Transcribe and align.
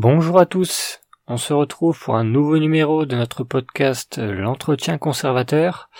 Bonjour 0.00 0.38
à 0.38 0.46
tous, 0.46 1.00
on 1.26 1.38
se 1.38 1.52
retrouve 1.52 1.98
pour 1.98 2.14
un 2.14 2.22
nouveau 2.22 2.58
numéro 2.58 3.04
de 3.04 3.16
notre 3.16 3.42
podcast 3.42 4.18
L'entretien 4.18 4.96
conservateur. 4.96 5.90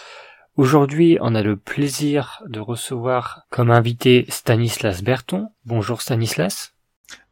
Aujourd'hui, 0.55 1.19
on 1.21 1.35
a 1.35 1.43
le 1.43 1.57
plaisir 1.57 2.41
de 2.46 2.61
recevoir 2.61 3.43
comme 3.50 3.73
invité 3.73 4.25
Stanislas 4.29 5.03
Berton. 5.03 5.49
Bonjour 5.64 6.00
Stanislas. 6.00 6.75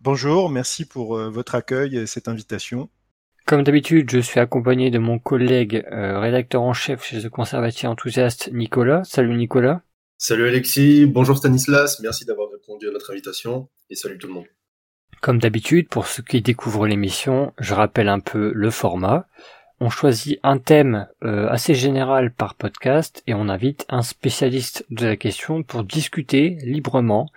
Bonjour, 0.01 0.51
merci 0.51 0.85
pour 0.85 1.17
euh, 1.17 1.31
votre 1.31 1.55
accueil 1.55 1.99
et 1.99 2.07
cette 2.07 2.27
invitation. 2.27 2.91
Comme 3.47 3.63
d'habitude, 3.63 4.11
je 4.11 4.19
suis 4.19 4.41
accompagné 4.41 4.91
de 4.91 4.99
mon 4.99 5.21
collègue 5.21 5.87
euh, 5.93 6.19
rédacteur 6.19 6.63
en 6.63 6.73
chef 6.73 7.05
chez 7.05 7.23
The 7.23 7.29
Conservative 7.29 7.91
Enthousiaste, 7.91 8.51
Nicolas. 8.53 9.05
Salut 9.05 9.37
Nicolas. 9.37 9.83
Salut 10.19 10.49
Alexis, 10.49 11.07
bonjour 11.07 11.37
Stanislas, 11.37 12.01
merci 12.01 12.25
d'avoir 12.25 12.51
répondu 12.51 12.89
à 12.89 12.91
notre 12.91 13.13
invitation 13.13 13.69
et 13.89 13.95
salut 13.95 14.19
tout 14.19 14.27
le 14.27 14.33
monde. 14.33 14.47
Comme 15.21 15.39
d'habitude, 15.39 15.89
pour 15.89 16.07
ceux 16.07 16.23
qui 16.23 16.41
découvrent 16.41 16.87
l'émission, 16.87 17.53
je 17.59 17.75
rappelle 17.75 18.09
un 18.09 18.21
peu 18.21 18.53
le 18.55 18.71
format. 18.71 19.27
On 19.81 19.91
choisit 19.91 20.39
un 20.43 20.59
thème 20.59 21.07
euh, 21.25 21.49
assez 21.49 21.75
général 21.75 22.33
par 22.33 22.55
podcast 22.55 23.23
et 23.27 23.35
on 23.35 23.49
invite 23.49 23.85
un 23.89 24.03
spécialiste 24.03 24.87
de 24.91 25.07
la 25.07 25.17
question 25.17 25.63
pour 25.63 25.85
discuter 25.85 26.59
librement 26.63 27.31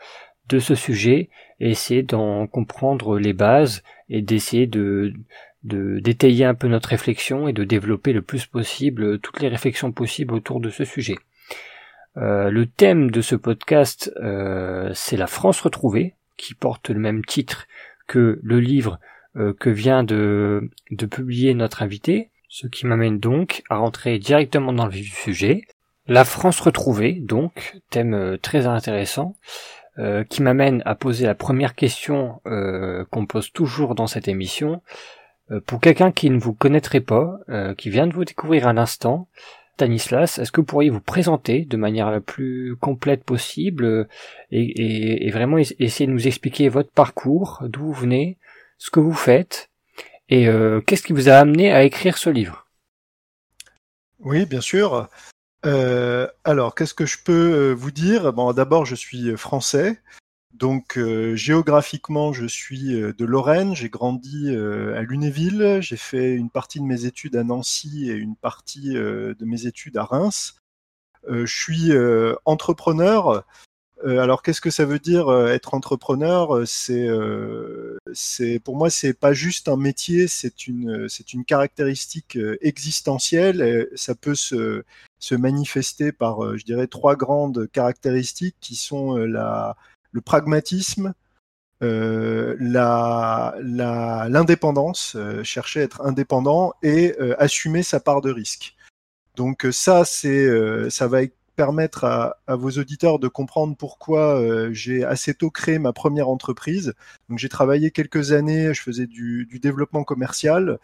de 0.47 0.59
ce 0.59 0.75
sujet 0.75 1.29
et 1.59 1.71
essayer 1.71 2.03
d'en 2.03 2.47
comprendre 2.47 3.19
les 3.19 3.33
bases 3.33 3.83
et 4.09 4.21
d'essayer 4.21 4.67
de, 4.67 5.13
d'étayer 5.63 6.45
un 6.45 6.55
peu 6.55 6.67
notre 6.67 6.89
réflexion 6.89 7.47
et 7.47 7.53
de 7.53 7.63
développer 7.63 8.13
le 8.13 8.21
plus 8.21 8.45
possible 8.45 9.19
toutes 9.19 9.41
les 9.41 9.49
réflexions 9.49 9.91
possibles 9.91 10.33
autour 10.33 10.59
de 10.59 10.69
ce 10.69 10.85
sujet. 10.85 11.17
Euh, 12.17 12.49
le 12.49 12.65
thème 12.65 13.11
de 13.11 13.21
ce 13.21 13.35
podcast, 13.35 14.11
euh, 14.21 14.91
c'est 14.93 15.17
la 15.17 15.27
France 15.27 15.61
retrouvée, 15.61 16.15
qui 16.39 16.55
porte 16.55 16.89
le 16.89 16.99
même 16.99 17.23
titre 17.23 17.67
que 18.07 18.39
le 18.41 18.59
livre 18.59 18.99
euh, 19.35 19.53
que 19.53 19.69
vient 19.69 20.03
de, 20.03 20.71
de 20.89 21.05
publier 21.05 21.53
notre 21.53 21.83
invité, 21.83 22.31
ce 22.47 22.65
qui 22.65 22.87
m'amène 22.87 23.19
donc 23.19 23.61
à 23.69 23.77
rentrer 23.77 24.17
directement 24.17 24.73
dans 24.73 24.87
le 24.87 24.93
sujet. 24.93 25.65
La 26.07 26.25
France 26.25 26.59
retrouvée, 26.59 27.13
donc, 27.13 27.77
thème 27.91 28.39
très 28.41 28.65
intéressant, 28.65 29.35
qui 30.29 30.41
m'amène 30.41 30.81
à 30.85 30.95
poser 30.95 31.25
la 31.25 31.35
première 31.35 31.75
question 31.75 32.41
qu'on 33.11 33.25
pose 33.27 33.51
toujours 33.51 33.93
dans 33.93 34.07
cette 34.07 34.27
émission. 34.27 34.81
pour 35.67 35.81
quelqu'un 35.81 36.11
qui 36.11 36.31
ne 36.31 36.39
vous 36.39 36.53
connaîtrait 36.53 37.01
pas, 37.01 37.37
qui 37.77 37.91
vient 37.91 38.07
de 38.07 38.13
vous 38.13 38.25
découvrir 38.25 38.67
à 38.67 38.73
l'instant, 38.73 39.27
Stanislas, 39.79 40.39
est-ce 40.39 40.51
que 40.51 40.59
vous 40.59 40.65
pourriez 40.65 40.89
vous 40.89 40.99
présenter 40.99 41.63
de 41.63 41.77
manière 41.77 42.11
la 42.11 42.19
plus 42.19 42.75
complète 42.81 43.23
possible 43.23 43.85
euh, 43.85 44.07
et, 44.51 45.31
vraiment 45.31 45.57
essayer 45.57 46.05
de 46.05 46.11
nous 46.11 46.27
expliquer 46.27 46.67
votre 46.67 46.91
parcours, 46.91 47.63
d'où 47.63 47.85
vous 47.85 47.93
venez, 47.93 48.37
ce 48.77 48.91
que 48.91 48.99
vous 48.99 49.13
faites 49.13 49.69
et 50.27 50.49
euh, 50.49 50.81
qu'est-ce 50.81 51.03
qui 51.03 51.13
vous 51.13 51.29
a 51.29 51.35
amené 51.35 51.71
à 51.71 51.83
écrire 51.83 52.17
ce 52.17 52.29
livre? 52.29 52.67
Oui, 54.19 54.45
bien 54.45 54.59
sûr. 54.59 55.07
Euh, 55.65 56.27
alors, 56.43 56.75
qu'est-ce 56.75 56.93
que 56.93 57.05
je 57.05 57.17
peux 57.23 57.71
vous 57.71 57.91
dire? 57.91 58.33
Bon, 58.33 58.51
d'abord, 58.51 58.85
je 58.85 58.95
suis 58.95 59.37
français. 59.37 60.01
Donc 60.53 60.97
euh, 60.97 61.35
géographiquement, 61.35 62.33
je 62.33 62.45
suis 62.45 62.99
euh, 62.99 63.13
de 63.13 63.25
Lorraine, 63.25 63.75
j'ai 63.75 63.89
grandi 63.89 64.47
euh, 64.47 64.97
à 64.97 65.03
Lunéville, 65.03 65.77
j'ai 65.81 65.97
fait 65.97 66.33
une 66.33 66.49
partie 66.49 66.79
de 66.79 66.85
mes 66.85 67.05
études 67.05 67.35
à 67.35 67.43
Nancy 67.43 68.09
et 68.09 68.15
une 68.15 68.35
partie 68.35 68.93
de 68.93 69.45
mes 69.45 69.67
études 69.67 69.97
à 69.97 70.03
Reims. 70.03 70.55
je 71.27 71.45
suis 71.45 71.91
entrepreneur. 72.45 73.45
alors 74.05 74.41
qu'est-ce 74.41 74.61
que 74.61 74.71
ça 74.71 74.85
veut 74.85 74.99
dire 74.99 75.31
être 75.47 75.73
entrepreneur? 75.73 76.67
C'est 76.67 77.07
c'est 78.13 78.59
pour 78.59 78.75
moi 78.75 78.89
c'est 78.89 79.13
pas 79.13 79.33
juste 79.33 79.69
un 79.69 79.77
métier, 79.77 80.27
c'est 80.27 80.67
une 80.67 81.07
c'est 81.09 81.33
une 81.33 81.45
caractéristique 81.45 82.37
existentielle. 82.61 83.87
Ça 83.95 84.15
peut 84.15 84.35
se 84.35 84.83
se 85.19 85.35
manifester 85.35 86.11
par 86.11 86.57
je 86.57 86.65
dirais 86.65 86.87
trois 86.87 87.15
grandes 87.15 87.69
caractéristiques 87.71 88.57
qui 88.59 88.75
sont 88.75 89.15
la 89.15 89.77
le 90.11 90.21
pragmatisme, 90.21 91.13
euh, 91.81 92.57
l'indépendance, 94.29 95.15
euh, 95.15 95.43
chercher 95.43 95.79
à 95.79 95.83
être 95.83 96.01
indépendant 96.01 96.73
et 96.83 97.15
euh, 97.21 97.41
assumer 97.41 97.83
sa 97.83 98.01
part 98.01 98.21
de 98.21 98.31
risque. 98.31 98.75
Donc 99.35 99.65
ça, 99.71 100.03
ça 100.03 101.07
va 101.07 101.19
permettre 101.55 102.03
à, 102.03 102.37
vos 102.49 102.71
auditeurs 102.71 103.19
de 103.19 103.29
comprendre 103.29 103.77
pourquoi 103.77 104.41
j'ai 104.71 105.05
assez 105.05 105.33
tôt 105.33 105.49
créé 105.49 105.79
ma 105.79 105.93
première 105.93 106.27
entreprise. 106.27 106.93
Donc 107.29 107.39
j'ai 107.39 107.47
travaillé 107.47 107.91
quelques 107.91 108.33
années, 108.33 108.73
je 108.73 108.81
faisais 108.81 109.07
du, 109.07 109.47
développement 109.61 110.03
commercial. 110.03 110.77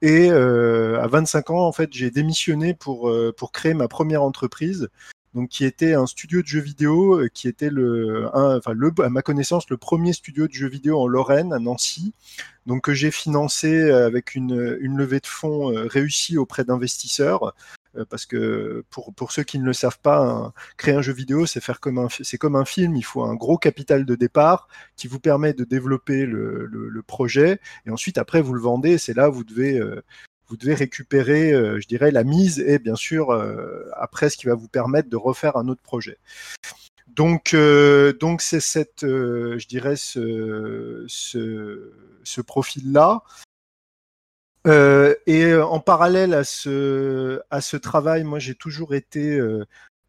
Et 0.00 0.30
à 0.30 1.06
25 1.06 1.50
ans, 1.50 1.66
en 1.66 1.72
fait, 1.72 1.92
j'ai 1.92 2.10
démissionné 2.10 2.72
pour 2.72 3.12
créer 3.52 3.74
ma 3.74 3.88
première 3.88 4.22
entreprise 4.22 4.88
donc 5.34 5.48
qui 5.50 5.64
était 5.64 5.94
un 5.94 6.06
studio 6.06 6.42
de 6.42 6.46
jeux 6.46 6.60
vidéo, 6.60 7.20
euh, 7.20 7.28
qui 7.28 7.48
était 7.48 7.70
le, 7.70 8.28
enfin 8.32 8.72
le, 8.72 8.92
à 9.02 9.08
ma 9.08 9.22
connaissance 9.22 9.68
le 9.70 9.76
premier 9.76 10.12
studio 10.12 10.48
de 10.48 10.52
jeux 10.52 10.68
vidéo 10.68 11.00
en 11.00 11.06
Lorraine, 11.06 11.52
à 11.52 11.58
Nancy, 11.58 12.14
donc 12.66 12.82
que 12.82 12.94
j'ai 12.94 13.10
financé 13.10 13.72
euh, 13.80 14.06
avec 14.06 14.34
une, 14.34 14.78
une, 14.80 14.96
levée 14.96 15.20
de 15.20 15.26
fonds 15.26 15.72
euh, 15.72 15.86
réussie 15.86 16.38
auprès 16.38 16.64
d'investisseurs. 16.64 17.54
Parce 18.10 18.26
que 18.26 18.84
pour, 18.90 19.12
pour 19.12 19.32
ceux 19.32 19.42
qui 19.42 19.58
ne 19.58 19.64
le 19.64 19.72
savent 19.72 19.98
pas, 19.98 20.52
créer 20.76 20.94
un 20.94 21.02
jeu 21.02 21.12
vidéo, 21.12 21.46
c'est 21.46 21.60
faire 21.60 21.80
comme 21.80 21.98
un, 21.98 22.06
c'est 22.08 22.38
comme 22.38 22.54
un 22.54 22.66
film. 22.66 22.94
Il 22.94 23.02
faut 23.02 23.24
un 23.24 23.34
gros 23.34 23.58
capital 23.58 24.04
de 24.04 24.14
départ 24.14 24.68
qui 24.94 25.08
vous 25.08 25.18
permet 25.18 25.52
de 25.52 25.64
développer 25.64 26.24
le, 26.24 26.66
le, 26.66 27.02
projet, 27.02 27.60
et 27.86 27.90
ensuite 27.90 28.18
après 28.18 28.40
vous 28.40 28.52
le 28.52 28.60
vendez. 28.60 28.98
C'est 28.98 29.14
là 29.14 29.30
où 29.30 29.32
vous 29.32 29.42
devez 29.42 29.80
vous 30.48 30.56
devez 30.56 30.74
récupérer, 30.74 31.52
euh, 31.52 31.80
je 31.80 31.86
dirais, 31.86 32.10
la 32.10 32.24
mise 32.24 32.58
et 32.60 32.78
bien 32.78 32.96
sûr 32.96 33.30
euh, 33.30 33.88
après 33.96 34.30
ce 34.30 34.36
qui 34.36 34.46
va 34.46 34.54
vous 34.54 34.68
permettre 34.68 35.08
de 35.08 35.16
refaire 35.16 35.56
un 35.56 35.68
autre 35.68 35.82
projet. 35.82 36.18
Donc, 37.08 37.52
euh, 37.52 38.12
donc 38.14 38.40
c'est 38.40 38.60
cette, 38.60 39.02
je 39.02 39.66
dirais, 39.66 39.96
ce, 39.96 41.04
ce, 41.08 42.40
profil-là. 42.40 43.22
et 45.26 45.54
en 45.54 45.80
parallèle 45.80 46.34
à 46.34 46.44
ce, 46.44 47.40
à 47.50 47.60
ce 47.60 47.76
travail, 47.76 48.24
moi 48.24 48.38
j'ai 48.38 48.54
toujours 48.54 48.94
été 48.94 49.40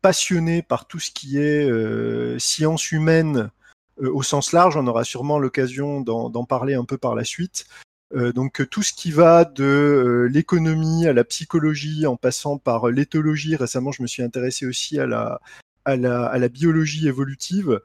passionné 0.02 0.62
par 0.62 0.88
tout 0.88 1.00
ce 1.00 1.12
qui 1.12 1.40
est 1.40 2.40
science 2.40 2.92
humaine 2.92 3.50
au 3.98 4.22
sens 4.22 4.52
large. 4.52 4.78
On 4.78 4.86
aura 4.86 5.04
sûrement 5.04 5.40
l'occasion 5.40 6.02
d'en 6.02 6.46
parler 6.46 6.76
un 6.76 6.86
peu 6.86 6.98
par 6.98 7.16
la 7.16 7.24
suite. 7.24 7.66
Euh, 8.14 8.34
donc 8.34 8.68
tout 8.70 8.81
ce 8.81 8.94
qui 8.94 9.12
va 9.12 9.46
de 9.46 9.64
euh, 9.64 10.30
l'économie 10.30 11.08
à 11.08 11.14
la 11.14 11.24
psychologie, 11.24 12.08
en 12.08 12.16
passant 12.16 12.58
par 12.58 12.88
l'éthologie. 12.90 13.56
Récemment, 13.56 13.92
je 13.92 14.02
me 14.02 14.08
suis 14.08 14.24
intéressé 14.24 14.66
aussi 14.66 15.00
à 15.00 15.06
la, 15.06 15.40
à 15.86 15.96
la, 15.96 16.25
à 16.25 16.38
la 16.38 16.50
biologie 16.50 17.08
évolutive. 17.08 17.81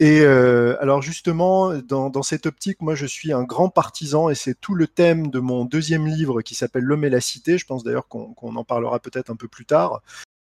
Et 0.00 0.22
euh, 0.22 0.80
alors 0.80 1.02
justement, 1.02 1.74
dans, 1.74 2.08
dans, 2.08 2.22
cette 2.22 2.46
optique, 2.46 2.80
moi 2.80 2.94
je 2.94 3.04
suis 3.04 3.34
un 3.34 3.42
grand 3.42 3.68
partisan 3.68 4.30
et 4.30 4.34
c'est 4.34 4.58
tout 4.58 4.74
le 4.74 4.86
thème 4.86 5.28
de 5.28 5.40
mon 5.40 5.66
deuxième 5.66 6.06
livre 6.06 6.40
qui 6.40 6.54
s'appelle 6.54 6.84
L'homme 6.84 7.04
et 7.04 7.10
la 7.10 7.20
cité. 7.20 7.58
Je 7.58 7.66
pense 7.66 7.84
d'ailleurs 7.84 8.08
qu'on 8.08 8.56
en 8.56 8.64
parlera 8.64 8.98
peut-être 8.98 9.30
un 9.30 9.36
peu 9.36 9.46
plus 9.46 9.66
tard. 9.66 10.00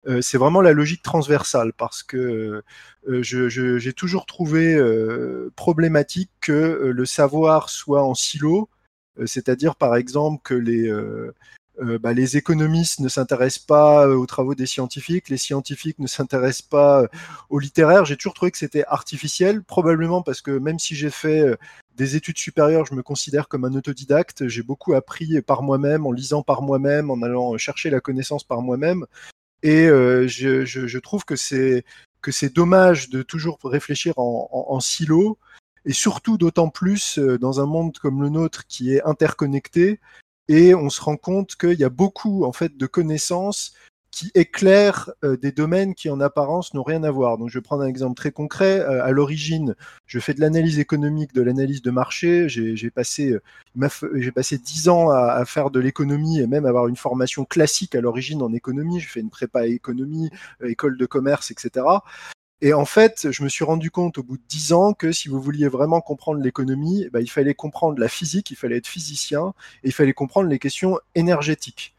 Euh, 0.07 0.21
c'est 0.21 0.37
vraiment 0.37 0.61
la 0.61 0.71
logique 0.71 1.03
transversale 1.03 1.73
parce 1.73 2.01
que 2.01 2.63
euh, 3.09 3.21
j'ai 3.21 3.93
toujours 3.93 4.25
trouvé 4.25 4.73
euh, 4.73 5.51
problématique 5.55 6.31
que 6.39 6.91
le 6.93 7.05
savoir 7.05 7.69
soit 7.69 8.03
en 8.03 8.15
silo 8.15 8.63
euh, 8.63 8.80
c'est-à-dire 9.25 9.75
par 9.75 9.95
exemple 9.95 10.41
que 10.43 10.53
les, 10.53 10.87
euh, 10.87 11.33
euh, 11.79 11.97
bah, 11.99 12.13
économistes 12.13 12.99
ne 12.99 13.09
s'intéressent 13.09 13.65
pas 13.65 14.07
aux 14.07 14.25
travaux 14.25 14.55
des 14.55 14.65
scientifiques, 14.65 15.29
les 15.29 15.37
scientifiques 15.37 15.99
ne 15.99 16.07
s'intéressent 16.07 16.67
pas 16.67 17.07
aux 17.49 17.59
littéraires. 17.59 18.05
J'ai 18.05 18.17
toujours 18.17 18.33
trouvé 18.33 18.51
que 18.51 18.57
c'était 18.57 18.85
artificiel, 18.87 19.63
probablement 19.63 20.21
parce 20.21 20.41
que 20.41 20.51
même 20.51 20.79
si 20.79 20.95
j'ai 20.95 21.09
fait 21.09 21.57
des 21.95 22.15
études 22.15 22.37
supérieures, 22.37 22.85
je 22.85 22.95
me 22.95 23.03
considère 23.03 23.47
comme 23.47 23.65
un 23.65 23.73
autodidacte. 23.73 24.47
J'ai 24.47 24.63
beaucoup 24.63 24.93
appris 24.93 25.41
par 25.41 25.63
moi-même, 25.63 26.05
en 26.05 26.11
lisant 26.11 26.43
par 26.43 26.61
moi-même, 26.61 27.09
en 27.09 27.21
allant 27.21 27.57
chercher 27.57 27.89
la 27.89 27.99
connaissance 27.99 28.43
par 28.43 28.61
moi-même. 28.61 29.05
Et 29.63 29.87
je, 29.87 30.65
je, 30.65 30.97
trouve 30.99 31.25
que 31.25 31.35
c'est 31.35 31.85
que 32.21 32.31
c'est 32.31 32.53
dommage 32.53 33.09
de 33.09 33.23
toujours 33.23 33.57
réfléchir 33.63 34.13
en, 34.17 34.49
en, 34.51 34.75
en 34.75 34.79
silo 34.79 35.37
et 35.85 35.93
surtout 35.93 36.37
d'autant 36.37 36.69
plus 36.69 37.17
euh, 37.17 37.37
dans 37.37 37.59
un 37.59 37.65
monde 37.65 37.97
comme 37.97 38.21
le 38.21 38.29
nôtre 38.29 38.65
qui 38.67 38.93
est 38.93 39.03
interconnecté 39.03 39.99
et 40.47 40.75
on 40.75 40.89
se 40.89 41.01
rend 41.01 41.17
compte 41.17 41.55
qu'il 41.55 41.79
y 41.79 41.83
a 41.83 41.89
beaucoup 41.89 42.43
en 42.43 42.51
fait 42.51 42.77
de 42.77 42.85
connaissances 42.85 43.73
qui 44.11 44.29
éclairent 44.35 45.11
euh, 45.23 45.37
des 45.37 45.53
domaines 45.53 45.95
qui 45.95 46.09
en 46.09 46.19
apparence 46.19 46.73
n'ont 46.73 46.83
rien 46.83 47.03
à 47.03 47.11
voir. 47.11 47.37
Donc 47.37 47.49
je 47.49 47.57
vais 47.57 47.61
prendre 47.61 47.83
un 47.83 47.87
exemple 47.87 48.15
très 48.15 48.31
concret. 48.31 48.81
Euh, 48.81 49.03
à 49.05 49.11
l'origine, 49.11 49.73
je 50.05 50.19
fais 50.19 50.33
de 50.33 50.41
l'analyse 50.41 50.79
économique, 50.79 51.33
de 51.33 51.41
l'analyse 51.41 51.81
de 51.81 51.91
marché. 51.91 52.49
J'ai 52.49 52.91
passé 52.91 53.37
j'ai 54.15 54.31
passé 54.33 54.57
dix 54.57 54.89
ans 54.89 55.09
à, 55.09 55.31
à, 55.31 55.45
faire 55.45 55.71
de 55.71 55.79
l'économie 55.79 56.41
et 56.41 56.47
même 56.47 56.65
avoir 56.65 56.89
une 56.89 56.97
formation 56.97 57.45
classique 57.45 57.95
à 57.95 58.01
l'origine 58.01 58.41
en 58.41 58.51
économie. 58.51 58.99
J'ai 58.99 59.07
fait 59.07 59.21
une 59.21 59.29
prépa 59.29 59.65
économie, 59.65 60.29
école 60.61 60.97
de 60.97 61.05
commerce, 61.05 61.51
etc. 61.51 61.85
Et 62.61 62.73
en 62.73 62.85
fait, 62.85 63.31
je 63.31 63.43
me 63.43 63.49
suis 63.49 63.63
rendu 63.63 63.89
compte 63.89 64.19
au 64.19 64.23
bout 64.23 64.37
de 64.37 64.43
dix 64.47 64.71
ans 64.71 64.93
que 64.93 65.11
si 65.11 65.29
vous 65.29 65.41
vouliez 65.41 65.67
vraiment 65.67 65.99
comprendre 65.99 66.41
l'économie, 66.41 67.07
bah, 67.11 67.19
il 67.19 67.29
fallait 67.29 67.55
comprendre 67.55 67.99
la 67.99 68.07
physique, 68.07 68.51
il 68.51 68.55
fallait 68.55 68.77
être 68.77 68.87
physicien, 68.87 69.53
et 69.83 69.87
il 69.87 69.93
fallait 69.93 70.13
comprendre 70.13 70.47
les 70.47 70.59
questions 70.59 70.99
énergétiques. 71.15 71.95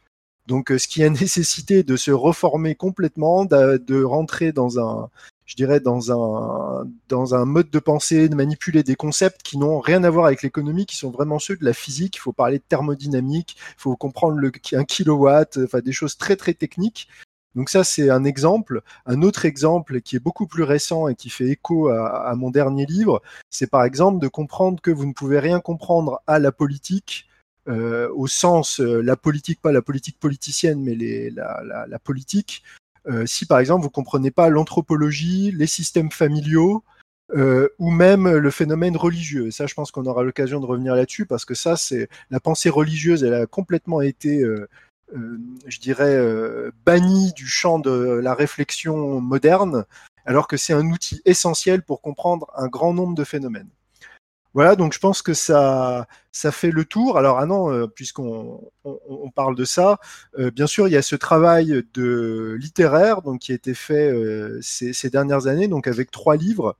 Donc, 0.46 0.72
ce 0.76 0.86
qui 0.86 1.02
a 1.02 1.10
nécessité 1.10 1.82
de 1.82 1.96
se 1.96 2.12
reformer 2.12 2.76
complètement, 2.76 3.44
de 3.44 4.02
rentrer 4.04 4.52
dans 4.52 4.78
un, 4.78 5.10
je 5.52 5.56
dirais, 5.56 5.80
dans 5.80 6.12
un, 6.12 7.44
mode 7.44 7.70
de 7.70 7.78
pensée, 7.78 8.28
de 8.28 8.34
manipuler 8.34 8.82
des 8.82 8.94
concepts 8.94 9.42
qui 9.42 9.58
n'ont 9.58 9.80
rien 9.80 10.04
à 10.04 10.10
voir 10.10 10.26
avec 10.26 10.42
l'économie, 10.42 10.86
qui 10.86 10.96
sont 10.96 11.10
vraiment 11.10 11.38
ceux 11.38 11.56
de 11.56 11.64
la 11.64 11.74
physique. 11.74 12.16
Il 12.16 12.20
faut 12.20 12.32
parler 12.32 12.58
de 12.58 12.64
thermodynamique, 12.66 13.56
il 13.58 13.80
faut 13.80 13.96
comprendre 13.96 14.40
un 14.72 14.84
kilowatt, 14.84 15.58
enfin 15.64 15.80
des 15.80 15.92
choses 15.92 16.16
très 16.16 16.36
très 16.36 16.54
techniques. 16.54 17.08
Donc 17.54 17.68
ça, 17.68 17.84
c'est 17.84 18.10
un 18.10 18.24
exemple. 18.24 18.82
Un 19.06 19.22
autre 19.22 19.44
exemple 19.44 20.00
qui 20.00 20.16
est 20.16 20.20
beaucoup 20.20 20.46
plus 20.46 20.62
récent 20.62 21.08
et 21.08 21.14
qui 21.14 21.30
fait 21.30 21.48
écho 21.48 21.88
à, 21.88 22.34
mon 22.36 22.50
dernier 22.50 22.86
livre, 22.86 23.22
c'est 23.50 23.70
par 23.70 23.84
exemple 23.84 24.20
de 24.20 24.28
comprendre 24.28 24.80
que 24.80 24.90
vous 24.90 25.06
ne 25.06 25.12
pouvez 25.12 25.38
rien 25.38 25.60
comprendre 25.60 26.22
à 26.26 26.38
la 26.38 26.52
politique 26.52 27.28
euh, 27.68 28.08
au 28.14 28.26
sens 28.26 28.80
euh, 28.80 29.00
la 29.02 29.16
politique, 29.16 29.60
pas 29.60 29.70
la 29.70 29.82
politique 29.82 30.18
politicienne, 30.18 30.82
mais 30.82 30.96
la, 31.30 31.98
politique, 32.02 32.64
euh, 33.06 33.24
si 33.24 33.46
par 33.46 33.60
exemple 33.60 33.84
vous 33.84 33.90
comprenez 33.90 34.32
pas 34.32 34.48
l'anthropologie, 34.48 35.52
les 35.52 35.68
systèmes 35.68 36.10
familiaux, 36.10 36.84
ou 37.78 37.90
même 37.90 38.28
le 38.28 38.50
phénomène 38.50 38.94
religieux. 38.94 39.46
Et 39.46 39.50
ça, 39.52 39.66
je 39.66 39.72
pense 39.72 39.90
qu'on 39.90 40.04
aura 40.04 40.22
l'occasion 40.22 40.60
de 40.60 40.66
revenir 40.66 40.94
là-dessus 40.94 41.24
parce 41.24 41.46
que 41.46 41.54
ça, 41.54 41.76
c'est 41.76 42.10
la 42.30 42.40
pensée 42.40 42.68
religieuse, 42.68 43.24
elle 43.24 43.32
a 43.32 43.46
complètement 43.46 44.02
été, 44.02 44.44
je 45.66 45.80
dirais, 45.80 46.14
euh, 46.16 46.70
bannie 46.84 47.32
du 47.32 47.46
champ 47.46 47.78
de 47.78 47.90
la 48.22 48.34
réflexion 48.34 49.20
moderne, 49.20 49.84
alors 50.26 50.48
que 50.48 50.56
c'est 50.56 50.72
un 50.72 50.86
outil 50.90 51.20
essentiel 51.24 51.82
pour 51.82 52.00
comprendre 52.00 52.50
un 52.56 52.68
grand 52.68 52.94
nombre 52.94 53.14
de 53.14 53.24
phénomènes. 53.24 53.68
Voilà, 54.54 54.76
donc 54.76 54.92
je 54.92 54.98
pense 54.98 55.22
que 55.22 55.32
ça, 55.32 56.06
fait 56.32 56.70
le 56.70 56.84
tour. 56.84 57.16
Alors, 57.16 57.38
ah 57.38 57.46
non, 57.46 57.72
euh, 57.72 57.86
puisqu'on 57.86 58.60
on, 58.84 58.98
on, 59.08 59.30
parle 59.30 59.56
de 59.56 59.64
ça, 59.64 59.98
euh, 60.38 60.50
bien 60.50 60.66
sûr, 60.66 60.88
il 60.88 60.90
y 60.92 60.96
a 60.96 61.02
ce 61.02 61.16
travail 61.16 61.82
littéraire 61.96 63.22
donc 63.22 63.40
qui 63.40 63.52
a 63.52 63.54
été 63.54 63.72
fait 63.72 64.12
euh, 64.12 64.58
ces, 64.62 65.10
dernières 65.10 65.46
années, 65.46 65.68
donc 65.68 65.86
avec 65.86 66.10
trois 66.10 66.36
livres. 66.36 66.76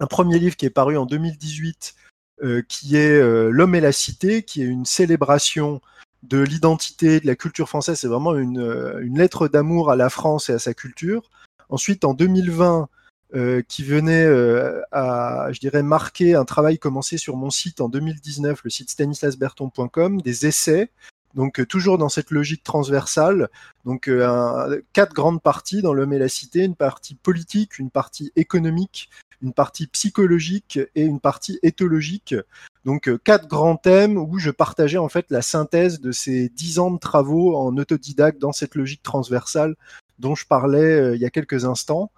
Un 0.00 0.06
premier 0.06 0.38
livre 0.38 0.56
qui 0.56 0.66
est 0.66 0.70
paru 0.70 0.96
en 0.96 1.06
2018, 1.06 1.94
euh, 2.42 2.62
qui 2.68 2.96
est 2.96 3.20
euh, 3.20 3.50
L'homme 3.50 3.74
et 3.74 3.80
la 3.80 3.90
cité, 3.90 4.44
qui 4.44 4.62
est 4.62 4.66
une 4.66 4.84
célébration 4.84 5.80
de 6.22 6.38
l'identité, 6.38 7.20
de 7.20 7.26
la 7.26 7.36
culture 7.36 7.68
française. 7.68 7.98
C'est 7.98 8.08
vraiment 8.08 8.34
une, 8.34 8.98
une 9.00 9.18
lettre 9.18 9.48
d'amour 9.48 9.90
à 9.90 9.96
la 9.96 10.10
France 10.10 10.50
et 10.50 10.52
à 10.52 10.58
sa 10.58 10.74
culture. 10.74 11.30
Ensuite, 11.68 12.04
en 12.04 12.14
2020, 12.14 12.88
euh, 13.34 13.60
qui 13.68 13.84
venait 13.84 14.24
euh, 14.24 14.80
à, 14.90 15.48
je 15.52 15.60
dirais, 15.60 15.82
marquer 15.82 16.34
un 16.34 16.46
travail 16.46 16.78
commencé 16.78 17.18
sur 17.18 17.36
mon 17.36 17.50
site 17.50 17.82
en 17.82 17.90
2019, 17.90 18.62
le 18.64 18.70
site 18.70 18.88
stanislasberton.com, 18.88 20.22
des 20.22 20.46
essais, 20.46 20.90
donc 21.34 21.60
euh, 21.60 21.66
toujours 21.66 21.98
dans 21.98 22.08
cette 22.08 22.30
logique 22.30 22.62
transversale, 22.62 23.48
donc 23.84 24.08
euh, 24.08 24.80
quatre 24.92 25.14
grandes 25.14 25.42
parties 25.42 25.82
dans 25.82 25.92
l'homme 25.92 26.12
et 26.12 26.18
la 26.18 26.28
cité, 26.28 26.64
une 26.64 26.74
partie 26.74 27.14
politique, 27.14 27.78
une 27.78 27.90
partie 27.90 28.32
économique, 28.36 29.10
une 29.42 29.52
partie 29.52 29.86
psychologique 29.86 30.78
et 30.94 31.02
une 31.02 31.20
partie 31.20 31.58
éthologique. 31.62 32.34
Donc 32.84 33.10
quatre 33.22 33.46
grands 33.46 33.76
thèmes 33.76 34.16
où 34.16 34.38
je 34.38 34.50
partageais 34.50 34.98
en 34.98 35.08
fait 35.08 35.26
la 35.30 35.42
synthèse 35.42 36.00
de 36.00 36.10
ces 36.10 36.48
dix 36.48 36.78
ans 36.78 36.90
de 36.90 36.98
travaux 36.98 37.56
en 37.56 37.76
autodidacte 37.76 38.40
dans 38.40 38.52
cette 38.52 38.74
logique 38.74 39.02
transversale 39.02 39.76
dont 40.18 40.34
je 40.34 40.46
parlais 40.46 41.14
il 41.14 41.20
y 41.20 41.24
a 41.24 41.30
quelques 41.30 41.64
instants. 41.64 42.10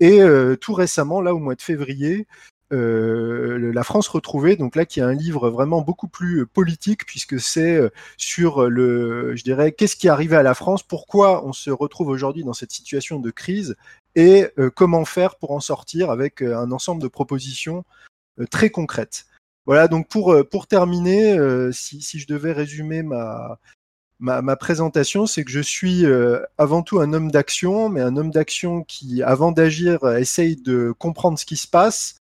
Et 0.00 0.20
euh, 0.20 0.56
tout 0.56 0.74
récemment, 0.74 1.20
là 1.20 1.34
au 1.34 1.38
mois 1.38 1.54
de 1.54 1.62
février, 1.62 2.26
euh, 2.26 2.53
La 2.74 3.84
France 3.84 4.08
retrouvée, 4.08 4.56
donc 4.56 4.76
là 4.76 4.86
qui 4.86 5.00
est 5.00 5.02
un 5.02 5.12
livre 5.12 5.50
vraiment 5.50 5.82
beaucoup 5.82 6.08
plus 6.08 6.40
euh, 6.40 6.46
politique 6.46 7.06
puisque 7.06 7.40
c'est 7.40 7.76
euh, 7.76 7.90
sur 8.16 8.68
le, 8.68 9.34
je 9.36 9.44
dirais, 9.44 9.72
qu'est-ce 9.72 9.96
qui 9.96 10.06
est 10.06 10.10
arrivé 10.10 10.36
à 10.36 10.42
la 10.42 10.54
France, 10.54 10.82
pourquoi 10.82 11.44
on 11.46 11.52
se 11.52 11.70
retrouve 11.70 12.08
aujourd'hui 12.08 12.44
dans 12.44 12.52
cette 12.52 12.72
situation 12.72 13.18
de 13.18 13.30
crise 13.30 13.76
et 14.14 14.46
euh, 14.58 14.70
comment 14.70 15.04
faire 15.04 15.36
pour 15.36 15.50
en 15.52 15.60
sortir 15.60 16.10
avec 16.10 16.42
un 16.42 16.70
ensemble 16.72 17.02
de 17.02 17.08
propositions 17.08 17.84
euh, 18.40 18.46
très 18.46 18.70
concrètes. 18.70 19.26
Voilà, 19.66 19.88
donc 19.88 20.08
pour, 20.08 20.66
terminer, 20.66 21.38
si, 21.72 22.18
je 22.18 22.26
devais 22.26 22.52
résumer 22.52 23.02
ma, 23.02 23.58
ma, 24.20 24.56
présentation, 24.56 25.26
c'est 25.26 25.44
que 25.44 25.50
je 25.50 25.60
suis 25.60 26.06
euh, 26.06 26.40
avant 26.58 26.82
tout 26.82 27.00
un 27.00 27.12
homme 27.12 27.30
d'action, 27.30 27.88
mais 27.88 28.00
un 28.00 28.16
homme 28.16 28.30
d'action 28.30 28.82
qui, 28.82 29.22
avant 29.22 29.52
d'agir, 29.52 30.02
euh, 30.04 30.16
essaye 30.16 30.56
de 30.56 30.92
comprendre 30.98 31.38
ce 31.38 31.44
qui 31.44 31.56
se 31.56 31.68
passe 31.68 32.16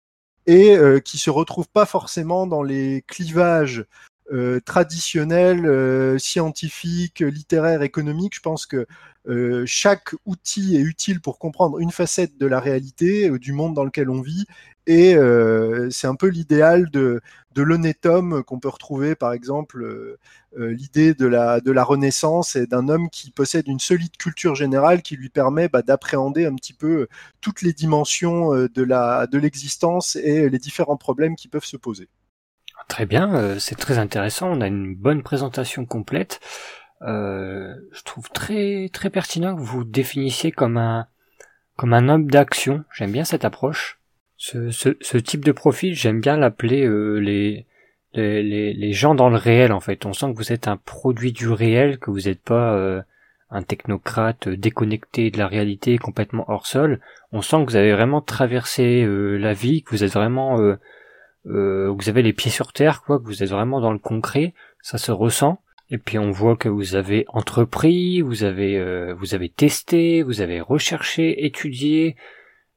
et 0.46 0.76
euh, 0.76 1.00
qui 1.00 1.18
se 1.18 1.30
retrouve 1.30 1.68
pas 1.68 1.86
forcément 1.86 2.46
dans 2.46 2.62
les 2.62 3.04
clivages 3.06 3.84
euh, 4.32 4.60
traditionnels, 4.60 5.66
euh, 5.66 6.18
scientifiques, 6.18 7.20
littéraires, 7.20 7.82
économiques. 7.82 8.34
Je 8.36 8.40
pense 8.40 8.66
que 8.66 8.86
euh, 9.28 9.62
chaque 9.66 10.14
outil 10.26 10.76
est 10.76 10.80
utile 10.80 11.20
pour 11.20 11.38
comprendre 11.38 11.78
une 11.78 11.92
facette 11.92 12.38
de 12.38 12.46
la 12.46 12.58
réalité, 12.58 13.30
du 13.38 13.52
monde 13.52 13.74
dans 13.74 13.84
lequel 13.84 14.10
on 14.10 14.20
vit, 14.20 14.46
et 14.88 15.14
euh, 15.14 15.90
c'est 15.90 16.08
un 16.08 16.16
peu 16.16 16.26
l'idéal 16.26 16.90
de, 16.90 17.20
l'honnête 17.56 18.04
homme 18.04 18.42
qu'on 18.42 18.58
peut 18.58 18.68
retrouver, 18.68 19.14
par 19.14 19.32
exemple, 19.32 19.84
euh, 19.84 20.18
l'idée 20.72 21.14
de 21.14 21.26
la, 21.26 21.60
de 21.60 21.70
la 21.70 21.84
Renaissance 21.84 22.56
et 22.56 22.66
d'un 22.66 22.88
homme 22.88 23.08
qui 23.10 23.30
possède 23.30 23.68
une 23.68 23.78
solide 23.78 24.16
culture 24.16 24.56
générale 24.56 25.02
qui 25.02 25.16
lui 25.16 25.28
permet 25.28 25.68
bah, 25.68 25.82
d'appréhender 25.82 26.46
un 26.46 26.54
petit 26.56 26.72
peu 26.72 27.06
toutes 27.40 27.62
les 27.62 27.72
dimensions 27.72 28.50
de, 28.52 28.82
la, 28.82 29.26
de 29.28 29.38
l'existence 29.38 30.16
et 30.16 30.50
les 30.50 30.58
différents 30.58 30.96
problèmes 30.96 31.36
qui 31.36 31.48
peuvent 31.48 31.64
se 31.64 31.76
poser. 31.76 32.08
Très 32.88 33.06
bien, 33.06 33.58
c'est 33.58 33.76
très 33.76 33.98
intéressant. 33.98 34.50
On 34.50 34.60
a 34.60 34.66
une 34.66 34.94
bonne 34.94 35.22
présentation 35.22 35.86
complète. 35.86 36.40
Euh, 37.02 37.74
je 37.92 38.02
trouve 38.02 38.30
très 38.30 38.88
très 38.92 39.10
pertinent 39.10 39.56
que 39.56 39.60
vous 39.60 39.82
définissiez 39.82 40.52
comme 40.52 40.76
un 40.76 41.06
comme 41.76 41.94
un 41.94 42.08
homme 42.08 42.30
d'action. 42.30 42.84
J'aime 42.94 43.12
bien 43.12 43.24
cette 43.24 43.44
approche. 43.44 43.98
Ce, 44.36 44.70
ce, 44.70 44.96
ce 45.00 45.18
type 45.18 45.44
de 45.44 45.52
profil, 45.52 45.94
j'aime 45.94 46.20
bien 46.20 46.36
l'appeler 46.36 46.84
euh, 46.84 47.16
les, 47.18 47.66
les, 48.14 48.72
les, 48.72 48.92
gens 48.92 49.14
dans 49.14 49.30
le 49.30 49.36
réel 49.36 49.72
en 49.72 49.80
fait. 49.80 50.04
On 50.04 50.12
sent 50.12 50.32
que 50.32 50.36
vous 50.36 50.52
êtes 50.52 50.68
un 50.68 50.76
produit 50.76 51.32
du 51.32 51.48
réel, 51.48 51.98
que 51.98 52.10
vous 52.10 52.22
n'êtes 52.22 52.42
pas 52.42 52.74
euh, 52.74 53.02
un 53.50 53.62
technocrate 53.62 54.48
déconnecté 54.48 55.30
de 55.30 55.38
la 55.38 55.46
réalité, 55.46 55.96
complètement 55.98 56.44
hors 56.48 56.66
sol. 56.66 57.00
On 57.30 57.40
sent 57.40 57.64
que 57.64 57.70
vous 57.70 57.76
avez 57.76 57.92
vraiment 57.92 58.20
traversé 58.20 59.02
euh, 59.02 59.36
la 59.36 59.52
vie, 59.52 59.82
que 59.82 59.90
vous 59.90 60.04
êtes 60.04 60.12
vraiment, 60.12 60.58
euh, 61.46 61.88
euh, 61.88 61.90
vous 61.90 62.08
avez 62.08 62.22
les 62.22 62.32
pieds 62.32 62.50
sur 62.50 62.72
terre, 62.72 63.02
quoi, 63.02 63.20
vous 63.22 63.42
êtes 63.42 63.50
vraiment 63.50 63.80
dans 63.80 63.92
le 63.92 63.98
concret. 63.98 64.54
Ça 64.80 64.98
se 64.98 65.12
ressent. 65.12 65.60
Et 65.90 65.98
puis 65.98 66.18
on 66.18 66.30
voit 66.30 66.56
que 66.56 66.68
vous 66.68 66.94
avez 66.94 67.26
entrepris, 67.28 68.22
vous 68.22 68.44
avez, 68.44 69.12
vous 69.14 69.34
avez 69.34 69.50
testé, 69.50 70.22
vous 70.22 70.40
avez 70.40 70.60
recherché, 70.60 71.44
étudié 71.44 72.16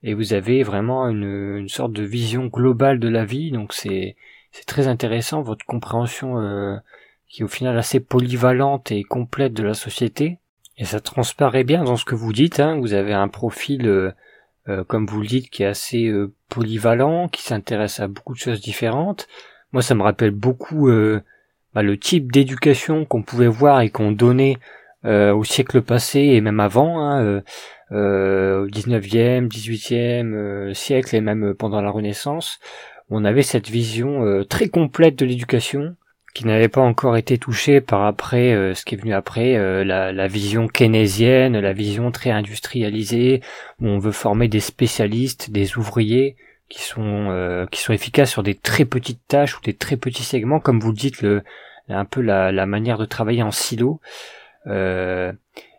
et 0.03 0.13
vous 0.13 0.33
avez 0.33 0.63
vraiment 0.63 1.07
une, 1.07 1.57
une, 1.57 1.69
sorte 1.69 1.93
de 1.93 2.03
vision 2.03 2.47
globale 2.47 2.99
de 2.99 3.07
la 3.07 3.23
vie, 3.23 3.51
donc 3.51 3.71
c'est 3.71 4.17
c'est 4.51 4.65
très 4.65 4.87
intéressant 4.87 5.41
votre 5.41 5.65
compréhension 5.65 6.39
euh, 6.39 6.77
qui 7.27 7.41
est 7.41 7.45
au 7.45 7.49
final 7.49 7.77
assez 7.77 7.99
polyvalente 7.99 8.91
et 8.91 9.03
complète 9.03 9.53
de 9.53 9.63
la 9.63 9.73
société, 9.73 10.39
et 10.77 10.85
ça 10.85 10.99
transparaît 10.99 11.63
bien 11.63 11.83
dans 11.83 11.97
ce 11.97 12.05
que 12.05 12.15
vous 12.15 12.31
dites. 12.31 12.59
Hein. 12.59 12.79
Vous 12.79 12.93
avez 12.93 13.13
un 13.13 13.27
profil, 13.27 13.87
euh, 13.87 14.11
euh, 14.69 14.83
comme 14.83 15.07
vous 15.07 15.21
le 15.21 15.27
dites, 15.27 15.49
qui 15.49 15.63
est 15.63 15.67
assez 15.67 16.05
euh, 16.07 16.33
polyvalent, 16.49 17.27
qui 17.27 17.41
s'intéresse 17.41 17.99
à 17.99 18.07
beaucoup 18.07 18.33
de 18.33 18.39
choses 18.39 18.61
différentes. 18.61 19.27
Moi, 19.71 19.81
ça 19.81 19.95
me 19.95 20.03
rappelle 20.03 20.31
beaucoup 20.31 20.89
euh, 20.89 21.21
bah, 21.73 21.83
le 21.83 21.97
type 21.97 22.31
d'éducation 22.31 23.05
qu'on 23.05 23.23
pouvait 23.23 23.47
voir 23.47 23.81
et 23.81 23.89
qu'on 23.89 24.11
donnait 24.11 24.57
euh, 25.05 25.33
au 25.33 25.43
siècle 25.43 25.81
passé 25.81 26.19
et 26.19 26.41
même 26.41 26.59
avant. 26.59 26.99
Hein, 26.99 27.41
euh, 27.91 28.63
au 28.63 28.67
19e, 28.67 29.47
18e 29.47 30.33
euh, 30.33 30.73
siècle 30.73 31.15
et 31.15 31.21
même 31.21 31.53
pendant 31.53 31.81
la 31.81 31.91
Renaissance, 31.91 32.59
on 33.09 33.23
avait 33.23 33.43
cette 33.43 33.69
vision 33.69 34.25
euh, 34.25 34.43
très 34.43 34.69
complète 34.69 35.15
de 35.15 35.25
l'éducation 35.25 35.95
qui 36.35 36.45
n'avait 36.45 36.67
pas 36.67 36.81
encore 36.81 37.15
été 37.15 37.37
touchée 37.37 37.79
par 37.79 38.03
après 38.03 38.53
euh, 38.53 38.75
ce 38.75 38.83
qui 38.83 38.93
est 38.93 38.97
venu 38.97 39.13
après 39.13 39.55
euh, 39.55 39.85
la, 39.85 40.11
la, 40.11 40.27
vision 40.27 40.67
keynésienne, 40.67 41.57
la 41.57 41.71
vision 41.71 42.11
très 42.11 42.29
industrialisée 42.29 43.41
où 43.79 43.87
on 43.87 43.99
veut 43.99 44.11
former 44.11 44.49
des 44.49 44.59
spécialistes, 44.59 45.49
des 45.49 45.77
ouvriers 45.77 46.35
qui 46.67 46.81
sont 46.81 47.29
euh, 47.29 47.65
qui 47.67 47.81
sont 47.81 47.93
efficaces 47.93 48.31
sur 48.31 48.43
des 48.43 48.53
très 48.53 48.83
petites 48.83 49.25
tâches 49.27 49.57
ou 49.57 49.61
des 49.61 49.73
très 49.73 49.95
petits 49.95 50.23
segments 50.23 50.59
comme 50.59 50.81
vous 50.81 50.89
le 50.91 50.97
dites 50.97 51.21
le 51.21 51.41
un 51.87 52.03
peu 52.03 52.19
la, 52.19 52.51
la 52.51 52.65
manière 52.65 52.97
de 52.97 53.05
travailler 53.05 53.43
en 53.43 53.51
silo. 53.51 54.01
Euh, 54.67 55.31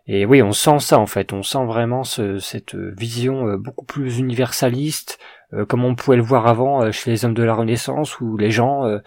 et 0.07 0.25
oui, 0.25 0.41
on 0.41 0.53
sent 0.53 0.79
ça 0.79 0.97
en 0.97 1.05
fait, 1.05 1.33
on 1.33 1.43
sent 1.43 1.65
vraiment 1.65 2.03
ce, 2.03 2.39
cette 2.39 2.75
vision 2.75 3.47
euh, 3.47 3.57
beaucoup 3.57 3.85
plus 3.85 4.17
universaliste, 4.17 5.19
euh, 5.53 5.65
comme 5.65 5.85
on 5.85 5.95
pouvait 5.95 6.17
le 6.17 6.23
voir 6.23 6.45
avant 6.45 6.83
euh, 6.83 6.91
chez 6.91 7.09
les 7.09 7.23
hommes 7.23 7.33
de 7.33 7.43
la 7.43 7.53
Renaissance, 7.53 8.19
où 8.19 8.35
les 8.35 8.51
gens 8.51 8.85
euh, 8.85 8.99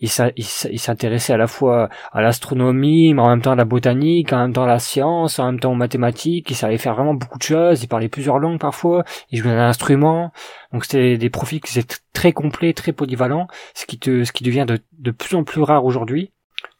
ils 0.00 0.08
s'intéressaient 0.08 1.32
à 1.32 1.36
la 1.36 1.48
fois 1.48 1.88
à 2.12 2.22
l'astronomie, 2.22 3.12
mais 3.14 3.20
en 3.20 3.28
même 3.28 3.42
temps 3.42 3.52
à 3.52 3.56
la 3.56 3.64
botanique, 3.64 4.32
en 4.32 4.38
même 4.38 4.52
temps 4.52 4.62
à 4.62 4.68
la 4.68 4.78
science, 4.78 5.40
en 5.40 5.46
même 5.46 5.60
temps 5.60 5.72
aux 5.72 5.76
mathématiques. 5.76 6.50
Ils 6.50 6.54
savaient 6.54 6.78
faire 6.78 6.94
vraiment 6.94 7.14
beaucoup 7.14 7.38
de 7.38 7.42
choses. 7.42 7.82
Ils 7.82 7.88
parlaient 7.88 8.08
plusieurs 8.08 8.38
langues 8.38 8.60
parfois. 8.60 9.04
Ils 9.30 9.40
jouaient 9.40 9.50
un 9.50 9.68
instrument. 9.68 10.32
Donc 10.72 10.84
c'était 10.84 11.18
des 11.18 11.30
profils 11.30 11.60
qui 11.60 11.76
étaient 11.76 11.96
très 12.12 12.32
complets, 12.32 12.74
très 12.74 12.92
polyvalents, 12.92 13.48
ce 13.74 13.84
qui 13.84 13.98
te, 13.98 14.22
ce 14.22 14.30
qui 14.30 14.44
devient 14.44 14.66
de, 14.68 14.78
de 14.98 15.10
plus 15.10 15.34
en 15.36 15.42
plus 15.42 15.62
rare 15.62 15.84
aujourd'hui. 15.84 16.30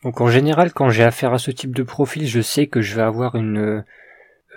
Donc 0.04 0.20
en 0.20 0.28
général, 0.28 0.72
quand 0.72 0.90
j'ai 0.90 1.02
affaire 1.02 1.32
à 1.32 1.38
ce 1.38 1.50
type 1.50 1.74
de 1.74 1.82
profil, 1.82 2.26
je 2.26 2.40
sais 2.40 2.68
que 2.68 2.80
je 2.80 2.94
vais 2.94 3.02
avoir 3.02 3.34
une 3.34 3.84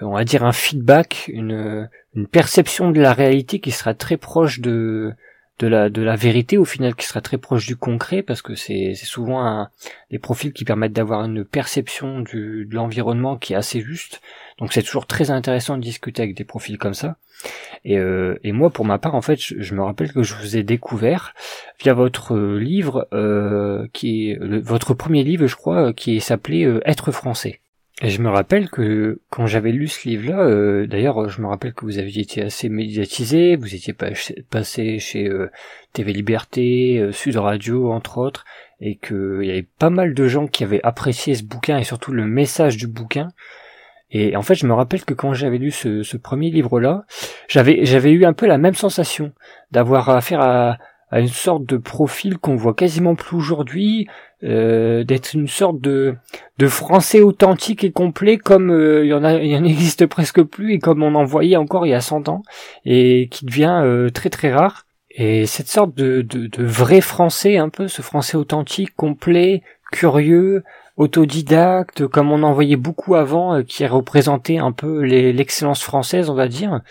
on 0.01 0.13
va 0.13 0.24
dire 0.24 0.43
un 0.43 0.51
feedback, 0.51 1.29
une, 1.34 1.89
une 2.15 2.27
perception 2.27 2.91
de 2.91 3.00
la 3.00 3.13
réalité 3.13 3.60
qui 3.60 3.72
sera 3.72 3.93
très 3.93 4.17
proche 4.17 4.60
de 4.60 5.13
de 5.60 5.67
la 5.67 5.89
de 5.89 6.01
la 6.01 6.15
vérité 6.15 6.58
au 6.58 6.65
final 6.65 6.96
qui 6.96 7.05
sera 7.05 7.22
très 7.22 7.38
proche 7.38 7.67
du 7.67 7.75
concret 7.75 8.24
parce 8.24 8.41
que 8.41 8.55
c'est 8.55 8.96
souvent 8.96 9.46
un, 9.46 9.70
des 10.10 10.17
profils 10.17 10.53
qui 10.53 10.65
permettent 10.65 10.93
d'avoir 10.93 11.24
une 11.24 11.46
perception 11.46 12.22
du, 12.22 12.65
de 12.65 12.75
l'environnement 12.75 13.38
qui 13.38 13.53
est 13.53 13.55
assez 13.55 13.81
juste. 13.81 14.22
Donc 14.58 14.74
c'est 14.74 14.81
toujours 14.81 15.05
très 15.05 15.29
intéressant 15.29 15.77
de 15.77 15.84
discuter 15.84 16.24
avec 16.24 16.36
des 16.36 16.46
profils 16.46 16.79
comme 16.79 16.96
ça. 16.96 17.17
Et 17.86 17.98
euh, 17.98 18.39
et 18.43 18.51
moi 18.51 18.70
pour 18.70 18.86
ma 18.86 18.98
part 18.98 19.15
en 19.15 19.22
fait 19.22 19.39
je, 19.39 19.75
me 19.75 19.84
rappelle 19.84 20.12
que 20.12 20.24
je 20.24 20.36
vous 20.36 20.58
ai 20.58 20.63
découvert 20.63 21.34
via 21.79 21.93
votre 21.93 22.38
livre 22.38 23.08
euh, 23.13 23.88
qui 23.93 24.31
est 24.31 24.39
votre 24.39 24.93
premier 24.93 25.24
livre 25.24 25.48
je 25.48 25.55
crois 25.55 25.91
qui 25.93 26.22
s'appelait 26.22 26.65
euh, 26.65 26.81
être 26.86 27.12
français 27.12 27.60
et 28.03 28.10
je 28.10 28.20
me 28.22 28.29
rappelle 28.29 28.67
que 28.67 29.22
quand 29.29 29.46
j'avais 29.46 29.72
lu 29.72 29.88
ce 29.88 30.10
livre-là, 30.10 30.39
euh, 30.39 30.88
d'ailleurs, 30.88 31.29
je 31.29 31.39
me 31.39 31.48
rappelle 31.48 31.74
que 31.74 31.86
vous 31.86 32.00
aviez 32.00 32.24
été 32.24 32.41
assez 32.41 32.67
médiatisé, 32.67 33.55
vous 33.55 33.75
étiez 33.75 33.93
passé 34.50 34.98
chez 34.98 35.29
euh, 35.29 35.51
TV 35.93 36.12
Liberté, 36.12 36.98
euh, 36.98 37.12
Sud 37.12 37.38
Radio, 37.38 37.91
entre 37.91 38.17
autres, 38.17 38.43
et 38.79 38.96
qu'il 38.96 39.43
y 39.43 39.51
avait 39.51 39.67
pas 39.77 39.91
mal 39.91 40.15
de 40.15 40.27
gens 40.27 40.48
qui 40.48 40.63
avaient 40.63 40.81
apprécié 40.84 41.36
ce 41.36 41.43
bouquin 41.43 41.77
et 41.77 41.84
surtout 41.84 42.12
le 42.12 42.25
message 42.25 42.75
du 42.75 42.88
bouquin. 42.88 43.27
Et 44.10 44.36
en 44.36 44.41
fait, 44.41 44.55
je 44.55 44.65
me 44.65 44.74
rappelle 44.74 45.05
que 45.05 45.13
quand 45.13 45.36
j'avais 45.36 45.60
lu 45.60 45.70
ce, 45.70 46.17
premier 46.17 46.50
livre-là, 46.50 47.05
j'avais 47.48 47.86
j'avais 47.86 48.12
eu 48.12 48.25
un 48.25 48.34
peu 48.34 48.48
la 48.48 48.58
même 48.58 48.74
sensation 48.74 49.31
d'avoir 49.70 50.10
affaire 50.10 50.41
à 50.41 51.20
une 51.20 51.27
sorte 51.27 51.65
de 51.65 51.77
profil 51.77 52.39
qu'on 52.39 52.55
voit 52.55 52.74
quasiment 52.74 53.15
plus 53.15 53.38
aujourd'hui, 53.38 54.08
euh, 54.43 55.03
d'être 55.03 55.33
une 55.33 55.48
sorte 55.48 55.79
de, 55.81 56.15
de 56.57 56.67
français 56.67 57.21
authentique 57.21 57.83
et 57.83 57.91
complet 57.91 58.38
comme 58.38 58.71
euh, 58.71 59.05
il 59.05 59.10
y 59.10 59.13
en 59.13 59.24
a 59.24 59.36
il 59.36 59.51
y 59.51 59.55
en 59.55 59.63
existe 59.63 60.07
presque 60.07 60.41
plus 60.41 60.74
et 60.74 60.79
comme 60.79 61.03
on 61.03 61.13
en 61.13 61.24
voyait 61.24 61.57
encore 61.57 61.86
il 61.86 61.89
y 61.89 61.93
a 61.93 62.01
100 62.01 62.27
ans 62.27 62.41
et 62.83 63.27
qui 63.29 63.45
devient 63.45 63.81
euh, 63.83 64.10
très 64.10 64.29
très 64.29 64.51
rare. 64.51 64.86
Et 65.12 65.45
cette 65.45 65.67
sorte 65.67 65.93
de, 65.93 66.21
de, 66.21 66.48
de, 66.48 66.63
vrai 66.63 67.01
français 67.01 67.57
un 67.57 67.69
peu 67.69 67.88
ce 67.88 68.01
français 68.01 68.38
authentique 68.38 68.95
complet 68.95 69.62
curieux 69.91 70.63
autodidacte 70.98 72.07
comme 72.07 72.31
on 72.31 72.43
en 72.43 72.53
voyait 72.53 72.77
beaucoup 72.77 73.15
avant 73.15 73.62
qui 73.62 73.86
représentait 73.86 74.57
un 74.57 74.71
peu 74.71 75.01
l'excellence 75.01 75.83
française 75.83 76.29
on 76.29 76.36
va 76.36 76.48
dire. 76.48 76.81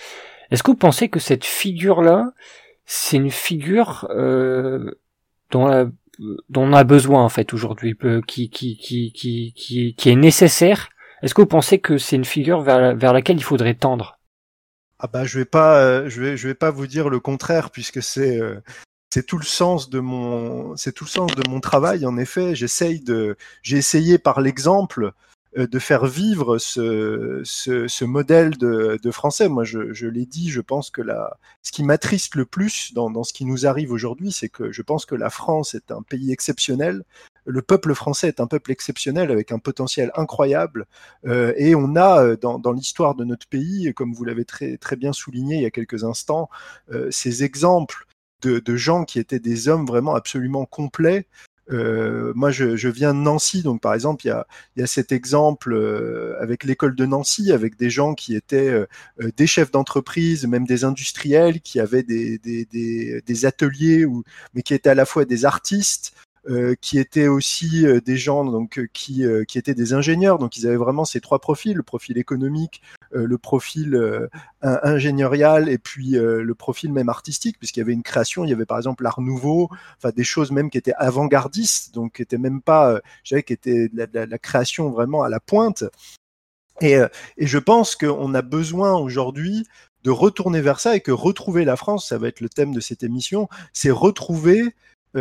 Est-ce 0.51 0.63
que 0.63 0.71
vous 0.71 0.77
pensez 0.77 1.09
que 1.09 1.19
cette 1.19 1.45
figure 1.45 2.03
là 2.03 2.33
c'est 2.93 3.17
une 3.17 3.31
figure 3.31 4.09
euh, 4.11 4.99
dont, 5.53 5.93
dont, 6.49 6.71
on 6.71 6.73
a 6.73 6.85
besoin 6.85 7.25
en 7.25 7.29
fait 7.29 7.53
aujourd'hui, 7.53 7.97
qui, 8.27 8.51
qui, 8.51 8.77
qui, 8.77 9.13
qui, 9.13 9.53
qui, 9.55 9.95
qui 9.95 10.11
est 10.11 10.17
nécessaire. 10.17 10.91
Est-ce 11.23 11.35
que 11.35 11.43
vous 11.43 11.47
pensez 11.47 11.79
que 11.79 11.99
c'est 11.99 12.17
une 12.17 12.25
figure 12.25 12.61
vers, 12.61 12.97
vers 12.97 13.13
laquelle 13.13 13.37
il 13.37 13.45
faudrait 13.45 13.75
tendre? 13.75 14.19
Ah 14.99 15.07
bah 15.07 15.25
je 15.25 15.39
vais 15.39 15.47
pas, 15.47 15.83
euh, 15.83 16.09
je 16.09 16.21
vais, 16.21 16.37
je 16.37 16.47
vais 16.47 16.55
pas 16.55 16.71
vous 16.71 16.87
dire 16.87 17.09
le 17.09 17.21
contraire 17.21 17.71
puisque 17.71 18.03
c'est 18.03 18.39
euh, 18.39 18.61
c'est 19.13 19.27
tout 19.27 19.39
le 19.39 19.45
sens 19.45 19.91
de 19.91 19.99
mon, 19.99 20.77
c'est 20.77 20.93
tout 20.93 21.05
le 21.05 21.11
sens 21.11 21.35
de 21.35 21.49
mon 21.49 21.61
travail. 21.61 22.07
En 22.07 22.17
effet, 22.17 22.55
j'essaye 22.55 23.01
de, 23.01 23.37
j'ai 23.63 23.79
essayé 23.79 24.19
par 24.19 24.41
l'exemple 24.41 25.05
euh, 25.05 25.11
de 25.57 25.79
faire 25.79 26.07
vivre 26.07 26.59
ce, 26.59 28.05
modèle 28.05 28.57
de, 28.57 29.11
français. 29.11 29.49
Moi, 29.49 29.65
je, 29.65 30.07
l'ai 30.07 30.27
dit, 30.27 30.51
je 30.51 30.61
pense 30.61 30.91
que 30.91 31.03
la, 31.03 31.39
ce 31.63 31.73
qui 31.73 31.83
m'attriste 31.83 32.35
le 32.37 32.47
plus 32.47 32.95
dans, 32.95 33.25
ce 33.25 33.33
qui 33.33 33.45
nous 33.45 33.67
arrive 33.67 33.93
aujourd'hui, 33.93 34.33
c'est 34.33 34.49
que 34.49 34.71
je 34.71 34.83
pense 34.83 35.07
que 35.07 35.15
la 35.15 35.31
France 35.31 35.75
est 35.75 35.91
un 35.91 36.03
pays 36.03 36.33
exceptionnel. 36.33 37.05
Le 37.45 37.63
peuple 37.63 37.95
français 37.95 38.29
est 38.29 38.41
un 38.41 38.47
peuple 38.47 38.71
exceptionnel 38.71 39.31
avec 39.31 39.51
un 39.51 39.59
potentiel 39.59 40.13
incroyable. 40.15 40.87
Euh, 41.27 41.53
et 41.57 41.75
on 41.75 41.97
a 41.97 42.23
euh, 42.23 42.37
dans, 42.37 42.73
l'histoire 42.73 43.15
de 43.15 43.25
notre 43.25 43.49
pays, 43.49 43.93
comme 43.95 44.13
vous 44.13 44.25
l'avez 44.25 44.45
très, 44.45 44.79
bien 44.97 45.13
souligné 45.13 45.57
il 45.57 45.63
y 45.63 45.67
a 45.67 45.71
quelques 45.71 46.05
instants, 46.05 46.49
euh, 46.93 47.11
ces 47.11 47.45
exemples 47.45 48.07
de, 48.43 48.77
gens 48.77 49.05
qui 49.05 49.19
étaient 49.19 49.41
des 49.41 49.69
hommes 49.69 49.87
vraiment 49.87 50.15
absolument 50.15 50.65
complets, 50.65 51.27
euh, 51.71 52.33
moi, 52.35 52.51
je, 52.51 52.89
viens 52.89 53.15
de 53.15 53.21
Nancy, 53.21 53.63
donc 53.63 53.81
par 53.81 53.95
exemple, 53.95 54.27
il 54.27 54.29
y 54.77 54.83
a, 54.83 54.87
cet 54.87 55.13
exemple 55.13 55.73
euh, 55.73 56.37
avec 56.41 56.65
l'école 56.65 56.95
de 56.95 57.07
Nancy, 57.07 57.53
avec 57.53 57.77
des 57.77 57.91
gens 57.91 58.15
qui 58.15 58.35
étaient 58.35 58.69
euh, 58.69 58.87
des 59.37 59.47
chefs 59.47 59.71
d'entreprise, 59.71 60.47
même 60.47 60.67
des 60.67 60.85
industriels, 60.85 61.61
qui 61.61 61.81
avaient 61.81 62.03
des, 62.03 63.45
ateliers, 63.45 64.05
ou, 64.05 64.25
mais 64.55 64.63
qui 64.63 64.75
étaient 64.75 64.91
à 64.91 64.95
la 64.95 65.05
fois 65.05 65.25
des 65.25 65.45
artistes, 65.45 66.13
euh, 66.49 66.75
qui 66.81 66.99
étaient 66.99 67.29
aussi 67.29 67.87
euh, 67.87 68.01
des 68.01 68.17
gens 68.17 68.47
donc 68.47 68.79
euh, 68.79 68.89
qui, 68.95 69.25
qui 69.47 69.59
étaient 69.59 69.75
des 69.75 69.93
ingénieurs. 69.93 70.39
Donc 70.39 70.57
ils 70.57 70.67
avaient 70.67 70.77
vraiment 70.77 71.05
ces 71.05 71.21
trois 71.21 71.39
profils 71.39 71.77
le 71.77 71.83
profil 71.83 72.17
économique, 72.17 72.81
le 73.13 73.37
profil 73.39 74.29
ingénierial 74.63 75.69
et 75.69 75.79
puis 75.79 76.13
le 76.13 76.55
profil 76.55 76.93
même 76.93 77.09
artistique, 77.09 77.59
puisqu'il 77.59 77.81
y 77.81 77.83
avait 77.83 77.93
une 77.93 78.03
création. 78.03 78.45
Il 78.45 78.51
y 78.51 78.53
avait 78.53 78.67
par 78.67 78.79
exemple 78.79 79.03
l'art 79.03 79.21
nouveau, 79.21 79.69
enfin 79.99 80.11
des 80.15 80.25
choses 80.25 80.51
même 80.51 80.71
qui 80.71 80.79
étaient 80.79 80.95
avant-gardistes, 80.97 81.93
donc 81.95 82.15
qui 82.17 82.23
étaient 82.23 82.39
même 82.39 82.63
pas, 82.63 83.01
je 83.25 83.35
dirais, 83.35 83.43
qui 83.43 83.53
étaient 83.53 83.91
la, 83.93 84.27
la, 84.27 84.39
création 84.39 84.91
vraiment 84.91 85.23
à 85.23 85.29
la 85.29 85.41
pointe. 85.41 85.85
Et, 86.81 86.99
et 87.37 87.47
je 87.47 87.59
pense 87.59 87.97
qu'on 87.97 88.35
a 88.35 88.43
besoin 88.43 88.95
aujourd'hui 88.95 89.67
de 90.05 90.11
retourner 90.11 90.61
vers 90.61 90.81
ça 90.81 90.97
et 90.97 91.01
que 91.01 91.13
retrouver 91.13 91.65
la 91.65 91.77
France, 91.77 92.09
ça 92.09 92.19
va 92.19 92.29
être 92.29 92.41
le 92.41 92.49
thème 92.49 92.73
de 92.73 92.81
cette 92.81 93.03
émission, 93.03 93.49
c'est 93.73 93.91
retrouver 93.91 94.75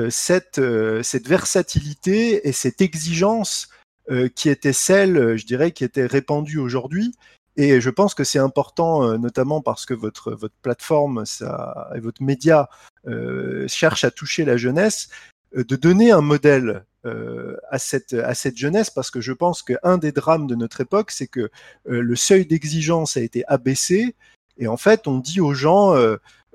cette, 0.09 0.59
euh, 0.59 1.03
cette 1.03 1.27
versatilité 1.27 2.47
et 2.47 2.51
cette 2.51 2.81
exigence 2.81 3.69
euh, 4.09 4.29
qui 4.29 4.49
était 4.49 4.73
celle, 4.73 5.37
je 5.37 5.45
dirais, 5.45 5.71
qui 5.71 5.83
était 5.83 6.05
répandue 6.05 6.59
aujourd'hui. 6.59 7.13
Et 7.57 7.81
je 7.81 7.89
pense 7.89 8.13
que 8.13 8.23
c'est 8.23 8.39
important, 8.39 9.17
notamment 9.17 9.61
parce 9.61 9.85
que 9.85 9.93
votre, 9.93 10.31
votre 10.31 10.55
plateforme 10.61 11.25
ça, 11.25 11.89
et 11.93 11.99
votre 11.99 12.23
média 12.23 12.69
euh, 13.07 13.67
cherche 13.67 14.03
à 14.05 14.11
toucher 14.11 14.45
la 14.45 14.55
jeunesse, 14.55 15.09
de 15.53 15.75
donner 15.75 16.11
un 16.11 16.21
modèle 16.21 16.85
euh, 17.05 17.55
à, 17.69 17.79
cette, 17.79 18.13
à 18.13 18.33
cette 18.35 18.57
jeunesse, 18.57 18.89
parce 18.89 19.09
que 19.09 19.21
je 19.21 19.31
pense 19.31 19.63
qu'un 19.63 19.97
des 19.97 20.11
drames 20.11 20.47
de 20.47 20.55
notre 20.55 20.81
époque, 20.81 21.11
c'est 21.11 21.27
que 21.27 21.49
euh, 21.89 22.01
le 22.01 22.15
seuil 22.17 22.45
d'exigence 22.45 23.15
a 23.15 23.21
été 23.21 23.45
abaissé, 23.47 24.15
et 24.59 24.67
en 24.67 24.77
fait, 24.77 25.07
on 25.07 25.17
dit 25.17 25.41
aux 25.41 25.53
gens, 25.53 25.95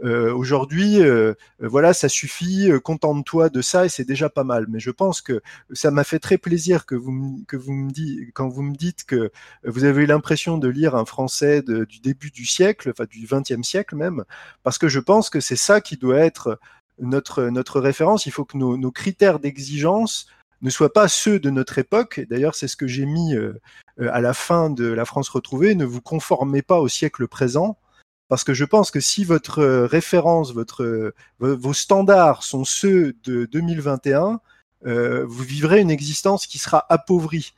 euh, 0.03 0.33
Aujourd'hui, 0.33 1.01
euh, 1.01 1.35
voilà, 1.61 1.95
ça 1.95 2.09
suffit, 2.09 2.71
euh, 2.71 2.81
contente-toi 2.81 3.49
de 3.49 3.63
ça 3.63 3.87
et 3.87 3.89
c'est 3.89 4.05
déjà 4.05 4.29
pas 4.29 4.43
mal. 4.45 4.67
Mais 4.69 4.81
je 4.81 4.91
pense 4.91 5.21
que 5.21 5.41
ça 5.73 5.91
m'a 5.91 6.05
fait 6.05 6.19
très 6.19 6.37
plaisir 6.37 6.85
que 6.85 6.97
vous, 6.97 7.45
que 7.47 7.57
vous 7.57 7.73
me 7.73 7.91
dites, 7.91 8.33
quand 8.35 8.49
vous 8.49 8.63
me 8.63 8.75
dites 8.75 9.05
que 9.05 9.31
vous 9.65 9.85
avez 9.85 10.07
l'impression 10.07 10.59
de 10.59 10.69
lire 10.69 10.97
un 10.97 11.05
français 11.05 11.63
du 11.63 12.01
début 12.01 12.31
du 12.31 12.45
siècle, 12.45 12.91
enfin 12.91 13.05
du 13.09 13.27
XXe 13.27 13.63
siècle 13.63 13.95
même, 13.95 14.25
parce 14.63 14.79
que 14.79 14.89
je 14.89 15.01
pense 15.01 15.31
que 15.31 15.41
c'est 15.41 15.57
ça 15.57 15.81
qui 15.81 15.97
doit 15.97 16.19
être 16.19 16.59
notre, 16.99 17.45
notre 17.45 17.81
référence. 17.81 18.27
Il 18.27 18.33
faut 18.33 18.45
que 18.45 18.57
nos, 18.57 18.91
critères 18.91 19.39
d'exigence 19.39 20.27
ne 20.63 20.71
soient 20.71 20.93
pas 20.93 21.09
ceux 21.09 21.39
de 21.39 21.51
notre 21.51 21.79
époque. 21.79 22.21
D'ailleurs, 22.29 22.55
c'est 22.57 22.69
ce 22.69 22.77
que 22.77 22.87
j'ai 22.87 23.07
mis 23.07 23.35
euh, 23.37 23.61
à 23.99 24.21
la 24.21 24.35
fin 24.35 24.71
de 24.71 24.87
La 24.87 25.05
France 25.05 25.29
retrouvée. 25.29 25.75
Ne 25.75 25.85
vous 25.85 26.01
conformez 26.01 26.63
pas 26.63 26.81
au 26.81 26.89
siècle 26.89 27.29
présent 27.29 27.79
parce 28.29 28.45
que 28.45 28.55
je 28.55 28.65
pense 28.65 28.91
que 28.91 29.01
si 29.01 29.25
votre 29.25 29.61
euh, 29.61 29.87
référence, 29.87 30.53
votre, 30.53 30.83
euh, 30.83 31.15
vos 31.39 31.73
standards 31.73 32.43
sont 32.43 32.65
ceux 32.65 33.15
de 33.25 33.47
2021, 33.47 34.41
euh, 34.87 35.25
vous 35.27 35.43
vivrez 35.43 35.81
une 35.81 35.91
existence 35.91 36.47
qui 36.47 36.59
sera 36.59 36.85
appauvrie. 36.89 37.55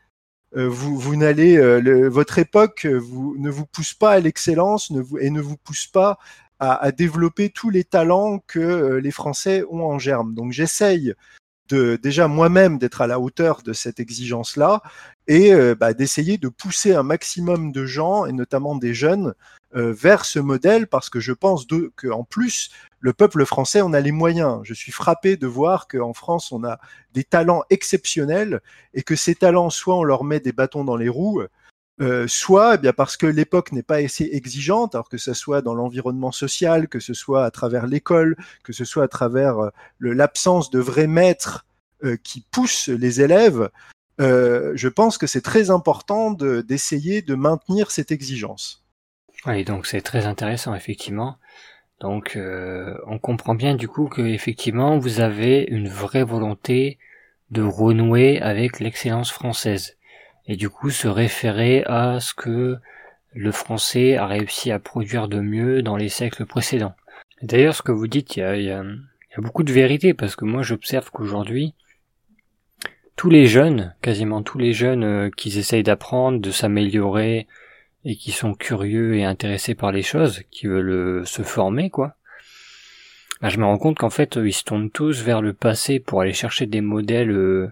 Euh, 0.56 0.68
vous, 0.68 0.96
vous 0.98 1.16
n'allez, 1.16 1.56
euh, 1.56 2.08
votre 2.08 2.38
époque 2.38 2.86
vous, 2.86 3.36
ne 3.38 3.50
vous 3.50 3.66
pousse 3.66 3.94
pas 3.94 4.12
à 4.12 4.20
l'excellence 4.20 4.92
et 5.20 5.30
ne 5.30 5.40
vous 5.40 5.56
pousse 5.56 5.86
pas 5.86 6.18
à, 6.58 6.74
à, 6.76 6.92
développer 6.92 7.50
tous 7.50 7.70
les 7.70 7.84
talents 7.84 8.38
que 8.46 8.94
les 9.02 9.10
Français 9.10 9.64
ont 9.70 9.84
en 9.84 9.98
germe. 9.98 10.34
Donc 10.34 10.52
j'essaye 10.52 11.14
de 11.68 11.98
déjà 12.00 12.28
moi-même 12.28 12.78
d'être 12.78 13.00
à 13.00 13.06
la 13.06 13.20
hauteur 13.20 13.62
de 13.62 13.72
cette 13.72 14.00
exigence-là 14.00 14.82
et 15.26 15.52
euh, 15.52 15.74
bah, 15.74 15.94
d'essayer 15.94 16.38
de 16.38 16.48
pousser 16.48 16.94
un 16.94 17.02
maximum 17.02 17.72
de 17.72 17.84
gens 17.84 18.26
et 18.26 18.32
notamment 18.32 18.76
des 18.76 18.94
jeunes 18.94 19.34
euh, 19.76 19.92
vers 19.92 20.24
ce 20.24 20.38
modèle 20.38 20.86
parce 20.86 21.10
que 21.10 21.20
je 21.20 21.32
pense 21.32 21.66
qu'en 21.96 22.24
plus 22.24 22.70
le 23.00 23.12
peuple 23.12 23.44
français 23.44 23.82
on 23.82 23.92
a 23.92 24.00
les 24.00 24.12
moyens. 24.12 24.60
Je 24.62 24.72
suis 24.72 24.92
frappé 24.92 25.36
de 25.36 25.46
voir 25.46 25.86
qu'en 25.86 26.14
France 26.14 26.50
on 26.50 26.64
a 26.64 26.78
des 27.12 27.24
talents 27.24 27.62
exceptionnels 27.68 28.60
et 28.94 29.02
que 29.02 29.16
ces 29.16 29.34
talents 29.34 29.68
soit 29.68 29.96
on 29.96 30.02
leur 30.02 30.24
met 30.24 30.40
des 30.40 30.52
bâtons 30.52 30.84
dans 30.84 30.96
les 30.96 31.10
roues 31.10 31.42
euh, 32.00 32.26
soit 32.26 32.74
eh 32.74 32.78
bien 32.78 32.92
parce 32.92 33.16
que 33.16 33.26
l'époque 33.26 33.72
n'est 33.72 33.82
pas 33.82 33.96
assez 33.96 34.24
exigeante, 34.24 34.94
alors 34.94 35.08
que 35.08 35.18
ce 35.18 35.32
soit 35.32 35.62
dans 35.62 35.74
l'environnement 35.74 36.32
social, 36.32 36.88
que 36.88 37.00
ce 37.00 37.14
soit 37.14 37.44
à 37.44 37.50
travers 37.50 37.86
l'école, 37.86 38.36
que 38.64 38.72
ce 38.72 38.84
soit 38.84 39.04
à 39.04 39.08
travers 39.08 39.58
euh, 39.58 39.70
l'absence 40.00 40.70
de 40.70 40.78
vrais 40.78 41.06
maîtres 41.06 41.66
qui 42.22 42.44
poussent 42.50 42.88
les 42.88 43.22
élèves, 43.22 43.70
je 44.18 44.88
pense 44.88 45.16
que 45.16 45.26
c'est 45.26 45.40
très 45.40 45.70
important 45.70 46.30
d'essayer 46.30 47.22
de, 47.22 47.34
maintenir 47.34 47.90
cette 47.90 48.12
exigence. 48.12 48.85
Oui, 49.46 49.64
donc 49.64 49.86
c'est 49.86 50.00
très 50.00 50.26
intéressant 50.26 50.74
effectivement. 50.74 51.36
Donc 52.00 52.38
on 53.06 53.18
comprend 53.18 53.54
bien 53.54 53.74
du 53.74 53.88
coup 53.88 54.08
que 54.08 54.20
effectivement 54.20 54.98
vous 54.98 55.20
avez 55.20 55.66
une 55.70 55.88
vraie 55.88 56.24
volonté 56.24 56.98
de 57.50 57.62
renouer 57.62 58.40
avec 58.40 58.80
l'excellence 58.80 59.30
française 59.30 59.96
et 60.46 60.56
du 60.56 60.68
coup 60.68 60.90
se 60.90 61.08
référer 61.08 61.84
à 61.86 62.20
ce 62.20 62.34
que 62.34 62.78
le 63.32 63.52
français 63.52 64.16
a 64.16 64.26
réussi 64.26 64.70
à 64.70 64.78
produire 64.78 65.28
de 65.28 65.40
mieux 65.40 65.82
dans 65.82 65.96
les 65.96 66.08
siècles 66.08 66.46
précédents. 66.46 66.94
D'ailleurs, 67.42 67.74
ce 67.74 67.82
que 67.82 67.92
vous 67.92 68.06
dites, 68.06 68.36
il 68.36 68.62
y 68.62 68.70
a, 68.70 68.82
beaucoup 69.38 69.62
de 69.62 69.72
vérité 69.72 70.14
parce 70.14 70.36
que 70.36 70.46
moi 70.46 70.62
j'observe 70.62 71.10
qu'aujourd'hui, 71.10 71.74
tous 73.16 73.28
les 73.28 73.46
jeunes, 73.46 73.94
quasiment 74.00 74.42
tous 74.42 74.58
les 74.58 74.72
jeunes 74.72 75.04
euh, 75.04 75.30
qui 75.34 75.58
essayent 75.58 75.82
d'apprendre, 75.82 76.38
de 76.38 76.50
s'améliorer 76.50 77.46
et 78.06 78.16
qui 78.16 78.32
sont 78.32 78.54
curieux 78.54 79.16
et 79.16 79.24
intéressés 79.24 79.74
par 79.74 79.92
les 79.92 80.02
choses, 80.02 80.42
qui 80.50 80.66
veulent 80.66 80.90
euh, 80.90 81.24
se 81.26 81.42
former, 81.42 81.90
quoi. 81.90 82.16
Bah, 83.42 83.50
je 83.50 83.58
me 83.58 83.66
rends 83.66 83.76
compte 83.76 83.98
qu'en 83.98 84.10
fait, 84.10 84.36
ils 84.42 84.52
se 84.54 84.64
tournent 84.64 84.90
tous 84.90 85.22
vers 85.22 85.42
le 85.42 85.52
passé 85.52 86.00
pour 86.00 86.22
aller 86.22 86.32
chercher 86.32 86.64
des 86.64 86.80
modèles 86.80 87.30
euh, 87.30 87.70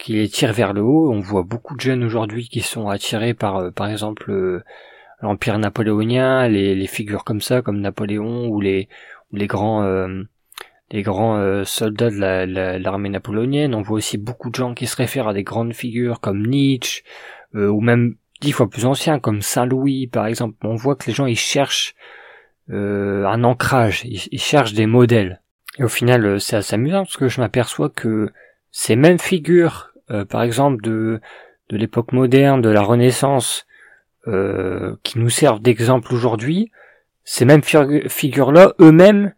qui 0.00 0.14
les 0.14 0.28
tire 0.28 0.52
vers 0.52 0.72
le 0.72 0.82
haut. 0.82 1.12
On 1.12 1.20
voit 1.20 1.42
beaucoup 1.42 1.76
de 1.76 1.80
jeunes 1.80 2.02
aujourd'hui 2.02 2.48
qui 2.48 2.62
sont 2.62 2.88
attirés 2.88 3.34
par, 3.34 3.56
euh, 3.58 3.70
par 3.70 3.88
exemple, 3.88 4.30
euh, 4.30 4.64
l'empire 5.20 5.58
napoléonien, 5.58 6.48
les, 6.48 6.86
figures 6.86 7.24
comme 7.24 7.42
ça, 7.42 7.62
comme 7.62 7.80
Napoléon 7.80 8.48
ou 8.48 8.60
les, 8.60 8.88
les 9.32 9.46
grands, 9.46 9.84
euh, 9.84 10.22
les 10.90 11.02
grands 11.02 11.64
soldats 11.64 12.10
de 12.10 12.78
l'armée 12.78 13.10
napoléonienne. 13.10 13.74
On 13.74 13.82
voit 13.82 13.98
aussi 13.98 14.16
beaucoup 14.16 14.48
de 14.48 14.54
gens 14.54 14.74
qui 14.74 14.86
se 14.86 14.96
réfèrent 14.96 15.28
à 15.28 15.34
des 15.34 15.44
grandes 15.44 15.74
figures 15.74 16.20
comme 16.20 16.46
Nietzsche 16.46 17.02
ou 17.54 17.80
même 17.80 18.16
dix 18.40 18.52
fois 18.52 18.68
plus 18.68 18.86
anciens 18.86 19.18
comme 19.18 19.42
Saint 19.42 19.66
Louis, 19.66 20.06
par 20.06 20.26
exemple. 20.26 20.56
On 20.62 20.74
voit 20.74 20.96
que 20.96 21.06
les 21.06 21.12
gens 21.12 21.26
ils 21.26 21.38
cherchent 21.38 21.94
un 22.72 23.42
ancrage, 23.42 24.04
ils, 24.04 24.40
cherchent 24.40 24.74
des 24.74 24.86
modèles. 24.86 25.40
Et 25.78 25.82
au 25.82 25.88
final, 25.88 26.40
c'est 26.40 26.54
assez 26.54 26.74
amusant 26.74 27.02
parce 27.02 27.16
que 27.16 27.28
je 27.28 27.40
m'aperçois 27.40 27.88
que 27.88 28.30
ces 28.70 28.94
mêmes 28.94 29.18
figures 29.18 29.90
euh, 30.10 30.24
par 30.24 30.42
exemple 30.42 30.82
de, 30.82 31.20
de 31.68 31.76
l'époque 31.76 32.12
moderne, 32.12 32.60
de 32.60 32.68
la 32.68 32.82
Renaissance, 32.82 33.66
euh, 34.26 34.96
qui 35.04 35.18
nous 35.18 35.30
servent 35.30 35.60
d'exemple 35.60 36.12
aujourd'hui, 36.12 36.70
ces 37.24 37.44
mêmes 37.44 37.62
figures-là, 37.62 38.74
eux-mêmes, 38.80 39.34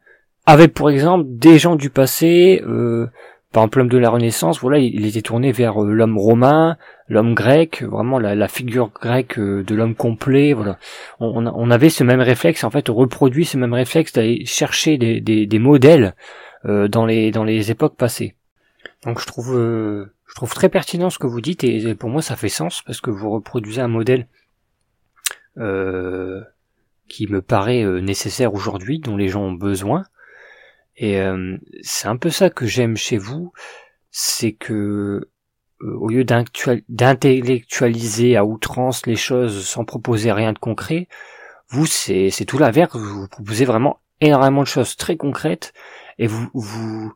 avaient 0.47 0.69
pour 0.69 0.91
exemple 0.91 1.25
des 1.29 1.59
gens 1.59 1.77
du 1.77 1.91
passé, 1.91 2.63
euh, 2.67 3.07
par 3.53 3.65
exemple 3.65 3.79
l'homme 3.79 3.89
de 3.91 3.99
la 3.99 4.09
Renaissance, 4.09 4.61
voilà, 4.61 4.79
il, 4.79 5.05
était 5.05 5.21
tourné 5.21 5.53
vers 5.53 5.79
l'homme 5.79 6.17
romain, 6.17 6.79
l'homme 7.13 7.35
grec, 7.35 7.83
vraiment 7.83 8.19
la, 8.19 8.49
figure 8.49 8.91
grecque 8.91 9.39
de 9.39 9.75
l'homme 9.75 9.95
complet, 9.95 10.53
voilà. 10.53 10.79
On, 11.21 11.47
on, 11.47 11.71
avait 11.71 11.91
ce 11.91 12.05
même 12.05 12.21
réflexe, 12.21 12.65
en 12.65 12.71
fait, 12.71 12.91
on 12.91 12.95
reproduit 12.95 13.45
ce 13.45 13.57
même 13.57 13.75
réflexe 13.75 14.13
d'aller 14.13 14.45
chercher 14.47 14.99
des, 14.99 15.21
des, 15.21 15.47
des 15.47 15.59
modèles 15.59 16.15
dans 16.65 17.07
les 17.07 17.33
dans 17.33 17.45
les 17.45 17.71
époques 17.73 17.97
passées. 17.97 18.37
Donc 19.05 19.21
je 19.21 19.27
trouve 19.27 19.55
je 19.57 20.35
trouve 20.35 20.55
très 20.55 20.69
pertinent 20.69 21.11
ce 21.11 21.19
que 21.19 21.27
vous 21.27 21.41
dites 21.41 21.65
et 21.65 21.95
pour 21.97 22.09
moi 22.09 22.23
ça 22.23 22.37
fait 22.37 22.49
sens 22.49 22.83
parce 22.87 23.01
que 23.01 23.11
vous 23.11 23.31
reproduisez 23.31 23.81
un 23.81 23.89
modèle 23.89 24.29
euh, 25.59 26.41
qui 27.09 27.27
me 27.27 27.43
paraît 27.43 27.85
euh, 27.85 28.01
nécessaire 28.01 28.55
aujourd'hui, 28.55 29.01
dont 29.01 29.19
les 29.19 29.29
gens 29.29 29.43
ont 29.43 29.53
besoin. 29.53 30.05
Et 30.97 31.21
euh, 31.21 31.59
c'est 31.83 32.09
un 32.09 32.17
peu 32.17 32.31
ça 32.31 32.49
que 32.49 32.65
j'aime 32.65 32.97
chez 32.97 33.19
vous, 33.19 33.53
c'est 34.11 34.53
que 34.53 35.29
au 35.83 36.09
lieu 36.09 36.25
d'intellectualiser 36.25 38.37
à 38.37 38.45
outrance 38.45 39.07
les 39.07 39.17
choses 39.17 39.67
sans 39.67 39.85
proposer 39.85 40.33
rien 40.33 40.53
de 40.53 40.59
concret, 40.59 41.09
vous 41.69 41.87
c'est 41.87 42.45
tout 42.47 42.59
l'inverse, 42.59 42.97
vous 42.97 43.29
proposez 43.29 43.65
vraiment 43.65 44.01
énormément 44.21 44.63
de 44.63 44.69
choses 44.69 44.97
très 44.97 45.17
concrètes 45.17 45.73
et 46.19 46.27
vous 46.27 46.49
vous 46.55 47.15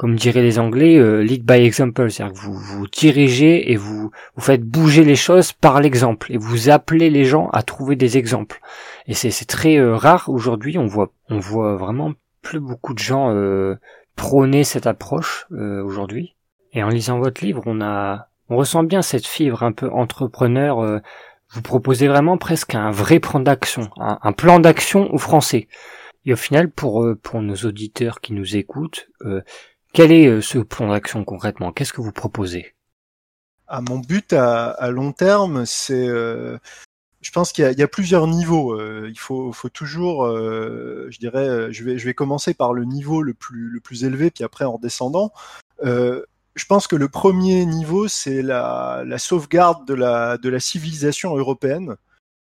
comme 0.00 0.16
diraient 0.16 0.40
les 0.40 0.58
Anglais, 0.58 0.96
euh, 0.96 1.22
lead 1.22 1.44
by 1.44 1.62
example, 1.62 2.10
c'est-à-dire 2.10 2.32
que 2.32 2.40
vous 2.40 2.54
vous 2.54 2.86
dirigez 2.86 3.70
et 3.70 3.76
vous 3.76 4.10
vous 4.34 4.40
faites 4.40 4.62
bouger 4.62 5.04
les 5.04 5.14
choses 5.14 5.52
par 5.52 5.82
l'exemple 5.82 6.32
et 6.32 6.38
vous 6.38 6.70
appelez 6.70 7.10
les 7.10 7.26
gens 7.26 7.50
à 7.50 7.62
trouver 7.62 7.96
des 7.96 8.16
exemples. 8.16 8.62
Et 9.06 9.12
c'est 9.12 9.44
très 9.44 9.76
euh, 9.76 9.96
rare 9.96 10.30
aujourd'hui, 10.30 10.78
on 10.78 10.86
voit 10.86 11.12
on 11.28 11.38
voit 11.38 11.76
vraiment 11.76 12.14
plus 12.40 12.60
beaucoup 12.60 12.94
de 12.94 12.98
gens 12.98 13.34
euh, 13.34 13.74
prôner 14.16 14.64
cette 14.64 14.86
approche 14.86 15.46
aujourd'hui. 15.50 16.34
Et 16.72 16.82
en 16.82 16.88
lisant 16.88 17.18
votre 17.18 17.44
livre, 17.44 17.62
on 17.66 17.80
a 17.80 18.28
on 18.48 18.56
ressent 18.56 18.82
bien 18.82 19.02
cette 19.02 19.26
fibre 19.26 19.62
un 19.62 19.72
peu 19.72 19.88
entrepreneur. 19.90 21.00
vous 21.50 21.62
proposez 21.62 22.08
vraiment 22.08 22.36
presque 22.36 22.74
un 22.74 22.90
vrai 22.90 23.20
plan 23.20 23.38
d'action, 23.40 23.90
un, 23.96 24.32
plan 24.32 24.58
d'action 24.58 25.12
au 25.14 25.18
français. 25.18 25.68
Et 26.24 26.32
au 26.32 26.36
final, 26.36 26.68
pour 26.68 27.06
pour 27.22 27.42
nos 27.42 27.54
auditeurs 27.54 28.20
qui 28.20 28.32
nous 28.32 28.56
écoutent, 28.56 29.08
quel 29.92 30.12
est 30.12 30.26
euh, 30.26 30.40
ce 30.40 30.58
plan 30.58 30.88
d'action 30.88 31.24
concrètement? 31.24 31.72
Qu'est-ce 31.72 31.92
que 31.92 32.00
vous 32.00 32.12
proposez? 32.12 32.74
Ah, 33.66 33.80
Mon 33.80 33.98
but 33.98 34.32
à, 34.32 34.90
long 34.90 35.12
terme, 35.12 35.64
c'est... 35.66 36.08
Euh, 36.08 36.58
je 37.20 37.30
pense 37.32 37.52
qu'il 37.52 37.70
y, 37.78 37.82
a 37.82 37.88
plusieurs 37.88 38.26
niveaux. 38.26 38.72
Euh, 38.72 39.08
il 39.10 39.18
faut, 39.18 39.52
toujours, 39.74 40.26
je 40.26 41.18
dirais, 41.18 41.70
je 41.70 41.84
vais, 41.84 41.98
je 41.98 42.06
vais 42.06 42.14
commencer 42.14 42.54
par 42.54 42.72
le 42.72 42.84
niveau 42.84 43.20
le 43.20 43.34
plus, 43.34 43.68
le 43.68 43.78
plus 43.80 44.04
élevé, 44.04 44.30
puis 44.30 44.42
après 44.42 44.64
en 44.64 44.78
descendant. 44.78 45.30
Je 46.60 46.66
pense 46.66 46.86
que 46.86 46.96
le 46.96 47.08
premier 47.08 47.64
niveau, 47.64 48.06
c'est 48.06 48.42
la, 48.42 49.02
sauvegarde 49.16 49.86
de 49.86 49.94
la, 49.94 50.60
civilisation 50.60 51.34
européenne. 51.34 51.96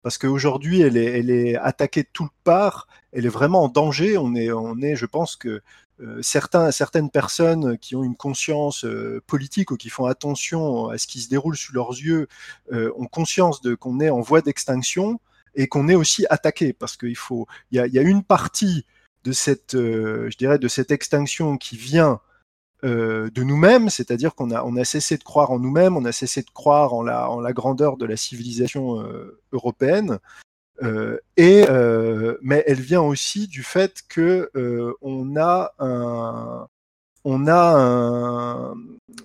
Parce 0.02 0.16
qu'aujourd'hui 0.18 0.80
elle 0.80 0.96
est, 0.96 1.56
attaquée 1.56 2.02
de 2.02 2.08
toutes 2.12 2.32
parts, 2.42 2.86
elle 3.12 3.26
est 3.26 3.30
vraiment 3.40 3.64
en 3.64 3.68
danger. 3.68 4.16
On 4.16 4.34
est, 4.34 4.96
je 4.96 5.04
pense 5.04 5.36
que 5.36 5.60
euh, 6.00 6.20
certains, 6.22 6.70
certaines 6.70 7.10
personnes 7.10 7.76
qui 7.76 7.94
ont 7.94 8.04
une 8.04 8.16
conscience 8.16 8.86
euh, 8.86 9.20
politique 9.26 9.70
ou 9.70 9.76
qui 9.76 9.90
font 9.90 10.06
attention 10.06 10.88
à 10.88 10.96
ce 10.96 11.06
qui 11.06 11.20
se 11.20 11.28
déroule 11.28 11.56
sous 11.56 11.74
leurs 11.74 11.90
yeux 11.90 12.26
euh, 12.72 12.92
ont 12.96 13.06
conscience 13.06 13.60
de 13.60 13.74
qu'on 13.74 14.00
est 14.00 14.10
en 14.10 14.20
voie 14.20 14.40
d'extinction 14.40 15.20
et 15.54 15.68
qu'on 15.68 15.88
est 15.88 15.94
aussi 15.94 16.24
attaqué. 16.30 16.72
Parce 16.72 16.96
qu'il 16.96 17.16
faut, 17.16 17.46
il 17.70 17.76
y 17.76 17.80
a, 17.80 17.86
y 17.86 17.98
a, 17.98 18.02
une 18.02 18.22
partie 18.22 18.86
de 19.24 19.32
cette, 19.32 19.72
je 19.72 20.36
dirais, 20.38 20.58
de 20.58 20.68
cette 20.68 20.90
extinction 20.90 21.58
qui 21.58 21.76
vient 21.76 22.20
de 22.86 23.42
nous-mêmes, 23.42 23.90
c'est-à-dire 23.90 24.34
qu'on 24.34 24.50
a, 24.50 24.84
cessé 24.84 25.16
de 25.16 25.24
croire 25.24 25.50
en 25.50 25.58
nous-mêmes, 25.58 25.96
on 25.96 26.04
a 26.04 26.12
cessé 26.12 26.42
de 26.42 26.50
croire 26.50 26.94
en 26.94 27.02
la, 27.02 27.52
grandeur 27.52 27.96
de 27.96 28.06
la 28.06 28.16
civilisation 28.16 29.04
européenne, 29.52 30.18
euh, 30.82 31.18
et 31.38 31.64
euh, 31.70 32.36
mais 32.42 32.62
elle 32.66 32.80
vient 32.80 33.00
aussi 33.00 33.48
du 33.48 33.62
fait 33.62 34.02
que 34.08 34.50
euh, 34.56 34.92
on 35.00 35.36
a 35.36 35.72
a 35.78 36.68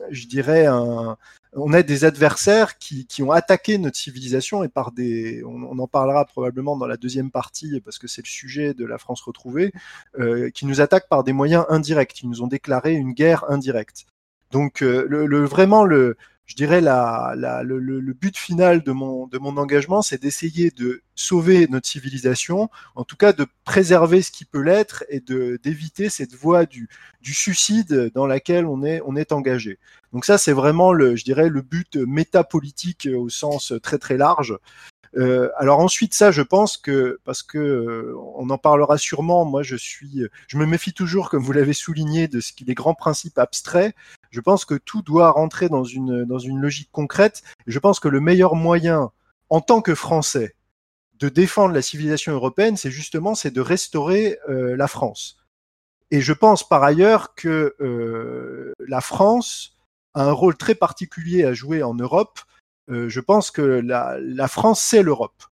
je 0.10 0.28
dirais 0.28 0.66
un, 0.66 1.18
on 1.54 1.74
a 1.74 1.84
des 1.84 2.06
adversaires 2.06 2.78
qui, 2.78 3.06
qui 3.06 3.24
ont 3.24 3.32
attaqué 3.32 3.78
notre 3.78 3.98
civilisation 3.98 4.64
et 4.64 4.70
par 4.70 4.92
des, 4.92 5.44
on, 5.44 5.78
en 5.78 5.88
parlera 5.88 6.26
probablement 6.26 6.78
dans 6.78 6.88
la 6.88 6.98
deuxième 6.98 7.32
partie 7.32 7.82
parce 7.82 8.00
que 8.00 8.08
c'est 8.08 8.24
le 8.24 8.30
sujet 8.30 8.74
de 8.74 8.86
la 8.86 8.98
France 8.98 9.22
retrouvée, 9.22 9.74
euh, 10.20 10.50
qui 10.50 10.66
nous 10.66 10.82
attaquent 10.82 11.10
par 11.10 11.24
des 11.24 11.34
moyens 11.34 11.66
indirects, 11.70 12.14
qui 12.14 12.28
nous 12.28 12.42
ont 12.42 12.48
déclaré 12.48 12.94
une 12.94 13.14
guerre 13.14 13.50
indirecte. 13.50 14.06
Donc 14.52 14.82
le, 14.82 15.06
le, 15.06 15.46
vraiment 15.46 15.86
le, 15.86 16.18
je 16.52 16.56
dirais 16.58 16.82
le, 16.82 18.14
but 18.14 18.38
final 18.38 18.84
de 18.84 18.92
mon, 18.92 19.58
engagement, 19.58 20.02
c'est 20.02 20.22
d'essayer 20.22 20.70
de 20.70 21.02
sauver 21.16 21.66
notre 21.70 21.88
civilisation, 21.88 22.70
en 22.96 23.06
tout 23.06 23.16
cas 23.16 23.32
de 23.32 23.48
préserver 23.64 24.22
ce 24.22 24.32
qui 24.32 24.44
peut 24.44 24.60
l'être 24.60 25.06
et 25.08 25.22
d'éviter 25.22 26.10
cette 26.10 26.36
voie 26.36 26.66
du, 26.66 26.90
suicide 27.24 28.12
dans 28.14 28.28
laquelle 28.28 28.66
on 28.66 28.84
est, 28.84 29.32
engagé. 29.32 29.80
Donc 30.12 30.26
ça, 30.26 30.38
c'est 30.38 30.52
vraiment 30.52 30.92
le, 30.92 31.16
je 31.16 31.24
dirais, 31.24 31.48
le 31.48 31.62
but 31.62 31.96
métapolitique 31.96 33.08
au 33.16 33.30
sens 33.30 33.72
très 33.82 33.98
très 33.98 34.18
large. 34.18 34.58
Euh, 35.18 35.50
alors 35.58 35.80
ensuite, 35.80 36.14
ça, 36.14 36.32
je 36.32 36.42
pense 36.42 36.76
que 36.76 37.20
parce 37.24 37.44
que 37.44 37.58
euh, 37.58 38.14
on 38.36 38.50
en 38.50 38.58
parlera 38.58 38.98
sûrement. 38.98 39.46
Moi, 39.46 39.64
je 39.64 39.78
suis, 39.78 40.26
je 40.48 40.58
me 40.58 40.66
méfie 40.66 40.94
toujours, 40.94 41.30
comme 41.30 41.44
vous 41.44 41.52
l'avez 41.54 41.74
souligné, 41.74 42.28
de 42.28 42.42
ce 42.42 42.52
qui 42.52 42.66
des 42.66 42.74
grands 42.74 42.94
principes 42.94 43.38
abstraits. 43.38 43.96
Je 44.32 44.40
pense 44.42 44.66
que 44.66 44.76
tout 44.76 45.02
doit 45.02 45.32
rentrer 45.32 45.70
dans 45.70 45.84
une 45.84 46.26
dans 46.26 46.40
une 46.40 46.60
logique 46.60 46.90
concrète. 46.92 47.44
je 47.68 47.80
pense 47.80 48.00
que 48.00 48.08
le 48.08 48.20
meilleur 48.20 48.56
moyen, 48.56 49.12
en 49.50 49.62
tant 49.62 49.82
que 49.82 49.96
Français, 49.96 50.56
de 51.20 51.30
défendre 51.30 51.74
la 51.74 51.82
civilisation 51.82 52.34
européenne, 52.34 52.78
c'est 52.78 52.92
justement 52.92 53.36
c'est 53.36 53.52
de 53.52 53.62
restaurer 53.62 54.40
euh, 54.50 54.76
la 54.76 54.88
France. 54.88 55.38
Et 56.12 56.22
je 56.22 56.34
pense 56.34 56.68
par 56.68 56.84
ailleurs 56.84 57.36
que 57.36 57.76
euh, 57.80 58.74
la 58.80 59.02
France 59.02 59.78
a 60.14 60.26
un 60.26 60.32
rôle 60.32 60.58
très 60.58 60.76
particulier 60.76 61.44
à 61.46 61.54
jouer 61.54 61.84
en 61.84 61.94
Europe 61.94 62.40
je 62.88 63.20
pense 63.20 63.52
que 63.52 63.62
la, 63.62 64.18
la 64.20 64.48
France, 64.48 64.82
c'est 64.82 65.04
l'Europe. 65.04 65.44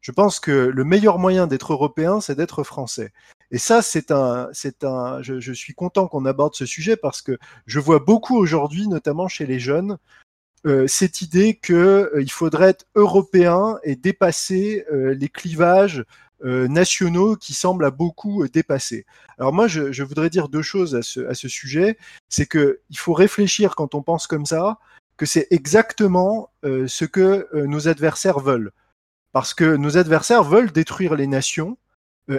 Je 0.00 0.12
pense 0.12 0.38
que 0.38 0.50
le 0.52 0.84
meilleur 0.84 1.18
moyen 1.18 1.46
d'être 1.46 1.72
européen, 1.72 2.20
c'est 2.20 2.34
d'être 2.34 2.62
français. 2.62 3.12
Et 3.50 3.58
ça, 3.58 3.82
c'est 3.82 4.10
un, 4.10 4.48
c'est 4.52 4.84
un. 4.84 5.22
Je, 5.22 5.52
suis 5.52 5.74
content 5.74 6.08
qu'on 6.08 6.24
aborde 6.26 6.54
ce 6.54 6.66
sujet 6.66 6.96
parce 6.96 7.22
que 7.22 7.38
je 7.66 7.78
vois 7.80 7.98
beaucoup 7.98 8.36
aujourd'hui, 8.36 8.88
notamment 8.88 9.28
chez 9.28 9.46
les 9.46 9.58
jeunes, 9.58 9.98
euh, 10.66 10.86
cette 10.86 11.20
idée 11.20 11.58
qu'il 11.62 11.74
euh, 11.74 12.26
faudrait 12.28 12.70
être 12.70 12.86
européen 12.94 13.78
et 13.82 13.96
dépasser 13.96 14.84
euh, 14.92 15.14
les 15.14 15.28
clivages 15.28 16.04
nationaux 16.42 17.36
qui 17.36 17.54
semblent 17.54 17.86
à 17.86 17.90
beaucoup 17.90 18.46
dépasser. 18.48 19.06
Alors 19.38 19.54
moi, 19.54 19.66
je, 19.66 20.02
voudrais 20.02 20.28
dire 20.28 20.50
deux 20.50 20.60
choses 20.60 20.94
à 20.94 21.00
ce, 21.00 21.20
à 21.26 21.32
ce 21.32 21.48
sujet. 21.48 21.96
C'est 22.28 22.44
que 22.44 22.80
il 22.90 22.98
faut 22.98 23.14
réfléchir 23.14 23.74
quand 23.74 23.94
on 23.94 24.02
pense 24.02 24.26
comme 24.26 24.44
ça 24.44 24.78
que 25.16 25.24
c'est 25.24 25.46
exactement 25.50 26.50
ce 26.62 27.06
que 27.06 27.48
nos 27.54 27.88
adversaires 27.88 28.40
veulent 28.40 28.72
parce 29.32 29.54
que 29.54 29.76
nos 29.76 29.96
adversaires 29.96 30.44
veulent 30.44 30.70
détruire 30.70 31.14
les 31.14 31.26
nations 31.26 31.78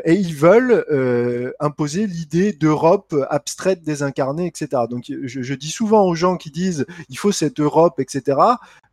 et 0.04 0.16
ils 0.16 0.34
veulent 0.34 0.84
euh, 0.92 1.52
imposer 1.60 2.08
l'idée 2.08 2.54
d'Europe 2.54 3.16
abstraite, 3.30 3.84
désincarnée, 3.84 4.48
etc. 4.48 4.84
Donc 4.90 5.04
je, 5.08 5.42
je, 5.42 5.54
dis 5.54 5.70
souvent 5.70 6.06
aux 6.08 6.16
gens 6.16 6.38
qui 6.38 6.50
disent 6.50 6.86
il 7.10 7.18
faut 7.18 7.32
cette 7.32 7.60
Europe, 7.60 8.00
etc. 8.00 8.38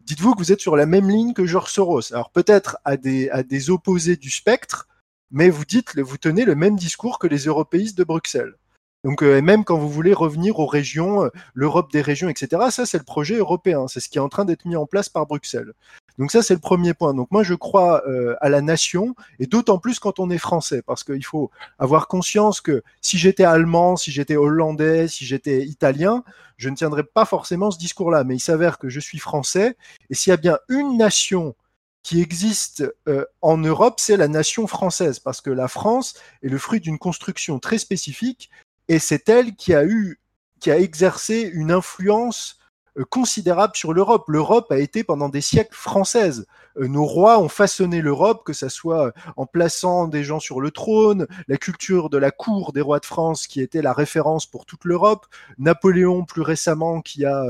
Dites-vous 0.04 0.34
que 0.34 0.38
vous 0.38 0.52
êtes 0.52 0.60
sur 0.60 0.76
la 0.76 0.84
même 0.84 1.08
ligne 1.08 1.32
que 1.32 1.46
George 1.46 1.72
Soros. 1.72 2.12
Alors 2.12 2.30
peut-être 2.30 2.76
à 2.84 2.96
des, 2.96 3.30
à 3.30 3.42
des 3.42 3.70
opposés 3.70 4.16
du 4.16 4.30
spectre, 4.30 4.86
mais 5.30 5.48
vous 5.48 5.64
dites, 5.64 5.98
vous 5.98 6.18
tenez 6.18 6.44
le 6.44 6.54
même 6.54 6.76
discours 6.76 7.18
que 7.18 7.26
les 7.26 7.46
européistes 7.46 7.96
de 7.96 8.04
Bruxelles. 8.04 8.54
Donc 9.04 9.22
euh, 9.22 9.40
même 9.42 9.64
quand 9.64 9.76
vous 9.76 9.88
voulez 9.88 10.12
revenir 10.12 10.60
aux 10.60 10.66
régions, 10.66 11.24
euh, 11.24 11.28
l'Europe 11.54 11.90
des 11.92 12.02
régions, 12.02 12.28
etc., 12.28 12.62
ça 12.70 12.86
c'est 12.86 12.98
le 12.98 13.04
projet 13.04 13.36
européen, 13.36 13.88
c'est 13.88 14.00
ce 14.00 14.08
qui 14.08 14.18
est 14.18 14.20
en 14.20 14.28
train 14.28 14.44
d'être 14.44 14.64
mis 14.64 14.76
en 14.76 14.86
place 14.86 15.08
par 15.08 15.26
Bruxelles. 15.26 15.72
Donc 16.18 16.30
ça 16.30 16.42
c'est 16.42 16.54
le 16.54 16.60
premier 16.60 16.94
point. 16.94 17.12
Donc 17.14 17.30
moi 17.30 17.42
je 17.42 17.54
crois 17.54 18.06
euh, 18.06 18.36
à 18.40 18.48
la 18.48 18.60
nation 18.60 19.16
et 19.40 19.46
d'autant 19.46 19.78
plus 19.78 19.98
quand 19.98 20.20
on 20.20 20.30
est 20.30 20.38
français, 20.38 20.82
parce 20.82 21.02
qu'il 21.02 21.24
faut 21.24 21.50
avoir 21.78 22.06
conscience 22.06 22.60
que 22.60 22.82
si 23.00 23.18
j'étais 23.18 23.44
allemand, 23.44 23.96
si 23.96 24.12
j'étais 24.12 24.36
hollandais, 24.36 25.08
si 25.08 25.24
j'étais 25.26 25.64
italien, 25.64 26.22
je 26.56 26.68
ne 26.68 26.76
tiendrais 26.76 27.04
pas 27.04 27.24
forcément 27.24 27.72
ce 27.72 27.78
discours-là. 27.78 28.22
Mais 28.22 28.36
il 28.36 28.40
s'avère 28.40 28.78
que 28.78 28.88
je 28.88 29.00
suis 29.00 29.18
français 29.18 29.76
et 30.10 30.14
s'il 30.14 30.30
y 30.30 30.34
a 30.34 30.36
bien 30.36 30.58
une 30.68 30.96
nation 30.96 31.56
qui 32.02 32.20
existe 32.20 32.84
euh, 33.08 33.24
en 33.42 33.58
Europe, 33.58 33.94
c'est 33.98 34.16
la 34.16 34.28
nation 34.28 34.66
française, 34.66 35.20
parce 35.20 35.40
que 35.40 35.50
la 35.50 35.68
France 35.68 36.14
est 36.42 36.48
le 36.48 36.58
fruit 36.58 36.80
d'une 36.80 36.98
construction 36.98 37.58
très 37.58 37.78
spécifique 37.78 38.50
et 38.92 38.98
c'est 38.98 39.30
elle 39.30 39.54
qui 39.54 39.72
a 39.72 39.86
eu, 39.86 40.20
qui 40.60 40.70
a 40.70 40.78
exercé 40.78 41.50
une 41.54 41.72
influence 41.72 42.58
euh, 42.98 43.06
considérable 43.08 43.74
sur 43.74 43.94
l'Europe. 43.94 44.24
L'Europe 44.28 44.70
a 44.70 44.76
été 44.76 45.02
pendant 45.02 45.30
des 45.30 45.40
siècles 45.40 45.74
française. 45.74 46.46
Euh, 46.76 46.88
nos 46.88 47.06
rois 47.06 47.38
ont 47.38 47.48
façonné 47.48 48.02
l'Europe, 48.02 48.42
que 48.44 48.52
ça 48.52 48.68
soit 48.68 49.06
euh, 49.06 49.12
en 49.38 49.46
plaçant 49.46 50.08
des 50.08 50.24
gens 50.24 50.40
sur 50.40 50.60
le 50.60 50.70
trône, 50.70 51.26
la 51.48 51.56
culture 51.56 52.10
de 52.10 52.18
la 52.18 52.30
cour 52.30 52.74
des 52.74 52.82
rois 52.82 52.98
de 52.98 53.06
France 53.06 53.46
qui 53.46 53.62
était 53.62 53.80
la 53.80 53.94
référence 53.94 54.44
pour 54.44 54.66
toute 54.66 54.84
l'Europe, 54.84 55.24
Napoléon 55.56 56.26
plus 56.26 56.42
récemment 56.42 57.00
qui 57.00 57.24
a 57.24 57.42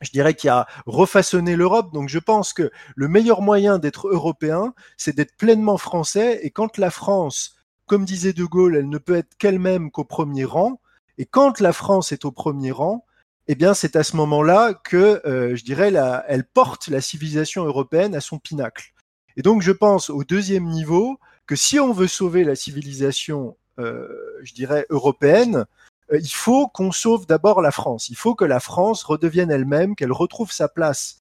je 0.00 0.10
dirais 0.10 0.34
qui 0.34 0.48
a 0.48 0.66
refaçonné 0.86 1.54
l'Europe. 1.54 1.92
Donc 1.92 2.08
je 2.08 2.18
pense 2.18 2.54
que 2.54 2.70
le 2.94 3.08
meilleur 3.08 3.42
moyen 3.42 3.78
d'être 3.78 4.08
européen, 4.08 4.72
c'est 4.96 5.14
d'être 5.14 5.36
pleinement 5.36 5.76
français. 5.76 6.40
Et 6.42 6.50
quand 6.50 6.78
la 6.78 6.90
France 6.90 7.55
comme 7.86 8.04
disait 8.04 8.32
De 8.32 8.44
Gaulle, 8.44 8.76
elle 8.76 8.88
ne 8.88 8.98
peut 8.98 9.16
être 9.16 9.36
qu'elle-même 9.38 9.90
qu'au 9.90 10.04
premier 10.04 10.44
rang. 10.44 10.80
Et 11.18 11.24
quand 11.24 11.60
la 11.60 11.72
France 11.72 12.12
est 12.12 12.24
au 12.24 12.32
premier 12.32 12.72
rang, 12.72 13.04
eh 13.48 13.54
bien, 13.54 13.74
c'est 13.74 13.96
à 13.96 14.02
ce 14.02 14.16
moment-là 14.16 14.74
que, 14.74 15.22
euh, 15.24 15.54
je 15.54 15.64
dirais, 15.64 15.92
elle 16.26 16.44
porte 16.44 16.88
la 16.88 17.00
civilisation 17.00 17.64
européenne 17.64 18.14
à 18.14 18.20
son 18.20 18.38
pinacle. 18.38 18.92
Et 19.36 19.42
donc, 19.42 19.62
je 19.62 19.72
pense 19.72 20.10
au 20.10 20.24
deuxième 20.24 20.66
niveau 20.66 21.18
que 21.46 21.54
si 21.54 21.78
on 21.78 21.92
veut 21.92 22.08
sauver 22.08 22.42
la 22.42 22.56
civilisation, 22.56 23.56
euh, 23.78 24.08
je 24.42 24.52
dirais, 24.52 24.84
européenne, 24.90 25.64
euh, 26.12 26.18
il 26.18 26.28
faut 26.28 26.66
qu'on 26.66 26.90
sauve 26.90 27.26
d'abord 27.26 27.62
la 27.62 27.70
France. 27.70 28.08
Il 28.08 28.16
faut 28.16 28.34
que 28.34 28.44
la 28.44 28.58
France 28.58 29.04
redevienne 29.04 29.52
elle-même, 29.52 29.94
qu'elle 29.94 30.12
retrouve 30.12 30.52
sa 30.52 30.68
place 30.68 31.20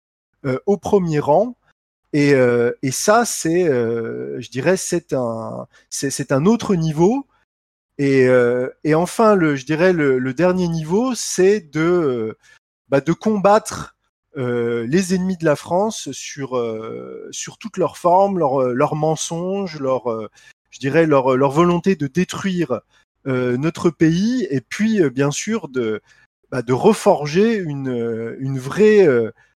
au 0.67 0.78
premier 0.78 1.17
rang, 1.17 1.56
et, 2.13 2.34
euh, 2.34 2.72
et 2.82 2.91
ça, 2.91 3.26
c'est, 3.26 3.68
euh, 3.68 4.39
je 4.39 4.50
dirais, 4.50 4.78
c'est 4.78 5.13
un, 5.13 5.68
c'est 5.89 6.32
un 6.32 6.46
autre 6.46 6.76
niveau. 6.76 7.28
Et, 7.98 8.28
euh, 8.28 8.70
et 8.84 8.96
enfin, 8.96 9.36
le, 9.36 9.56
je 9.56 9.65
dirais, 9.65 9.94
le, 9.94 10.20
le 10.20 10.34
dernier 10.34 10.68
niveau, 10.68 11.15
c'est 11.15 11.62
de, 11.62 12.38
bah, 12.89 13.02
de 13.02 13.13
combattre 13.13 13.96
euh, 14.38 14.86
les 14.88 15.15
ennemis 15.15 15.38
de 15.38 15.46
la 15.46 15.56
France 15.56 16.12
sur, 16.12 16.58
euh, 16.58 17.28
sur 17.32 17.58
toutes 17.58 17.78
leurs 17.78 17.98
formes, 17.98 18.39
leurs 18.39 18.62
leur 18.74 18.96
mensonges, 18.96 19.80
leur, 19.80 20.04
je 20.72 20.80
dirais, 20.80 21.06
leur, 21.06 21.38
leur 21.38 21.52
volonté 21.52 21.96
de 21.96 22.08
détruire 22.08 22.82
notre 23.26 23.89
pays, 23.89 24.46
et 24.52 24.62
puis, 24.62 25.10
bien 25.10 25.32
sûr, 25.32 25.68
de, 25.68 26.02
bah, 26.52 26.62
de 26.62 26.74
reforger 26.74 27.56
une, 27.56 28.36
une 28.39 28.60
vraie, 28.60 29.06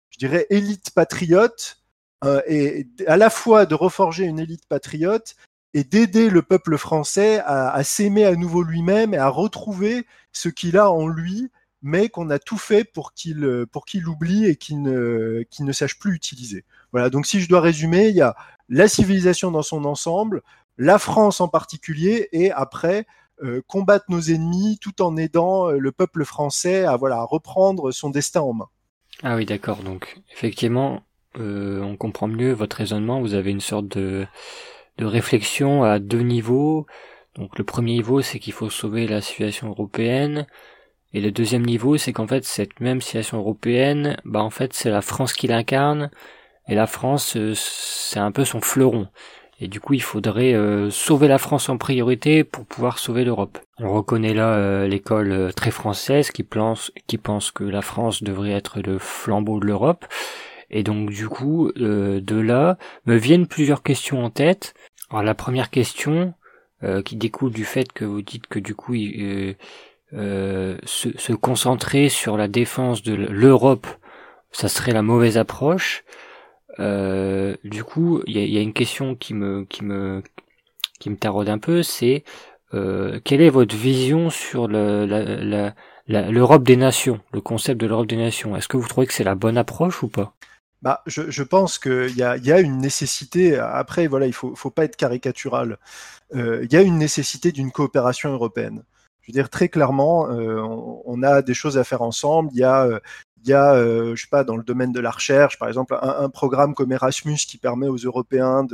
je 0.10 0.18
dirais, 0.18 0.48
élite 0.50 0.92
patriote 0.92 1.80
euh, 2.24 2.42
et 2.48 2.88
à 3.06 3.18
la 3.18 3.30
fois 3.30 3.66
de 3.66 3.76
reforger 3.76 4.26
une 4.26 4.40
élite 4.40 4.66
patriote 4.68 5.36
et 5.74 5.84
d'aider 5.84 6.30
le 6.30 6.42
peuple 6.42 6.78
français 6.78 7.42
à, 7.46 7.84
s'aimer 7.84 8.26
à 8.26 8.36
nouveau 8.36 8.64
lui-même 8.64 9.14
et 9.14 9.18
à 9.18 9.30
retrouver 9.30 10.06
ce 10.32 10.50
qu'il 10.50 10.78
a 10.78 10.92
en 10.92 11.08
lui, 11.08 11.52
mais 11.84 12.10
qu'on 12.10 12.30
a 12.30 12.40
tout 12.40 12.58
fait 12.58 12.84
pour 12.84 13.14
qu'il 13.14 13.66
pour 13.72 13.86
qu'il 13.86 14.04
l'oublie 14.04 14.46
et 14.46 14.56
qu'il 14.56 14.82
ne 14.82 15.44
qu'il 15.52 15.66
ne 15.66 15.72
sache 15.72 16.00
plus 16.00 16.16
utiliser. 16.16 16.66
Voilà. 16.92 17.10
Donc 17.10 17.28
si 17.28 17.42
je 17.42 17.50
dois 17.50 17.62
résumer, 17.62 18.08
il 18.08 18.16
y 18.16 18.22
a 18.22 18.36
la 18.70 18.88
civilisation 18.88 19.52
dans 19.52 19.62
son 19.62 19.86
ensemble, 19.86 20.42
la 20.78 20.98
France 20.98 21.42
en 21.42 21.48
particulier, 21.48 22.30
et 22.32 22.52
après 22.52 23.06
euh, 23.44 23.62
combattre 23.68 24.06
nos 24.10 24.22
ennemis 24.22 24.80
tout 24.82 25.00
en 25.02 25.16
aidant 25.16 25.70
euh, 25.70 25.78
le 25.78 25.92
peuple 25.92 26.26
français 26.26 26.86
à 26.86 26.96
voilà 26.96 27.18
à 27.18 27.24
reprendre 27.24 27.92
son 27.92 28.10
destin 28.10 28.42
en 28.42 28.54
main. 28.54 28.70
Ah 29.22 29.36
oui, 29.36 29.46
d'accord. 29.46 29.84
Donc 29.84 30.18
effectivement, 30.32 31.04
euh, 31.40 31.82
on 31.82 31.96
comprend 31.96 32.28
mieux 32.28 32.52
votre 32.52 32.78
raisonnement. 32.78 33.22
Vous 33.22 33.34
avez 33.34 33.52
une 33.52 33.62
sorte 33.62 33.88
de, 33.88 34.26
réflexion 35.00 35.84
à 35.84 36.00
deux 36.00 36.22
niveaux. 36.22 36.86
Donc 37.36 37.58
le 37.58 37.64
premier 37.64 37.94
niveau, 37.94 38.22
c'est 38.22 38.40
qu'il 38.40 38.54
faut 38.54 38.70
sauver 38.70 39.08
la 39.08 39.22
situation 39.22 39.70
européenne. 39.70 40.48
Et 41.14 41.22
le 41.22 41.32
deuxième 41.32 41.66
niveau, 41.66 41.98
c'est 41.98 42.14
qu'en 42.14 42.28
fait, 42.28 42.44
cette 42.44 42.80
même 42.80 43.02
situation 43.02 43.38
européenne, 43.38 44.18
bah 44.26 44.42
en 44.42 44.50
fait, 44.50 44.74
c'est 44.74 44.90
la 44.90 45.02
France 45.02 45.34
qui 45.34 45.48
l'incarne. 45.48 46.10
Et 46.68 46.76
la 46.76 46.88
France, 46.88 47.38
euh, 47.38 47.54
c'est 47.56 48.20
un 48.20 48.32
peu 48.32 48.44
son 48.44 48.62
fleuron. 48.62 49.08
Et 49.60 49.68
du 49.68 49.80
coup, 49.80 49.94
il 49.94 50.02
faudrait 50.02 50.54
euh, 50.54 50.90
sauver 50.92 51.28
la 51.28 51.40
France 51.40 51.70
en 51.70 51.78
priorité 51.78 52.44
pour 52.44 52.66
pouvoir 52.66 53.00
sauver 53.00 53.24
l'Europe. 53.24 53.58
On 53.80 53.92
reconnaît 53.92 54.34
là 54.34 54.86
l'école 54.86 55.52
très 55.56 55.72
française 55.72 56.30
qui 56.30 56.44
pense, 56.44 56.92
qui 57.08 57.18
pense 57.18 57.52
que 57.52 57.64
la 57.64 57.82
France 57.82 58.22
devrait 58.22 58.52
être 58.52 58.82
le 58.82 59.00
flambeau 59.00 59.60
de 59.60 59.66
l'Europe. 59.66 60.06
Et 60.70 60.84
donc 60.84 61.10
du 61.10 61.28
coup, 61.28 61.72
euh, 61.78 62.20
de 62.22 62.36
là, 62.36 62.78
me 63.06 63.16
viennent 63.16 63.48
plusieurs 63.48 63.84
questions 63.84 64.24
en 64.24 64.30
tête. 64.30 64.74
Alors 65.10 65.24
la 65.24 65.36
première 65.36 65.70
question, 65.70 66.34
euh, 66.84 67.02
qui 67.02 67.16
découle 67.16 67.52
du 67.52 67.66
fait 67.66 67.92
que 67.92 68.06
vous 68.06 68.22
dites 68.22 68.48
que 68.48 68.60
du 68.60 68.76
coup, 68.76 68.94
euh, 68.96 69.54
euh 70.14 70.78
se, 70.84 71.10
se, 71.18 71.34
concentrer 71.34 72.10
sur 72.10 72.38
la 72.38 72.48
défense 72.48 73.02
de 73.04 73.14
l'Europe, 73.16 73.88
ça 74.52 74.68
serait 74.68 74.94
la 74.94 75.02
mauvaise 75.02 75.38
approche. 75.38 76.04
du 76.78 77.84
coup, 77.84 78.22
il 78.28 78.38
y 78.38 78.40
a, 78.40 78.46
y 78.46 78.58
a, 78.58 78.62
une 78.62 78.74
question 78.74 79.16
qui 79.16 79.34
me 79.34 79.66
qui 79.66 79.84
me 79.84 80.22
qui 81.00 81.10
me 81.10 81.18
taraude 81.18 81.50
un 81.50 81.60
peu, 81.60 81.84
c'est 81.84 82.24
quelle 82.72 83.42
est 83.42 83.50
votre 83.50 83.76
vision 83.76 84.30
sur 84.30 84.68
le, 84.68 85.06
la, 85.06 85.74
la, 86.08 86.32
l'Europe 86.32 86.64
des 86.64 86.78
nations, 86.78 87.20
le 87.32 87.42
concept 87.42 87.80
de 87.82 87.88
l'Europe 87.88 88.08
des 88.08 88.18
nations? 88.18 88.56
Est-ce 88.56 88.68
que 88.68 88.78
vous 88.78 88.88
trouvez 88.88 89.08
que 89.08 89.14
c'est 89.14 89.24
la 89.24 89.36
bonne 89.36 89.58
approche 89.58 90.04
ou 90.04 90.10
pas? 90.10 90.34
Bah, 90.82 91.02
je, 91.08 91.44
pense 91.44 91.80
qu'il 91.80 92.16
y 92.16 92.24
a, 92.24 92.38
y 92.38 92.52
a 92.52 92.60
une 92.60 92.78
nécessité. 92.78 93.58
Après, 93.58 94.08
voilà, 94.08 94.28
il 94.28 94.34
faut, 94.34 94.56
faut 94.56 94.70
pas 94.70 94.84
être 94.86 94.96
caricatural. 94.96 95.78
Euh, 96.36 96.64
il 96.64 96.74
y 96.74 96.78
a 96.78 96.82
une 96.82 96.98
nécessité 96.98 97.52
d'une 97.52 97.72
coopération 97.72 98.32
européenne. 98.32 98.84
Je 99.22 99.32
veux 99.32 99.34
dire 99.34 99.50
très 99.50 99.70
clairement, 99.70 100.30
euh, 100.30 100.62
on, 101.06 101.24
a 101.24 101.42
des 101.42 101.54
choses 101.54 101.78
à 101.78 101.84
faire 101.84 102.02
ensemble. 102.02 102.50
Il 102.54 102.60
y 102.60 102.64
a, 102.64 102.86
euh, 102.86 103.00
y 103.46 103.54
euh, 103.54 104.16
je 104.16 104.22
sais 104.22 104.30
pas, 104.30 104.44
dans 104.44 104.56
le 104.56 104.64
domaine 104.64 104.92
de 104.92 105.00
la 105.00 105.12
recherche, 105.12 105.58
par 105.58 105.68
exemple, 105.68 105.98
un, 106.02 106.30
programme 106.30 106.74
comme 106.74 106.92
Erasmus 106.92 107.38
qui 107.38 107.58
permet 107.58 107.88
aux 107.88 107.98
Européens, 107.98 108.66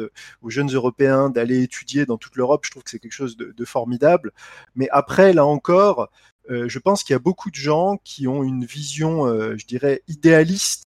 aux 0.42 0.50
jeunes 0.50 0.72
Européens 0.72 1.30
d'aller 1.30 1.63
étudier 1.63 2.06
dans 2.06 2.18
toute 2.18 2.36
l'Europe. 2.36 2.66
Je 2.66 2.72
trouve 2.72 2.84
que 2.84 2.89
c'est 2.89 3.00
quelque 3.00 3.12
chose 3.13 3.38
de, 3.38 3.54
de, 3.56 3.66
formidable. 3.66 4.32
Mais 4.76 4.89
après, 4.92 5.34
là 5.34 5.46
encore, 5.46 6.10
euh, 6.50 6.68
je 6.68 6.80
pense 6.80 7.04
qu'il 7.04 7.13
y 7.13 7.16
a 7.16 7.20
beaucoup 7.20 7.50
de 7.50 7.56
gens 7.56 7.98
qui 8.04 8.28
ont 8.28 8.44
une 8.44 8.66
vision, 8.66 9.26
euh, 9.28 9.56
je 9.58 9.66
dirais, 9.66 10.04
idéaliste 10.08 10.83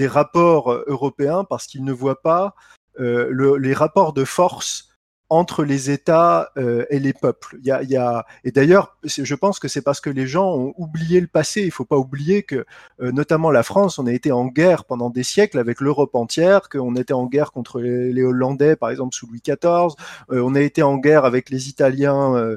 des 0.00 0.06
rapports 0.06 0.72
euh, 0.72 0.82
européens 0.86 1.44
parce 1.44 1.66
qu'ils 1.66 1.84
ne 1.84 1.92
voient 1.92 2.22
pas 2.22 2.54
euh, 3.00 3.28
le, 3.30 3.56
les 3.56 3.74
rapports 3.74 4.14
de 4.14 4.24
force 4.24 4.89
entre 5.30 5.62
les 5.62 5.90
États 5.90 6.50
euh, 6.56 6.84
et 6.90 6.98
les 6.98 7.12
peuples. 7.12 7.56
Il 7.62 7.66
y 7.66 7.96
a. 7.96 8.26
Et 8.42 8.50
d'ailleurs, 8.50 8.96
je 9.04 9.34
pense 9.36 9.60
que 9.60 9.68
c'est 9.68 9.80
parce 9.80 10.00
que 10.00 10.10
les 10.10 10.26
gens 10.26 10.52
ont 10.56 10.74
oublié 10.76 11.20
le 11.20 11.28
passé. 11.28 11.62
Il 11.62 11.70
faut 11.70 11.84
pas 11.84 11.96
oublier 11.96 12.42
que, 12.42 12.66
euh, 13.00 13.12
notamment 13.12 13.52
la 13.52 13.62
France, 13.62 14.00
on 14.00 14.08
a 14.08 14.12
été 14.12 14.32
en 14.32 14.46
guerre 14.46 14.84
pendant 14.84 15.08
des 15.08 15.22
siècles 15.22 15.60
avec 15.60 15.80
l'Europe 15.80 16.16
entière, 16.16 16.68
qu'on 16.68 16.96
était 16.96 17.12
en 17.14 17.26
guerre 17.26 17.52
contre 17.52 17.80
les, 17.80 18.24
Hollandais, 18.24 18.74
par 18.74 18.90
exemple, 18.90 19.14
sous 19.14 19.28
Louis 19.28 19.40
XIV. 19.40 19.94
Euh, 20.32 20.42
on 20.42 20.56
a 20.56 20.60
été 20.60 20.82
en 20.82 20.96
guerre 20.96 21.24
avec 21.24 21.48
les 21.48 21.68
Italiens 21.68 22.56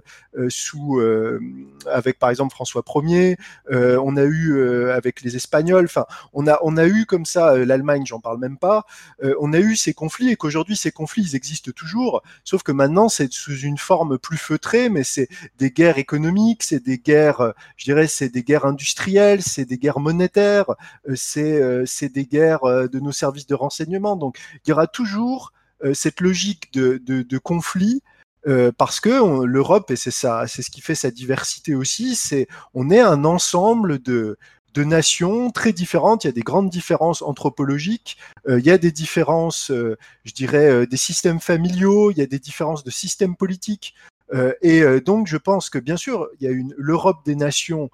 sous, 0.49 0.99
avec 1.86 2.17
par 2.17 2.31
exemple 2.31 2.53
François 2.53 2.83
Ier. 2.95 3.38
on 3.69 4.17
a 4.17 4.23
eu 4.23 4.89
avec 4.89 5.21
les 5.21 5.36
Espagnols. 5.36 5.86
Enfin, 5.86 6.05
on 6.33 6.47
a, 6.47 6.57
on 6.63 6.77
a 6.77 6.88
eu 6.88 7.05
comme 7.05 7.25
ça 7.25 7.55
l'Allemagne, 7.57 8.03
j'en 8.05 8.19
parle 8.19 8.39
même 8.39 8.57
pas. 8.57 8.86
on 9.39 9.53
a 9.53 9.59
eu 9.59 9.75
ces 9.75 9.93
conflits 9.93 10.31
et 10.31 10.36
qu'aujourd'hui 10.36 10.75
ces 10.75 10.91
conflits 10.91 11.23
ils 11.23 11.36
existent 11.36 11.71
toujours, 11.75 12.23
sauf 12.43 12.62
que 12.63 12.71
maintenant 12.71 13.10
c'est 13.10 13.32
sous 13.32 13.58
une 13.60 13.78
forme 13.78 14.17
plus 14.17 14.38
feutrée, 14.38 14.89
mais 14.89 15.04
c'est 15.04 15.28
des 15.58 15.71
guerres 15.71 15.97
économiques, 15.97 16.63
c'est 16.63 16.84
des 16.84 16.97
guerres, 16.97 17.41
euh, 17.41 17.52
je 17.78 17.86
dirais, 17.86 18.08
c'est 18.08 18.30
des 18.30 18.43
guerres 18.43 18.65
industrielles, 18.65 19.41
c'est 19.41 19.65
des 19.65 19.78
guerres 19.78 19.99
monétaires, 19.99 20.71
euh, 21.10 21.13
c'est 21.15 21.62
euh, 21.62 21.84
c'est 21.86 22.10
des 22.10 22.26
guerres 22.26 22.89
de 22.89 22.99
nos 22.99 23.12
services 23.12 23.47
de 23.47 23.56
renseignement. 23.56 24.15
Donc 24.15 24.38
il 24.65 24.69
y 24.69 24.73
aura 24.73 24.88
toujours 24.88 25.54
cette 25.93 26.21
logique 26.21 26.71
de, 26.73 26.97
de, 27.06 27.38
conflit 27.38 28.02
parce 28.78 29.02
que 29.02 29.43
l'Europe 29.43 29.91
et 29.91 29.97
c'est 29.97 30.12
ça, 30.12 30.45
c'est 30.47 30.62
ce 30.62 30.71
qui 30.71 30.80
fait 30.80 30.95
sa 30.95 31.12
diversité 31.12 31.76
aussi, 31.76 32.15
c'est 32.15 32.47
on 32.73 32.89
est 32.89 33.02
un 33.02 33.26
ensemble 33.26 34.02
de 34.02 34.38
de 34.73 34.83
nations 34.83 35.51
très 35.51 35.71
différentes. 35.71 36.23
Il 36.23 36.27
y 36.27 36.29
a 36.29 36.33
des 36.33 36.41
grandes 36.41 36.69
différences 36.69 37.21
anthropologiques. 37.21 38.17
Euh, 38.47 38.59
il 38.59 38.65
y 38.65 38.71
a 38.71 38.77
des 38.77 38.91
différences, 38.91 39.71
euh, 39.71 39.97
je 40.23 40.33
dirais, 40.33 40.69
euh, 40.69 40.86
des 40.86 40.97
systèmes 40.97 41.39
familiaux. 41.39 42.12
Il 42.12 42.17
y 42.17 42.21
a 42.21 42.25
des 42.25 42.39
différences 42.39 42.83
de 42.83 42.91
systèmes 42.91 43.36
politiques. 43.36 43.95
et 44.62 44.81
donc, 45.01 45.27
je 45.27 45.38
pense 45.38 45.69
que 45.69 45.77
bien 45.77 45.97
sûr, 45.97 46.27
il 46.39 46.45
y 46.45 46.47
a 46.47 46.51
une 46.51 46.73
l'Europe 46.75 47.19
des 47.23 47.36
nations. 47.36 47.91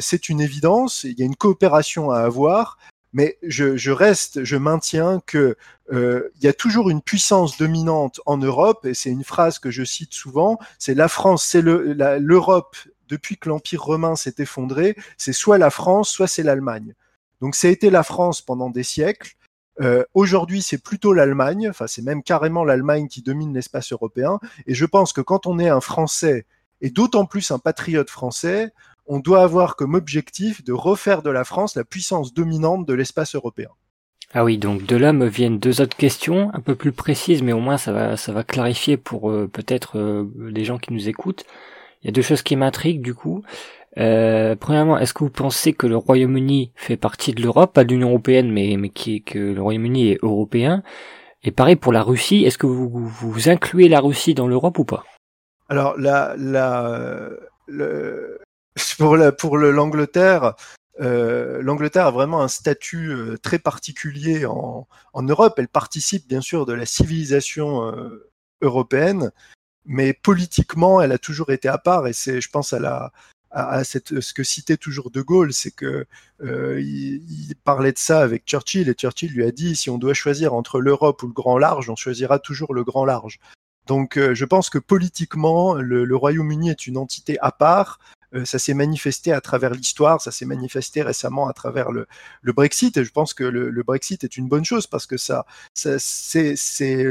c'est 0.00 0.28
une 0.28 0.42
évidence. 0.42 1.04
Il 1.04 1.18
y 1.18 1.22
a 1.22 1.24
une 1.24 1.36
coopération 1.36 2.10
à 2.10 2.18
avoir. 2.18 2.76
Mais 3.14 3.38
je, 3.42 3.76
je 3.76 3.92
reste, 3.92 4.44
je 4.44 4.56
maintiens 4.56 5.22
que 5.24 5.56
il 5.90 6.42
y 6.42 6.48
a 6.48 6.52
toujours 6.52 6.90
une 6.90 7.00
puissance 7.00 7.56
dominante 7.56 8.20
en 8.26 8.36
Europe, 8.36 8.84
et 8.84 8.92
c'est 8.92 9.10
une 9.10 9.24
phrase 9.24 9.58
que 9.58 9.70
je 9.70 9.84
cite 9.84 10.12
souvent. 10.12 10.58
C'est 10.78 10.94
la 10.94 11.08
France, 11.08 11.44
c'est 11.44 11.62
l'Europe 11.62 12.76
depuis 13.08 13.36
que 13.36 13.48
l'Empire 13.48 13.82
romain 13.82 14.16
s'est 14.16 14.34
effondré, 14.38 14.96
c'est 15.16 15.32
soit 15.32 15.58
la 15.58 15.70
France, 15.70 16.10
soit 16.10 16.26
c'est 16.26 16.42
l'Allemagne. 16.42 16.94
Donc 17.40 17.54
ça 17.54 17.68
a 17.68 17.70
été 17.70 17.90
la 17.90 18.02
France 18.02 18.42
pendant 18.42 18.70
des 18.70 18.82
siècles. 18.82 19.32
Euh, 19.80 20.04
Aujourd'hui, 20.14 20.62
c'est 20.62 20.82
plutôt 20.82 21.12
l'Allemagne, 21.12 21.68
enfin 21.68 21.86
c'est 21.86 22.02
même 22.02 22.22
carrément 22.22 22.64
l'Allemagne 22.64 23.08
qui 23.08 23.22
domine 23.22 23.54
l'espace 23.54 23.92
européen. 23.92 24.38
Et 24.66 24.74
je 24.74 24.86
pense 24.86 25.12
que 25.12 25.20
quand 25.20 25.46
on 25.46 25.58
est 25.58 25.68
un 25.68 25.80
Français, 25.80 26.46
et 26.80 26.90
d'autant 26.90 27.24
plus 27.24 27.50
un 27.50 27.58
patriote 27.58 28.10
français, 28.10 28.70
on 29.06 29.18
doit 29.18 29.42
avoir 29.42 29.76
comme 29.76 29.94
objectif 29.94 30.64
de 30.64 30.72
refaire 30.72 31.22
de 31.22 31.30
la 31.30 31.44
France 31.44 31.76
la 31.76 31.84
puissance 31.84 32.34
dominante 32.34 32.86
de 32.86 32.94
l'espace 32.94 33.34
européen. 33.34 33.70
Ah 34.32 34.44
oui, 34.44 34.58
donc 34.58 34.84
de 34.84 34.96
là 34.96 35.12
me 35.12 35.26
viennent 35.26 35.58
deux 35.58 35.80
autres 35.80 35.96
questions, 35.96 36.50
un 36.54 36.60
peu 36.60 36.74
plus 36.74 36.92
précises, 36.92 37.42
mais 37.42 37.52
au 37.52 37.60
moins 37.60 37.78
ça 37.78 37.92
va, 37.92 38.16
ça 38.16 38.32
va 38.32 38.42
clarifier 38.42 38.96
pour 38.96 39.30
euh, 39.30 39.48
peut-être 39.50 39.98
euh, 39.98 40.28
les 40.38 40.64
gens 40.64 40.78
qui 40.78 40.92
nous 40.92 41.08
écoutent. 41.08 41.44
Il 42.04 42.08
y 42.08 42.10
a 42.10 42.12
deux 42.12 42.22
choses 42.22 42.42
qui 42.42 42.54
m'intriguent 42.54 43.02
du 43.02 43.14
coup. 43.14 43.42
Euh, 43.96 44.56
premièrement, 44.56 44.98
est-ce 44.98 45.14
que 45.14 45.24
vous 45.24 45.30
pensez 45.30 45.72
que 45.72 45.86
le 45.86 45.96
Royaume-Uni 45.96 46.72
fait 46.74 46.96
partie 46.96 47.32
de 47.32 47.42
l'Europe, 47.42 47.72
pas 47.72 47.84
de 47.84 47.90
l'Union 47.90 48.08
européenne, 48.08 48.52
mais, 48.52 48.76
mais 48.76 48.90
que 48.90 49.38
le 49.38 49.62
Royaume-Uni 49.62 50.10
est 50.10 50.18
européen 50.22 50.82
Et 51.42 51.50
pareil 51.50 51.76
pour 51.76 51.92
la 51.92 52.02
Russie, 52.02 52.44
est-ce 52.44 52.58
que 52.58 52.66
vous, 52.66 52.88
vous 52.88 53.48
incluez 53.48 53.88
la 53.88 54.00
Russie 54.00 54.34
dans 54.34 54.48
l'Europe 54.48 54.78
ou 54.78 54.84
pas? 54.84 55.04
Alors, 55.68 55.96
la, 55.96 56.36
pour 58.98 59.16
pour 59.38 59.56
l'Angleterre, 59.56 60.54
euh, 61.00 61.62
l'Angleterre 61.62 62.06
a 62.06 62.10
vraiment 62.10 62.42
un 62.42 62.48
statut 62.48 63.10
euh, 63.10 63.38
très 63.38 63.58
particulier 63.58 64.44
en, 64.44 64.86
en, 65.12 65.22
Europe. 65.22 65.54
Elle 65.56 65.68
participe 65.68 66.28
bien 66.28 66.40
sûr 66.40 66.66
de 66.66 66.72
la 66.72 66.84
civilisation 66.84 67.92
européenne, 68.60 69.30
mais 69.86 70.12
politiquement, 70.12 71.00
elle 71.00 71.12
a 71.12 71.18
toujours 71.18 71.50
été 71.50 71.68
à 71.68 71.78
part. 71.78 72.06
Et 72.06 72.12
c'est, 72.12 72.40
je 72.40 72.50
pense, 72.50 72.72
à 72.72 72.78
la 72.78 73.12
à, 73.54 73.84
ce 73.84 74.32
que 74.32 74.42
citait 74.42 74.76
toujours 74.76 75.10
De 75.10 75.22
Gaulle, 75.22 75.52
c'est 75.52 75.70
que 75.70 76.06
euh, 76.42 76.80
il, 76.80 77.54
parlait 77.62 77.92
de 77.92 77.98
ça 77.98 78.20
avec 78.20 78.44
Churchill 78.46 78.88
et 78.88 78.94
Churchill 78.94 79.32
lui 79.32 79.44
a 79.44 79.52
dit 79.52 79.76
si 79.76 79.90
on 79.90 79.98
doit 79.98 80.12
choisir 80.12 80.54
entre 80.54 80.80
l'Europe 80.80 81.22
ou 81.22 81.28
le 81.28 81.32
grand 81.32 81.56
large, 81.56 81.88
on 81.88 81.96
choisira 81.96 82.40
toujours 82.40 82.74
le 82.74 82.82
grand 82.82 83.04
large. 83.04 83.38
Donc, 83.86 84.16
euh, 84.16 84.34
je 84.34 84.44
pense 84.44 84.70
que 84.70 84.78
politiquement, 84.78 85.74
le, 85.74 86.04
le 86.04 86.16
Royaume-Uni 86.16 86.70
est 86.70 86.86
une 86.86 86.96
entité 86.96 87.38
à 87.40 87.52
part. 87.52 88.00
Euh, 88.34 88.44
ça 88.44 88.58
s'est 88.58 88.74
manifesté 88.74 89.32
à 89.32 89.40
travers 89.40 89.70
l'histoire, 89.70 90.20
ça 90.20 90.32
s'est 90.32 90.46
manifesté 90.46 91.02
récemment 91.02 91.46
à 91.46 91.52
travers 91.52 91.92
le, 91.92 92.06
le, 92.42 92.52
Brexit. 92.52 92.96
Et 92.96 93.04
je 93.04 93.12
pense 93.12 93.34
que 93.34 93.44
le, 93.44 93.70
le, 93.70 93.82
Brexit 93.82 94.24
est 94.24 94.36
une 94.36 94.48
bonne 94.48 94.64
chose 94.64 94.86
parce 94.86 95.06
que 95.06 95.16
ça, 95.16 95.46
ça 95.74 95.98
c'est, 95.98 96.54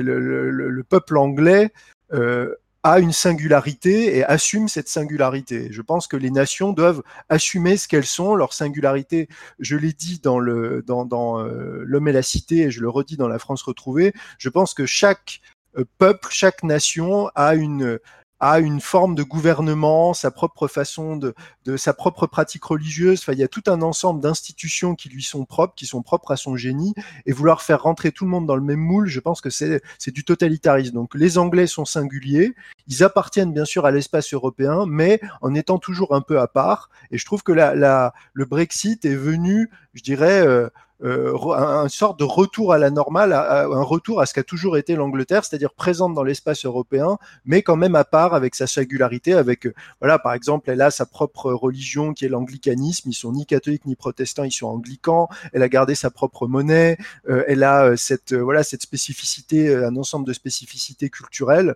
le, 0.02 0.84
peuple 0.90 1.18
anglais 1.18 1.72
euh, 2.12 2.54
a 2.84 3.00
une 3.00 3.14
singularité 3.14 4.18
et 4.18 4.26
assume 4.26 4.68
cette 4.68 4.90
singularité. 4.90 5.70
Je 5.72 5.82
pense 5.82 6.08
que 6.08 6.18
les 6.18 6.32
nations 6.32 6.74
doivent 6.74 7.02
assumer 7.30 7.78
ce 7.78 7.88
qu'elles 7.88 8.06
sont, 8.06 8.36
leur 8.36 8.54
singularité. 8.54 9.30
Je 9.60 9.78
l'ai 9.78 9.94
dit 9.94 10.20
dans 10.22 10.40
le 10.40 10.84
dans, 10.86 11.40
euh, 11.40 11.84
l'homme 11.86 12.10
et 12.10 12.12
la 12.12 12.22
cité 12.22 12.64
et 12.64 12.72
je 12.72 12.82
le 12.82 12.90
redis 12.90 13.16
dans 13.16 13.30
la 13.30 13.40
France 13.40 13.64
retrouvée. 13.64 14.14
Je 14.38 14.50
pense 14.50 14.74
que 14.74 14.86
chaque 14.86 15.42
euh, 15.78 15.86
peuple, 15.98 16.28
chaque 16.30 16.64
nation 16.64 17.30
a 17.36 17.56
une 17.56 18.00
a 18.44 18.60
une 18.60 18.82
forme 18.82 19.16
de 19.16 19.24
gouvernement, 19.24 20.14
sa 20.14 20.30
propre 20.30 20.68
façon 20.68 21.16
de, 21.16 21.34
de 21.64 21.78
sa 21.78 21.94
propre 21.94 22.28
pratique 22.28 22.66
religieuse. 22.66 23.22
Enfin, 23.22 23.32
il 23.32 23.40
y 23.40 23.44
a 23.44 23.48
tout 23.48 23.64
un 23.68 23.82
ensemble 23.82 24.20
d'institutions 24.20 24.96
qui 24.96 25.08
lui 25.08 25.24
sont 25.24 25.46
propres, 25.46 25.76
qui 25.76 25.86
sont 25.86 26.02
propres 26.02 26.32
à 26.32 26.36
son 26.36 26.58
génie, 26.58 26.94
et 27.26 27.32
vouloir 27.32 27.62
faire 27.62 27.84
rentrer 27.84 28.12
tout 28.12 28.26
le 28.26 28.32
monde 28.32 28.46
dans 28.46 28.58
le 28.58 28.62
même 28.62 28.82
moule, 28.82 29.08
je 29.08 29.22
pense 29.22 29.40
que 29.40 29.50
c'est 29.50 29.82
du 30.08 30.26
totalitarisme. 30.26 30.94
Donc, 30.94 31.16
les 31.16 31.38
Anglais 31.38 31.68
sont 31.68 31.86
singuliers, 31.86 32.54
ils 32.88 33.02
appartiennent 33.02 33.54
bien 33.54 33.66
sûr 33.66 33.86
à 33.86 33.92
l'espace 33.92 34.34
européen, 34.34 34.86
mais 34.88 35.22
en 35.42 35.56
étant 35.56 35.78
toujours 35.78 36.14
un 36.14 36.22
peu 36.22 36.42
à 36.42 36.48
part. 36.48 36.90
Et 37.12 37.18
je 37.18 37.26
trouve 37.26 37.44
que 37.44 37.54
la, 37.54 37.76
la 37.76 38.14
le 38.34 38.44
Brexit 38.44 39.06
est 39.06 39.16
venu, 39.16 39.70
je 39.94 40.04
dirais. 40.04 40.46
Euh, 40.46 40.70
euh, 41.04 41.36
un, 41.54 41.90
sorte 41.90 42.20
de 42.20 42.24
retour 42.24 42.72
à 42.72 42.78
la 42.78 42.90
normale, 42.90 43.34
un 43.34 43.82
retour 43.82 44.22
à 44.22 44.26
ce 44.26 44.34
qu'a 44.34 44.44
toujours 44.44 44.78
été 44.78 44.96
l'Angleterre, 44.96 45.44
c'est-à-dire 45.44 45.74
présente 45.74 46.14
dans 46.14 46.24
l'espace 46.24 46.66
européen, 46.66 47.18
mais 47.46 47.62
quand 47.62 47.76
même 47.76 47.96
à 47.96 48.04
part 48.04 48.34
avec 48.34 48.56
sa 48.56 48.68
singularité, 48.68 49.34
avec 49.34 49.68
euh, 49.68 49.74
voilà 50.00 50.20
par 50.20 50.34
exemple 50.34 50.70
elle 50.70 50.82
a 50.82 50.92
sa 50.92 51.06
propre 51.06 51.52
religion 51.52 52.14
qui 52.14 52.26
est 52.26 52.30
l'anglicanisme, 52.30 53.10
ils 53.10 53.16
sont 53.16 53.34
ni 53.34 53.46
catholiques 53.46 53.86
ni 53.86 53.96
protestants, 53.96 54.44
ils 54.44 54.52
sont 54.52 54.68
anglicans, 54.68 55.28
elle 55.52 55.64
a 55.64 55.70
gardé 55.70 55.96
sa 55.96 56.10
propre 56.10 56.48
monnaie, 56.48 56.98
euh, 57.30 57.44
elle 57.48 57.64
a 57.64 57.98
cette 57.98 58.34
voilà 58.34 58.64
cette 58.64 58.84
spécificité, 58.84 59.76
un 59.76 59.96
ensemble 59.98 60.26
de 60.26 60.34
spécificités 60.34 61.10
culturelles 61.10 61.76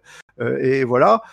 et 0.61 0.83
voilà. 0.83 1.23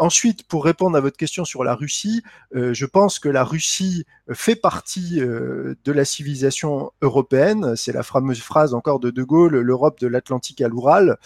Ensuite, 0.00 0.44
pour 0.44 0.64
répondre 0.64 0.96
à 0.96 1.00
votre 1.02 1.18
question 1.18 1.44
sur 1.44 1.62
la 1.62 1.74
Russie, 1.74 2.22
euh, 2.56 2.72
je 2.72 2.86
pense 2.86 3.18
que 3.18 3.28
la 3.28 3.44
Russie 3.44 4.06
fait 4.32 4.56
partie 4.56 5.20
euh, 5.20 5.74
de 5.84 5.92
la 5.92 6.06
civilisation 6.06 6.90
européenne. 7.02 7.76
C'est 7.76 7.92
la 7.92 8.02
fameuse 8.02 8.40
phrase 8.40 8.72
encore 8.72 8.98
de 8.98 9.10
De 9.10 9.22
Gaulle, 9.22 9.58
l'Europe 9.58 10.00
de 10.00 10.06
l'Atlantique 10.06 10.62
à 10.62 10.68
l'Oural. 10.68 11.18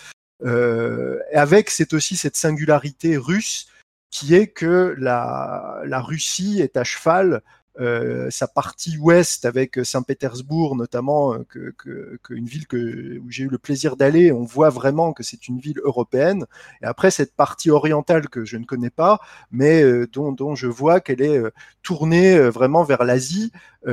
Euh, 0.45 1.21
avec 1.33 1.71
c'est 1.71 1.95
aussi 1.95 2.17
cette 2.17 2.35
singularité 2.35 3.17
russe 3.17 3.69
qui 4.11 4.35
est 4.35 4.49
que 4.49 4.97
la, 4.99 5.81
la 5.85 6.01
Russie 6.01 6.61
est 6.61 6.77
à 6.77 6.83
cheval 6.83 7.43
euh, 7.81 8.31
sa 8.31 8.47
partie 8.47 8.97
ouest 8.99 9.45
avec 9.45 9.81
Saint-Pétersbourg 9.83 10.77
notamment, 10.77 11.35
euh, 11.35 11.45
que, 11.49 11.75
que, 11.77 12.21
que, 12.23 12.33
une 12.33 12.47
ville 12.47 12.69
que, 12.69 13.19
où 13.19 13.31
j'ai 13.31 13.45
eu 13.45 13.49
le 13.49 13.59
plaisir 13.59 13.97
d'aller, 13.97 14.31
on 14.31 14.45
voit 14.45 14.71
vraiment 14.71 15.13
que 15.13 15.25
c'est 15.25 15.49
une 15.49 15.59
ville 15.59 15.81
européenne. 15.83 16.47
Et 16.83 16.87
après 16.87 17.11
cette 17.11 17.35
partie 17.35 17.71
orientale 17.71 18.29
que 18.29 18.45
je 18.45 18.59
ne 18.59 18.65
connais 18.65 18.91
pas, 18.91 19.19
mais 19.51 19.83
euh, 19.83 20.07
dont, 20.07 20.31
dont, 20.31 20.55
je 20.55 20.69
vois 20.69 21.01
qu'elle 21.01 21.21
est 21.21 21.43
tournée 21.83 22.39
vraiment 22.49 22.85
vers 22.85 23.03
l'Asie. 23.03 23.51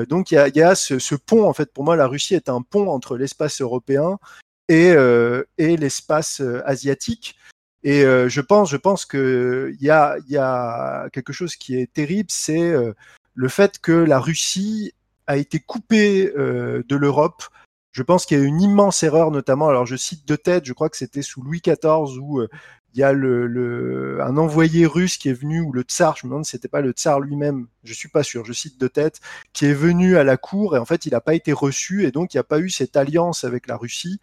donc 0.10 0.32
il 0.32 0.36
y 0.36 0.38
a, 0.38 0.48
y 0.50 0.62
a 0.62 0.76
ce, 0.76 1.00
ce, 1.00 1.16
pont 1.16 1.48
en 1.50 1.54
fait. 1.54 1.74
Pour 1.74 1.84
moi, 1.84 1.96
la 1.96 2.08
Russie 2.08 2.36
est 2.36 2.50
un 2.50 2.62
pont 2.62 2.88
entre 2.88 3.18
l'espace 3.18 3.62
européen 3.62 4.20
et, 4.70 4.94
et 5.58 5.78
l'espace 5.78 6.42
asiatique. 6.66 7.36
Et 7.84 8.02
je 8.04 8.42
pense, 8.42 8.70
je 8.70 8.78
pense 8.78 9.06
que 9.06 9.74
il 9.80 9.84
y 9.84 9.90
a, 9.90 10.18
y 10.28 10.38
a 10.38 11.10
quelque 11.12 11.34
chose 11.34 11.56
qui 11.56 11.78
est 11.78 11.92
terrible, 11.92 12.30
c'est 12.30 12.74
le 13.34 13.48
fait 13.50 13.80
que 13.80 13.92
la 13.92 14.20
Russie 14.20 14.94
a 15.28 15.38
été 15.38 15.60
coupée 15.60 16.32
euh, 16.38 16.84
de 16.88 16.96
l'Europe. 16.96 17.44
Je 17.92 18.04
pense 18.04 18.26
qu'il 18.26 18.40
y 18.40 18.42
a 18.42 18.46
une 18.46 18.62
immense 18.62 19.04
erreur, 19.04 19.32
notamment, 19.32 19.68
alors 19.68 19.86
je 19.86 19.96
cite 19.96 20.28
de 20.28 20.36
tête, 20.36 20.66
je 20.66 20.74
crois 20.74 20.90
que 20.90 20.98
c'était 20.98 21.22
sous 21.22 21.42
Louis 21.42 21.62
XIV 21.62 22.20
où 22.22 22.40
euh, 22.40 22.48
il 22.94 23.00
y 23.00 23.04
a 23.04 23.14
le, 23.14 24.20
un 24.22 24.38
envoyé 24.38 24.86
russe 24.86 25.18
qui 25.18 25.30
est 25.30 25.34
venu, 25.34 25.62
ou 25.62 25.72
le 25.72 25.82
tsar, 25.84 26.18
je 26.18 26.26
me 26.26 26.32
demande 26.32 26.46
si 26.46 26.52
c'était 26.52 26.68
pas 26.68 26.82
le 26.82 26.92
tsar 26.92 27.20
lui-même, 27.20 27.68
je 27.84 27.94
suis 27.94 28.10
pas 28.10 28.24
sûr, 28.24 28.46
je 28.46 28.54
cite 28.54 28.80
de 28.80 28.88
tête, 28.88 29.22
qui 29.54 29.66
est 29.66 29.74
venu 29.74 30.18
à 30.18 30.24
la 30.24 30.38
cour 30.38 30.76
et 30.76 30.80
en 30.80 30.86
fait 30.86 31.06
il 31.06 31.12
n'a 31.12 31.22
pas 31.22 31.34
été 31.34 31.54
reçu 31.54 32.06
et 32.06 32.12
donc 32.12 32.34
il 32.34 32.38
n'y 32.38 32.42
a 32.42 32.46
pas 32.46 32.60
eu 32.60 32.70
cette 32.70 32.98
alliance 32.98 33.44
avec 33.44 33.68
la 33.68 33.78
Russie. 33.78 34.20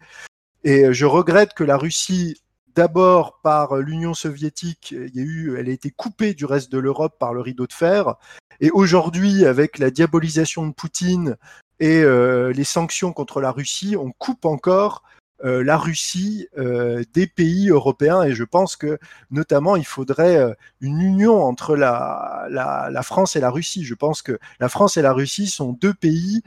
Et 0.63 0.93
je 0.93 1.05
regrette 1.05 1.53
que 1.53 1.63
la 1.63 1.77
Russie 1.77 2.41
d'abord 2.75 3.39
par 3.41 3.77
l'Union 3.77 4.13
soviétique, 4.13 4.91
il 4.91 5.15
y 5.15 5.19
a 5.19 5.23
eu, 5.23 5.57
elle 5.57 5.69
a 5.69 5.71
été 5.71 5.91
coupée 5.91 6.33
du 6.33 6.45
reste 6.45 6.71
de 6.71 6.79
l'Europe 6.79 7.17
par 7.19 7.33
le 7.33 7.41
rideau 7.41 7.67
de 7.67 7.73
fer, 7.73 8.15
et 8.61 8.71
aujourd'hui, 8.71 9.45
avec 9.45 9.79
la 9.79 9.89
diabolisation 9.89 10.67
de 10.67 10.73
Poutine 10.73 11.37
et 11.79 12.01
euh, 12.01 12.51
les 12.51 12.65
sanctions 12.65 13.13
contre 13.13 13.39
la 13.39 13.51
Russie, 13.51 13.95
on 13.97 14.11
coupe 14.11 14.45
encore 14.45 15.03
euh, 15.45 15.63
la 15.63 15.77
Russie 15.77 16.47
euh, 16.57 17.03
des 17.13 17.25
pays 17.25 17.69
européens 17.69 18.23
et 18.23 18.33
je 18.33 18.43
pense 18.43 18.75
que 18.75 18.99
notamment 19.31 19.77
il 19.77 19.85
faudrait 19.85 20.35
euh, 20.35 20.53
une 20.81 20.99
union 20.99 21.41
entre 21.41 21.77
la, 21.77 23.01
France 23.03 23.37
et 23.37 23.39
la 23.39 23.49
Russie. 23.49 23.85
Je 23.85 23.95
pense 23.95 24.21
que 24.21 24.37
la 24.59 24.67
France 24.67 24.97
et 24.97 25.01
la 25.01 25.13
Russie 25.13 25.47
sont 25.47 25.71
deux 25.71 25.93
pays 25.93 26.43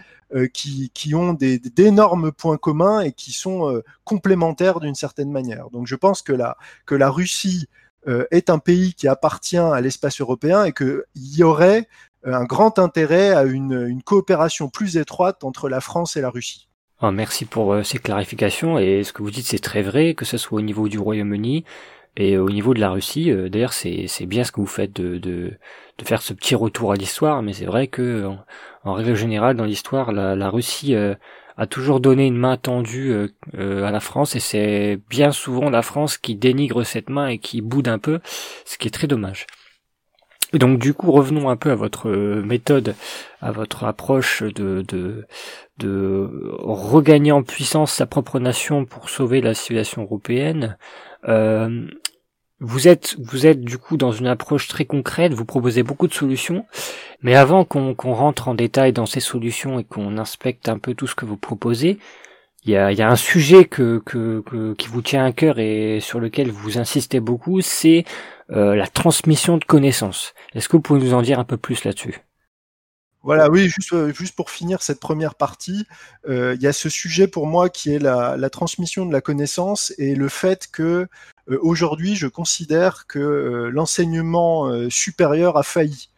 qui, 0.54 1.14
ont 1.14 1.34
d'énormes 1.34 2.32
points 2.32 2.56
communs 2.56 3.00
et 3.00 3.12
qui 3.12 3.32
sont 3.32 3.82
complémentaires 4.04 4.80
d'une 4.80 4.94
certaine 4.94 5.30
manière. 5.30 5.68
Donc 5.70 5.86
je 5.86 5.94
pense 5.94 6.22
que 6.22 6.32
la, 6.32 7.10
Russie 7.10 7.66
est 8.06 8.48
un 8.48 8.58
pays 8.58 8.94
qui 8.94 9.08
appartient 9.08 9.58
à 9.58 9.80
l'espace 9.80 10.20
européen 10.20 10.64
et 10.64 10.72
qu'il 10.72 11.02
y 11.14 11.42
aurait 11.42 11.86
un 12.24 12.44
grand 12.44 12.78
intérêt 12.78 13.30
à 13.30 13.44
une 13.44 14.02
coopération 14.02 14.70
plus 14.70 14.96
étroite 14.96 15.44
entre 15.44 15.68
la 15.68 15.80
France 15.82 16.16
et 16.16 16.22
la 16.22 16.30
Russie. 16.30 16.68
Ah, 17.04 17.10
merci 17.10 17.46
pour 17.46 17.72
euh, 17.72 17.82
ces 17.82 17.98
clarifications 17.98 18.78
et 18.78 19.02
ce 19.02 19.12
que 19.12 19.24
vous 19.24 19.32
dites 19.32 19.46
c'est 19.46 19.58
très 19.58 19.82
vrai, 19.82 20.14
que 20.14 20.24
ce 20.24 20.38
soit 20.38 20.58
au 20.58 20.62
niveau 20.62 20.88
du 20.88 21.00
Royaume-Uni 21.00 21.64
et 22.16 22.38
au 22.38 22.48
niveau 22.48 22.74
de 22.74 22.80
la 22.80 22.90
Russie. 22.90 23.32
Euh, 23.32 23.48
d'ailleurs 23.48 23.72
c'est, 23.72 24.06
c'est 24.06 24.24
bien 24.26 24.44
ce 24.44 24.52
que 24.52 24.60
vous 24.60 24.68
faites 24.68 24.92
de, 24.92 25.18
de, 25.18 25.58
faire 26.04 26.22
ce 26.22 26.32
petit 26.32 26.54
retour 26.54 26.92
à 26.92 26.94
l'histoire, 26.94 27.42
mais 27.42 27.54
c'est 27.54 27.64
vrai 27.64 27.88
que 27.88 28.30
en, 28.84 28.92
règle 28.94 29.16
générale 29.16 29.56
dans 29.56 29.64
l'histoire 29.64 30.12
la, 30.12 30.36
la 30.36 30.48
Russie 30.48 30.94
euh, 30.94 31.16
a 31.56 31.66
toujours 31.66 31.98
donné 31.98 32.24
une 32.26 32.38
main 32.38 32.56
tendue 32.56 33.12
à 33.58 33.90
la 33.90 34.00
France 34.00 34.36
et 34.36 34.40
c'est 34.40 35.00
bien 35.10 35.32
souvent 35.32 35.70
la 35.70 35.82
France 35.82 36.18
qui 36.18 36.36
dénigre 36.36 36.84
cette 36.84 37.10
main 37.10 37.26
et 37.28 37.38
qui 37.38 37.62
boude 37.62 37.88
un 37.88 37.98
peu, 37.98 38.20
ce 38.64 38.78
qui 38.78 38.88
est 38.88 38.92
très 38.92 39.08
dommage. 39.08 39.46
Donc 40.52 40.78
du 40.78 40.92
coup 40.94 41.10
revenons 41.10 41.48
un 41.48 41.56
peu 41.56 41.70
à 41.70 41.74
votre 41.74 42.10
méthode, 42.10 42.94
à 43.40 43.52
votre 43.52 43.84
approche 43.84 44.42
de, 44.42 44.84
de, 44.86 45.26
de 45.78 46.28
regagner 46.58 47.32
en 47.32 47.42
puissance 47.42 47.92
sa 47.92 48.06
propre 48.06 48.38
nation 48.38 48.84
pour 48.84 49.08
sauver 49.08 49.40
la 49.40 49.54
civilisation 49.54 50.02
européenne. 50.02 50.76
Euh, 51.28 51.86
vous 52.60 52.86
êtes, 52.86 53.16
vous 53.18 53.46
êtes 53.46 53.60
du 53.60 53.76
coup 53.76 53.96
dans 53.96 54.12
une 54.12 54.28
approche 54.28 54.68
très 54.68 54.84
concrète, 54.84 55.34
vous 55.34 55.44
proposez 55.44 55.82
beaucoup 55.82 56.06
de 56.06 56.14
solutions, 56.14 56.64
mais 57.20 57.34
avant 57.34 57.64
qu'on 57.64 57.94
rentre 57.94 58.46
en 58.46 58.54
détail 58.54 58.92
dans 58.92 59.06
ces 59.06 59.18
solutions 59.18 59.80
et 59.80 59.84
qu'on 59.84 60.16
inspecte 60.16 60.68
un 60.68 60.78
peu 60.78 60.94
tout 60.94 61.08
ce 61.08 61.16
que 61.16 61.24
vous 61.24 61.36
proposez, 61.36 61.98
il 62.64 62.72
y 62.72 62.76
a, 62.76 62.92
y 62.92 63.02
a, 63.02 63.10
un 63.10 63.16
sujet 63.16 63.64
que, 63.64 64.00
que, 64.04 64.74
qui 64.74 64.88
vous 64.88 65.02
tient 65.02 65.24
à 65.24 65.32
cœur 65.32 65.58
et 65.58 65.98
sur 66.00 66.20
lequel 66.20 66.50
vous 66.50 66.78
insistez 66.78 67.20
beaucoup, 67.20 67.60
c'est 67.60 68.04
euh, 68.50 68.76
la 68.76 68.86
transmission 68.86 69.58
de 69.58 69.64
connaissances. 69.64 70.34
Est-ce 70.54 70.68
que 70.68 70.76
vous 70.76 70.82
pouvez 70.82 71.00
nous 71.00 71.14
en 71.14 71.22
dire 71.22 71.38
un 71.38 71.44
peu 71.44 71.56
plus 71.56 71.84
là-dessus? 71.84 72.22
Voilà, 73.24 73.48
oui, 73.48 73.68
juste, 73.68 73.92
euh, 73.92 74.12
juste 74.12 74.34
pour 74.34 74.50
finir 74.50 74.82
cette 74.82 74.98
première 74.98 75.36
partie, 75.36 75.86
euh, 76.28 76.56
il 76.56 76.62
y 76.62 76.66
a 76.66 76.72
ce 76.72 76.88
sujet 76.88 77.28
pour 77.28 77.46
moi 77.46 77.68
qui 77.68 77.94
est 77.94 78.00
la, 78.00 78.36
la, 78.36 78.50
transmission 78.50 79.06
de 79.06 79.12
la 79.12 79.20
connaissance 79.20 79.94
et 79.96 80.16
le 80.16 80.28
fait 80.28 80.68
que 80.72 81.06
euh, 81.48 81.58
aujourd'hui, 81.62 82.16
je 82.16 82.26
considère 82.26 83.06
que 83.06 83.70
l'enseignement 83.72 84.88
supérieur 84.90 85.56
a 85.56 85.62
failli. 85.62 86.08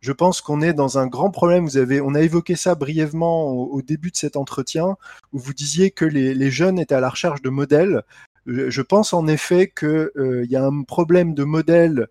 Je 0.00 0.12
pense 0.12 0.40
qu'on 0.40 0.62
est 0.62 0.72
dans 0.72 0.98
un 0.98 1.06
grand 1.06 1.30
problème. 1.30 1.64
Vous 1.64 1.76
avez, 1.76 2.00
on 2.00 2.14
a 2.14 2.20
évoqué 2.20 2.56
ça 2.56 2.74
brièvement 2.74 3.50
au, 3.52 3.82
début 3.82 4.10
de 4.10 4.16
cet 4.16 4.36
entretien, 4.36 4.96
où 5.32 5.38
vous 5.38 5.52
disiez 5.52 5.90
que 5.90 6.04
les, 6.04 6.50
jeunes 6.50 6.78
étaient 6.78 6.94
à 6.94 7.00
la 7.00 7.10
recherche 7.10 7.42
de 7.42 7.50
modèles. 7.50 8.02
Je 8.46 8.82
pense 8.82 9.12
en 9.12 9.26
effet 9.26 9.70
qu'il 9.70 10.46
y 10.48 10.56
a 10.56 10.64
un 10.64 10.82
problème 10.82 11.34
de 11.34 11.44
modèle 11.44 12.00
euh, 12.00 12.06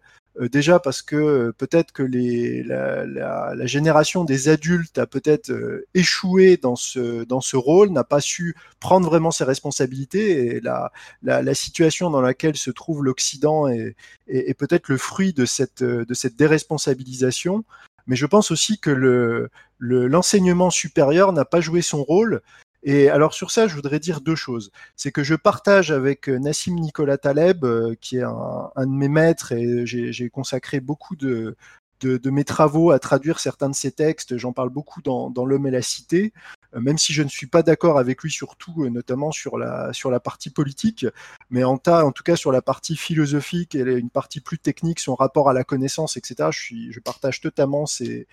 déjà 0.47 0.80
parce 0.80 1.02
que 1.02 1.15
euh, 1.15 1.52
peut-être 1.52 1.91
que 1.91 2.04
la, 2.04 3.65
génération 3.65 4.23
des 4.23 4.47
adultes 4.47 4.97
a 4.97 5.06
peut-être 5.06 5.52
euh, 5.52 5.86
échoué 5.93 6.56
dans 6.56 6.78
ce, 6.78 7.25
dans 7.25 7.41
ce 7.41 7.58
rôle, 7.58 7.89
n'a 7.89 8.06
pas 8.06 8.21
su 8.21 8.56
prendre 8.80 9.10
vraiment 9.10 9.32
ses 9.32 9.43
responsabilités 9.43 10.56
et 10.56 10.62
la, 10.62 10.91
la 11.21 11.54
situation 11.54 12.10
dans 12.10 12.21
laquelle 12.21 12.56
se 12.56 12.71
trouve 12.71 13.04
l'Occident 13.04 13.67
est, 13.67 13.95
est, 14.28 14.49
est 14.49 14.54
peut-être 14.54 14.88
le 14.88 14.97
fruit 14.97 15.34
de 15.34 15.45
cette, 15.45 15.84
de 15.84 16.13
cette 16.13 16.38
déresponsabilisation. 16.38 17.65
Mais 18.08 18.15
je 18.15 18.25
pense 18.25 18.49
aussi 18.52 18.80
que 18.80 18.89
le, 18.89 19.49
l'enseignement 19.80 20.69
supérieur 20.69 21.32
n'a 21.34 21.45
pas 21.45 21.62
joué 21.62 21.82
son 21.82 22.04
rôle 22.04 22.41
et 22.83 23.09
alors 23.09 23.33
sur 23.33 23.51
ça, 23.51 23.67
je 23.67 23.75
voudrais 23.75 23.99
dire 23.99 24.21
deux 24.21 24.35
choses. 24.35 24.71
C'est 24.95 25.11
que 25.11 25.23
je 25.23 25.35
partage 25.35 25.91
avec 25.91 26.29
euh, 26.29 26.39
Nassim 26.39 26.75
Nicolas 26.75 27.17
Taleb, 27.17 27.65
euh, 27.65 27.95
qui 27.99 28.17
est 28.17 28.23
un, 28.23 28.71
un 28.75 28.85
de 28.85 28.91
mes 28.91 29.09
maîtres, 29.09 29.51
et 29.51 29.85
j'ai 29.85 30.29
consacré 30.29 30.79
beaucoup 30.79 31.15
de, 31.15 31.55
de, 32.01 32.29
mes 32.29 32.43
travaux 32.43 32.91
à 32.91 32.99
traduire 32.99 33.39
certains 33.39 33.69
de 33.69 33.75
ses 33.75 33.91
textes. 33.91 34.38
J'en 34.38 34.53
parle 34.53 34.69
beaucoup 34.69 35.01
dans, 35.01 35.45
L'homme 35.45 35.67
et 35.67 35.71
la 35.71 35.81
cité, 35.81 36.33
euh, 36.75 36.79
même 36.79 36.97
si 36.97 37.13
je 37.13 37.23
ne 37.23 37.29
suis 37.29 37.47
pas 37.47 37.63
d'accord 37.63 37.97
avec 37.97 38.21
lui 38.21 38.29
surtout, 38.29 38.83
euh, 38.83 38.89
notamment 38.89 39.31
sur 39.31 39.57
la, 39.57 39.91
sur 39.93 40.12
la 40.12 40.19
partie 40.19 40.49
politique, 40.49 41.05
mais 41.49 41.63
en, 41.63 41.77
tout 41.77 42.23
cas 42.23 42.35
sur 42.35 42.51
la 42.51 42.62
partie 42.62 42.95
philosophique 42.95 43.73
et 43.73 43.81
une 43.81 44.09
partie 44.09 44.41
plus 44.41 44.59
technique, 44.59 44.99
son 44.99 45.15
rapport 45.15 45.49
à 45.49 45.53
la 45.53 45.63
connaissance, 45.63 46.17
etc. 46.17 46.49
Je, 46.51 46.99
partage 46.99 47.41
totalement 47.41 47.85
ces 47.85 48.27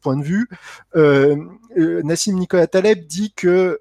points 0.00 0.16
de 0.16 0.22
vue. 0.22 0.48
Euh, 0.96 1.36
Nassim 1.76 2.36
Nicolas 2.36 2.68
Taleb 2.68 3.06
dit 3.06 3.32
que 3.34 3.78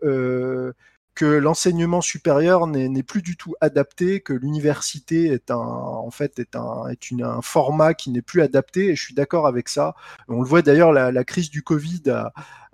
que 1.19 1.25
l'enseignement 1.25 1.99
supérieur 1.99 2.65
n'est 2.65 3.03
plus 3.03 3.21
du 3.21 3.35
tout 3.35 3.53
adapté, 3.59 4.21
que 4.21 4.31
l'université 4.31 5.25
est 5.25 5.51
un, 5.51 5.57
en 5.57 6.09
fait, 6.11 6.39
est 6.39 6.55
un, 6.55 6.87
est 6.87 7.11
une, 7.11 7.23
un 7.23 7.41
format 7.41 7.93
qui 7.93 8.09
n'est 8.09 8.21
plus 8.21 8.41
adapté. 8.41 8.85
Et 8.85 8.95
je 8.95 9.03
suis 9.03 9.13
d'accord 9.13 9.45
avec 9.45 9.67
ça. 9.67 9.95
On 10.29 10.41
le 10.41 10.47
voit 10.47 10.61
d'ailleurs, 10.61 10.93
la, 10.93 11.23
crise 11.25 11.49
du 11.49 11.61
Covid 11.61 12.03
a, 12.09 12.31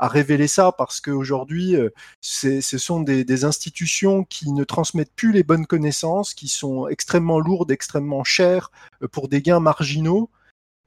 révélé 0.08 0.48
ça 0.48 0.72
parce 0.72 1.02
qu'aujourd'hui, 1.02 1.76
euh, 1.76 1.90
ce 2.22 2.62
sont 2.62 3.02
des, 3.02 3.26
des, 3.26 3.46
institutions 3.46 4.24
qui 4.24 4.52
ne 4.52 4.64
transmettent 4.64 5.16
plus 5.16 5.32
les 5.32 5.42
bonnes 5.42 5.66
connaissances, 5.66 6.36
qui 6.36 6.48
sont 6.48 6.88
extrêmement 6.88 7.40
lourdes, 7.40 7.72
extrêmement 7.72 8.24
chères 8.24 8.70
euh, 9.02 9.08
pour 9.08 9.28
des 9.28 9.42
gains 9.42 9.60
marginaux, 9.60 10.30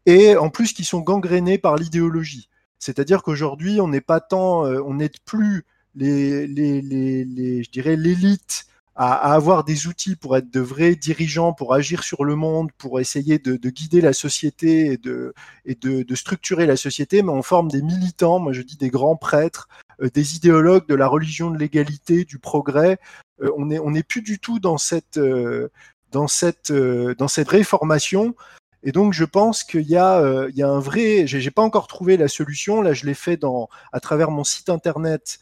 et 0.06 0.36
en 0.36 0.48
plus 0.48 0.72
qui 0.72 0.84
sont 0.84 1.00
gangrénées 1.00 1.58
par 1.58 1.74
l'idéologie. 1.74 2.50
C'est-à-dire 2.78 3.24
qu'aujourd'hui, 3.24 3.80
on 3.80 3.88
n'est 3.88 4.00
pas 4.00 4.20
tant, 4.20 4.64
euh, 4.64 4.80
on 4.86 4.94
n'est 4.94 5.10
plus 5.24 5.66
les, 5.94 6.46
les, 6.46 6.82
les, 6.82 7.62
je 7.62 7.70
dirais 7.70 7.96
l'élite 7.96 8.66
à, 8.94 9.32
avoir 9.34 9.64
des 9.64 9.86
outils 9.86 10.16
pour 10.16 10.36
être 10.36 10.50
de 10.50 10.60
vrais 10.60 10.96
dirigeants, 10.96 11.52
pour 11.52 11.74
agir 11.74 12.02
sur 12.02 12.24
le 12.24 12.34
monde, 12.34 12.70
pour 12.78 13.00
essayer 13.00 13.38
de, 13.38 13.56
de 13.56 13.70
guider 13.70 14.00
la 14.00 14.12
société 14.12 14.92
et, 14.92 14.96
de, 14.96 15.34
et 15.64 15.74
de, 15.76 16.14
structurer 16.14 16.66
la 16.66 16.76
société, 16.76 17.22
mais 17.22 17.30
on 17.30 17.42
forme 17.42 17.68
des 17.68 17.82
militants, 17.82 18.40
moi 18.40 18.52
je 18.52 18.62
dis 18.62 18.76
des 18.76 18.90
grands 18.90 19.16
prêtres, 19.16 19.68
euh, 20.02 20.10
des 20.10 20.36
idéologues 20.36 20.88
de 20.88 20.94
la 20.96 21.06
religion 21.06 21.50
de 21.50 21.58
l'égalité, 21.58 22.24
du 22.24 22.38
progrès. 22.38 22.98
Euh, 23.42 23.50
on 23.56 23.66
n'est 23.66 23.78
on 23.78 23.94
est 23.94 24.02
plus 24.02 24.22
du 24.22 24.40
tout 24.40 24.58
dans 24.58 24.78
cette, 24.78 25.18
euh, 25.18 25.70
dans 26.10 26.26
cette, 26.26 26.72
dans 26.72 27.28
cette 27.28 27.48
vraie 27.48 27.64
formation. 27.64 28.34
Et 28.82 28.92
donc, 28.92 29.12
je 29.12 29.24
pense 29.24 29.64
qu'il 29.64 29.88
y, 29.88 29.96
euh, 29.96 30.50
y, 30.54 30.62
a 30.62 30.68
un 30.68 30.78
vrai. 30.78 31.26
J'ai 31.26 31.50
pas 31.50 31.62
encore 31.62 31.88
trouvé 31.88 32.16
la 32.16 32.28
solution. 32.28 32.80
Là, 32.80 32.92
je 32.92 33.06
l'ai 33.06 33.14
fait 33.14 33.36
dans, 33.36 33.68
à 33.92 34.00
travers 34.00 34.30
mon 34.30 34.44
site 34.44 34.68
internet 34.68 35.40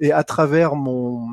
et 0.00 0.12
à 0.12 0.24
travers 0.24 0.74
mon, 0.74 1.28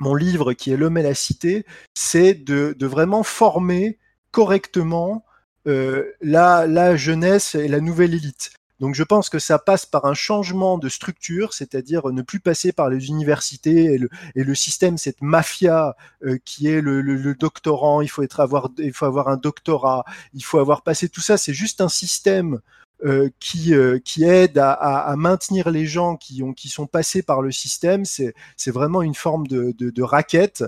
mon 0.00 0.14
livre 0.14 0.52
qui 0.52 0.72
est 0.72 0.76
L'homme 0.76 0.98
et 0.98 1.02
la 1.02 1.14
cité, 1.14 1.66
c'est 1.94 2.34
de, 2.34 2.74
de, 2.78 2.86
vraiment 2.86 3.22
former 3.22 3.98
correctement 4.30 5.24
euh, 5.66 6.10
la, 6.20 6.66
la 6.66 6.96
jeunesse 6.96 7.54
et 7.54 7.68
la 7.68 7.80
nouvelle 7.80 8.14
élite. 8.14 8.52
Donc 8.80 8.94
je 8.94 9.02
pense 9.02 9.28
que 9.28 9.38
ça 9.38 9.58
passe 9.58 9.84
par 9.84 10.06
un 10.06 10.14
changement 10.14 10.78
de 10.78 10.88
structure, 10.88 11.52
c'est-à-dire 11.52 12.08
ne 12.08 12.22
plus 12.22 12.40
passer 12.40 12.72
par 12.72 12.88
les 12.88 13.08
universités 13.08 13.84
et 13.84 13.98
le, 13.98 14.08
et 14.34 14.42
le 14.42 14.54
système, 14.54 14.96
cette 14.96 15.20
mafia 15.20 15.96
euh, 16.24 16.38
qui 16.46 16.66
est 16.66 16.80
le, 16.80 17.02
le, 17.02 17.14
le, 17.16 17.34
doctorant, 17.34 18.00
il 18.00 18.08
faut, 18.08 18.22
être 18.22 18.40
avoir, 18.40 18.70
il 18.78 18.94
faut 18.94 19.04
avoir 19.04 19.28
un 19.28 19.36
doctorat, 19.36 20.04
il 20.32 20.42
faut 20.42 20.58
avoir 20.58 20.82
passé 20.82 21.10
tout 21.10 21.20
ça, 21.20 21.36
c'est 21.36 21.52
juste 21.52 21.82
un 21.82 21.90
système 21.90 22.60
euh, 23.04 23.30
qui, 23.40 23.74
euh, 23.74 23.98
qui 24.04 24.24
aide 24.24 24.58
à, 24.58 24.72
à, 24.72 25.10
à, 25.10 25.16
maintenir 25.16 25.70
les 25.70 25.86
gens 25.86 26.16
qui, 26.16 26.42
ont, 26.42 26.52
qui 26.52 26.68
sont 26.68 26.86
passés 26.86 27.22
par 27.22 27.40
le 27.40 27.50
système. 27.50 28.04
C'est 28.04 28.34
vraiment 28.66 29.02
une 29.02 29.14
forme 29.14 29.46
de, 29.46 29.74
de, 29.78 29.90
de, 29.90 30.02
raquette. 30.02 30.64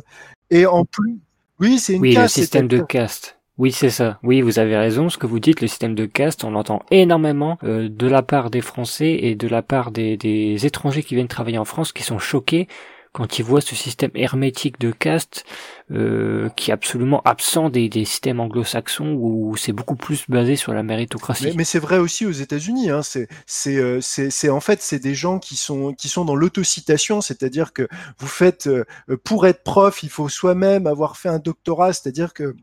Et 0.51 0.65
en 0.65 0.85
plus, 0.85 1.19
oui, 1.61 1.79
c'est 1.79 1.95
une 1.95 2.01
oui, 2.01 2.15
caste. 2.15 2.37
le 2.37 2.43
système 2.43 2.69
de 2.69 2.81
caste. 2.81 3.39
Oui, 3.59 3.71
c'est 3.71 3.91
ça. 3.91 4.19
Oui, 4.23 4.41
vous 4.41 4.59
avez 4.59 4.77
raison. 4.77 5.11
Ce 5.11 5.19
que 5.19 5.27
vous 5.27 5.41
dites, 5.41 5.61
le 5.61 5.67
système 5.69 5.95
de 5.95 6.07
caste, 6.07 6.43
on 6.43 6.51
l'entend 6.51 6.83
énormément 6.91 7.59
euh, 7.65 7.89
de 7.91 8.07
la 8.07 8.23
part 8.23 8.51
des 8.51 8.63
Français 8.63 9.11
et 9.21 9.35
de 9.35 9.47
la 9.47 9.63
part 9.63 9.91
des, 9.91 10.17
des 10.17 10.65
étrangers 10.65 11.03
qui 11.03 11.15
viennent 11.15 11.29
travailler 11.29 11.59
en 11.59 11.67
France, 11.67 11.93
qui 11.93 12.03
sont 12.03 12.19
choqués 12.19 12.67
quand 13.13 13.39
ils 13.39 13.45
voient 13.45 13.61
ce 13.61 13.75
système 13.75 14.11
hermétique 14.15 14.81
de 14.81 14.91
caste 14.91 15.45
euh, 15.91 16.49
qui 16.57 16.71
est 16.71 16.75
absolument 16.75 17.21
absent 17.25 17.69
des, 17.69 17.89
des 17.89 18.05
systèmes 18.05 18.41
anglo-saxons 18.41 19.15
où 19.19 19.57
c'est 19.57 19.73
beaucoup 19.73 19.97
plus 19.97 20.25
basé 20.29 20.57
sur 20.57 20.73
la 20.73 20.83
méritocratie. 20.83 21.53
Mais, 21.57 21.65
c'est 21.65 21.79
vrai 21.79 21.99
aussi 21.99 22.25
aux 22.25 22.33
États-Unis. 22.33 22.91
Hein. 22.91 23.03
C'est 23.03 23.29
c'est 23.47 24.01
c'est 24.01 24.49
en 24.49 24.61
fait 24.61 24.81
c'est 24.83 24.99
des 24.99 25.15
gens 25.15 25.39
qui 25.39 25.57
sont 25.57 25.93
qui 25.93 26.09
sont 26.09 26.25
dans 26.25 26.37
l'autocitation, 26.37 27.21
c'est-à-dire 27.21 27.73
que 27.73 27.87
vous 28.19 28.27
faites 28.27 28.69
pour 29.25 29.47
être 29.47 29.63
prof, 29.63 30.03
il 30.03 30.11
faut 30.11 30.29
soi-même 30.29 30.87
avoir 30.87 31.17
fait 31.17 31.29
un 31.29 31.39
doctorat, 31.39 31.93
c'est-à-dire 31.93 32.33
que 32.33 32.55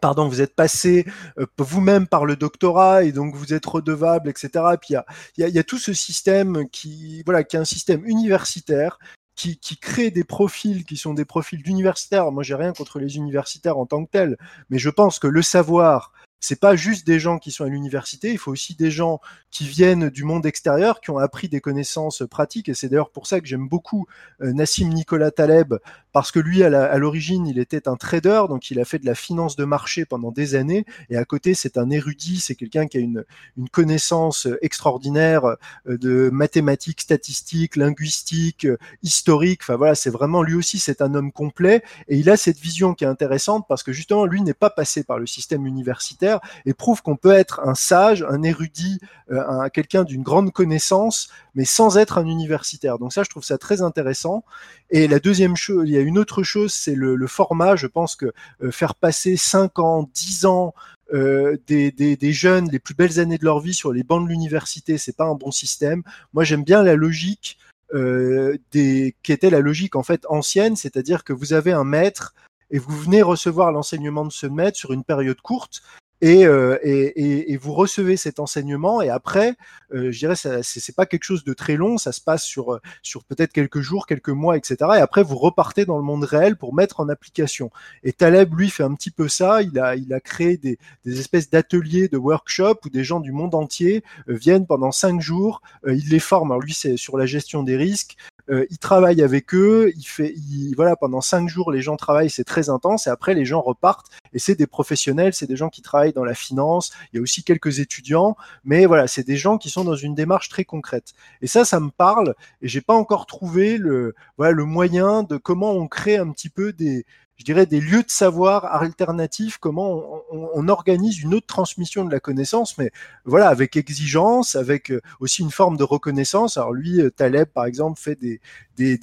pardon, 0.00 0.28
vous 0.28 0.40
êtes 0.40 0.54
passé 0.54 1.06
euh, 1.38 1.46
vous-même 1.58 2.06
par 2.06 2.24
le 2.24 2.36
doctorat 2.36 3.04
et 3.04 3.12
donc 3.12 3.34
vous 3.34 3.54
êtes 3.54 3.66
redevable, 3.66 4.28
etc. 4.28 4.50
Et 4.74 4.76
puis 4.76 4.90
il 4.90 4.94
y 4.94 4.96
a, 4.96 5.06
y, 5.38 5.44
a, 5.44 5.48
y 5.48 5.58
a, 5.58 5.64
tout 5.64 5.78
ce 5.78 5.92
système 5.92 6.68
qui, 6.70 7.22
voilà, 7.24 7.44
qui 7.44 7.56
est 7.56 7.60
un 7.60 7.64
système 7.64 8.04
universitaire 8.06 8.98
qui, 9.36 9.58
qui, 9.58 9.76
crée 9.76 10.10
des 10.10 10.24
profils 10.24 10.84
qui 10.84 10.96
sont 10.96 11.14
des 11.14 11.24
profils 11.24 11.62
d'universitaires. 11.62 12.32
Moi, 12.32 12.42
j'ai 12.42 12.54
rien 12.54 12.72
contre 12.72 12.98
les 12.98 13.16
universitaires 13.16 13.78
en 13.78 13.86
tant 13.86 14.04
que 14.04 14.10
tels, 14.10 14.36
mais 14.70 14.78
je 14.78 14.90
pense 14.90 15.18
que 15.18 15.26
le 15.26 15.42
savoir, 15.42 16.12
c'est 16.40 16.60
pas 16.60 16.76
juste 16.76 17.06
des 17.06 17.18
gens 17.18 17.38
qui 17.38 17.50
sont 17.50 17.64
à 17.64 17.68
l'université, 17.68 18.30
il 18.30 18.38
faut 18.38 18.52
aussi 18.52 18.74
des 18.74 18.90
gens 18.90 19.20
qui 19.50 19.66
viennent 19.66 20.10
du 20.10 20.24
monde 20.24 20.46
extérieur, 20.46 21.00
qui 21.00 21.10
ont 21.10 21.18
appris 21.18 21.48
des 21.48 21.60
connaissances 21.60 22.22
pratiques. 22.30 22.68
Et 22.68 22.74
c'est 22.74 22.88
d'ailleurs 22.88 23.10
pour 23.10 23.26
ça 23.26 23.40
que 23.40 23.46
j'aime 23.46 23.68
beaucoup 23.68 24.06
euh, 24.42 24.52
Nassim 24.52 24.88
Nicolas 24.88 25.30
Taleb, 25.30 25.74
parce 26.16 26.32
que 26.32 26.40
lui, 26.40 26.62
à 26.62 26.96
l'origine, 26.96 27.46
il 27.46 27.58
était 27.58 27.88
un 27.88 27.96
trader, 27.96 28.44
donc 28.48 28.70
il 28.70 28.80
a 28.80 28.86
fait 28.86 28.98
de 28.98 29.04
la 29.04 29.14
finance 29.14 29.54
de 29.54 29.66
marché 29.66 30.06
pendant 30.06 30.32
des 30.32 30.54
années. 30.54 30.86
Et 31.10 31.18
à 31.18 31.26
côté, 31.26 31.52
c'est 31.52 31.76
un 31.76 31.90
érudit, 31.90 32.40
c'est 32.40 32.54
quelqu'un 32.54 32.86
qui 32.86 32.96
a 32.96 33.00
une, 33.00 33.26
une 33.58 33.68
connaissance 33.68 34.48
extraordinaire 34.62 35.44
euh, 35.44 35.98
de 35.98 36.30
mathématiques, 36.32 37.02
statistiques, 37.02 37.76
linguistiques, 37.76 38.64
euh, 38.64 38.78
historiques. 39.02 39.60
Enfin 39.62 39.76
voilà, 39.76 39.94
c'est 39.94 40.08
vraiment 40.08 40.42
lui 40.42 40.54
aussi, 40.54 40.78
c'est 40.78 41.02
un 41.02 41.14
homme 41.14 41.32
complet. 41.32 41.82
Et 42.08 42.16
il 42.16 42.30
a 42.30 42.38
cette 42.38 42.60
vision 42.60 42.94
qui 42.94 43.04
est 43.04 43.08
intéressante 43.08 43.66
parce 43.68 43.82
que 43.82 43.92
justement, 43.92 44.24
lui 44.24 44.40
n'est 44.40 44.54
pas 44.54 44.70
passé 44.70 45.04
par 45.04 45.18
le 45.18 45.26
système 45.26 45.66
universitaire 45.66 46.40
et 46.64 46.72
prouve 46.72 47.02
qu'on 47.02 47.16
peut 47.16 47.32
être 47.32 47.60
un 47.60 47.74
sage, 47.74 48.24
un 48.26 48.42
érudit, 48.42 49.00
euh, 49.30 49.68
quelqu'un 49.68 50.04
d'une 50.04 50.22
grande 50.22 50.50
connaissance, 50.50 51.28
mais 51.54 51.66
sans 51.66 51.98
être 51.98 52.16
un 52.16 52.26
universitaire. 52.26 52.98
Donc 52.98 53.12
ça, 53.12 53.22
je 53.22 53.28
trouve 53.28 53.44
ça 53.44 53.58
très 53.58 53.82
intéressant. 53.82 54.44
Et 54.90 55.08
la 55.08 55.18
deuxième 55.18 55.56
chose, 55.56 55.88
il 55.88 55.94
y 55.94 55.98
a 55.98 56.00
une 56.00 56.18
autre 56.18 56.42
chose, 56.42 56.72
c'est 56.72 56.94
le, 56.94 57.26
format. 57.26 57.76
Je 57.76 57.86
pense 57.86 58.14
que 58.14 58.32
euh, 58.62 58.70
faire 58.70 58.94
passer 58.94 59.36
5 59.36 59.78
ans, 59.78 60.08
10 60.14 60.46
ans 60.46 60.74
euh, 61.12 61.56
des, 61.66 62.32
jeunes, 62.32 62.70
les 62.70 62.78
plus 62.78 62.94
belles 62.94 63.18
années 63.18 63.38
de 63.38 63.44
leur 63.44 63.60
vie 63.60 63.74
sur 63.74 63.92
les 63.92 64.02
bancs 64.02 64.24
de 64.24 64.28
l'université, 64.28 64.98
c'est 64.98 65.16
pas 65.16 65.24
un 65.24 65.34
bon 65.34 65.50
système. 65.50 66.02
Moi, 66.34 66.44
j'aime 66.44 66.64
bien 66.64 66.82
la 66.82 66.94
logique 66.94 67.58
euh, 67.94 68.58
des, 68.72 69.14
qui 69.22 69.32
était 69.32 69.50
la 69.50 69.60
logique 69.60 69.96
en 69.96 70.02
fait 70.02 70.24
ancienne, 70.28 70.76
c'est-à-dire 70.76 71.24
que 71.24 71.32
vous 71.32 71.52
avez 71.52 71.72
un 71.72 71.84
maître 71.84 72.34
et 72.70 72.78
vous 72.78 72.96
venez 72.96 73.22
recevoir 73.22 73.70
l'enseignement 73.70 74.24
de 74.24 74.32
ce 74.32 74.46
maître 74.46 74.76
sur 74.76 74.92
une 74.92 75.04
période 75.04 75.40
courte 75.40 75.82
euh, 76.24 76.78
et, 76.82 76.90
et, 76.90 77.52
et, 77.52 77.56
vous 77.58 77.74
recevez 77.74 78.16
cet 78.16 78.40
enseignement 78.40 79.02
et 79.02 79.10
après, 79.10 79.54
euh, 79.94 80.10
je 80.10 80.18
dirais, 80.18 80.34
c'est 80.34 80.96
pas 80.96 81.04
quelque 81.04 81.24
chose 81.24 81.44
de 81.44 81.52
très 81.52 81.76
long, 81.76 81.98
ça 81.98 82.10
se 82.12 82.22
passe 82.22 82.44
sur 82.44 82.80
sur 83.02 83.24
peut-être 83.24 83.52
quelques 83.52 83.80
jours, 83.80 84.06
quelques 84.06 84.30
mois, 84.30 84.56
etc. 84.56 84.76
Et 84.96 85.00
après, 85.00 85.22
vous 85.22 85.36
repartez 85.36 85.84
dans 85.84 85.98
le 85.98 86.02
monde 86.02 86.24
réel 86.24 86.56
pour 86.56 86.74
mettre 86.74 87.00
en 87.00 87.08
application. 87.10 87.70
Et 88.02 88.12
Taleb, 88.12 88.54
lui, 88.54 88.70
fait 88.70 88.82
un 88.82 88.94
petit 88.94 89.10
peu 89.10 89.28
ça. 89.28 89.60
Il 89.62 89.78
a 89.78 89.94
il 89.94 90.16
créé 90.24 90.56
des, 90.56 90.78
espèces 91.04 91.50
d'ateliers, 91.50 92.08
de 92.08 92.16
workshops 92.16 92.80
où 92.86 92.88
des 92.88 93.04
gens 93.04 93.20
du 93.20 93.32
monde 93.32 93.54
entier 93.54 94.02
euh, 94.28 94.34
viennent 94.34 94.66
pendant 94.66 94.92
cinq 94.92 95.20
jours. 95.20 95.60
il 95.86 96.08
les 96.08 96.18
forme. 96.18 96.50
Alors 96.50 96.62
lui, 96.62 96.72
c'est 96.72 96.96
sur 96.96 97.18
la 97.18 97.26
gestion 97.26 97.62
des 97.62 97.76
risques. 97.76 98.16
Euh, 98.48 98.64
il 98.70 98.78
travaille 98.78 99.22
avec 99.22 99.54
eux, 99.54 99.92
il 99.96 100.04
fait, 100.04 100.34
il, 100.36 100.74
voilà, 100.76 100.94
pendant 100.96 101.20
cinq 101.20 101.48
jours, 101.48 101.72
les 101.72 101.82
gens 101.82 101.96
travaillent, 101.96 102.30
c'est 102.30 102.44
très 102.44 102.70
intense, 102.70 103.06
et 103.06 103.10
après 103.10 103.34
les 103.34 103.44
gens 103.44 103.60
repartent, 103.60 104.06
et 104.32 104.38
c'est 104.38 104.54
des 104.54 104.66
professionnels, 104.66 105.34
c'est 105.34 105.46
des 105.46 105.56
gens 105.56 105.68
qui 105.68 105.82
travaillent 105.82 106.12
dans 106.12 106.24
la 106.24 106.34
finance, 106.34 106.92
il 107.12 107.16
y 107.16 107.18
a 107.18 107.22
aussi 107.22 107.42
quelques 107.42 107.80
étudiants, 107.80 108.36
mais 108.64 108.86
voilà, 108.86 109.08
c'est 109.08 109.26
des 109.26 109.36
gens 109.36 109.58
qui 109.58 109.68
sont 109.68 109.84
dans 109.84 109.96
une 109.96 110.14
démarche 110.14 110.48
très 110.48 110.64
concrète. 110.64 111.14
Et 111.42 111.46
ça, 111.46 111.64
ça 111.64 111.80
me 111.80 111.90
parle, 111.90 112.34
et 112.62 112.68
j'ai 112.68 112.80
pas 112.80 112.94
encore 112.94 113.26
trouvé 113.26 113.78
le, 113.78 114.14
voilà, 114.36 114.52
le 114.52 114.64
moyen 114.64 115.24
de 115.24 115.36
comment 115.36 115.72
on 115.72 115.88
crée 115.88 116.16
un 116.16 116.30
petit 116.30 116.48
peu 116.48 116.72
des, 116.72 117.04
je 117.36 117.44
dirais, 117.44 117.66
des 117.66 117.80
lieux 117.80 118.02
de 118.02 118.10
savoir 118.10 118.64
alternatifs, 118.64 119.58
comment 119.58 120.22
on, 120.30 120.68
organise 120.68 121.20
une 121.22 121.34
autre 121.34 121.46
transmission 121.46 122.04
de 122.04 122.10
la 122.10 122.18
connaissance, 122.18 122.76
mais 122.76 122.90
voilà, 123.24 123.48
avec 123.48 123.76
exigence, 123.76 124.56
avec 124.56 124.90
euh, 124.90 125.00
aussi 125.20 125.42
une 125.42 125.50
forme 125.50 125.76
de 125.76 125.84
reconnaissance. 125.84 126.56
Alors 126.56 126.72
lui, 126.72 127.00
euh, 127.00 127.10
Taleb, 127.10 127.48
par 127.48 127.66
exemple, 127.66 128.00
fait 128.00 128.18
des, 128.18 128.40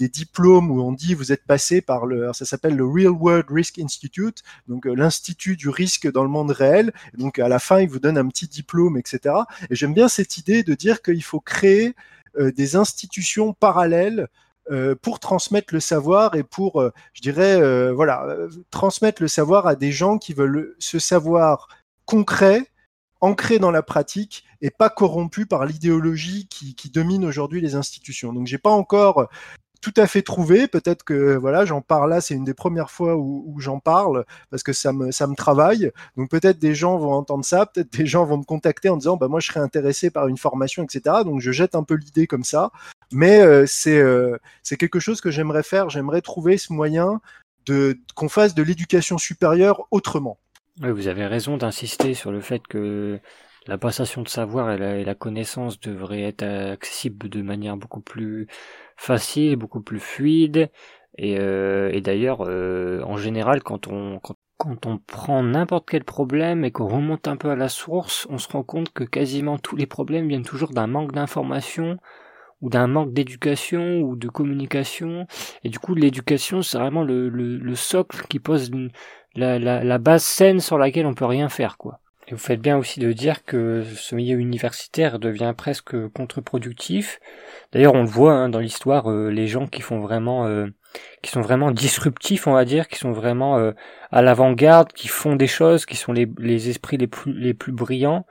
diplômes 0.10 0.72
où 0.72 0.82
on 0.82 0.92
dit 0.92 1.14
vous 1.14 1.32
êtes 1.32 1.46
passé 1.46 1.82
par 1.82 2.06
le, 2.06 2.34
ça 2.34 2.46
s'appelle 2.46 2.76
le 2.76 2.86
Real 2.86 3.12
World 3.12 3.46
Risk 3.50 3.80
Institute, 3.80 4.44
donc 4.68 4.88
euh, 4.88 4.94
l'institut 4.94 5.56
du 5.56 5.70
risque 5.70 6.12
dans 6.12 6.24
le 6.24 6.30
monde 6.30 6.52
réel. 6.52 6.92
Et 7.14 7.18
donc 7.22 7.40
à 7.40 7.48
la 7.48 7.60
fin, 7.60 7.80
il 7.80 7.88
vous 7.88 8.00
donne 8.00 8.18
un 8.18 8.28
petit 8.28 8.48
diplôme, 8.48 8.98
etc. 8.98 9.36
Et 9.70 9.76
j'aime 9.76 9.94
bien 9.94 10.10
cette 10.10 10.38
idée 10.38 10.64
de 10.64 10.74
dire 10.74 11.02
qu'il 11.02 11.24
faut 11.24 11.40
créer 11.40 11.96
des 12.36 12.76
institutions 12.76 13.54
parallèles 13.54 14.28
pour 15.02 15.20
transmettre 15.20 15.74
le 15.74 15.80
savoir 15.80 16.36
et 16.36 16.44
pour, 16.44 16.82
euh, 16.82 16.92
je 17.14 17.22
dirais, 17.22 17.62
euh, 17.62 17.92
voilà, 17.94 18.26
transmettre 18.72 19.22
le 19.22 19.28
savoir 19.28 19.68
à 19.68 19.76
des 19.76 19.92
gens 19.92 20.18
qui 20.18 20.34
veulent 20.34 20.76
ce 20.80 21.00
savoir 21.00 21.68
concret, 22.06 22.72
ancré 23.22 23.60
dans 23.60 23.72
la 23.72 23.84
pratique 23.84 24.46
et 24.62 24.70
pas 24.70 24.90
corrompu 24.90 25.46
par 25.46 25.66
l'idéologie 25.66 26.48
qui, 26.48 26.76
qui, 26.76 26.90
domine 26.90 27.26
aujourd'hui 27.26 27.62
les 27.62 27.76
institutions. 27.76 28.34
Donc 28.34 28.48
j'ai 28.48 28.58
pas 28.58 28.70
encore 28.70 29.28
tout 29.84 29.94
à 29.98 30.08
fait 30.08 30.22
trouvé. 30.22 30.68
Peut-être 30.68 31.04
que 31.04 31.36
voilà, 31.36 31.66
j'en 31.66 31.82
parle 31.82 32.10
là, 32.10 32.22
c'est 32.22 32.34
une 32.34 32.46
des 32.46 32.54
premières 32.54 32.90
fois 32.90 33.18
où, 33.18 33.44
où 33.46 33.60
j'en 33.60 33.80
parle 33.80 34.26
parce 34.50 34.64
que 34.64 34.72
ça 34.72 34.94
me 34.94 35.12
ça 35.12 35.28
me 35.28 35.36
travaille. 35.36 35.92
Donc 36.16 36.32
peut-être 36.32 36.58
des 36.58 36.74
gens 36.74 36.98
vont 36.98 37.12
entendre 37.12 37.44
ça, 37.44 37.66
peut-être 37.66 37.92
des 37.92 38.06
gens 38.06 38.24
vont 38.24 38.38
me 38.38 38.46
contacter 38.46 38.88
en 38.88 38.96
disant 38.96 39.18
bah 39.18 39.28
moi 39.28 39.42
je 39.42 39.48
serais 39.48 39.60
intéressé 39.60 40.10
par 40.10 40.30
une 40.30 40.38
formation, 40.38 40.84
etc. 40.84 41.18
Donc 41.26 41.42
je 41.42 41.52
jette 41.52 41.76
un 41.76 41.84
peu 41.84 41.96
l'idée 41.96 42.28
comme 42.28 42.46
ça, 42.46 42.72
mais 43.12 43.42
euh, 43.42 43.66
c'est 43.68 44.00
euh, 44.00 44.38
c'est 44.64 44.78
quelque 44.78 45.00
chose 45.00 45.20
que 45.20 45.32
j'aimerais 45.32 45.64
faire. 45.64 45.90
J'aimerais 45.90 46.22
trouver 46.22 46.58
ce 46.58 46.72
moyen 46.72 47.20
de 47.66 48.00
qu'on 48.16 48.30
fasse 48.30 48.56
de 48.56 48.64
l'éducation 48.64 49.18
supérieure 49.18 49.86
autrement. 49.92 50.40
Oui, 50.82 50.92
vous 50.92 51.08
avez 51.08 51.28
raison 51.28 51.58
d'insister 51.58 52.14
sur 52.14 52.32
le 52.32 52.40
fait 52.40 52.66
que 52.68 53.20
la 53.68 53.78
passation 53.78 54.22
de 54.22 54.30
savoir 54.30 54.72
et 54.72 54.78
la, 54.78 54.98
et 54.98 55.04
la, 55.06 55.16
connaissance 55.16 55.80
devraient 55.80 56.24
être 56.24 56.44
accessibles 56.44 57.30
de 57.30 57.42
manière 57.42 57.78
beaucoup 57.78 58.02
plus 58.02 58.48
facile, 58.98 59.56
beaucoup 59.56 59.82
plus 59.82 60.00
fluide. 60.00 60.70
Et, 61.18 61.38
euh, 61.40 61.90
et 61.94 62.02
d'ailleurs, 62.02 62.46
euh, 62.48 63.02
en 63.04 63.18
général, 63.18 63.62
quand 63.64 63.88
on, 63.88 64.20
quand, 64.20 64.36
quand 64.58 64.86
on 64.86 64.98
prend 64.98 65.44
n'importe 65.44 65.90
quel 65.90 66.04
problème 66.04 66.66
et 66.66 66.72
qu'on 66.72 66.88
remonte 66.88 67.28
un 67.28 67.38
peu 67.38 67.50
à 67.50 67.56
la 67.56 67.70
source, 67.70 68.28
on 68.30 68.38
se 68.38 68.48
rend 68.50 68.64
compte 68.64 68.92
que 68.94 69.04
quasiment 69.04 69.58
tous 69.60 69.76
les 69.76 69.86
problèmes 69.86 70.28
viennent 70.28 70.46
toujours 70.46 70.72
d'un 70.72 70.88
manque 70.88 71.12
d'information 71.12 71.98
ou 72.62 72.70
d'un 72.70 72.88
manque 72.88 73.14
d'éducation 73.14 74.02
ou 74.02 74.16
de 74.16 74.30
communication. 74.30 75.28
Et 75.64 75.70
du 75.70 75.80
coup, 75.80 75.96
l'éducation, 75.96 76.62
c'est 76.62 76.80
vraiment 76.80 77.04
le, 77.04 77.30
le, 77.30 77.58
le, 77.58 77.76
socle 77.76 78.26
qui 78.28 78.40
pose 78.40 78.72
la, 79.36 79.60
la, 79.60 79.84
la 79.84 79.98
base 79.98 80.24
saine 80.24 80.60
sur 80.62 80.78
laquelle 80.78 81.06
on 81.06 81.14
peut 81.14 81.26
rien 81.26 81.50
faire, 81.50 81.78
quoi. 81.78 82.00
Vous 82.32 82.38
faites 82.38 82.62
bien 82.62 82.78
aussi 82.78 83.00
de 83.00 83.12
dire 83.12 83.44
que 83.44 83.84
ce 83.96 84.16
milieu 84.16 84.40
universitaire 84.40 85.20
devient 85.20 85.54
presque 85.56 86.08
contre-productif. 86.10 87.20
D'ailleurs, 87.72 87.94
on 87.96 88.04
le 88.04 88.08
voit 88.10 88.34
hein, 88.34 88.50
dans 88.50 88.60
l'histoire, 88.60 89.12
euh, 89.12 89.30
les 89.30 89.48
gens 89.48 89.68
qui 89.68 89.82
font 89.82 90.00
vraiment, 90.00 90.48
euh, 90.48 90.68
qui 91.22 91.32
sont 91.32 91.42
vraiment 91.42 91.72
disruptifs, 91.72 92.48
on 92.48 92.54
va 92.54 92.66
dire, 92.66 92.88
qui 92.88 92.98
sont 92.98 93.12
vraiment 93.12 93.58
euh, 93.58 93.72
à 94.12 94.22
l'avant-garde, 94.22 94.94
qui 94.94 95.10
font 95.10 95.36
des 95.36 95.48
choses, 95.48 95.86
qui 95.86 95.98
sont 95.98 96.14
les, 96.14 96.70
esprits 96.70 96.98
les 96.98 97.54
plus 97.54 97.72
brillants, 97.72 98.26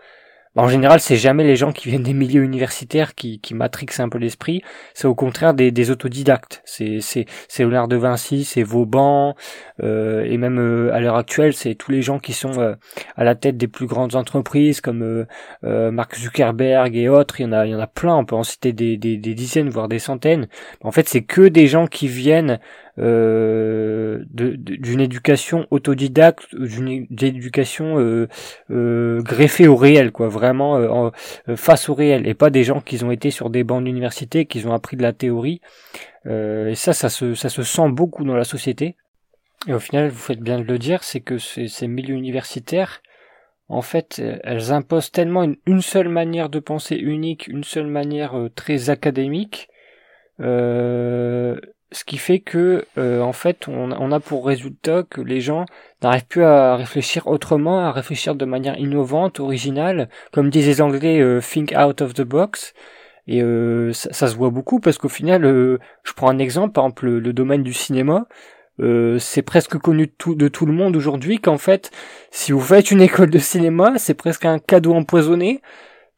en 0.54 0.68
général, 0.68 1.00
c'est 1.00 1.16
jamais 1.16 1.44
les 1.44 1.56
gens 1.56 1.72
qui 1.72 1.88
viennent 1.88 2.02
des 2.02 2.12
milieux 2.12 2.42
universitaires 2.42 3.14
qui, 3.14 3.40
qui 3.40 3.54
matrixent 3.54 4.00
un 4.00 4.10
peu 4.10 4.18
l'esprit. 4.18 4.62
C'est 4.92 5.06
au 5.06 5.14
contraire 5.14 5.54
des, 5.54 5.90
autodidactes. 5.90 6.60
C'est, 6.66 7.00
c'est, 7.00 7.24
c'est 7.48 7.62
Léonard 7.62 7.88
de 7.88 7.96
Vinci, 7.96 8.44
c'est 8.44 8.62
Vauban, 8.62 9.34
euh, 9.82 10.24
et 10.24 10.36
même 10.36 10.58
euh, 10.58 10.92
à 10.92 11.00
l'heure 11.00 11.16
actuelle, 11.16 11.54
c'est 11.54 11.74
tous 11.74 11.90
les 11.90 12.02
gens 12.02 12.18
qui 12.18 12.34
sont 12.34 12.60
euh, 12.60 12.74
à 13.16 13.24
la 13.24 13.34
tête 13.34 13.56
des 13.56 13.68
plus 13.68 13.86
grandes 13.86 14.14
entreprises 14.14 14.82
comme 14.82 15.26
Mark 15.62 16.16
Zuckerberg 16.16 16.96
et 16.96 17.08
autres. 17.08 17.40
Il 17.40 17.44
y 17.44 17.46
en 17.46 17.52
a, 17.52 17.66
il 17.66 17.72
y 17.72 17.74
en 17.74 17.80
a 17.80 17.86
plein. 17.86 18.14
On 18.16 18.26
peut 18.26 18.36
en 18.36 18.42
citer 18.42 18.72
des 18.72 18.96
dizaines, 18.98 19.70
voire 19.70 19.88
des 19.88 19.98
centaines. 19.98 20.48
En 20.82 20.92
fait, 20.92 21.08
c'est 21.08 21.22
que 21.22 21.48
des 21.48 21.66
gens 21.66 21.86
qui 21.86 22.08
viennent 22.08 22.60
euh, 22.98 24.24
d'une 24.28 25.00
éducation 25.00 25.66
autodidacte, 25.70 26.54
d'une 26.54 27.06
éducation 27.10 27.98
euh, 27.98 28.28
euh, 28.70 29.22
greffée 29.22 29.68
au 29.68 29.76
réel, 29.76 30.12
quoi, 30.12 30.28
vraiment 30.28 30.76
euh, 30.76 31.10
face 31.56 31.88
au 31.88 31.94
réel, 31.94 32.26
et 32.26 32.34
pas 32.34 32.50
des 32.50 32.64
gens 32.64 32.80
qui 32.80 33.02
ont 33.02 33.10
été 33.10 33.30
sur 33.30 33.50
des 33.50 33.64
bancs 33.64 33.82
d'université, 33.84 34.46
qui 34.46 34.64
ont 34.66 34.74
appris 34.74 34.96
de 34.96 35.02
la 35.02 35.12
théorie. 35.12 35.60
et 36.26 36.74
ça, 36.74 36.92
ça 36.92 37.08
se, 37.08 37.34
ça 37.34 37.48
se 37.48 37.62
sent 37.62 37.88
beaucoup 37.88 38.24
dans 38.24 38.36
la 38.36 38.44
société. 38.44 38.96
Et 39.68 39.74
au 39.74 39.78
final, 39.78 40.08
vous 40.08 40.18
faites 40.18 40.40
bien 40.40 40.58
de 40.58 40.64
le 40.64 40.78
dire, 40.78 41.04
c'est 41.04 41.20
que 41.20 41.38
ces, 41.38 41.68
ces 41.68 41.86
milieux 41.86 42.16
universitaires, 42.16 43.00
en 43.68 43.80
fait, 43.82 44.20
elles 44.42 44.72
imposent 44.72 45.12
tellement 45.12 45.44
une, 45.44 45.56
une, 45.66 45.80
seule 45.80 46.08
manière 46.08 46.48
de 46.48 46.58
penser 46.58 46.96
unique, 46.96 47.46
une 47.46 47.64
seule 47.64 47.86
manière 47.86 48.34
très 48.54 48.90
académique, 48.90 49.68
euh, 50.40 51.60
ce 51.92 52.04
qui 52.04 52.18
fait 52.18 52.40
que 52.40 52.86
en 52.96 53.32
fait 53.32 53.68
on, 53.68 54.12
a 54.12 54.20
pour 54.20 54.46
résultat 54.46 55.02
que 55.02 55.20
les 55.20 55.40
gens 55.40 55.66
n'arrivent 56.02 56.26
plus 56.26 56.44
à 56.44 56.76
réfléchir 56.76 57.26
autrement, 57.26 57.80
à 57.80 57.92
réfléchir 57.92 58.34
de 58.34 58.44
manière 58.44 58.78
innovante, 58.78 59.40
originale, 59.40 60.08
comme 60.32 60.50
disent 60.50 60.66
les 60.66 60.80
Anglais, 60.82 61.40
think 61.40 61.72
out 61.76 62.00
of 62.00 62.14
the 62.14 62.22
box. 62.22 62.74
Et 63.28 63.40
ça, 63.92 64.12
ça, 64.12 64.26
se 64.28 64.34
voit 64.34 64.50
beaucoup 64.50 64.80
parce 64.80 64.98
qu'au 64.98 65.08
final, 65.08 65.42
je 65.44 66.12
prends 66.16 66.28
un 66.28 66.38
exemple, 66.38 66.72
par 66.72 66.84
exemple 66.84 67.08
le 67.08 67.32
domaine 67.32 67.62
du 67.62 67.72
cinéma. 67.72 68.26
Euh, 68.80 69.18
c'est 69.18 69.42
presque 69.42 69.78
connu 69.78 70.06
de 70.26 70.48
tout, 70.48 70.66
le 70.66 70.72
monde 70.72 70.96
aujourd'hui 70.96 71.38
qu'en 71.38 71.58
fait, 71.58 71.90
si 72.30 72.52
vous 72.52 72.60
faites 72.60 72.90
une 72.90 73.00
école 73.02 73.30
de 73.30 73.38
cinéma, 73.38 73.98
c'est 73.98 74.14
presque 74.14 74.44
un 74.44 74.58
cadeau 74.58 74.94
empoisonné 74.94 75.60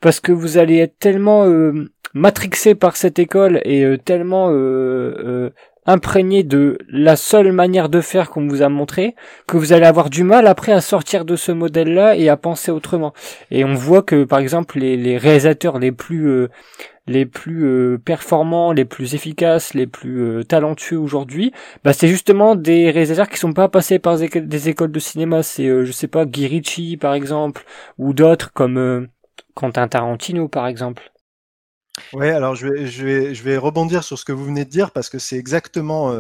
parce 0.00 0.20
que 0.20 0.32
vous 0.32 0.58
allez 0.58 0.78
être 0.78 0.98
tellement 0.98 1.44
euh, 1.46 1.90
matrixé 2.14 2.74
par 2.74 2.96
cette 2.96 3.18
école 3.18 3.60
et 3.64 3.84
euh, 3.84 3.98
tellement 3.98 4.50
imprégné 5.86 6.44
de 6.44 6.78
la 6.88 7.14
seule 7.14 7.52
manière 7.52 7.90
de 7.90 8.00
faire 8.00 8.30
qu'on 8.30 8.48
vous 8.48 8.62
a 8.62 8.70
montré 8.70 9.14
que 9.46 9.58
vous 9.58 9.74
allez 9.74 9.84
avoir 9.84 10.08
du 10.08 10.24
mal 10.24 10.46
après 10.46 10.72
à 10.72 10.80
sortir 10.80 11.26
de 11.26 11.36
ce 11.36 11.52
modèle-là 11.52 12.16
et 12.16 12.30
à 12.30 12.38
penser 12.38 12.70
autrement. 12.70 13.12
Et 13.50 13.64
on 13.64 13.74
voit 13.74 14.02
que 14.02 14.24
par 14.24 14.38
exemple 14.38 14.78
les, 14.78 15.18
réalisateurs 15.18 15.78
les 15.78 15.92
plus 15.92 16.48
les 17.06 17.26
plus 17.26 17.66
euh, 17.66 17.98
performants, 17.98 18.72
les 18.72 18.84
plus 18.84 19.14
efficaces, 19.14 19.74
les 19.74 19.86
plus 19.86 20.22
euh, 20.22 20.42
talentueux 20.42 20.98
aujourd'hui, 20.98 21.52
bah 21.84 21.92
c'est 21.92 22.08
justement 22.08 22.54
des 22.54 22.90
réalisateurs 22.90 23.28
qui 23.28 23.38
sont 23.38 23.52
pas 23.52 23.68
passés 23.68 23.98
par 23.98 24.18
des 24.18 24.68
écoles 24.68 24.92
de 24.92 24.98
cinéma. 24.98 25.42
C'est 25.42 25.66
euh, 25.66 25.84
je 25.84 25.92
sais 25.92 26.08
pas 26.08 26.24
Guy 26.24 26.96
par 26.96 27.14
exemple 27.14 27.64
ou 27.98 28.14
d'autres 28.14 28.52
comme 28.52 29.08
Quentin 29.54 29.88
Tarantino 29.88 30.48
par 30.48 30.66
exemple. 30.66 31.13
Ouais, 32.12 32.30
alors 32.30 32.54
je 32.54 32.68
vais, 32.68 32.86
je, 32.86 33.04
vais, 33.04 33.34
je 33.34 33.42
vais 33.42 33.56
rebondir 33.56 34.02
sur 34.04 34.18
ce 34.18 34.24
que 34.24 34.32
vous 34.32 34.44
venez 34.44 34.64
de 34.64 34.70
dire 34.70 34.90
parce 34.90 35.08
que 35.08 35.18
c'est 35.18 35.36
exactement. 35.36 36.12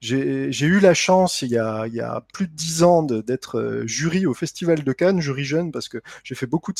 j'ai 0.00 0.66
eu 0.66 0.80
la 0.80 0.94
chance 0.94 1.42
il 1.42 1.50
y 1.50 1.58
a, 1.58 1.86
il 1.86 1.94
y 1.94 2.00
a 2.00 2.22
plus 2.32 2.46
de 2.46 2.52
dix 2.52 2.82
ans 2.82 3.02
d'être 3.02 3.82
jury 3.86 4.26
au 4.26 4.34
Festival 4.34 4.84
de 4.84 4.92
Cannes, 4.92 5.20
jury 5.20 5.44
jeune, 5.44 5.72
parce 5.72 5.88
que 5.88 5.98
j'ai 6.24 6.34
fait 6.34 6.46
beaucoup 6.46 6.72
de, 6.72 6.78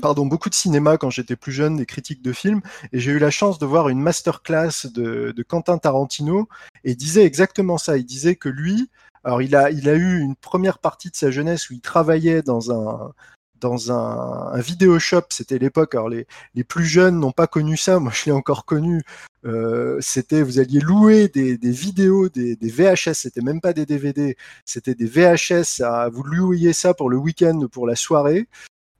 pardon, 0.00 0.26
beaucoup 0.26 0.50
de 0.50 0.54
cinéma 0.54 0.98
quand 0.98 1.10
j'étais 1.10 1.36
plus 1.36 1.52
jeune, 1.52 1.76
des 1.76 1.86
critiques 1.86 2.22
de 2.22 2.32
films, 2.32 2.60
et 2.92 3.00
j'ai 3.00 3.12
eu 3.12 3.18
la 3.18 3.30
chance 3.30 3.58
de 3.58 3.66
voir 3.66 3.88
une 3.88 4.00
masterclass 4.00 4.86
de, 4.86 5.32
de 5.32 5.42
Quentin 5.42 5.78
Tarantino, 5.78 6.48
et 6.84 6.92
il 6.92 6.96
disait 6.96 7.24
exactement 7.24 7.78
ça. 7.78 7.96
Il 7.96 8.04
disait 8.04 8.36
que 8.36 8.48
lui, 8.48 8.90
alors 9.24 9.42
il 9.42 9.56
a, 9.56 9.70
il 9.70 9.88
a 9.88 9.94
eu 9.94 10.20
une 10.20 10.36
première 10.36 10.78
partie 10.78 11.10
de 11.10 11.16
sa 11.16 11.30
jeunesse 11.30 11.70
où 11.70 11.74
il 11.74 11.80
travaillait 11.80 12.42
dans 12.42 12.70
un 12.70 13.12
dans 13.60 13.92
un, 13.92 14.58
vidéo 14.60 14.98
shop, 14.98 15.22
c'était 15.30 15.58
l'époque. 15.58 15.94
Alors 15.94 16.08
les, 16.08 16.26
plus 16.64 16.84
jeunes 16.84 17.18
n'ont 17.20 17.32
pas 17.32 17.46
connu 17.46 17.76
ça, 17.76 17.98
moi 17.98 18.12
je 18.14 18.26
l'ai 18.26 18.32
encore 18.32 18.64
connu. 18.64 19.02
Euh, 19.44 19.98
c'était 20.00 20.42
vous 20.42 20.58
alliez 20.58 20.80
louer 20.80 21.28
des, 21.28 21.56
vidéos, 21.70 22.28
des, 22.28 22.56
VHS, 22.60 23.14
c'était 23.14 23.42
même 23.42 23.60
pas 23.60 23.72
des 23.72 23.86
DVD, 23.86 24.36
c'était 24.64 24.94
des 24.94 25.06
VHS. 25.06 25.82
Vous 26.12 26.22
louiez 26.22 26.72
ça 26.72 26.94
pour 26.94 27.10
le 27.10 27.16
week-end, 27.16 27.66
pour 27.70 27.86
la 27.86 27.96
soirée. 27.96 28.48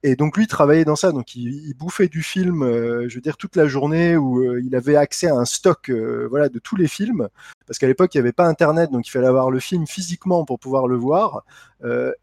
Et 0.02 0.14
donc 0.14 0.36
lui 0.36 0.46
travaillait 0.46 0.84
dans 0.84 0.94
ça, 0.94 1.10
donc 1.10 1.34
il, 1.34 1.74
bouffait 1.74 2.06
du 2.06 2.22
film, 2.22 2.62
euh, 2.62 3.08
je 3.08 3.16
veux 3.16 3.20
dire 3.20 3.36
toute 3.36 3.56
la 3.56 3.66
journée 3.66 4.16
où 4.16 4.38
euh, 4.38 4.62
il 4.64 4.76
avait 4.76 4.94
accès 4.94 5.26
à 5.26 5.34
un 5.34 5.44
stock, 5.44 5.90
voilà, 6.30 6.48
de 6.48 6.60
tous 6.60 6.76
les 6.76 6.86
films, 6.86 7.28
parce 7.66 7.78
qu'à 7.78 7.86
l'époque 7.86 8.14
il 8.14 8.18
n'y 8.18 8.22
avait 8.22 8.32
pas 8.32 8.46
Internet, 8.46 8.90
donc 8.90 9.06
il 9.06 9.10
fallait 9.10 9.26
avoir 9.26 9.50
le 9.50 9.60
film 9.60 9.86
physiquement 9.86 10.44
pour 10.44 10.58
pouvoir 10.58 10.86
le 10.86 10.96
voir. 10.96 11.44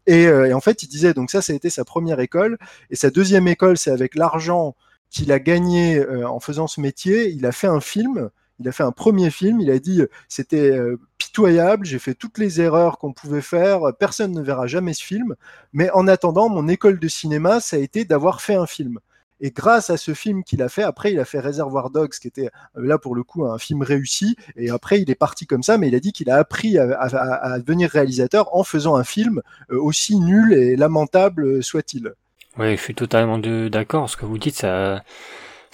Et, 0.06 0.22
et, 0.24 0.52
en 0.52 0.60
fait, 0.60 0.82
il 0.82 0.88
disait 0.88 1.14
donc 1.14 1.30
ça, 1.30 1.40
ça 1.40 1.52
a 1.52 1.56
été 1.56 1.70
sa 1.70 1.84
première 1.84 2.20
école, 2.20 2.58
et 2.90 2.96
sa 2.96 3.10
deuxième 3.10 3.48
école, 3.48 3.78
c'est 3.78 3.90
avec 3.90 4.14
l'argent 4.14 4.76
qu'il 5.10 5.32
a 5.32 5.38
gagné 5.38 6.04
en 6.24 6.40
faisant 6.40 6.66
ce 6.66 6.80
métier, 6.80 7.30
il 7.30 7.46
a 7.46 7.52
fait 7.52 7.68
un 7.68 7.80
film. 7.80 8.30
Il 8.60 8.68
a 8.68 8.72
fait 8.72 8.84
un 8.84 8.92
premier 8.92 9.30
film, 9.30 9.60
il 9.60 9.70
a 9.70 9.78
dit 9.78 10.02
c'était 10.28 10.70
euh, 10.70 11.00
pitoyable, 11.18 11.84
j'ai 11.84 11.98
fait 11.98 12.14
toutes 12.14 12.38
les 12.38 12.60
erreurs 12.60 12.98
qu'on 12.98 13.12
pouvait 13.12 13.40
faire, 13.40 13.80
personne 13.98 14.32
ne 14.32 14.42
verra 14.42 14.66
jamais 14.66 14.94
ce 14.94 15.02
film, 15.02 15.34
mais 15.72 15.90
en 15.90 16.06
attendant, 16.06 16.48
mon 16.48 16.68
école 16.68 17.00
de 17.00 17.08
cinéma, 17.08 17.60
ça 17.60 17.76
a 17.76 17.80
été 17.80 18.04
d'avoir 18.04 18.40
fait 18.40 18.54
un 18.54 18.66
film. 18.66 19.00
Et 19.40 19.50
grâce 19.50 19.90
à 19.90 19.96
ce 19.96 20.14
film 20.14 20.44
qu'il 20.44 20.62
a 20.62 20.68
fait, 20.68 20.82
après 20.82 21.12
il 21.12 21.18
a 21.18 21.24
fait 21.24 21.40
Réservoir 21.40 21.90
Dogs, 21.90 22.10
qui 22.20 22.28
était 22.28 22.50
euh, 22.76 22.86
là 22.86 22.98
pour 22.98 23.14
le 23.14 23.22
coup 23.22 23.44
un 23.44 23.58
film 23.58 23.82
réussi, 23.82 24.36
et 24.56 24.70
après 24.70 25.00
il 25.00 25.10
est 25.10 25.16
parti 25.16 25.46
comme 25.46 25.62
ça, 25.62 25.78
mais 25.78 25.88
il 25.88 25.94
a 25.94 26.00
dit 26.00 26.12
qu'il 26.12 26.30
a 26.30 26.36
appris 26.36 26.78
à, 26.78 27.58
devenir 27.58 27.90
réalisateur 27.90 28.54
en 28.54 28.64
faisant 28.64 28.96
un 28.96 29.04
film 29.04 29.42
euh, 29.70 29.80
aussi 29.80 30.18
nul 30.18 30.52
et 30.52 30.76
lamentable 30.76 31.62
soit-il. 31.62 32.12
Oui, 32.56 32.76
je 32.76 32.80
suis 32.80 32.94
totalement 32.94 33.38
d'accord. 33.38 34.08
Ce 34.08 34.16
que 34.16 34.26
vous 34.26 34.38
dites, 34.38 34.56
ça, 34.56 35.02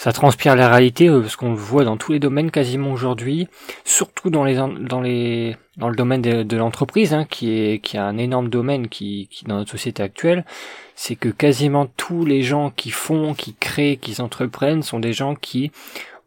ça 0.00 0.14
transpire 0.14 0.56
la 0.56 0.70
réalité 0.70 1.10
euh, 1.10 1.20
parce 1.20 1.36
qu'on 1.36 1.50
le 1.50 1.56
voit 1.56 1.84
dans 1.84 1.98
tous 1.98 2.12
les 2.12 2.18
domaines 2.18 2.50
quasiment 2.50 2.90
aujourd'hui, 2.90 3.48
surtout 3.84 4.30
dans 4.30 4.44
les 4.44 4.54
dans 4.54 5.02
les 5.02 5.58
dans 5.76 5.90
le 5.90 5.94
domaine 5.94 6.22
de, 6.22 6.56
l'entreprise 6.56 7.12
hein, 7.12 7.26
qui 7.28 7.52
est 7.52 7.80
qui 7.80 7.98
un 7.98 8.16
énorme 8.16 8.48
domaine 8.48 8.88
qui, 8.88 9.28
qui 9.30 9.44
dans 9.44 9.56
notre 9.56 9.72
société 9.72 10.02
actuelle, 10.02 10.46
c'est 10.94 11.16
que 11.16 11.28
quasiment 11.28 11.84
tous 11.98 12.24
les 12.24 12.40
gens 12.40 12.70
qui 12.70 12.90
font, 12.90 13.34
qui 13.34 13.52
créent, 13.52 13.98
qui 13.98 14.22
entreprennent 14.22 14.82
sont 14.82 15.00
des 15.00 15.12
gens 15.12 15.34
qui 15.34 15.70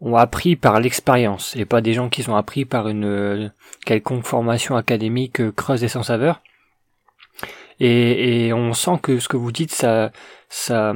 ont 0.02 0.18
appris 0.18 0.56
par 0.56 0.80
l'expérience 0.80 1.56
et 1.56 1.66
pas 1.66 1.82
des 1.82 1.94
gens 1.94 2.10
qui 2.10 2.30
ont 2.30 2.36
appris 2.36 2.66
par 2.66 2.88
une 2.90 3.06
euh, 3.06 3.50
quelconque 3.88 4.26
formation 4.26 4.76
académique 4.76 5.42
euh, 5.42 5.52
creuse 5.52 5.84
et 5.84 5.88
sans 5.88 6.04
saveur. 6.04 6.44
Et, 7.80 8.46
et 8.46 8.54
on 8.54 8.74
sent 8.74 9.00
que 9.02 9.18
ce 9.18 9.28
que 9.28 9.38
vous 9.38 9.52
dites, 9.52 9.72
ça, 9.72 10.12
ça, 10.48 10.94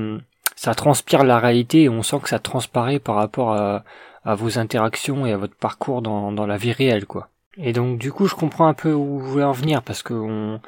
ça 0.58 0.74
transpire 0.76 1.24
la 1.24 1.40
réalité 1.40 1.84
et 1.84 1.90
on 1.90 2.04
sent 2.04 2.20
que 2.24 2.30
ça 2.30 2.40
transparaît 2.40 3.00
par 3.00 3.16
rapport 3.16 3.54
à, 3.54 3.84
vos 4.26 4.60
interactions 4.60 5.26
et 5.26 5.32
à 5.32 5.38
votre 5.38 5.56
parcours 5.56 6.02
dans, 6.02 6.34
dans 6.34 6.46
la 6.46 6.58
vie 6.58 6.74
réelle, 6.74 7.06
quoi. 7.06 7.30
Et 7.56 7.72
donc 7.72 7.98
du 7.98 8.12
coup, 8.12 8.28
je 8.28 8.36
comprends 8.36 8.68
un 8.68 8.74
peu 8.74 8.92
où 8.92 9.20
vous 9.20 9.32
voulez 9.32 9.46
en 9.46 9.54
venir 9.54 9.82
parce 9.82 10.04
que 10.04 10.14
on, 10.14 10.60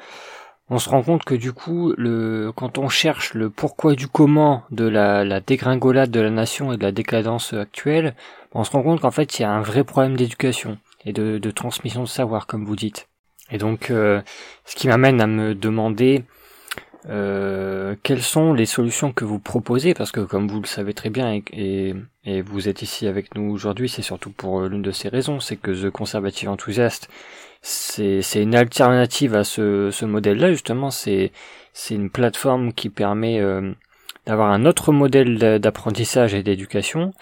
on 0.70 0.78
se 0.78 0.88
rend 0.88 1.02
compte 1.02 1.24
que 1.24 1.34
du 1.34 1.52
coup, 1.52 1.92
le, 1.98 2.52
quand 2.54 2.78
on 2.78 2.88
cherche 2.88 3.34
le 3.34 3.50
pourquoi 3.50 3.94
du 3.94 4.08
comment 4.08 4.62
de 4.70 4.88
la, 4.88 5.24
la 5.24 5.40
dégringolade 5.40 6.10
de 6.10 6.20
la 6.20 6.30
nation 6.30 6.72
et 6.72 6.78
de 6.78 6.82
la 6.82 6.92
décadence 6.92 7.52
actuelle, 7.52 8.14
on 8.54 8.64
se 8.64 8.70
rend 8.70 8.82
compte 8.82 9.00
qu'en 9.00 9.10
fait, 9.10 9.38
il 9.38 9.42
y 9.42 9.44
a 9.44 9.50
un 9.50 9.60
vrai 9.60 9.84
problème 9.84 10.16
d'éducation 10.16 10.78
et 11.04 11.12
de, 11.12 11.38
de, 11.38 11.50
transmission 11.50 12.02
de 12.02 12.08
savoir, 12.08 12.46
comme 12.46 12.64
vous 12.64 12.76
dites. 12.76 13.08
Et 13.50 13.58
donc, 13.58 13.90
euh, 13.90 14.22
ce 14.64 14.76
qui 14.76 14.86
m'amène 14.86 15.20
à 15.20 15.26
me 15.26 15.54
demander 15.54 16.24
euh, 17.08 17.96
quelles 18.02 18.22
sont 18.22 18.52
les 18.52 18.66
solutions 18.66 19.12
que 19.12 19.24
vous 19.24 19.38
proposez? 19.38 19.94
Parce 19.94 20.12
que 20.12 20.20
comme 20.20 20.48
vous 20.48 20.60
le 20.60 20.66
savez 20.66 20.92
très 20.92 21.10
bien 21.10 21.40
et, 21.52 21.94
et, 22.24 22.42
vous 22.42 22.68
êtes 22.68 22.82
ici 22.82 23.06
avec 23.06 23.34
nous 23.34 23.50
aujourd'hui, 23.50 23.88
c'est 23.88 24.02
surtout 24.02 24.30
pour 24.30 24.60
euh, 24.60 24.68
l'une 24.68 24.82
de 24.82 24.90
ces 24.90 25.08
raisons, 25.08 25.40
c'est 25.40 25.56
que 25.56 25.70
The 25.70 25.90
Conservative 25.90 26.50
Enthusiast, 26.50 27.08
c'est 27.62 28.22
une 28.36 28.54
alternative 28.54 29.34
à 29.34 29.44
ce, 29.44 29.90
ce 29.90 30.04
modèle-là 30.04 30.50
justement. 30.50 30.90
C'est 30.90 31.30
une 31.90 32.10
plateforme 32.10 32.72
qui 32.72 32.90
permet 32.90 33.40
euh, 33.40 33.72
d'avoir 34.26 34.50
un 34.50 34.66
autre 34.66 34.92
modèle 34.92 35.38
d'apprentissage 35.58 36.34
et 36.34 36.42
d'éducation. 36.42 37.12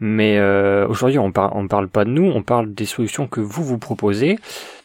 Mais 0.00 0.38
euh, 0.38 0.86
aujourd'hui, 0.88 1.20
on, 1.20 1.30
par, 1.30 1.54
on 1.54 1.68
parle 1.68 1.88
pas 1.88 2.04
de 2.04 2.10
nous, 2.10 2.24
on 2.24 2.42
parle 2.42 2.74
des 2.74 2.86
solutions 2.86 3.28
que 3.28 3.40
vous 3.40 3.62
vous 3.62 3.78
proposez. 3.78 4.38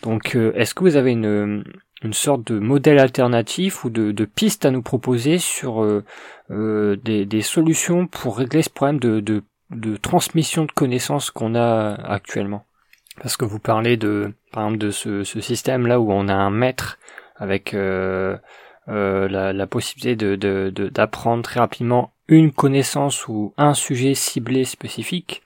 Donc, 0.04 0.36
est-ce 0.36 0.76
que 0.76 0.84
vous 0.84 0.96
avez 0.96 1.12
une, 1.12 1.64
une 2.04 2.14
sorte 2.14 2.52
de 2.52 2.60
modèle 2.60 3.00
alternatif 3.00 3.84
ou 3.84 3.90
de, 3.90 4.12
de 4.12 4.26
piste 4.26 4.66
à 4.66 4.72
nous 4.72 4.82
proposer 4.82 5.40
sur 5.40 5.84
euh, 5.84 6.04
euh, 6.52 6.96
des, 6.98 7.26
des, 7.26 7.42
solutions 7.42 8.08
pour 8.08 8.38
régler 8.38 8.62
ce 8.62 8.70
problème 8.70 9.00
de, 9.00 9.20
de, 9.20 9.44
de 9.72 9.98
transmission 9.98 10.66
de 10.66 10.72
connaissances 10.72 11.32
qu'on 11.32 11.56
a 11.56 11.94
actuellement. 11.94 12.66
Parce 13.22 13.36
que 13.36 13.46
vous 13.46 13.60
parlez 13.60 13.98
de, 13.98 14.34
par 14.52 14.66
exemple, 14.66 14.80
de 14.80 14.92
ce, 14.92 15.24
ce 15.24 15.42
système 15.42 15.88
là 15.88 16.00
où 16.00 16.12
on 16.12 16.28
a 16.28 16.36
un 16.36 16.52
maître 16.52 17.00
avec 17.36 17.74
euh, 17.74 18.38
la, 18.88 19.68
possibilité 19.68 20.16
de, 20.16 20.70
d'apprendre 20.90 21.44
très 21.44 21.60
rapidement 21.60 22.14
une 22.28 22.52
connaissance 22.52 23.28
ou 23.28 23.54
un 23.58 23.74
sujet 23.74 24.14
ciblé 24.14 24.66
spécifique 24.66 25.42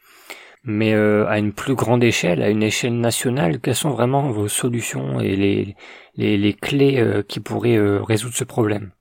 mais 0.64 0.94
euh, 0.94 1.28
à 1.28 1.40
une 1.40 1.54
plus 1.54 1.76
grande 1.76 2.04
échelle, 2.04 2.42
à 2.42 2.50
une 2.50 2.64
échelle 2.64 3.00
nationale, 3.00 3.60
quelles 3.60 3.76
sont 3.76 3.92
vraiment 3.92 4.32
vos 4.32 4.48
solutions 4.48 5.20
et 5.20 5.36
les, 5.36 5.76
les, 6.16 6.38
les 6.38 6.54
clés 6.54 7.00
euh, 7.00 7.24
qui 7.24 7.40
pourraient 7.40 7.78
euh, 7.78 8.02
résoudre 8.02 8.36
ce 8.36 8.44
problème? 8.44 8.92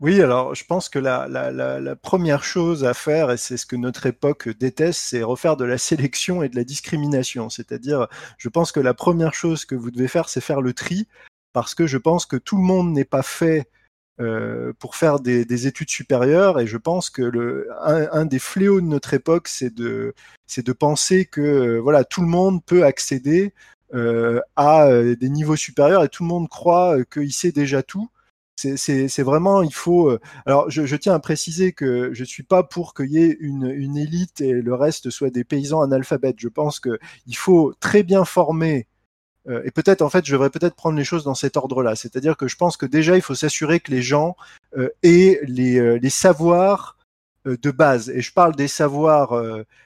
Oui, 0.00 0.22
alors 0.22 0.54
je 0.54 0.64
pense 0.64 0.88
que 0.88 1.00
la, 1.00 1.26
la, 1.26 1.50
la, 1.50 1.80
la 1.80 1.96
première 1.96 2.44
chose 2.44 2.84
à 2.84 2.94
faire, 2.94 3.32
et 3.32 3.36
c'est 3.36 3.56
ce 3.56 3.66
que 3.66 3.74
notre 3.74 4.06
époque 4.06 4.48
déteste, 4.48 5.00
c'est 5.00 5.24
refaire 5.24 5.56
de 5.56 5.64
la 5.64 5.76
sélection 5.76 6.42
et 6.42 6.48
de 6.48 6.54
la 6.54 6.62
discrimination. 6.62 7.50
C'est-à-dire, 7.50 8.06
je 8.36 8.48
pense 8.48 8.70
que 8.70 8.78
la 8.78 8.94
première 8.94 9.34
chose 9.34 9.64
que 9.64 9.74
vous 9.74 9.90
devez 9.90 10.06
faire, 10.06 10.28
c'est 10.28 10.40
faire 10.40 10.60
le 10.60 10.72
tri, 10.72 11.08
parce 11.52 11.74
que 11.74 11.88
je 11.88 11.98
pense 11.98 12.26
que 12.26 12.36
tout 12.36 12.56
le 12.56 12.62
monde 12.62 12.92
n'est 12.92 13.04
pas 13.04 13.24
fait 13.24 13.68
euh, 14.20 14.72
pour 14.80 14.96
faire 14.96 15.20
des, 15.20 15.44
des, 15.44 15.68
études 15.68 15.90
supérieures. 15.90 16.58
Et 16.58 16.66
je 16.66 16.76
pense 16.76 17.08
que 17.08 17.22
le, 17.22 17.68
un, 17.82 18.24
des 18.24 18.40
fléaux 18.40 18.80
de 18.80 18.86
notre 18.86 19.14
époque, 19.14 19.46
c'est 19.46 19.72
de, 19.72 20.12
c'est 20.46 20.66
de 20.66 20.72
penser 20.72 21.24
que 21.24 21.40
euh, 21.40 21.78
voilà, 21.78 22.02
tout 22.02 22.22
le 22.22 22.26
monde 22.26 22.64
peut 22.64 22.84
accéder 22.84 23.54
euh, 23.94 24.40
à 24.56 24.88
des 24.90 25.28
niveaux 25.28 25.54
supérieurs 25.54 26.02
et 26.02 26.08
tout 26.08 26.24
le 26.24 26.28
monde 26.28 26.48
croit 26.48 26.96
qu'il 27.04 27.32
sait 27.32 27.52
déjà 27.52 27.84
tout. 27.84 28.08
C'est 28.56 29.22
vraiment, 29.22 29.62
il 29.62 29.72
faut. 29.72 30.18
Alors, 30.44 30.68
je, 30.68 30.84
je, 30.84 30.96
tiens 30.96 31.14
à 31.14 31.20
préciser 31.20 31.72
que 31.72 32.10
je 32.12 32.24
suis 32.24 32.42
pas 32.42 32.64
pour 32.64 32.94
qu'il 32.94 33.12
y 33.12 33.18
ait 33.18 33.36
une, 33.38 33.70
une, 33.70 33.96
élite 33.96 34.40
et 34.40 34.52
le 34.52 34.74
reste 34.74 35.10
soit 35.10 35.30
des 35.30 35.44
paysans 35.44 35.80
analphabètes. 35.80 36.40
Je 36.40 36.48
pense 36.48 36.80
que 36.80 36.98
il 37.28 37.36
faut 37.36 37.72
très 37.78 38.02
bien 38.02 38.24
former. 38.24 38.88
Euh, 39.48 39.62
et 39.64 39.70
peut-être, 39.70 40.02
en 40.02 40.10
fait, 40.10 40.26
je 40.26 40.32
devrais 40.32 40.50
peut-être 40.50 40.74
prendre 40.74 40.96
les 40.96 41.04
choses 41.04 41.24
dans 41.24 41.34
cet 41.34 41.56
ordre-là. 41.56 41.96
C'est-à-dire 41.96 42.36
que 42.36 42.48
je 42.48 42.56
pense 42.56 42.76
que 42.76 42.86
déjà, 42.86 43.16
il 43.16 43.22
faut 43.22 43.34
s'assurer 43.34 43.80
que 43.80 43.90
les 43.90 44.02
gens 44.02 44.36
euh, 44.76 44.88
aient 45.02 45.40
les, 45.44 45.78
euh, 45.78 45.98
savoirs 46.08 46.96
de 47.44 47.70
base. 47.70 48.10
Et 48.10 48.20
je 48.20 48.32
parle 48.32 48.54
des 48.54 48.68
savoirs, 48.68 49.32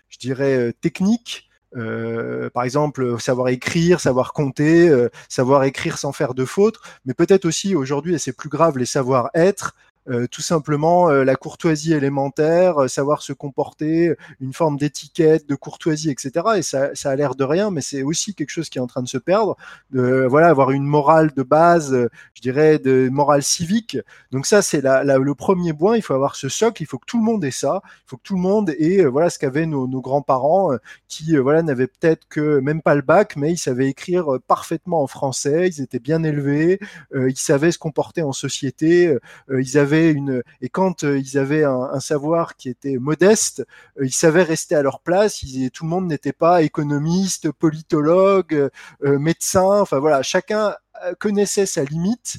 je 0.08 0.18
dirais, 0.18 0.72
techniques 0.80 1.48
par 1.72 2.64
exemple, 2.64 3.20
savoir 3.20 3.48
écrire, 3.48 4.00
savoir 4.00 4.32
compter, 4.32 4.90
savoir 5.28 5.62
écrire 5.64 5.98
sans 5.98 6.12
faire 6.12 6.34
de 6.34 6.44
fautes, 6.44 6.78
mais 7.04 7.14
peut-être 7.14 7.44
aussi 7.44 7.76
aujourd'hui, 7.76 8.14
et 8.14 8.18
c'est 8.18 8.32
plus 8.32 8.48
grave, 8.48 8.78
les 8.78 8.86
savoir-être, 8.86 9.76
euh, 10.08 10.26
tout 10.26 10.42
simplement 10.42 11.10
euh, 11.10 11.22
la 11.22 11.36
courtoisie 11.36 11.92
élémentaire, 11.92 12.82
euh, 12.82 12.88
savoir 12.88 13.22
se 13.22 13.32
comporter, 13.32 14.16
une 14.40 14.52
forme 14.52 14.76
d'étiquette, 14.76 15.48
de 15.48 15.54
courtoisie, 15.54 16.10
etc. 16.10 16.44
Et 16.56 16.62
ça, 16.62 16.92
ça 16.94 17.10
a 17.10 17.16
l'air 17.16 17.36
de 17.36 17.44
rien, 17.44 17.70
mais 17.70 17.82
c'est 17.82 18.02
aussi 18.02 18.34
quelque 18.34 18.50
chose 18.50 18.68
qui 18.68 18.78
est 18.78 18.80
en 18.80 18.88
train 18.88 19.02
de 19.02 19.08
se 19.08 19.18
perdre. 19.18 19.56
Voilà, 19.92 20.48
avoir 20.48 20.72
une 20.72 20.84
morale 20.84 21.32
de 21.36 21.42
base, 21.42 22.08
je 22.34 22.42
dirais, 22.42 22.78
de 22.78 23.08
morale 23.10 23.42
civique. 23.42 23.96
Donc 24.32 24.46
ça, 24.46 24.60
c'est 24.60 24.80
la, 24.80 25.04
le 25.04 25.34
premier 25.34 25.72
point. 25.72 25.96
Il 25.96 26.02
faut 26.02 26.14
avoir 26.14 26.34
ce 26.34 26.48
socle. 26.48 26.82
Il 26.82 26.86
faut 26.86 26.98
que 26.98 27.06
tout 27.06 27.18
le 27.18 27.24
monde 27.24 27.44
ait 27.44 27.50
ça. 27.50 27.82
Il 27.84 28.02
faut 28.06 28.16
que 28.16 28.22
tout 28.22 28.34
le 28.34 28.40
monde 28.40 28.70
ait, 28.70 29.04
voilà, 29.04 29.30
ce 29.30 29.38
qu'avaient 29.38 29.66
nos, 29.66 29.86
nos 29.86 30.00
grands-parents, 30.00 30.72
qui, 31.08 31.36
voilà, 31.36 31.62
n'avaient 31.62 31.86
peut-être 31.86 32.26
que 32.28 32.58
même 32.60 32.82
pas 32.82 32.94
le 32.94 33.02
bac, 33.02 33.36
mais 33.36 33.52
ils 33.52 33.58
savaient 33.58 33.88
écrire 33.88 34.38
parfaitement 34.48 35.02
en 35.02 35.06
français. 35.06 35.68
Ils 35.68 35.82
étaient 35.82 36.00
bien 36.00 36.24
élevés. 36.24 36.80
ils 37.14 37.38
savaient 37.38 37.72
se 37.72 37.78
comporter 37.78 38.22
en 38.22 38.32
société. 38.32 39.16
ils 39.50 39.78
avaient 39.78 39.91
une 40.00 40.42
et 40.60 40.68
quand 40.68 41.04
euh, 41.04 41.18
ils 41.18 41.38
avaient 41.38 41.64
un, 41.64 42.00
savoir 42.00 42.56
qui 42.56 42.68
était 42.68 42.98
modeste, 42.98 43.64
euh, 43.98 44.06
ils 44.06 44.12
savaient 44.12 44.42
rester 44.42 44.74
à 44.74 44.82
leur 44.82 45.00
place. 45.00 45.42
Ils, 45.42 45.70
tout 45.70 45.84
le 45.84 45.90
monde 45.90 46.06
n'était 46.06 46.32
pas 46.32 46.62
économiste, 46.62 47.50
politologue, 47.50 48.70
euh, 49.04 49.18
médecin. 49.18 49.80
Enfin 49.80 49.98
voilà, 49.98 50.22
chacun 50.22 50.74
connaissait 51.18 51.66
sa 51.66 51.84
limite. 51.84 52.38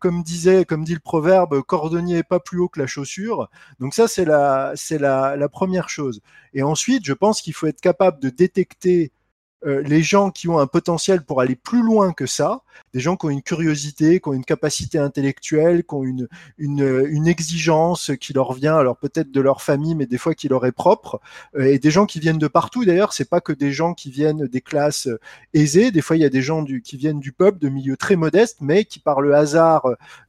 comme 0.00 0.22
disait, 0.22 0.64
comme 0.66 0.84
dit 0.84 0.94
le 0.94 1.00
proverbe, 1.00 1.62
cordonnier 1.62 2.22
pas 2.22 2.40
plus 2.40 2.58
haut 2.60 2.68
que 2.68 2.80
la 2.80 2.86
chaussure. 2.86 3.48
Donc 3.80 3.94
ça, 3.94 4.08
c'est 4.08 4.24
la, 4.24 4.72
c'est 4.76 4.98
la, 4.98 5.36
la 5.36 5.48
première 5.48 5.88
chose. 5.88 6.20
Et 6.52 6.62
ensuite, 6.62 7.04
je 7.06 7.14
pense 7.14 7.40
qu'il 7.42 7.54
faut 7.54 7.66
être 7.66 7.80
capable 7.80 8.20
de 8.20 8.28
détecter 8.30 9.12
euh, 9.66 9.82
les 9.82 10.02
gens 10.02 10.30
qui 10.30 10.48
ont 10.48 10.58
un 10.58 10.66
potentiel 10.66 11.24
pour 11.24 11.40
aller 11.40 11.56
plus 11.56 11.82
loin 11.82 12.12
que 12.12 12.26
ça, 12.26 12.62
des 12.92 13.00
gens 13.00 13.16
qui 13.16 13.26
ont 13.26 13.30
une 13.30 13.42
curiosité, 13.42 14.20
qui 14.20 14.28
ont 14.28 14.32
une 14.32 14.44
capacité 14.44 14.98
intellectuelle, 14.98 15.82
qui 15.84 15.94
ont 15.94 16.04
une, 16.04 16.28
une, 16.58 17.26
exigence 17.26 18.12
qui 18.20 18.32
leur 18.32 18.52
vient, 18.52 18.76
alors 18.76 18.96
peut-être 18.96 19.32
de 19.32 19.40
leur 19.40 19.62
famille, 19.62 19.96
mais 19.96 20.06
des 20.06 20.18
fois 20.18 20.34
qui 20.34 20.48
leur 20.48 20.66
est 20.66 20.72
propre, 20.72 21.20
euh, 21.56 21.64
et 21.64 21.78
des 21.80 21.90
gens 21.90 22.06
qui 22.06 22.20
viennent 22.20 22.38
de 22.38 22.46
partout. 22.46 22.84
D'ailleurs, 22.84 23.12
c'est 23.12 23.28
pas 23.28 23.40
que 23.40 23.52
des 23.52 23.72
gens 23.72 23.94
qui 23.94 24.10
viennent 24.10 24.46
des 24.46 24.60
classes 24.60 25.08
euh, 25.08 25.18
aisées. 25.52 25.90
Des 25.90 26.02
fois, 26.02 26.16
il 26.16 26.22
y 26.22 26.26
a 26.26 26.30
des 26.30 26.42
gens 26.42 26.62
du, 26.62 26.80
qui 26.80 26.96
viennent 26.96 27.20
du 27.20 27.32
peuple, 27.32 27.58
de 27.58 27.68
milieux 27.68 27.96
très 27.96 28.16
modestes, 28.16 28.58
mais 28.60 28.84
qui 28.84 29.00
par 29.00 29.20
le 29.20 29.34
hasard 29.34 29.88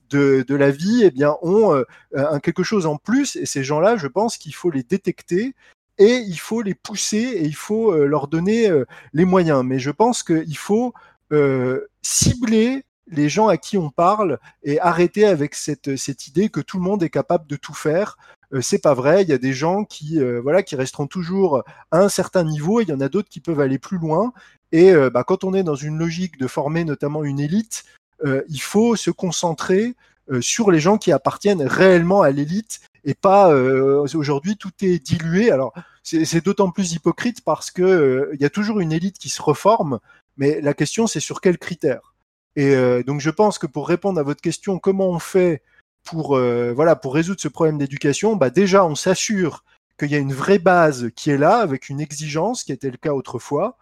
de, 0.10 0.44
de, 0.48 0.56
la 0.56 0.72
vie, 0.72 1.04
eh 1.04 1.12
bien, 1.12 1.36
ont 1.42 1.84
un 2.16 2.40
quelque 2.40 2.64
chose 2.64 2.86
en 2.86 2.98
plus. 2.98 3.36
Et 3.36 3.46
ces 3.46 3.64
gens-là, 3.64 3.98
je 3.98 4.08
pense 4.08 4.38
qu'il 4.38 4.56
faut 4.56 4.72
les 4.72 4.84
détecter 4.84 5.54
et 5.98 6.18
il 6.18 6.38
faut 6.40 6.62
les 6.62 6.76
pousser 6.76 7.18
et 7.18 7.44
il 7.44 7.56
faut 7.56 7.92
euh, 7.92 8.06
leur 8.06 8.28
donner 8.28 8.70
euh, 8.70 8.86
les 9.14 9.26
moyens. 9.26 9.64
Mais 9.66 9.80
je 9.80 9.92
pense 9.92 10.24
qu'il 10.24 10.58
faut 10.58 10.94
euh, 11.32 11.88
cibler 12.02 12.84
les 13.10 13.30
gens 13.30 13.48
à 13.48 13.58
qui 13.58 13.78
on 13.78 13.90
parle 13.90 14.38
et 14.64 14.80
arrêter 14.80 15.26
avec 15.26 15.56
cette, 15.56 15.96
cette 15.96 16.28
idée 16.28 16.50
que 16.50 16.60
tout 16.60 16.78
le 16.78 16.84
monde 16.84 17.04
est 17.04 17.10
capable 17.10 17.48
de 17.48 17.56
tout 17.56 17.74
faire. 17.74 18.18
c'est 18.60 18.82
pas 18.82 18.94
vrai. 18.94 19.24
Il 19.24 19.30
y 19.30 19.34
a 19.34 19.38
des 19.38 19.54
gens 19.54 19.86
qui, 19.86 20.20
voilà, 20.44 20.62
qui 20.62 20.76
resteront 20.76 21.08
toujours 21.08 21.64
à 21.92 22.00
un 22.00 22.10
certain 22.10 22.44
niveau 22.44 22.82
et 22.82 22.84
il 22.84 22.90
y 22.90 22.94
en 22.94 23.00
a 23.00 23.08
d'autres 23.08 23.30
qui 23.30 23.40
peuvent 23.40 23.62
aller 23.62 23.80
plus 23.80 23.98
loin. 23.98 24.34
Et 24.74 24.94
bah, 25.10 25.24
quand 25.24 25.46
on 25.46 25.54
est 25.54 25.64
dans 25.64 25.76
une 25.76 25.98
logique 25.98 26.38
de 26.38 26.48
former 26.48 26.84
notamment 26.84 27.24
une 27.24 27.40
élite, 27.40 27.86
il 28.26 28.62
faut 28.62 28.98
se 28.98 29.10
concentrer 29.10 29.96
sur 30.42 30.72
les 30.72 30.80
gens 30.80 30.98
qui 30.98 31.12
appartiennent 31.12 31.62
réellement 31.62 32.22
à 32.22 32.32
l'élite 32.32 32.82
et 33.08 33.16
pas 33.16 33.52
euh, 33.52 34.06
aujourd'hui 34.14 34.58
tout 34.58 34.72
est 34.82 35.00
dilué. 35.00 35.50
Alors 35.50 35.74
c'est 36.04 36.46
d'autant 36.46 36.72
plus 36.72 36.94
hypocrite 36.94 37.44
parce 37.44 37.72
que 37.72 37.82
euh, 37.82 38.30
il 38.34 38.42
y 38.42 38.46
a 38.46 38.50
toujours 38.50 38.80
une 38.80 38.92
élite 38.92 39.18
qui 39.18 39.30
se 39.30 39.42
reforme, 39.42 40.00
mais 40.36 40.62
la 40.62 40.74
question 40.74 41.08
c'est 41.08 41.22
sur 41.22 41.42
quels 41.42 41.58
critères. 41.58 42.14
Et 42.58 42.76
euh, 42.76 43.04
donc 43.04 43.22
je 43.22 43.30
pense 43.30 43.58
que 43.58 43.66
pour 43.66 43.88
répondre 43.88 44.20
à 44.20 44.24
votre 44.24 44.42
question, 44.42 44.78
comment 44.78 45.10
on 45.10 45.20
fait 45.20 45.64
pour 46.04 46.38
voilà 46.38 46.96
pour 46.96 47.14
résoudre 47.14 47.42
ce 47.42 47.50
problème 47.50 47.78
d'éducation, 47.78 48.36
bah 48.36 48.50
déjà 48.50 48.86
on 48.86 48.96
s'assure 48.96 49.64
qu'il 50.00 50.12
y 50.12 50.16
a 50.16 50.20
une 50.20 50.34
vraie 50.34 50.60
base 50.60 51.10
qui 51.16 51.32
est 51.32 51.38
là 51.38 51.58
avec 51.58 51.90
une 51.90 52.00
exigence 52.00 52.64
qui 52.64 52.72
était 52.72 52.92
le 52.92 52.98
cas 52.98 53.12
autrefois. 53.12 53.78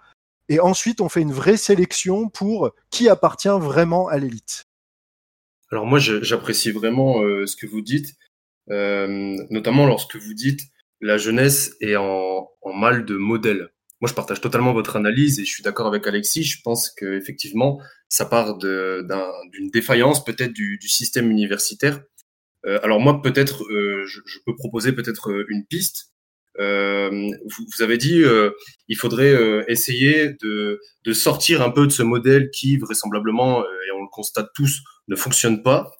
Et 0.49 0.59
ensuite, 0.59 1.01
on 1.01 1.09
fait 1.09 1.21
une 1.21 1.33
vraie 1.33 1.57
sélection 1.57 2.29
pour 2.29 2.71
qui 2.91 3.09
appartient 3.09 3.47
vraiment 3.47 4.07
à 4.07 4.17
l'élite. 4.17 4.64
Alors 5.71 5.85
moi, 5.85 5.99
j'apprécie 5.99 6.71
vraiment 6.71 7.21
ce 7.45 7.55
que 7.55 7.65
vous 7.65 7.81
dites 7.81 8.15
euh, 8.71 9.35
notamment 9.49 9.85
lorsque 9.85 10.15
vous 10.15 10.33
dites 10.33 10.61
la 11.01 11.17
jeunesse 11.17 11.75
est 11.81 11.95
en, 11.95 12.49
en, 12.61 12.73
mal 12.73 13.05
de 13.05 13.15
modèle. 13.15 13.69
Moi, 14.01 14.09
je 14.09 14.13
partage 14.13 14.41
totalement 14.41 14.73
votre 14.73 14.95
analyse 14.95 15.39
et 15.39 15.45
je 15.45 15.51
suis 15.51 15.63
d'accord 15.63 15.87
avec 15.87 16.07
Alexis. 16.07 16.43
Je 16.43 16.61
pense 16.63 16.89
que 16.89 17.17
effectivement, 17.17 17.79
ça 18.09 18.25
part 18.25 18.57
d'une 18.57 19.69
défaillance 19.71 20.23
peut-être 20.23 20.53
du, 20.53 20.77
du, 20.77 20.87
système 20.87 21.29
universitaire. 21.29 22.01
Euh, 22.65 22.79
alors 22.81 22.99
moi, 22.99 23.21
peut-être, 23.21 23.63
euh, 23.71 24.05
je, 24.07 24.21
je, 24.25 24.39
peux 24.45 24.55
proposer 24.55 24.93
peut-être 24.93 25.31
euh, 25.31 25.45
une 25.49 25.65
piste. 25.65 26.11
Euh, 26.59 27.09
vous, 27.11 27.65
vous, 27.75 27.83
avez 27.83 27.97
dit, 27.97 28.23
euh, 28.23 28.51
il 28.87 28.97
faudrait 28.97 29.65
essayer 29.67 30.29
de, 30.41 30.79
de, 31.03 31.13
sortir 31.13 31.61
un 31.61 31.69
peu 31.69 31.85
de 31.85 31.91
ce 31.91 32.01
modèle 32.01 32.49
qui 32.51 32.77
vraisemblablement, 32.77 33.61
et 33.63 33.91
on 33.97 34.01
le 34.01 34.09
constate 34.09 34.49
tous, 34.55 34.81
ne 35.07 35.15
fonctionne 35.15 35.63
pas. 35.63 35.91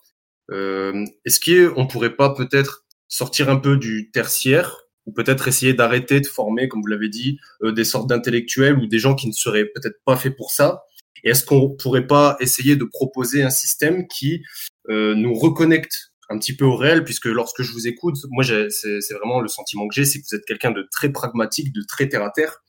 Euh, 0.51 1.05
Est-ce 1.25 1.39
qu'on 1.39 1.87
pourrait 1.87 2.15
pas 2.15 2.33
peut-être 2.33 2.85
sortir 3.07 3.49
un 3.49 3.57
peu 3.57 3.77
du 3.77 4.11
tertiaire 4.11 4.81
ou 5.05 5.11
peut-être 5.11 5.47
essayer 5.47 5.73
d'arrêter 5.73 6.19
de 6.19 6.27
former, 6.27 6.67
comme 6.67 6.81
vous 6.81 6.87
l'avez 6.87 7.09
dit, 7.09 7.39
euh, 7.63 7.71
des 7.71 7.83
sortes 7.83 8.09
d'intellectuels 8.09 8.77
ou 8.77 8.87
des 8.87 8.99
gens 8.99 9.15
qui 9.15 9.27
ne 9.27 9.33
seraient 9.33 9.65
peut-être 9.65 9.99
pas 10.05 10.15
faits 10.15 10.35
pour 10.35 10.51
ça? 10.51 10.83
Et 11.23 11.29
est-ce 11.29 11.43
qu'on 11.43 11.69
pourrait 11.69 12.07
pas 12.07 12.37
essayer 12.39 12.75
de 12.75 12.85
proposer 12.85 13.43
un 13.43 13.49
système 13.49 14.07
qui 14.07 14.43
euh, 14.89 15.15
nous 15.15 15.33
reconnecte 15.33 16.11
un 16.29 16.39
petit 16.39 16.55
peu 16.55 16.65
au 16.65 16.75
réel, 16.75 17.03
puisque 17.03 17.25
lorsque 17.25 17.61
je 17.61 17.71
vous 17.71 17.87
écoute, 17.87 18.15
moi 18.29 18.43
c'est 18.43 19.13
vraiment 19.13 19.41
le 19.41 19.47
sentiment 19.47 19.87
que 19.87 19.93
j'ai, 19.93 20.05
c'est 20.05 20.19
que 20.19 20.25
vous 20.29 20.35
êtes 20.35 20.45
quelqu'un 20.45 20.71
de 20.71 20.87
très 20.91 21.09
pragmatique, 21.09 21.71
de 21.71 21.83
très 21.87 22.09
terre 22.09 22.23
à 22.23 22.31
terre. 22.31 22.63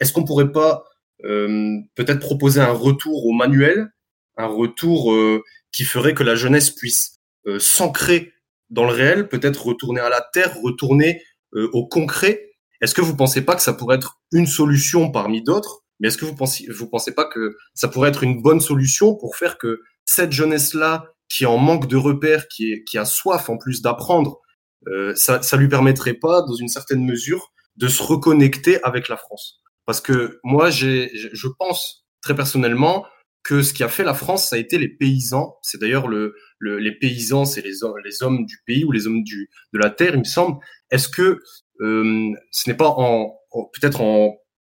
Est-ce 0.00 0.12
qu'on 0.12 0.24
pourrait 0.24 0.50
pas 0.50 0.84
euh, 1.24 1.78
peut-être 1.94 2.20
proposer 2.20 2.60
un 2.60 2.72
retour 2.72 3.26
au 3.26 3.32
manuel, 3.32 3.92
un 4.36 4.46
retour 4.46 5.12
euh, 5.12 5.42
qui 5.76 5.84
ferait 5.84 6.14
que 6.14 6.22
la 6.22 6.36
jeunesse 6.36 6.70
puisse 6.70 7.18
euh, 7.46 7.58
s'ancrer 7.58 8.32
dans 8.70 8.84
le 8.84 8.92
réel, 8.92 9.28
peut-être 9.28 9.66
retourner 9.66 10.00
à 10.00 10.08
la 10.08 10.26
terre, 10.32 10.56
retourner 10.62 11.22
euh, 11.54 11.68
au 11.74 11.86
concret. 11.86 12.50
Est-ce 12.80 12.94
que 12.94 13.02
vous 13.02 13.14
pensez 13.14 13.42
pas 13.42 13.54
que 13.54 13.60
ça 13.60 13.74
pourrait 13.74 13.96
être 13.96 14.18
une 14.32 14.46
solution 14.46 15.12
parmi 15.12 15.42
d'autres? 15.42 15.82
Mais 16.00 16.08
est-ce 16.08 16.16
que 16.16 16.24
vous 16.24 16.34
pensez, 16.34 16.66
vous 16.70 16.88
pensez 16.88 17.14
pas 17.14 17.26
que 17.26 17.56
ça 17.74 17.88
pourrait 17.88 18.08
être 18.08 18.22
une 18.22 18.40
bonne 18.40 18.60
solution 18.60 19.14
pour 19.14 19.36
faire 19.36 19.58
que 19.58 19.82
cette 20.06 20.32
jeunesse-là, 20.32 21.12
qui 21.28 21.44
en 21.44 21.58
manque 21.58 21.88
de 21.88 21.96
repères, 21.96 22.48
qui, 22.48 22.72
est, 22.72 22.84
qui 22.84 22.96
a 22.96 23.04
soif 23.04 23.50
en 23.50 23.58
plus 23.58 23.82
d'apprendre, 23.82 24.40
euh, 24.88 25.14
ça, 25.14 25.42
ça 25.42 25.58
lui 25.58 25.68
permettrait 25.68 26.14
pas, 26.14 26.40
dans 26.40 26.54
une 26.54 26.68
certaine 26.68 27.04
mesure, 27.04 27.52
de 27.76 27.88
se 27.88 28.02
reconnecter 28.02 28.82
avec 28.82 29.08
la 29.08 29.18
France? 29.18 29.60
Parce 29.84 30.00
que 30.00 30.40
moi, 30.42 30.70
j'ai, 30.70 31.10
je 31.12 31.48
pense 31.48 32.06
très 32.22 32.34
personnellement 32.34 33.04
que 33.46 33.62
ce 33.62 33.72
qui 33.72 33.84
a 33.84 33.88
fait 33.88 34.02
la 34.02 34.14
France, 34.14 34.48
ça 34.48 34.56
a 34.56 34.58
été 34.58 34.76
les 34.76 34.88
paysans. 34.88 35.56
C'est 35.62 35.80
d'ailleurs 35.80 36.08
le, 36.08 36.34
les 36.60 36.92
paysans, 36.92 37.44
c'est 37.44 37.62
les 37.62 37.84
hommes, 37.84 38.44
du 38.44 38.58
pays 38.66 38.84
ou 38.84 38.90
les 38.90 39.06
hommes 39.06 39.22
de 39.22 39.78
la 39.78 39.90
terre, 39.90 40.14
il 40.14 40.18
me 40.20 40.24
semble. 40.24 40.58
Est-ce 40.90 41.08
que 41.08 41.38
euh, 41.80 42.30
ce 42.50 42.68
n'est 42.68 42.76
pas 42.76 42.88
en, 42.88 43.38
peut-être 43.72 44.02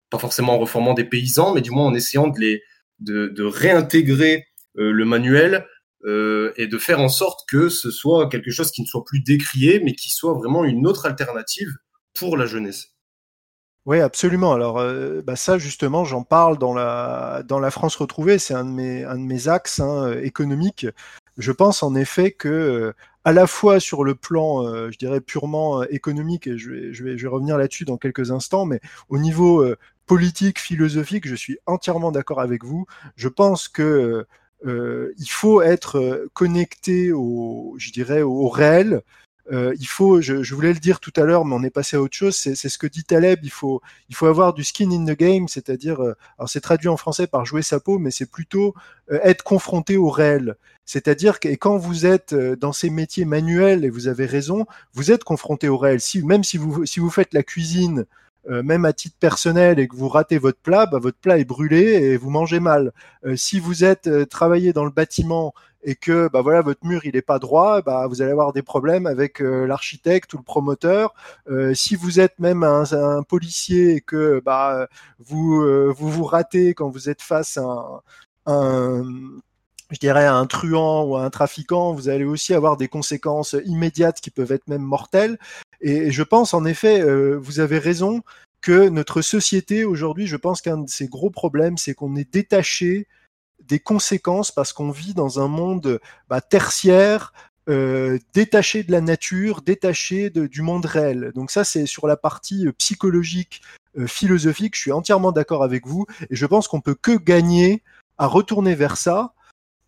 pas 0.10 0.18
forcément 0.18 0.56
en 0.56 0.60
reformant 0.60 0.96
des 0.96 1.04
paysans, 1.04 1.54
mais 1.54 1.62
du 1.62 1.70
moins 1.70 1.86
en 1.86 1.94
essayant 1.94 2.28
de 2.28 2.40
les 2.40 2.64
de 3.00 3.44
réintégrer 3.44 4.46
euh, 4.78 4.92
le 4.92 5.06
manuel 5.06 5.66
euh, 6.06 6.52
et 6.56 6.68
de 6.68 6.78
faire 6.78 7.00
en 7.00 7.10
sorte 7.10 7.42
que 7.50 7.70
ce 7.70 7.92
soit 7.92 8.30
quelque 8.30 8.52
chose 8.52 8.72
qui 8.72 8.82
ne 8.82 8.88
soit 8.88 9.04
plus 9.06 9.22
décrié, 9.22 9.80
mais 9.84 9.94
qui 9.94 10.10
soit 10.10 10.34
vraiment 10.34 10.64
une 10.64 10.88
autre 10.88 11.06
alternative 11.06 11.70
pour 12.14 12.38
la 12.38 12.46
jeunesse? 12.46 12.96
Oui, 13.88 14.00
absolument. 14.00 14.54
Alors, 14.54 14.78
euh, 14.78 15.22
bah 15.24 15.36
ça, 15.36 15.58
justement, 15.58 16.06
j'en 16.06 16.24
parle 16.24 16.58
dans 16.60 16.74
la, 16.74 17.42
dans 17.48 17.60
la 17.60 17.72
France 17.72 17.96
retrouvée. 17.96 18.38
C'est 18.38 18.54
un, 18.54 18.64
de 18.64 18.70
mes, 18.70 19.04
un 19.04 19.16
de 19.18 19.24
mes 19.24 19.48
axes 19.48 19.80
hein, 19.80 20.12
économiques. 20.22 20.86
Je 21.38 21.52
pense 21.52 21.82
en 21.82 21.96
effet 21.96 22.32
que, 22.32 22.48
euh, 22.48 22.94
à 23.26 23.32
la 23.34 23.48
fois 23.48 23.80
sur 23.80 24.04
le 24.04 24.14
plan, 24.14 24.64
euh, 24.68 24.92
je 24.92 25.00
dirais, 25.00 25.20
purement 25.20 25.82
économique, 25.84 26.46
et 26.46 26.58
je 26.60 26.70
vais, 26.70 26.94
je 26.94 27.04
vais, 27.04 27.18
je 27.18 27.24
vais 27.24 27.30
revenir 27.34 27.58
là-dessus 27.58 27.86
dans 27.86 27.98
quelques 27.98 28.30
instants, 28.32 28.66
mais 28.66 28.82
au 29.10 29.18
niveau 29.18 29.66
politique, 30.06 30.60
philosophique, 30.60 31.28
je 31.28 31.36
suis 31.36 31.58
entièrement 31.66 32.12
d'accord 32.12 32.40
avec 32.42 32.64
vous. 32.64 32.86
Je 33.16 33.30
pense 33.30 33.68
que 33.68 34.26
il 34.64 35.30
faut 35.30 35.62
être 35.62 36.28
connecté 36.34 37.12
au, 37.12 37.76
je 37.78 37.92
dirais, 37.92 38.22
au 38.22 38.48
réel, 38.50 39.02
euh, 39.52 39.74
il 39.80 39.88
faut, 39.88 40.22
je, 40.22 40.54
voulais 40.54 40.74
le 40.74 40.80
dire 40.80 41.00
tout 41.00 41.14
à 41.16 41.24
l'heure, 41.24 41.46
mais 41.46 41.56
on 41.56 41.64
est 41.64 41.72
passé 41.72 41.98
à 41.98 42.02
autre 42.02 42.16
chose. 42.16 42.36
C'est 42.36 42.56
ce 42.56 42.78
que 42.78 42.88
dit 42.88 43.04
Taleb. 43.04 43.40
Il 43.44 43.52
faut, 43.52 43.82
avoir 44.22 44.54
du 44.54 44.64
skin 44.64 44.92
in 44.92 45.06
the 45.06 45.18
game, 45.18 45.48
c'est-à-dire, 45.48 46.02
euh, 46.02 46.16
alors 46.38 46.50
c'est 46.50 46.62
traduit 46.62 46.90
en 46.90 46.98
français 46.98 47.28
par 47.28 47.46
jouer 47.46 47.62
sa 47.62 47.80
peau, 47.80 47.98
mais 47.98 48.12
c'est 48.12 48.30
plutôt 48.30 48.74
euh, 49.12 49.20
être 49.24 49.44
confronté 49.44 49.98
au 49.98 50.10
réel. 50.10 50.56
C'est-à-dire 50.86 51.40
que 51.40 51.50
quand 51.50 51.78
vous 51.78 52.06
êtes 52.06 52.34
dans 52.34 52.74
ces 52.74 52.90
métiers 52.90 53.26
manuels, 53.26 53.86
et 53.86 53.90
vous 53.90 54.08
avez 54.08 54.26
raison, 54.26 54.66
vous 54.94 55.12
êtes 55.12 55.24
confronté 55.24 55.70
au 55.70 55.78
réel. 55.78 56.00
Même 56.24 56.44
si 56.44 56.58
vous, 56.58 56.86
si 56.86 57.00
vous 57.00 57.10
faites 57.10 57.34
la 57.34 57.44
cuisine, 57.44 58.06
même 58.50 58.86
à 58.86 58.94
titre 58.94 59.16
personnel, 59.20 59.80
et 59.80 59.88
que 59.88 59.96
vous 59.96 60.10
ratez 60.10 60.40
votre 60.40 60.58
plat, 60.58 60.88
bah, 60.88 60.98
votre 61.00 61.18
plat 61.20 61.38
est 61.38 61.46
brûlé 61.46 61.82
et 61.82 62.18
vous 62.18 62.32
mangez 62.32 62.60
mal. 62.60 62.92
si 63.36 63.60
vous 63.60 63.84
êtes 63.84 64.10
travaillé 64.30 64.74
dans 64.74 64.84
le 64.84 64.92
bâtiment 64.92 65.54
et 65.84 65.96
que 65.96 66.30
bah 66.30 66.42
voilà 66.42 66.62
votre 66.62 66.86
mur 66.86 67.06
il 67.06 67.16
est 67.16 67.22
pas 67.22 67.40
droit, 67.40 67.82
bah 67.82 68.08
vous 68.08 68.22
allez 68.22 68.32
avoir 68.32 68.54
des 68.54 68.62
problèmes 68.62 69.06
avec 69.08 69.42
euh, 69.42 69.66
l'architecte 69.66 70.34
ou 70.34 70.38
le 70.38 70.44
promoteur. 70.44 71.14
Euh, 71.50 71.74
si 71.74 71.96
vous 71.96 72.20
êtes 72.20 72.40
même 72.40 72.64
un, 72.64 73.24
policier 73.24 73.96
et 73.96 74.02
que 74.02 74.42
bah 74.44 74.88
vous 75.20 75.62
euh, 75.62 75.94
vous 75.96 76.10
vous 76.10 76.26
ratez 76.26 76.74
quand 76.74 76.90
vous 76.90 77.10
êtes 77.10 77.22
face 77.22 77.58
à 77.58 78.02
un 78.46 79.04
je 79.92 80.00
dirais 80.00 80.26
à 80.26 80.36
un 80.36 80.46
truand 80.46 81.04
ou 81.04 81.18
à 81.18 81.24
un 81.26 81.30
trafiquant, 81.30 81.94
vous 81.94 82.08
allez 82.08 82.24
aussi 82.24 82.54
avoir 82.54 82.78
des 82.78 82.88
conséquences 82.88 83.58
immédiates 83.66 84.22
qui 84.22 84.32
peuvent 84.32 84.52
être 84.54 84.70
même 84.70 84.82
mortelles. 84.82 85.38
Et 85.82 86.12
je 86.12 86.24
pense 86.24 86.54
en 86.54 86.64
effet, 86.64 87.04
vous 87.36 87.60
avez 87.60 87.78
raison, 87.78 88.22
que 88.62 88.90
notre 88.90 89.22
société 89.22 89.84
aujourd'hui, 89.84 90.28
je 90.28 90.38
pense 90.38 90.62
qu'un 90.62 90.78
de 90.78 90.90
ses 90.90 91.08
gros 91.08 91.32
problèmes, 91.32 91.78
c'est 91.78 91.94
qu'on 91.94 92.16
est 92.16 92.32
détaché 92.32 93.08
des 93.72 93.80
conséquences 93.80 94.52
parce 94.52 94.74
qu'on 94.74 94.92
vit 94.92 95.14
dans 95.14 95.40
un 95.40 95.48
monde 95.48 96.02
bah, 96.28 96.42
tertiaire, 96.42 97.32
euh, 97.70 98.20
détaché 98.34 98.84
de 98.84 98.92
la 98.92 99.00
nature, 99.00 99.62
détaché 99.62 100.30
du 100.30 100.62
monde 100.62 100.86
réel. 100.86 101.32
Donc 101.36 101.52
ça, 101.52 101.64
c'est 101.64 101.86
sur 101.86 102.06
la 102.06 102.18
partie 102.18 102.68
euh, 102.68 102.74
psychologique, 102.74 103.62
euh, 103.98 104.08
philosophique. 104.08 104.76
Je 104.76 104.82
suis 104.82 104.92
entièrement 104.92 105.32
d'accord 105.32 105.64
avec 105.64 105.88
vous 105.88 106.06
et 106.30 106.36
je 106.36 106.46
pense 106.46 106.68
qu'on 106.68 106.82
peut 106.82 106.96
que 106.96 107.18
gagner 107.18 107.82
à 108.18 108.28
retourner 108.28 108.76
vers 108.76 108.98
ça. 108.98 109.34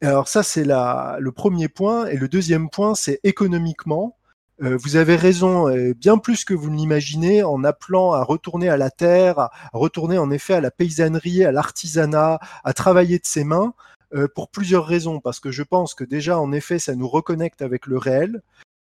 Alors 0.02 0.30
ça, 0.30 0.44
c'est 0.44 0.66
le 0.66 1.32
premier 1.32 1.68
point. 1.68 2.06
Et 2.08 2.16
le 2.16 2.30
deuxième 2.30 2.70
point, 2.70 2.96
c'est 2.96 3.20
économiquement. 3.24 4.18
Euh, 4.62 4.78
vous 4.78 4.98
avez 4.98 5.16
raison, 5.16 5.68
euh, 5.68 5.94
bien 5.94 6.18
plus 6.18 6.46
que 6.46 6.54
vous 6.54 6.70
ne 6.70 6.78
l'imaginez, 6.78 7.44
en 7.44 7.64
appelant 7.64 8.14
à 8.14 8.24
retourner 8.24 8.70
à 8.70 8.78
la 8.78 8.92
terre, 8.92 9.40
à 9.40 9.52
retourner 9.74 10.18
en 10.18 10.30
effet 10.30 10.54
à 10.54 10.62
la 10.62 10.70
paysannerie, 10.70 11.44
à 11.44 11.52
l'artisanat, 11.52 12.40
à 12.64 12.74
travailler 12.74 13.18
de 13.18 13.26
ses 13.26 13.44
mains, 13.44 13.74
euh, 14.14 14.28
pour 14.34 14.50
plusieurs 14.50 14.86
raisons. 14.86 15.20
Parce 15.20 15.40
que 15.40 15.52
je 15.52 15.64
pense 15.64 15.96
que 15.96 16.04
déjà, 16.04 16.40
en 16.40 16.52
effet, 16.52 16.78
ça 16.78 16.96
nous 16.96 17.08
reconnecte 17.08 17.62
avec 17.62 17.88
le 17.88 17.98
réel. 17.98 18.42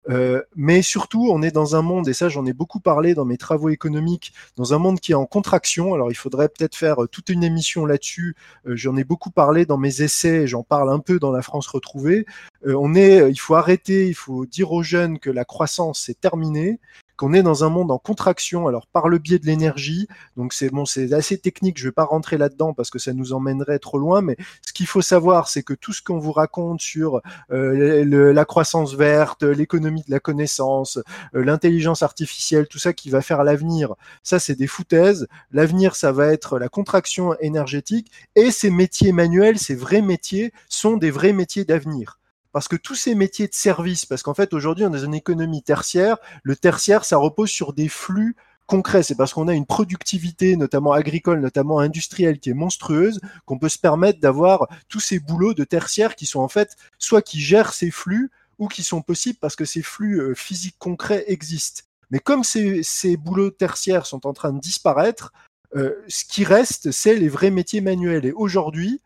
Euh, 0.09 0.41
mais 0.55 0.81
surtout, 0.81 1.29
on 1.31 1.41
est 1.41 1.51
dans 1.51 1.75
un 1.75 1.81
monde, 1.81 2.07
et 2.07 2.13
ça 2.13 2.29
j'en 2.29 2.45
ai 2.45 2.53
beaucoup 2.53 2.79
parlé 2.79 3.13
dans 3.15 3.25
mes 3.25 3.37
travaux 3.37 3.69
économiques, 3.69 4.33
dans 4.55 4.73
un 4.73 4.77
monde 4.77 4.99
qui 4.99 5.11
est 5.11 5.15
en 5.15 5.25
contraction. 5.25 5.93
Alors 5.93 6.11
il 6.11 6.15
faudrait 6.15 6.49
peut-être 6.49 6.75
faire 6.75 7.03
euh, 7.03 7.07
toute 7.07 7.29
une 7.29 7.43
émission 7.43 7.85
là-dessus. 7.85 8.35
Euh, 8.67 8.75
j'en 8.75 8.95
ai 8.97 9.03
beaucoup 9.03 9.31
parlé 9.31 9.65
dans 9.65 9.77
mes 9.77 10.01
essais, 10.01 10.47
j'en 10.47 10.63
parle 10.63 10.91
un 10.91 10.99
peu 10.99 11.19
dans 11.19 11.31
la 11.31 11.41
France 11.41 11.67
retrouvée. 11.67 12.25
on 12.65 12.95
est, 12.95 13.29
il 13.29 13.39
faut 13.39 13.55
arrêter, 13.55 14.07
il 14.07 14.15
faut 14.15 14.45
dire 14.45 14.71
aux 14.71 14.83
jeunes 14.83 15.19
que 15.19 15.29
la 15.29 15.45
croissance 15.45 16.09
est 16.09 16.19
terminée 16.19 16.79
qu'on 17.17 17.33
est 17.33 17.43
dans 17.43 17.63
un 17.63 17.69
monde 17.69 17.91
en 17.91 17.97
contraction, 17.97 18.67
alors 18.67 18.87
par 18.87 19.07
le 19.07 19.17
biais 19.17 19.39
de 19.39 19.45
l'énergie. 19.45 20.07
Donc 20.37 20.53
c'est 20.53 20.69
bon, 20.69 20.85
c'est 20.85 21.13
assez 21.13 21.37
technique. 21.37 21.77
Je 21.77 21.87
vais 21.87 21.91
pas 21.91 22.03
rentrer 22.03 22.37
là-dedans 22.37 22.73
parce 22.73 22.89
que 22.89 22.99
ça 22.99 23.13
nous 23.13 23.33
emmènerait 23.33 23.79
trop 23.79 23.97
loin. 23.97 24.21
Mais 24.21 24.37
ce 24.65 24.73
qu'il 24.73 24.87
faut 24.87 25.01
savoir, 25.01 25.47
c'est 25.47 25.63
que 25.63 25.73
tout 25.73 25.93
ce 25.93 26.01
qu'on 26.01 26.19
vous 26.19 26.31
raconte 26.31 26.81
sur 26.81 27.21
euh, 27.51 28.33
la 28.33 28.45
croissance 28.45 28.95
verte, 28.95 29.43
l'économie 29.43 30.03
de 30.03 30.11
la 30.11 30.19
connaissance, 30.19 30.99
euh, 31.35 31.43
l'intelligence 31.43 32.03
artificielle, 32.03 32.67
tout 32.67 32.79
ça 32.79 32.93
qui 32.93 33.09
va 33.09 33.21
faire 33.21 33.43
l'avenir, 33.43 33.95
ça 34.23 34.39
c'est 34.39 34.55
des 34.55 34.67
foutaises. 34.67 35.27
L'avenir, 35.51 35.95
ça 35.95 36.11
va 36.11 36.27
être 36.27 36.59
la 36.59 36.69
contraction 36.69 37.35
énergétique 37.39 38.11
et 38.35 38.51
ces 38.51 38.69
métiers 38.69 39.11
manuels, 39.11 39.59
ces 39.59 39.75
vrais 39.75 40.01
métiers, 40.01 40.51
sont 40.69 40.97
des 40.97 41.11
vrais 41.11 41.33
métiers 41.33 41.65
d'avenir 41.65 42.19
parce 42.55 42.69
que 42.69 42.77
tous 42.77 42.95
ces 42.95 43.15
métiers 43.15 43.49
de 43.49 43.53
service, 43.53 44.05
parce 44.05 44.23
qu'en 44.23 44.33
fait 44.33 44.53
aujourd'hui 44.53 44.85
on 44.85 44.87
est 44.87 44.97
dans 44.97 45.03
une 45.03 45.13
économie 45.13 45.61
tertiaire, 45.61 46.15
le 46.41 46.55
tertiaire 46.55 47.03
ça 47.03 47.17
repose 47.17 47.49
sur 47.49 47.73
des 47.73 47.89
flux 47.89 48.37
concrets, 48.65 49.03
c'est 49.03 49.15
parce 49.15 49.33
qu'on 49.33 49.49
a 49.49 49.53
une 49.53 49.65
productivité, 49.65 50.55
notamment 50.55 50.93
agricole, 50.93 51.41
notamment 51.41 51.79
industrielle, 51.79 52.39
qui 52.39 52.51
est 52.51 52.53
monstrueuse, 52.53 53.19
qu'on 53.43 53.59
peut 53.59 53.67
se 53.67 53.77
permettre 53.77 54.21
d'avoir 54.21 54.69
tous 54.87 55.01
ces 55.01 55.19
boulots 55.19 55.53
de 55.53 55.65
tertiaire 55.65 56.15
qui 56.15 56.25
sont 56.25 56.39
en 56.39 56.47
fait 56.47 56.77
soit 56.97 57.21
qui 57.21 57.41
gèrent 57.41 57.73
ces 57.73 57.91
flux 57.91 58.31
ou 58.57 58.69
qui 58.69 58.83
sont 58.83 59.01
possibles 59.01 59.37
parce 59.41 59.57
que 59.57 59.65
ces 59.65 59.81
flux 59.81 60.21
euh, 60.21 60.33
physiques 60.33 60.77
concrets 60.79 61.25
existent. 61.27 61.83
Mais 62.09 62.19
comme 62.19 62.45
ces, 62.45 62.83
ces 62.83 63.17
boulots 63.17 63.51
tertiaires 63.51 64.05
sont 64.05 64.25
en 64.25 64.31
train 64.31 64.53
de 64.53 64.61
disparaître, 64.61 65.33
euh, 65.75 65.91
ce 66.07 66.23
qui 66.23 66.45
reste, 66.45 66.91
c'est 66.91 67.15
les 67.15 67.27
vrais 67.27 67.51
métiers 67.51 67.81
manuels. 67.81 68.25
Et 68.25 68.31
aujourd'hui, 68.31 69.01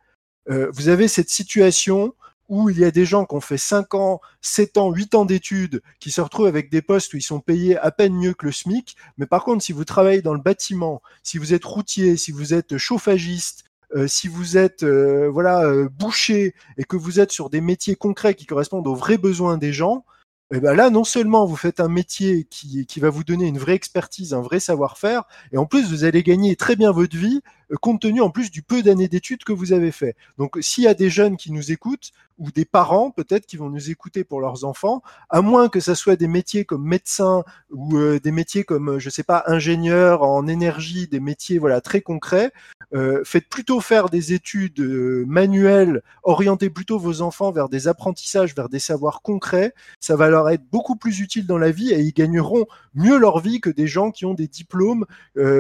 euh, 0.51 0.69
vous 0.71 0.87
avez 0.89 1.07
cette 1.07 1.31
situation 1.31 2.13
où 2.49 2.69
il 2.69 2.79
y 2.79 2.85
a 2.85 2.91
des 2.91 3.05
gens 3.05 3.25
qui 3.25 3.35
ont 3.35 3.41
fait 3.41 3.57
5 3.57 3.93
ans, 3.95 4.19
7 4.41 4.77
ans, 4.77 4.91
8 4.91 5.15
ans 5.15 5.25
d'études, 5.25 5.81
qui 5.99 6.11
se 6.11 6.19
retrouvent 6.19 6.47
avec 6.47 6.69
des 6.69 6.81
postes 6.81 7.13
où 7.13 7.17
ils 7.17 7.21
sont 7.21 7.39
payés 7.39 7.77
à 7.77 7.91
peine 7.91 8.13
mieux 8.13 8.33
que 8.33 8.47
le 8.47 8.51
SMIC. 8.51 8.97
Mais 9.17 9.27
par 9.27 9.43
contre, 9.43 9.63
si 9.63 9.71
vous 9.71 9.85
travaillez 9.85 10.21
dans 10.21 10.33
le 10.33 10.41
bâtiment, 10.41 11.01
si 11.23 11.37
vous 11.37 11.53
êtes 11.53 11.65
routier, 11.65 12.17
si 12.17 12.31
vous 12.31 12.53
êtes 12.53 12.77
chauffagiste, 12.77 13.63
euh, 13.95 14.07
si 14.07 14.27
vous 14.27 14.57
êtes 14.57 14.83
euh, 14.83 15.29
voilà 15.31 15.63
euh, 15.65 15.89
boucher 15.89 16.53
et 16.77 16.83
que 16.83 16.95
vous 16.95 17.19
êtes 17.19 17.31
sur 17.31 17.49
des 17.49 17.61
métiers 17.61 17.95
concrets 17.95 18.35
qui 18.35 18.45
correspondent 18.45 18.85
aux 18.87 18.95
vrais 18.95 19.17
besoins 19.17 19.57
des 19.57 19.73
gens, 19.73 20.05
eh 20.51 20.59
ben 20.59 20.73
là, 20.73 20.89
non 20.89 21.03
seulement 21.03 21.45
vous 21.45 21.55
faites 21.55 21.79
un 21.79 21.89
métier 21.89 22.45
qui, 22.49 22.85
qui 22.87 22.99
va 22.99 23.09
vous 23.09 23.23
donner 23.23 23.45
une 23.45 23.59
vraie 23.59 23.75
expertise, 23.75 24.33
un 24.33 24.41
vrai 24.41 24.59
savoir-faire, 24.59 25.23
et 25.51 25.57
en 25.57 25.65
plus 25.67 25.87
vous 25.89 26.05
allez 26.05 26.23
gagner 26.23 26.55
très 26.55 26.75
bien 26.75 26.91
votre 26.91 27.15
vie, 27.15 27.41
compte 27.81 28.01
tenu 28.01 28.21
en 28.21 28.31
plus 28.31 28.49
du 28.49 28.63
peu 28.63 28.81
d'années 28.81 29.07
d'études 29.07 29.43
que 29.43 29.53
vous 29.53 29.73
avez 29.73 29.91
fait. 29.91 30.15
Donc 30.39 30.57
s'il 30.61 30.85
y 30.85 30.87
a 30.87 30.95
des 30.95 31.11
jeunes 31.11 31.37
qui 31.37 31.51
nous 31.51 31.71
écoutent, 31.71 32.11
ou 32.39 32.51
des 32.51 32.65
parents 32.65 33.11
peut-être 33.11 33.45
qui 33.45 33.57
vont 33.57 33.69
nous 33.69 33.91
écouter 33.91 34.23
pour 34.23 34.39
leurs 34.39 34.63
enfants, 34.63 35.03
à 35.29 35.41
moins 35.41 35.69
que 35.69 35.79
ça 35.79 35.93
soit 35.93 36.15
des 36.15 36.27
métiers 36.27 36.65
comme 36.65 36.83
médecin 36.83 37.43
ou 37.69 37.97
euh, 37.97 38.19
des 38.19 38.31
métiers 38.31 38.63
comme 38.63 38.91
euh, 38.95 38.99
je 38.99 39.09
sais 39.09 39.23
pas 39.23 39.43
ingénieur 39.45 40.23
en 40.23 40.47
énergie, 40.47 41.07
des 41.07 41.19
métiers 41.19 41.59
voilà 41.59 41.81
très 41.81 42.01
concrets. 42.01 42.51
Euh, 42.95 43.21
faites 43.23 43.47
plutôt 43.49 43.81
faire 43.81 44.09
des 44.09 44.33
études 44.33 44.79
manuelles, 45.27 46.01
orientez 46.23 46.69
plutôt 46.69 46.97
vos 46.97 47.21
enfants 47.21 47.51
vers 47.51 47.69
des 47.69 47.87
apprentissages, 47.87 48.55
vers 48.55 48.69
des 48.69 48.79
savoirs 48.79 49.21
concrets. 49.21 49.73
Ça 49.99 50.15
va 50.15 50.29
leur 50.29 50.49
être 50.49 50.63
beaucoup 50.71 50.95
plus 50.95 51.19
utile 51.19 51.45
dans 51.45 51.57
la 51.57 51.71
vie 51.71 51.91
et 51.91 51.99
ils 51.99 52.13
gagneront 52.13 52.65
mieux 52.95 53.19
leur 53.19 53.39
vie 53.39 53.61
que 53.61 53.69
des 53.69 53.85
gens 53.85 54.11
qui 54.11 54.25
ont 54.25 54.33
des 54.33 54.47
diplômes 54.47 55.05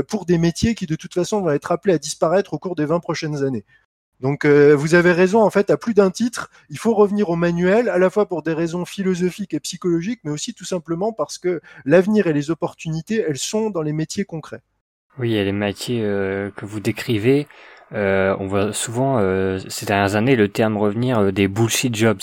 pour 0.07 0.25
des 0.25 0.37
métiers 0.37 0.75
qui 0.75 0.87
de 0.87 0.95
toute 0.95 1.13
façon 1.13 1.41
vont 1.41 1.51
être 1.51 1.71
appelés 1.71 1.93
à 1.93 1.97
disparaître 1.97 2.53
au 2.53 2.57
cours 2.57 2.75
des 2.75 2.85
20 2.85 2.99
prochaines 2.99 3.43
années. 3.43 3.65
Donc 4.19 4.43
euh, 4.43 4.75
vous 4.75 4.95
avez 4.95 5.11
raison, 5.11 5.41
en 5.41 5.49
fait, 5.49 5.69
à 5.69 5.77
plus 5.77 5.93
d'un 5.93 6.11
titre, 6.11 6.49
il 6.69 6.77
faut 6.77 6.93
revenir 6.93 7.29
au 7.29 7.35
manuel, 7.35 7.87
à 7.87 7.97
la 7.97 8.09
fois 8.09 8.27
pour 8.27 8.43
des 8.43 8.53
raisons 8.53 8.85
philosophiques 8.85 9.53
et 9.53 9.59
psychologiques, 9.59 10.19
mais 10.23 10.31
aussi 10.31 10.53
tout 10.53 10.65
simplement 10.65 11.13
parce 11.13 11.37
que 11.37 11.61
l'avenir 11.85 12.27
et 12.27 12.33
les 12.33 12.51
opportunités, 12.51 13.23
elles 13.27 13.37
sont 13.37 13.69
dans 13.69 13.81
les 13.81 13.93
métiers 13.93 14.25
concrets. 14.25 14.61
Oui, 15.17 15.35
et 15.35 15.43
les 15.43 15.53
métiers 15.53 16.01
euh, 16.03 16.51
que 16.51 16.65
vous 16.65 16.79
décrivez, 16.79 17.47
euh, 17.93 18.35
on 18.39 18.47
voit 18.47 18.73
souvent 18.73 19.19
ces 19.69 19.85
dernières 19.85 20.15
années 20.15 20.35
le 20.35 20.49
terme 20.49 20.77
revenir 20.77 21.31
des 21.31 21.47
bullshit 21.47 21.95
jobs. 21.95 22.21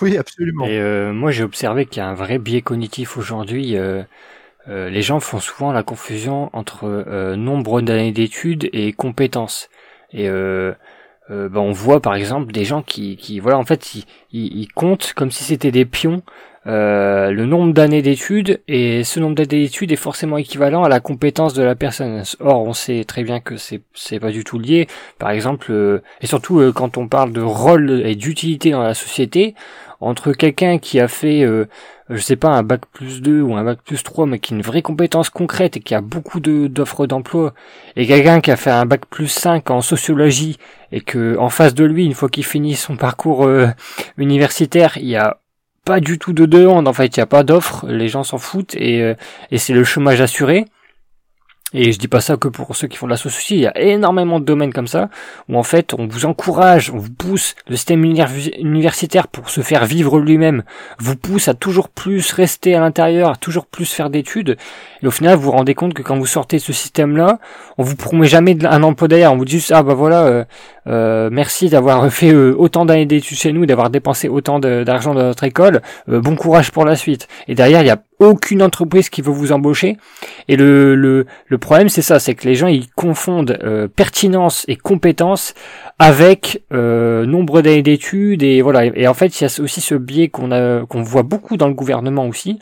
Oui, 0.00 0.16
absolument. 0.16 0.66
Et 0.66 1.12
moi 1.12 1.30
j'ai 1.30 1.44
observé 1.44 1.86
qu'il 1.86 1.98
y 1.98 2.00
a 2.00 2.08
un 2.08 2.14
vrai 2.14 2.38
biais 2.38 2.62
cognitif 2.62 3.16
aujourd'hui. 3.16 3.76
les 4.66 5.02
gens 5.02 5.20
font 5.20 5.38
souvent 5.38 5.70
la 5.70 5.82
confusion 5.82 6.50
entre 6.52 7.34
nombre 7.36 7.80
d'années 7.82 8.10
d'études 8.12 8.70
et 8.72 8.92
compétences. 8.92 9.68
Et 10.14 10.28
euh, 10.28 10.72
euh, 11.30 11.48
bah, 11.48 11.60
on 11.60 11.72
voit 11.72 12.00
par 12.00 12.14
exemple 12.14 12.52
des 12.52 12.64
gens 12.64 12.82
qui, 12.82 13.16
qui 13.16 13.40
voilà 13.40 13.58
en 13.58 13.64
fait 13.64 13.94
ils, 13.94 14.04
ils, 14.32 14.68
comptent 14.68 15.12
comme 15.14 15.30
si 15.30 15.42
c'était 15.44 15.72
des 15.72 15.84
pions 15.84 16.22
euh, 16.66 17.30
le 17.30 17.44
nombre 17.44 17.72
d'années 17.74 18.02
d'études 18.02 18.62
et 18.68 19.04
ce 19.04 19.20
nombre 19.20 19.34
d'années 19.34 19.64
d'études 19.64 19.92
est 19.92 19.96
forcément 19.96 20.38
équivalent 20.38 20.82
à 20.82 20.88
la 20.88 21.00
compétence 21.00 21.54
de 21.54 21.62
la 21.62 21.74
personne. 21.74 22.22
Or, 22.40 22.62
on 22.62 22.72
sait 22.72 23.04
très 23.04 23.22
bien 23.22 23.40
que 23.40 23.56
c'est 23.56 23.82
c'est 23.94 24.20
pas 24.20 24.30
du 24.30 24.44
tout 24.44 24.58
lié. 24.58 24.86
Par 25.18 25.30
exemple, 25.30 25.70
euh, 25.70 26.02
et 26.20 26.26
surtout 26.26 26.60
euh, 26.60 26.72
quand 26.72 26.96
on 26.96 27.08
parle 27.08 27.32
de 27.32 27.42
rôle 27.42 28.02
et 28.04 28.14
d'utilité 28.14 28.70
dans 28.70 28.82
la 28.82 28.94
société, 28.94 29.54
entre 30.00 30.32
quelqu'un 30.32 30.78
qui 30.78 31.00
a 31.00 31.08
fait 31.08 31.46
je 32.10 32.18
sais 32.18 32.36
pas, 32.36 32.48
un 32.48 32.62
bac 32.62 32.82
plus 32.92 33.22
2 33.22 33.40
ou 33.40 33.56
un 33.56 33.64
bac 33.64 33.78
plus 33.82 34.02
3, 34.02 34.26
mais 34.26 34.38
qui 34.38 34.52
a 34.52 34.56
une 34.56 34.62
vraie 34.62 34.82
compétence 34.82 35.30
concrète 35.30 35.76
et 35.78 35.80
qui 35.80 35.94
a 35.94 36.02
beaucoup 36.02 36.40
d'offres 36.40 37.06
d'emploi, 37.06 37.54
et 37.96 38.06
quelqu'un 38.06 38.40
qui 38.40 38.50
a 38.50 38.56
fait 38.56 38.70
un 38.70 38.84
bac 38.84 39.06
plus 39.06 39.28
5 39.28 39.70
en 39.70 39.80
sociologie, 39.80 40.58
et 40.92 41.00
que 41.00 41.36
en 41.38 41.48
face 41.48 41.74
de 41.74 41.84
lui, 41.84 42.04
une 42.04 42.14
fois 42.14 42.28
qu'il 42.28 42.44
finit 42.44 42.74
son 42.74 42.96
parcours 42.96 43.46
euh, 43.46 43.68
universitaire, 44.18 44.98
il 44.98 45.06
y 45.06 45.16
a 45.16 45.38
pas 45.84 46.00
du 46.00 46.18
tout 46.18 46.32
de 46.32 46.46
demande, 46.46 46.88
en 46.88 46.92
fait, 46.92 47.16
il 47.16 47.20
n'y 47.20 47.22
a 47.22 47.26
pas 47.26 47.42
d'offres, 47.42 47.86
les 47.86 48.08
gens 48.08 48.24
s'en 48.24 48.38
foutent, 48.38 48.74
et, 48.76 49.02
euh, 49.02 49.14
et 49.50 49.58
c'est 49.58 49.74
le 49.74 49.84
chômage 49.84 50.20
assuré. 50.20 50.66
Et 51.74 51.90
je 51.90 51.98
dis 51.98 52.06
pas 52.06 52.20
ça 52.20 52.36
que 52.36 52.46
pour 52.46 52.74
ceux 52.76 52.86
qui 52.86 52.96
font 52.96 53.06
de 53.06 53.10
la 53.10 53.16
sociologie, 53.16 53.56
il 53.56 53.60
y 53.62 53.66
a 53.66 53.78
énormément 53.80 54.38
de 54.38 54.44
domaines 54.44 54.72
comme 54.72 54.86
ça, 54.86 55.10
où 55.48 55.58
en 55.58 55.64
fait 55.64 55.92
on 55.98 56.06
vous 56.06 56.24
encourage, 56.24 56.90
on 56.90 56.98
vous 56.98 57.10
pousse, 57.10 57.56
le 57.68 57.74
système 57.74 58.04
universitaire 58.04 59.26
pour 59.26 59.50
se 59.50 59.60
faire 59.60 59.84
vivre 59.84 60.20
lui-même, 60.20 60.62
vous 61.00 61.16
pousse 61.16 61.48
à 61.48 61.54
toujours 61.54 61.88
plus 61.88 62.32
rester 62.32 62.76
à 62.76 62.80
l'intérieur, 62.80 63.30
à 63.30 63.36
toujours 63.36 63.66
plus 63.66 63.92
faire 63.92 64.08
d'études, 64.08 64.56
et 65.02 65.06
au 65.06 65.10
final 65.10 65.34
vous 65.34 65.42
vous 65.42 65.50
rendez 65.50 65.74
compte 65.74 65.94
que 65.94 66.02
quand 66.02 66.16
vous 66.16 66.26
sortez 66.26 66.58
de 66.58 66.62
ce 66.62 66.72
système-là, 66.72 67.40
on 67.76 67.82
vous 67.82 67.96
promet 67.96 68.28
jamais 68.28 68.56
un 68.64 68.82
emploi 68.84 69.08
derrière, 69.08 69.32
on 69.32 69.36
vous 69.36 69.44
dit 69.44 69.58
juste, 69.58 69.72
ah 69.74 69.82
bah 69.82 69.94
voilà, 69.94 70.26
euh, 70.26 70.44
euh, 70.86 71.28
merci 71.32 71.68
d'avoir 71.68 72.08
fait 72.12 72.32
euh, 72.32 72.54
autant 72.56 72.84
d'années 72.84 73.06
d'études 73.06 73.36
chez 73.36 73.52
nous, 73.52 73.66
d'avoir 73.66 73.90
dépensé 73.90 74.28
autant 74.28 74.60
d'argent 74.60 75.12
dans 75.12 75.24
notre 75.24 75.42
école, 75.42 75.82
bon 76.06 76.36
courage 76.36 76.70
pour 76.70 76.84
la 76.84 76.94
suite. 76.94 77.26
Et 77.48 77.56
derrière, 77.56 77.82
il 77.82 77.86
y 77.86 77.90
a 77.90 77.98
aucune 78.18 78.62
entreprise 78.62 79.08
qui 79.08 79.22
veut 79.22 79.32
vous 79.32 79.52
embaucher. 79.52 79.96
Et 80.48 80.56
le, 80.56 80.94
le, 80.94 81.58
problème, 81.58 81.88
c'est 81.88 82.02
ça, 82.02 82.18
c'est 82.18 82.34
que 82.34 82.46
les 82.46 82.54
gens, 82.54 82.68
ils 82.68 82.90
confondent 82.90 83.58
euh, 83.62 83.88
pertinence 83.88 84.64
et 84.68 84.76
compétence 84.76 85.54
avec 85.98 86.64
euh, 86.72 87.24
nombre 87.26 87.62
d'années 87.62 87.82
d'études. 87.82 88.42
Et 88.42 88.62
voilà. 88.62 88.86
Et 88.86 89.06
en 89.06 89.14
fait, 89.14 89.40
il 89.40 89.44
y 89.44 89.46
a 89.46 89.60
aussi 89.62 89.80
ce 89.80 89.94
biais 89.94 90.28
qu'on 90.28 90.50
a, 90.50 90.84
qu'on 90.86 91.02
voit 91.02 91.22
beaucoup 91.22 91.56
dans 91.56 91.68
le 91.68 91.74
gouvernement 91.74 92.26
aussi, 92.26 92.58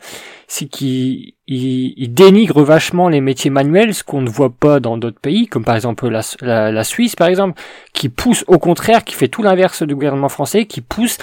c'est 0.47 0.65
qu'il 0.65 1.33
il, 1.47 2.13
dénigre 2.13 2.61
vachement 2.61 3.09
les 3.09 3.21
métiers 3.21 3.49
manuels, 3.49 3.93
ce 3.95 4.03
qu'on 4.03 4.21
ne 4.21 4.29
voit 4.29 4.51
pas 4.51 4.79
dans 4.79 4.97
d'autres 4.97 5.19
pays, 5.19 5.47
comme 5.47 5.65
par 5.65 5.75
exemple 5.75 6.07
la, 6.09 6.83
Suisse, 6.83 7.15
par 7.15 7.27
exemple, 7.27 7.59
qui 7.93 8.09
pousse 8.09 8.43
au 8.47 8.59
contraire, 8.59 9.03
qui 9.03 9.15
fait 9.15 9.29
tout 9.29 9.41
l'inverse 9.41 9.81
du 9.81 9.95
gouvernement 9.95 10.29
français, 10.29 10.65
qui 10.65 10.81
pousse 10.81 11.17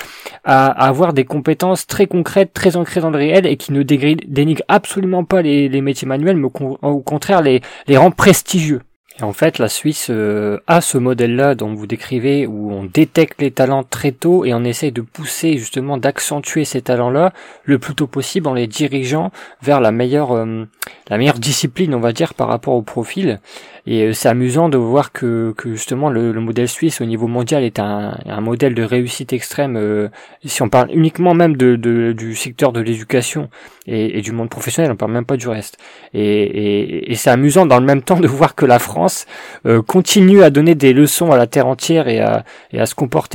à, 0.44 0.66
avoir 0.66 1.12
des 1.12 1.24
compétences 1.24 1.86
très 1.86 2.06
concrètes, 2.06 2.52
très 2.52 2.76
ancrées 2.76 3.00
dans 3.00 3.10
le 3.10 3.18
réel, 3.18 3.46
et 3.46 3.56
qui 3.56 3.72
ne 3.72 3.82
dénigre 3.82 4.62
absolument 4.68 5.24
pas 5.24 5.42
les, 5.42 5.80
métiers 5.80 6.08
manuels, 6.08 6.36
mais 6.36 6.48
au, 6.82 7.00
contraire 7.00 7.40
les 7.42 7.62
rend 7.96 8.10
prestigieux. 8.10 8.80
En 9.22 9.32
fait, 9.32 9.58
la 9.58 9.68
Suisse 9.68 10.06
euh, 10.10 10.58
a 10.66 10.80
ce 10.80 10.96
modèle-là 10.96 11.54
dont 11.54 11.74
vous 11.74 11.86
décrivez, 11.86 12.46
où 12.46 12.72
on 12.72 12.84
détecte 12.84 13.42
les 13.42 13.50
talents 13.50 13.84
très 13.84 14.12
tôt 14.12 14.44
et 14.44 14.54
on 14.54 14.64
essaye 14.64 14.92
de 14.92 15.02
pousser 15.02 15.58
justement 15.58 15.98
d'accentuer 15.98 16.64
ces 16.64 16.80
talents-là 16.80 17.32
le 17.64 17.78
plus 17.78 17.94
tôt 17.94 18.06
possible 18.06 18.48
en 18.48 18.54
les 18.54 18.66
dirigeant 18.66 19.30
vers 19.62 19.80
la 19.80 19.92
meilleure, 19.92 20.32
euh, 20.32 20.64
la 21.08 21.18
meilleure 21.18 21.38
discipline, 21.38 21.94
on 21.94 22.00
va 22.00 22.12
dire, 22.12 22.34
par 22.34 22.48
rapport 22.48 22.74
au 22.74 22.82
profil. 22.82 23.40
Et 23.86 24.04
euh, 24.04 24.12
c'est 24.12 24.28
amusant 24.28 24.68
de 24.68 24.76
voir 24.76 25.12
que, 25.12 25.54
que 25.56 25.72
justement 25.72 26.10
le, 26.10 26.32
le, 26.32 26.40
modèle 26.40 26.68
suisse 26.68 27.00
au 27.00 27.04
niveau 27.04 27.26
mondial 27.26 27.62
est 27.64 27.78
un, 27.78 28.18
un 28.26 28.40
modèle 28.40 28.74
de 28.74 28.82
réussite 28.82 29.32
extrême. 29.32 29.76
Euh, 29.76 30.08
si 30.44 30.62
on 30.62 30.68
parle 30.68 30.90
uniquement 30.92 31.34
même 31.34 31.56
de, 31.56 31.76
de 31.76 32.12
du 32.12 32.34
secteur 32.34 32.72
de 32.72 32.80
l'éducation 32.80 33.48
et, 33.86 34.18
et, 34.18 34.22
du 34.22 34.32
monde 34.32 34.50
professionnel, 34.50 34.92
on 34.92 34.96
parle 34.96 35.12
même 35.12 35.24
pas 35.24 35.36
du 35.36 35.48
reste. 35.48 35.78
Et, 36.14 36.22
et, 36.22 37.12
et 37.12 37.14
c'est 37.14 37.30
amusant 37.30 37.66
dans 37.66 37.80
le 37.80 37.86
même 37.86 38.02
temps 38.02 38.20
de 38.20 38.28
voir 38.40 38.54
que 38.54 38.66
la 38.66 38.78
France 38.78 39.26
euh, 39.66 39.82
continue 39.82 40.42
à 40.42 40.50
donner 40.50 40.74
des 40.74 40.92
leçons 40.92 41.32
à 41.32 41.36
la 41.36 41.46
terre 41.46 41.66
entière 41.66 42.08
et 42.08 42.20
à, 42.20 42.44
et 42.72 42.80
à 42.80 42.86
se 42.86 42.94
comporter 42.94 43.30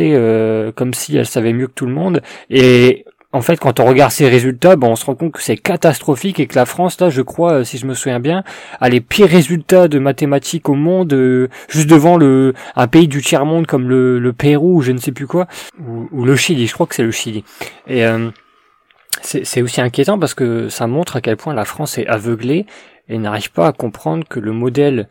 comme 0.75 0.93
si 0.93 1.17
elle 1.17 1.25
savait 1.25 1.53
mieux 1.53 1.67
que 1.67 1.73
tout 1.73 1.85
le 1.85 1.93
monde. 1.93 2.21
Et 2.49 3.05
en 3.35 3.41
fait, 3.41 3.59
quand 3.59 3.81
on 3.81 3.85
regarde 3.85 4.11
ces 4.11 4.29
résultats, 4.29 4.77
bon, 4.77 4.91
on 4.91 4.95
se 4.95 5.05
rend 5.05 5.15
compte 5.15 5.33
que 5.33 5.41
c'est 5.41 5.57
catastrophique 5.57 6.39
et 6.39 6.47
que 6.47 6.55
la 6.55 6.65
France, 6.65 7.01
là, 7.01 7.09
je 7.09 7.21
crois, 7.21 7.51
euh, 7.51 7.63
si 7.65 7.77
je 7.77 7.85
me 7.85 7.93
souviens 7.93 8.21
bien, 8.21 8.45
a 8.79 8.87
les 8.87 9.01
pires 9.01 9.27
résultats 9.27 9.89
de 9.89 9.99
mathématiques 9.99 10.69
au 10.69 10.75
monde, 10.75 11.11
euh, 11.11 11.49
juste 11.67 11.89
devant 11.89 12.15
le 12.15 12.53
un 12.77 12.87
pays 12.87 13.09
du 13.09 13.21
tiers 13.21 13.45
monde 13.45 13.67
comme 13.67 13.89
le, 13.89 14.19
le 14.19 14.31
Pérou 14.31 14.77
ou 14.77 14.81
je 14.81 14.93
ne 14.93 14.99
sais 14.99 15.11
plus 15.11 15.27
quoi, 15.27 15.47
ou, 15.85 16.23
le 16.23 16.35
Chili. 16.37 16.65
Je 16.65 16.73
crois 16.73 16.87
que 16.87 16.95
c'est 16.95 17.03
le 17.03 17.11
Chili. 17.11 17.43
Et 17.87 18.05
euh, 18.05 18.29
c'est 19.21 19.61
aussi 19.61 19.81
inquiétant 19.81 20.17
parce 20.17 20.33
que 20.33 20.69
ça 20.69 20.87
montre 20.87 21.17
à 21.17 21.21
quel 21.21 21.35
point 21.35 21.53
la 21.53 21.65
France 21.65 21.97
est 21.97 22.07
aveuglée 22.07 22.65
et 23.09 23.17
n'arrive 23.17 23.51
pas 23.51 23.67
à 23.67 23.73
comprendre 23.73 24.25
que 24.29 24.39
le 24.39 24.53
modèle 24.53 25.09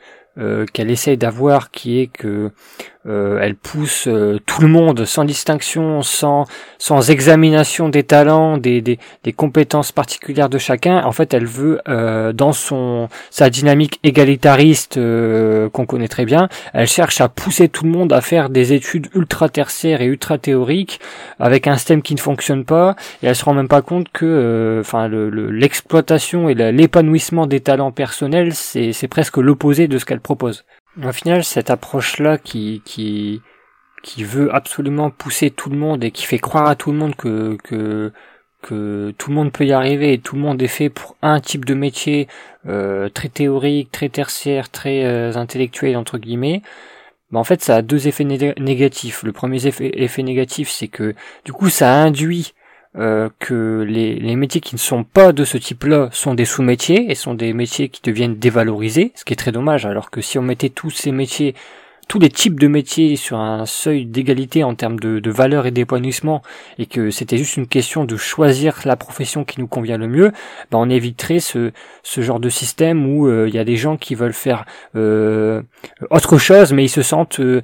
qu'elle 0.73 0.91
essaye 0.91 1.17
d'avoir, 1.17 1.71
qui 1.71 2.01
est 2.01 2.09
que 2.09 2.51
euh, 3.07 3.39
elle 3.43 3.55
pousse 3.55 4.09
euh, 4.09 4.41
tout 4.47 4.63
le 4.63 4.69
monde 4.69 5.05
sans 5.05 5.25
distinction, 5.25 6.01
sans 6.01 6.47
sans 6.79 7.11
examination 7.11 7.91
des 7.91 8.03
talents, 8.03 8.57
des, 8.57 8.81
des, 8.81 8.99
compétences 9.35 9.93
particulières 9.93 10.49
de 10.49 10.57
chacun. 10.57 11.05
En 11.05 11.13
fait, 11.13 11.35
elle 11.35 11.45
veut 11.45 11.81
euh, 11.87 12.33
dans 12.33 12.53
son 12.53 13.09
sa 13.31 13.51
dynamique 13.51 14.01
égalitariste 14.05 14.95
qu'on 14.95 15.87
connaît 15.87 16.09
très 16.09 16.25
bien, 16.25 16.49
elle 16.73 16.87
cherche 16.87 17.21
à 17.21 17.29
pousser 17.29 17.69
tout 17.69 17.85
le 17.85 17.91
monde 17.91 18.13
à 18.13 18.21
faire 18.21 18.49
des 18.49 18.73
études 18.73 19.09
ultra 19.15 19.49
tertiaires 19.49 20.01
et 20.01 20.07
ultra 20.07 20.39
théoriques 20.39 21.01
avec 21.39 21.67
un 21.67 21.77
système 21.77 22.03
qui 22.03 22.15
ne 22.15 22.21
fonctionne 22.21 22.65
pas 22.65 22.97
et 23.23 23.27
elle 23.27 23.37
se 23.37 23.45
rend 23.45 23.55
même 23.55 23.69
pas 23.69 23.83
compte 23.83 24.09
que 24.13 24.79
enfin 24.81 25.09
l'exploitation 25.09 26.49
et 26.49 26.55
l'épanouissement 26.55 27.47
des 27.47 27.61
talents 27.61 27.93
personnels 27.93 28.55
c'est 28.55 29.09
presque 29.09 29.37
l'opposé 29.37 29.89
de 29.89 29.99
ce 29.99 30.05
qu'elle 30.05 30.21
propose. 30.21 30.65
Au 31.03 31.13
final, 31.13 31.43
cette 31.43 31.71
approche-là 31.71 32.39
qui, 32.39 32.83
qui, 32.85 33.43
qui 34.03 34.23
veut 34.23 34.55
absolument 34.55 35.11
pousser 35.11 35.51
tout 35.51 35.71
le 35.71 35.77
monde 35.77 36.05
et 36.05 36.13
qui 36.13 36.25
fait 36.25 36.39
croire 36.39 36.69
à 36.69 36.77
tout 36.77 36.93
le 36.93 36.99
monde 36.99 37.17
que, 37.17 37.57
que, 37.65 38.13
tout 39.19 39.31
le 39.31 39.35
monde 39.35 39.53
peut 39.53 39.67
y 39.67 39.73
arriver 39.73 40.15
et 40.15 40.19
tout 40.19 40.37
le 40.37 40.43
monde 40.43 40.63
est 40.63 40.69
fait 40.69 40.89
pour 40.89 41.17
un 41.21 41.41
type 41.41 41.65
de 41.65 41.75
métier 41.75 42.29
euh, 42.67 43.09
très 43.11 43.29
théorique, 43.29 43.91
très 43.93 44.09
tertiaire, 44.09 44.71
très 44.71 45.05
euh, 45.05 45.35
intellectuel 45.35 45.97
entre 45.97 46.17
guillemets. 46.19 46.63
Bah 47.31 47.41
en 47.41 47.45
fait, 47.45 47.63
ça 47.63 47.77
a 47.77 47.83
deux 47.83 48.07
effets 48.09 48.25
négatifs. 48.25 49.23
Le 49.23 49.33
premier 49.33 49.67
effet 49.67 50.23
négatif, 50.23 50.71
c'est 50.71 50.89
que 50.89 51.15
du 51.45 51.53
coup, 51.53 51.69
ça 51.69 51.93
induit 51.93 52.55
euh, 52.97 53.29
que 53.41 53.85
les, 53.89 54.15
les, 54.15 54.37
métiers 54.37 54.61
qui 54.61 54.77
ne 54.77 54.81
sont 54.81 55.03
pas 55.03 55.33
de 55.33 55.45
ce 55.45 55.59
type-là 55.59 56.11
sont 56.13 56.35
des 56.35 56.45
sous-métiers 56.45 57.11
et 57.11 57.17
sont 57.17 57.35
des 57.35 57.53
métiers 57.53 57.89
qui 57.89 58.01
deviennent 58.03 58.37
dévalorisés, 58.37 59.11
ce 59.17 59.25
qui 59.25 59.33
est 59.33 59.37
très 59.37 59.51
dommage, 59.51 59.85
alors 59.85 60.11
que 60.11 60.21
si 60.21 60.39
on 60.39 60.43
mettait 60.43 60.69
tous 60.69 60.91
ces 60.91 61.11
métiers 61.11 61.55
tous 62.09 62.19
les 62.19 62.29
types 62.29 62.59
de 62.61 62.67
métiers 62.67 63.17
sur 63.17 63.39
un 63.39 63.67
seuil 63.67 64.07
d'égalité 64.07 64.65
en 64.65 64.75
termes 64.75 64.99
de, 64.99 65.19
de 65.19 65.31
valeur 65.31 65.67
et 65.67 65.71
d'épanouissement 65.71 66.43
et 66.79 66.87
que 66.87 67.11
c'était 67.11 67.37
juste 67.37 67.57
une 67.57 67.67
question 67.67 68.05
de 68.05 68.17
choisir 68.17 68.81
la 68.85 68.97
profession 68.97 69.45
qui 69.45 69.61
nous 69.61 69.67
convient 69.67 69.99
le 69.99 70.09
mieux, 70.09 70.33
ben 70.71 70.79
on 70.79 70.91
éviterait 70.91 71.41
ce, 71.41 71.73
ce 72.03 72.21
genre 72.21 72.41
de 72.41 72.49
système 72.49 73.07
où 73.07 73.27
euh, 73.27 73.49
il 73.49 73.55
y 73.55 73.59
a 73.59 73.65
des 73.65 73.77
gens 73.77 73.97
qui 73.97 74.15
veulent 74.15 74.33
faire 74.33 74.65
euh, 74.97 75.63
autre 76.11 76.39
chose 76.39 76.73
mais 76.73 76.85
ils 76.85 76.89
se 76.89 77.03
sentent 77.03 77.41
euh, 77.41 77.63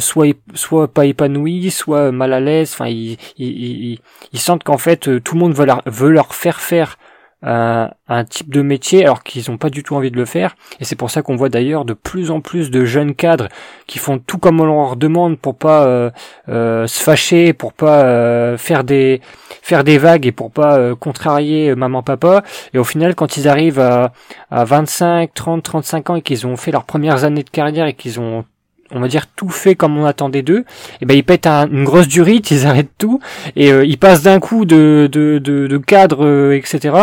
soit 0.00 0.36
soit 0.54 0.88
pas 0.88 1.06
épanouis, 1.06 1.70
soit 1.70 2.12
mal 2.12 2.32
à 2.32 2.40
l'aise, 2.40 2.70
enfin 2.72 2.88
ils, 2.88 3.18
ils, 3.38 3.98
ils, 4.32 4.40
sentent 4.40 4.64
qu'en 4.64 4.78
fait 4.78 5.22
tout 5.22 5.34
le 5.34 5.40
monde 5.40 5.54
veut 5.54 5.66
leur, 5.66 5.82
veut 5.86 6.10
leur 6.10 6.34
faire 6.34 6.60
faire 6.60 6.98
un, 7.42 7.90
un 8.08 8.24
type 8.24 8.52
de 8.52 8.62
métier 8.62 9.02
alors 9.04 9.22
qu'ils 9.22 9.50
n'ont 9.50 9.58
pas 9.58 9.70
du 9.70 9.82
tout 9.82 9.96
envie 9.96 10.10
de 10.10 10.16
le 10.16 10.24
faire. 10.24 10.54
Et 10.80 10.84
c'est 10.84 10.96
pour 10.96 11.10
ça 11.10 11.22
qu'on 11.22 11.36
voit 11.36 11.48
d'ailleurs 11.48 11.84
de 11.84 11.94
plus 11.94 12.30
en 12.30 12.40
plus 12.40 12.70
de 12.70 12.84
jeunes 12.84 13.14
cadres 13.14 13.48
qui 13.86 13.98
font 13.98 14.18
tout 14.18 14.38
comme 14.38 14.60
on 14.60 14.66
leur 14.66 14.96
demande 14.96 15.38
pour 15.38 15.56
pas 15.56 15.86
euh, 15.86 16.10
euh, 16.48 16.86
se 16.86 17.02
fâcher, 17.02 17.52
pour 17.52 17.72
pas 17.72 18.04
euh, 18.04 18.56
faire 18.58 18.84
des 18.84 19.20
faire 19.62 19.84
des 19.84 19.98
vagues 19.98 20.26
et 20.26 20.32
pour 20.32 20.50
pas 20.50 20.94
contrarier 20.96 21.74
maman 21.74 22.02
papa. 22.02 22.42
Et 22.74 22.78
au 22.78 22.84
final, 22.84 23.14
quand 23.14 23.36
ils 23.36 23.48
arrivent 23.48 23.80
à, 23.80 24.12
à 24.50 24.64
25, 24.64 25.32
30, 25.32 25.62
35 25.62 26.10
ans 26.10 26.16
et 26.16 26.22
qu'ils 26.22 26.46
ont 26.46 26.56
fait 26.56 26.72
leurs 26.72 26.84
premières 26.84 27.24
années 27.24 27.42
de 27.42 27.50
carrière 27.50 27.86
et 27.86 27.94
qu'ils 27.94 28.20
ont 28.20 28.44
on 28.92 29.00
va 29.00 29.08
dire 29.08 29.26
tout 29.26 29.48
fait 29.48 29.74
comme 29.74 29.96
on 29.98 30.04
attendait 30.04 30.42
d'eux, 30.42 30.60
et 30.60 31.02
eh 31.02 31.06
ben 31.06 31.16
ils 31.16 31.24
pètent 31.24 31.46
une 31.46 31.84
grosse 31.84 32.08
durite, 32.08 32.50
ils 32.50 32.66
arrêtent 32.66 32.92
tout 32.98 33.20
et 33.56 33.72
euh, 33.72 33.84
ils 33.84 33.98
passent 33.98 34.22
d'un 34.22 34.40
coup 34.40 34.64
de 34.64 35.08
de, 35.10 35.38
de, 35.38 35.78
cadre 35.78 36.24
euh, 36.24 36.52
etc 36.52 36.94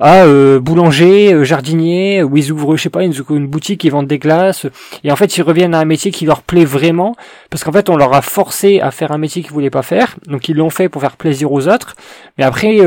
à 0.00 0.24
euh, 0.24 0.60
boulanger, 0.60 1.44
jardinier, 1.44 2.22
où 2.22 2.36
ils 2.36 2.52
ouvrent 2.52 2.76
je 2.76 2.82
sais 2.82 2.90
pas 2.90 3.02
une, 3.02 3.14
une 3.30 3.46
boutique, 3.46 3.84
ils 3.84 3.90
vendent 3.90 4.06
des 4.06 4.18
glaces 4.18 4.66
et 5.04 5.12
en 5.12 5.16
fait 5.16 5.36
ils 5.36 5.42
reviennent 5.42 5.74
à 5.74 5.80
un 5.80 5.84
métier 5.84 6.10
qui 6.10 6.26
leur 6.26 6.42
plaît 6.42 6.64
vraiment 6.64 7.14
parce 7.50 7.64
qu'en 7.64 7.72
fait 7.72 7.88
on 7.88 7.96
leur 7.96 8.12
a 8.14 8.22
forcé 8.22 8.80
à 8.80 8.90
faire 8.90 9.12
un 9.12 9.18
métier 9.18 9.42
qu'ils 9.42 9.52
voulaient 9.52 9.70
pas 9.70 9.82
faire, 9.82 10.16
donc 10.26 10.48
ils 10.48 10.56
l'ont 10.56 10.70
fait 10.70 10.88
pour 10.88 11.02
faire 11.02 11.16
plaisir 11.16 11.52
aux 11.52 11.68
autres, 11.68 11.96
mais 12.38 12.44
après 12.44 12.80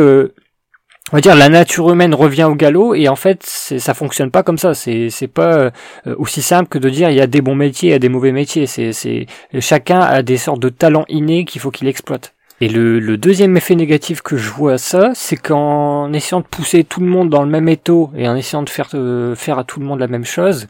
on 1.12 1.18
va 1.18 1.22
dire 1.22 1.36
la 1.36 1.50
nature 1.50 1.89
humaine 1.89 2.14
revient 2.14 2.43
au 2.43 2.56
galop 2.56 2.93
et 2.93 3.10
en 3.10 3.16
fait 3.16 3.43
ça 3.43 3.93
fonctionne 3.93 4.32
pas 4.32 4.43
comme 4.43 4.58
ça. 4.58 4.74
C'est 4.74 5.10
c'est 5.10 5.28
pas 5.28 5.58
euh, 5.58 5.72
aussi 6.18 6.41
simple 6.41 6.70
que 6.70 6.78
de 6.78 6.89
dire 6.89 7.10
il 7.10 7.18
y 7.18 7.22
a 7.22 7.28
des 7.28 7.41
bons 7.41 7.56
métiers 7.56 7.89
il 7.89 7.91
y 7.93 7.95
a 7.95 8.00
des 8.00 8.10
mauvais 8.10 8.32
métiers. 8.32 8.68
C'est 8.68 8.93
c'est 8.93 9.26
chacun 9.60 10.00
a 10.02 10.22
des 10.22 10.38
sortes 10.38 10.60
de 10.62 10.70
talents 10.70 11.06
innés 11.10 11.45
qu'il 11.45 11.62
faut 11.62 11.72
qu'il 11.72 11.88
exploite. 11.88 12.34
Et 12.62 12.68
le, 12.68 13.18
deuxième 13.18 13.56
effet 13.56 13.76
négatif 13.76 14.22
que 14.22 14.36
je 14.36 14.50
vois 14.50 14.74
à 14.74 14.78
ça, 14.78 15.12
c'est 15.14 15.38
qu'en 15.38 16.12
essayant 16.12 16.41
de 16.41 16.45
pousser 16.45 16.84
tout 16.84 17.00
le 17.00 17.06
monde 17.06 17.30
dans 17.30 17.41
le 17.41 17.50
même 17.50 17.70
étau 17.70 18.12
et 18.18 18.28
en 18.28 18.36
essayant 18.36 18.64
de 18.64 18.70
faire, 18.70 18.89
euh, 18.95 19.34
faire 19.34 19.60
à 19.60 19.64
tout 19.64 19.80
le 19.80 19.86
monde 19.86 20.00
la 20.00 20.08
même 20.08 20.26
chose, 20.26 20.68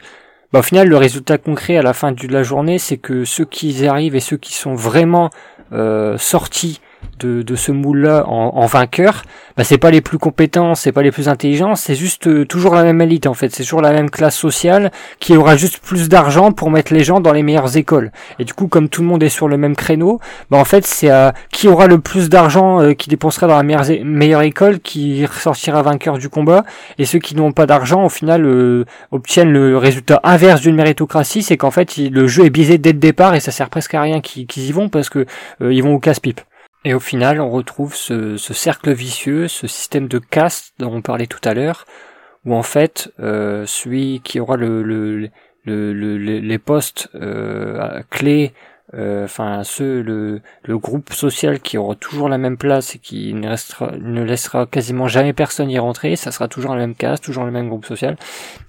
bah, 0.54 0.60
au 0.60 0.62
final, 0.62 0.88
le 0.88 0.98
résultat 0.98 1.40
concret 1.40 1.78
à 1.78 1.82
la 1.82 1.94
fin 1.94 2.12
de 2.12 2.28
la 2.28 2.44
journée, 2.44 2.78
c'est 2.78 2.98
que 2.98 3.26
ceux 3.26 3.46
qui 3.46 3.88
arrivent 3.88 4.16
et 4.16 4.20
ceux 4.20 4.38
qui 4.38 4.54
sont 4.54 4.76
vraiment 4.76 5.32
euh, 5.72 6.16
sortis 6.20 6.80
de, 7.20 7.42
de 7.42 7.56
ce 7.56 7.72
moule-là 7.72 8.26
en, 8.28 8.56
en, 8.56 8.66
vainqueur, 8.66 9.24
bah, 9.58 9.64
c'est 9.64 9.78
pas 9.78 9.92
les 9.92 10.02
plus 10.02 10.18
compétents, 10.18 10.76
c'est 10.76 10.92
pas 10.92 11.02
les 11.02 11.12
plus 11.12 11.28
intelligents, 11.28 11.76
c'est 11.76 11.96
juste 11.96 12.28
euh, 12.28 12.46
toujours 12.46 12.76
la 12.76 12.84
même 12.84 13.02
élite 13.02 13.28
en 13.28 13.34
fait, 13.34 13.54
c'est 13.54 13.64
toujours 13.64 13.82
la 13.82 13.92
même 13.92 14.10
classe 14.10 14.38
sociale 14.38 14.92
qui 15.20 15.36
aura 15.36 15.56
juste 15.56 15.80
plus 15.80 16.10
d'argent 16.10 16.52
pour 16.52 16.72
mettre 16.72 16.94
les 16.94 17.04
gens 17.04 17.20
dans 17.20 17.34
les 17.34 17.44
meilleures 17.44 17.76
écoles. 17.76 18.12
Et 18.40 18.46
du 18.46 18.54
coup, 18.54 18.68
comme 18.68 18.90
tout 18.90 19.02
le 19.02 19.08
monde 19.08 19.22
est 19.22 19.30
sur 19.30 19.48
le 19.48 19.58
même 19.58 19.76
créneau, 19.76 20.20
bah 20.50 20.58
en 20.58 20.66
fait 20.66 20.86
c'est 20.86 21.10
à 21.10 21.34
qui 21.52 21.68
aura 21.68 21.88
le 21.88 22.00
plus 22.00 22.30
d'argent 22.30 22.82
euh, 22.82 22.94
qui 22.94 23.10
dépensera 23.10 23.48
dans 23.48 23.58
la 23.58 23.64
meilleure, 23.64 23.86
meilleure 24.04 24.42
école 24.42 24.80
qui 24.80 25.26
ressortira 25.26 25.82
vainqueur 25.82 26.18
du 26.18 26.30
combat, 26.30 26.64
et 26.98 27.06
ceux 27.06 27.20
qui 27.20 27.36
n'ont 27.36 27.52
pas 27.52 27.66
d'argent 27.66 28.06
au 28.06 28.10
final 28.10 28.46
euh, 28.46 28.86
obtiennent 29.12 29.52
le 29.52 29.78
résultat 29.78 30.20
inverse 30.24 30.62
d'une 30.62 30.76
méritocratie, 30.76 31.44
c'est 31.44 31.58
qu'en 31.58 31.72
fait 31.72 31.98
le 31.98 32.28
jeu 32.28 32.46
est 32.46 32.50
biaisé 32.50 32.78
dès 32.78 32.94
le 32.94 33.00
départ 33.00 33.36
et 33.36 33.40
ça 33.40 33.52
sert 33.52 33.70
presque 33.70 33.94
à 33.94 34.02
rien 34.02 34.22
qu'ils 34.22 34.48
y 34.68 34.72
vont 34.72 34.90
parce 34.90 35.10
que 35.10 35.26
ils 35.62 35.84
vont 35.84 35.96
au 35.96 36.00
casse-pipe. 36.00 36.42
Et 36.86 36.94
au 36.94 37.00
final, 37.00 37.42
on 37.42 37.50
retrouve 37.50 37.96
ce, 37.96 38.38
cercle 38.38 38.92
vicieux, 38.94 39.48
ce 39.48 39.68
système 39.68 40.08
de 40.08 40.20
caste 40.20 40.74
dont 40.80 40.94
on 40.94 41.02
parlait 41.02 41.28
tout 41.28 41.42
à 41.44 41.54
l'heure, 41.54 41.86
où 42.46 42.56
en 42.56 42.64
fait, 42.64 43.12
euh, 43.20 43.66
celui 43.66 44.22
qui 44.22 44.40
aura 44.40 44.56
le, 44.56 44.82
le, 44.82 45.30
les 45.66 46.58
postes 46.58 47.10
euh, 47.16 48.02
clés, 48.10 48.54
euh, 48.96 49.26
enfin 49.26 49.64
ceux, 49.64 50.02
le, 50.02 50.42
le 50.64 50.78
groupe 50.80 51.14
social 51.14 51.60
qui 51.60 51.78
aura 51.78 51.94
toujours 51.94 52.28
la 52.28 52.40
même 52.40 52.58
place 52.58 52.96
et 52.96 53.00
qui 53.00 53.36
ne, 53.36 53.48
restera, 53.48 53.92
ne 54.00 54.24
laissera 54.24 54.66
quasiment 54.66 55.08
jamais 55.08 55.34
personne 55.34 55.70
y 55.70 55.78
rentrer, 55.78 56.16
ça 56.16 56.32
sera 56.32 56.48
toujours 56.48 56.74
la 56.74 56.80
même 56.80 56.96
caste, 56.96 57.24
toujours 57.24 57.44
le 57.44 57.52
même 57.52 57.68
groupe 57.68 57.86
social, 57.86 58.18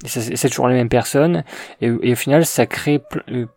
et 0.05 0.09
c'est 0.09 0.49
toujours 0.49 0.69
les 0.69 0.75
mêmes 0.75 0.91
personnes, 0.91 1.43
et, 1.81 1.91
au 1.91 2.17
final, 2.17 2.45
ça 2.45 2.67
crée 2.67 3.01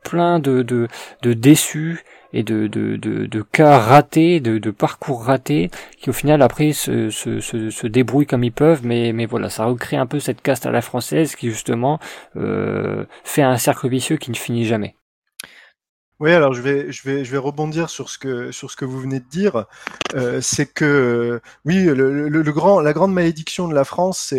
plein 0.03 0.39
de, 0.39 0.61
de, 0.61 0.87
de 1.21 1.33
déçus 1.33 2.05
et 2.33 2.43
de, 2.43 2.67
de, 2.67 2.97
de, 2.97 3.25
de 3.25 3.41
cas 3.41 3.77
ratés, 3.77 4.39
de, 4.39 4.57
de, 4.57 4.71
parcours 4.71 5.23
ratés, 5.23 5.69
qui 5.97 6.09
au 6.09 6.13
final 6.13 6.41
après 6.41 6.73
se, 6.73 7.09
se, 7.09 7.39
se, 7.39 7.87
débrouillent 7.87 8.25
comme 8.25 8.43
ils 8.43 8.51
peuvent, 8.51 8.85
mais, 8.85 9.13
mais 9.13 9.25
voilà, 9.25 9.49
ça 9.49 9.65
recrée 9.65 9.97
un 9.97 10.05
peu 10.05 10.19
cette 10.19 10.41
caste 10.41 10.65
à 10.65 10.71
la 10.71 10.81
française 10.81 11.35
qui 11.35 11.49
justement 11.49 11.99
euh, 12.35 13.05
fait 13.23 13.43
un 13.43 13.57
cercle 13.57 13.87
vicieux 13.87 14.17
qui 14.17 14.31
ne 14.31 14.35
finit 14.35 14.65
jamais. 14.65 14.95
Oui, 16.23 16.31
alors 16.31 16.53
je 16.53 16.61
vais, 16.61 16.89
je 16.89 17.03
vais, 17.03 17.25
je 17.25 17.31
vais 17.33 17.37
rebondir 17.37 17.89
sur 17.89 18.09
ce 18.09 18.17
que, 18.17 18.49
sur 18.53 18.71
ce 18.71 18.77
que 18.77 18.85
vous 18.85 18.97
venez 18.97 19.19
de 19.19 19.27
dire. 19.27 19.65
Euh, 20.15 20.39
c'est 20.39 20.67
que, 20.67 21.41
oui, 21.65 21.83
le, 21.83 22.41
grand, 22.43 22.79
la 22.79 22.93
grande 22.93 23.13
malédiction 23.13 23.67
de 23.67 23.75
la 23.75 23.83
France, 23.83 24.33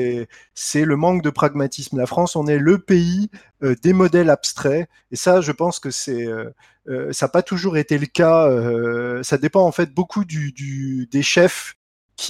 c'est, 0.55 0.85
le 0.85 0.97
manque 0.97 1.21
de 1.23 1.29
pragmatisme. 1.29 1.99
La 1.99 2.07
France, 2.07 2.37
on 2.37 2.47
est 2.47 2.57
le 2.57 2.79
pays 2.79 3.29
euh, 3.63 3.75
des 3.83 3.93
modèles 3.93 4.31
abstraits, 4.31 4.89
et 5.11 5.17
ça, 5.17 5.43
je 5.43 5.53
pense 5.53 5.79
que 5.79 5.91
c'est, 5.91 6.27
euh, 6.27 6.49
euh 6.89 7.13
ça 7.13 7.27
n'a 7.27 7.31
pas 7.31 7.43
toujours 7.43 7.77
été 7.77 7.99
le 7.99 8.07
cas. 8.07 8.49
Euh, 8.49 9.23
ça 9.23 9.37
dépend 9.37 9.67
en 9.67 9.73
fait 9.73 9.93
beaucoup 9.93 10.25
du, 10.25 10.53
du 10.53 11.07
des 11.13 11.23
chefs 11.23 11.77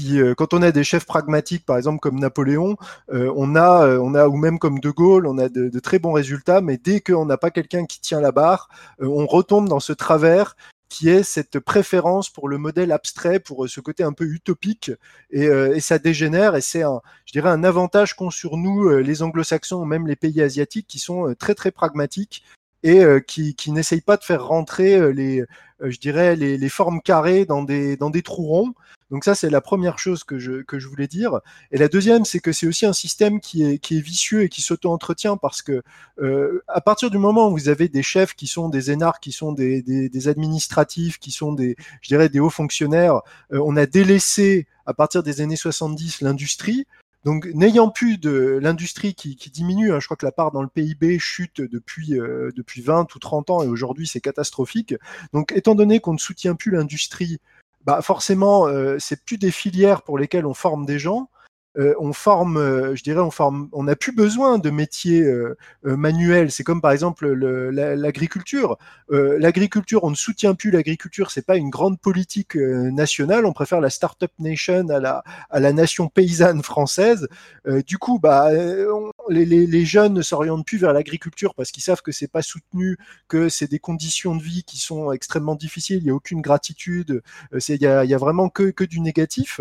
euh, 0.01 0.35
quand 0.35 0.55
on 0.55 0.63
a 0.63 0.73
des 0.73 0.85
chefs 0.85 1.07
pragmatiques, 1.07 1.65
par 1.67 1.77
exemple 1.77 2.01
comme 2.01 2.19
Napoléon, 2.19 2.77
euh, 3.13 3.33
on 3.37 3.55
a, 3.57 3.87
euh, 3.87 3.99
on 3.99 4.15
a 4.15 4.29
ou 4.29 4.37
même 4.37 4.59
comme 4.59 4.81
De 4.81 4.91
Gaulle, 4.91 5.27
on 5.27 5.39
a 5.39 5.49
de, 5.49 5.79
très 5.79 5.99
bons 5.99 6.13
résultats, 6.13 6.61
mais 6.61 6.79
dès 6.79 7.01
qu'on 7.01 7.27
n'a 7.27 7.37
pas 7.37 7.51
quelqu'un 7.51 7.85
qui 7.85 8.01
tient 8.01 8.21
la 8.21 8.33
barre, 8.33 8.69
on 9.01 9.27
retombe 9.27 9.69
dans 9.69 9.81
ce 9.81 9.93
travers 9.93 10.57
qui 10.89 11.09
est 11.09 11.25
cette 11.25 11.59
préférence 11.59 12.31
pour 12.31 12.49
le 12.49 12.57
modèle 12.57 12.93
abstrait, 12.93 13.41
pour 13.41 13.69
ce 13.69 13.81
côté 13.81 14.05
un 14.05 14.13
peu 14.13 14.25
utopique, 14.25 14.93
et, 15.31 15.81
ça 15.81 15.99
dégénère, 15.99 16.55
et 16.55 16.61
c'est 16.61 16.83
un, 16.83 17.01
je 17.27 17.33
dirais, 17.33 17.51
un 17.51 17.65
avantage 17.65 18.15
qu'ont 18.15 18.31
sur 18.31 18.57
nous 18.57 18.89
les 18.99 19.23
anglo-saxons 19.23 19.77
ou 19.77 19.85
même 19.85 20.07
les 20.07 20.17
pays 20.17 20.41
asiatiques 20.41 20.87
qui 20.87 21.01
sont 21.01 21.35
très 21.39 21.55
très 21.55 21.73
pragmatiques 21.73 22.45
et 22.85 23.03
qui, 23.27 23.55
qui 23.57 23.73
n'essayent 23.73 24.03
pas 24.03 24.17
de 24.17 24.25
faire 24.25 24.47
rentrer 24.47 25.13
les, 25.13 25.45
je 25.81 25.99
dirais, 25.99 26.37
les, 26.37 26.57
les 26.57 26.69
formes 26.69 27.03
carrées 27.03 27.45
dans 27.45 27.65
des, 27.65 27.97
dans 27.97 28.11
des 28.11 28.23
trous 28.23 28.47
ronds, 28.47 28.75
donc 29.15 29.23
ça, 29.23 29.37
c'est 29.37 29.49
la 29.49 29.61
première 29.61 30.01
chose 30.01 30.25
que 30.25 30.41
je, 30.41 30.63
que 30.63 30.81
je 30.81 30.89
voulais 30.89 31.07
dire. 31.07 31.41
Et 31.71 31.79
la 31.79 31.87
deuxième, 31.87 32.25
c'est 32.25 32.41
que 32.41 32.51
c'est 32.51 32.67
aussi 32.67 32.85
un 32.85 32.93
système 32.93 33.39
qui 33.39 33.63
est, 33.63 33.79
qui 33.79 33.99
est 33.99 34.01
vicieux 34.01 34.43
et 34.43 34.49
qui 34.49 34.61
s'auto-entretient 34.61 35.37
parce 35.37 35.63
que 35.63 35.85
euh, 36.21 36.65
à 36.67 36.81
partir 36.81 37.13
du 37.13 37.19
moment 37.19 37.47
où 37.47 37.53
vous 37.53 37.69
avez 37.69 37.89
des 37.89 38.03
chefs 38.03 38.35
qui 38.35 38.49
sont 38.49 38.69
des 38.69 38.91
énarques, 38.91 39.23
qui 39.23 39.31
sont 39.31 39.53
des, 39.53 39.83
des, 39.83 40.09
des 40.09 40.27
administratifs, 40.27 41.21
qui 41.21 41.31
sont 41.31 41.53
des, 41.53 41.77
je 42.01 42.09
dirais, 42.09 42.29
des 42.29 42.41
hauts 42.41 42.51
fonctionnaires, 42.51 43.21
euh, 43.53 43.63
on 43.65 43.77
a 43.77 43.87
délaissé 43.87 44.67
à 44.85 44.95
partir 44.95 45.23
des 45.23 45.41
années 45.41 45.55
70 45.55 46.21
l'industrie. 46.21 46.85
Donc, 47.25 47.47
n'ayant 47.55 47.91
plus 47.91 48.19
de 48.19 48.59
l'industrie 48.61 49.15
qui, 49.15 49.37
qui, 49.37 49.49
diminue, 49.49 49.93
hein, 49.93 50.01
je 50.01 50.07
crois 50.09 50.17
que 50.17 50.27
la 50.27 50.33
part 50.33 50.51
dans 50.51 50.61
le 50.61 50.69
PIB 50.69 51.21
chute 51.21 51.61
depuis 51.61 52.19
euh, 52.19 52.51
depuis 52.57 52.83
20 52.83 53.15
ou 53.15 53.19
30 53.21 53.51
ans 53.51 53.63
et 53.63 53.69
aujourd'hui 53.69 54.09
c'est 54.09 54.21
catastrophique. 54.21 54.97
Donc, 55.33 55.53
étant 55.53 55.77
donné 55.77 56.01
qu'on 56.01 56.15
ne 56.15 56.19
soutient 56.19 56.57
plus 56.57 56.73
l'industrie 56.73 57.39
bah 57.85 58.01
forcément, 58.03 58.67
euh, 58.67 58.97
c'est 58.99 59.25
plus 59.25 59.39
des 59.39 59.51
filières 59.51 60.03
pour 60.03 60.19
lesquelles 60.19 60.47
on 60.47 60.55
forme 60.55 60.87
des 60.87 60.99
gens. 60.99 61.29
Euh, 61.77 61.95
on 61.99 62.13
forme, 62.13 62.57
euh, 62.57 62.95
je 62.95 63.03
dirais, 63.03 63.21
on 63.21 63.31
forme, 63.31 63.69
on 63.73 63.85
n'a 63.85 63.97
plus 63.97 64.13
besoin 64.13 64.59
de 64.59 64.71
métiers 64.71 65.25
manuels. 65.83 66.51
C'est 66.51 66.65
comme 66.65 66.81
par 66.81 66.93
exemple 66.93 67.27
l'agriculture. 67.29 68.79
l'agriculture, 69.11 70.05
on 70.05 70.11
ne 70.11 70.15
soutient 70.15 70.55
plus 70.55 70.71
l'agriculture. 70.71 71.31
C'est 71.31 71.47
pas 71.47 71.57
une 71.57 71.71
grande 71.71 72.01
politique 72.01 72.57
nationale. 72.57 73.47
On 73.47 73.53
préfère 73.53 73.81
la 73.81 73.91
start-up 73.91 74.31
nation 74.39 74.89
à 74.89 75.01
la 75.01 75.25
à 75.51 75.61
la 75.61 75.73
nation 75.73 76.09
paysanne 76.09 76.63
française. 76.63 77.29
du 77.87 77.99
coup, 77.99 78.19
bah, 78.19 78.51
les, 79.29 79.45
les, 79.45 79.67
les, 79.67 79.85
jeunes 79.85 80.15
ne 80.15 80.23
s'orientent 80.23 80.67
plus 80.67 80.79
vers 80.79 80.93
l'agriculture 80.93 81.55
parce 81.55 81.71
qu'ils 81.71 81.83
savent 81.83 82.03
que 82.03 82.13
c'est 82.13 82.29
pas 82.29 82.43
soutenu, 82.43 82.99
que 83.29 83.49
c'est 83.49 83.71
des 83.71 83.79
conditions 83.79 84.37
de 84.37 84.43
vie 84.43 84.65
qui 84.65 84.79
sont 84.79 85.13
extrêmement 85.13 85.55
difficiles. 85.55 85.99
Il 85.99 86.07
y 86.07 86.11
a 86.11 86.15
aucune 86.15 86.41
gratitude. 86.41 87.23
Il 87.53 87.83
y 87.83 87.87
a, 87.87 88.05
y 88.05 88.15
a 88.15 88.19
vraiment 88.19 88.49
que 88.49 88.71
que 88.71 88.85
du 88.85 89.01
négatif. 89.01 89.61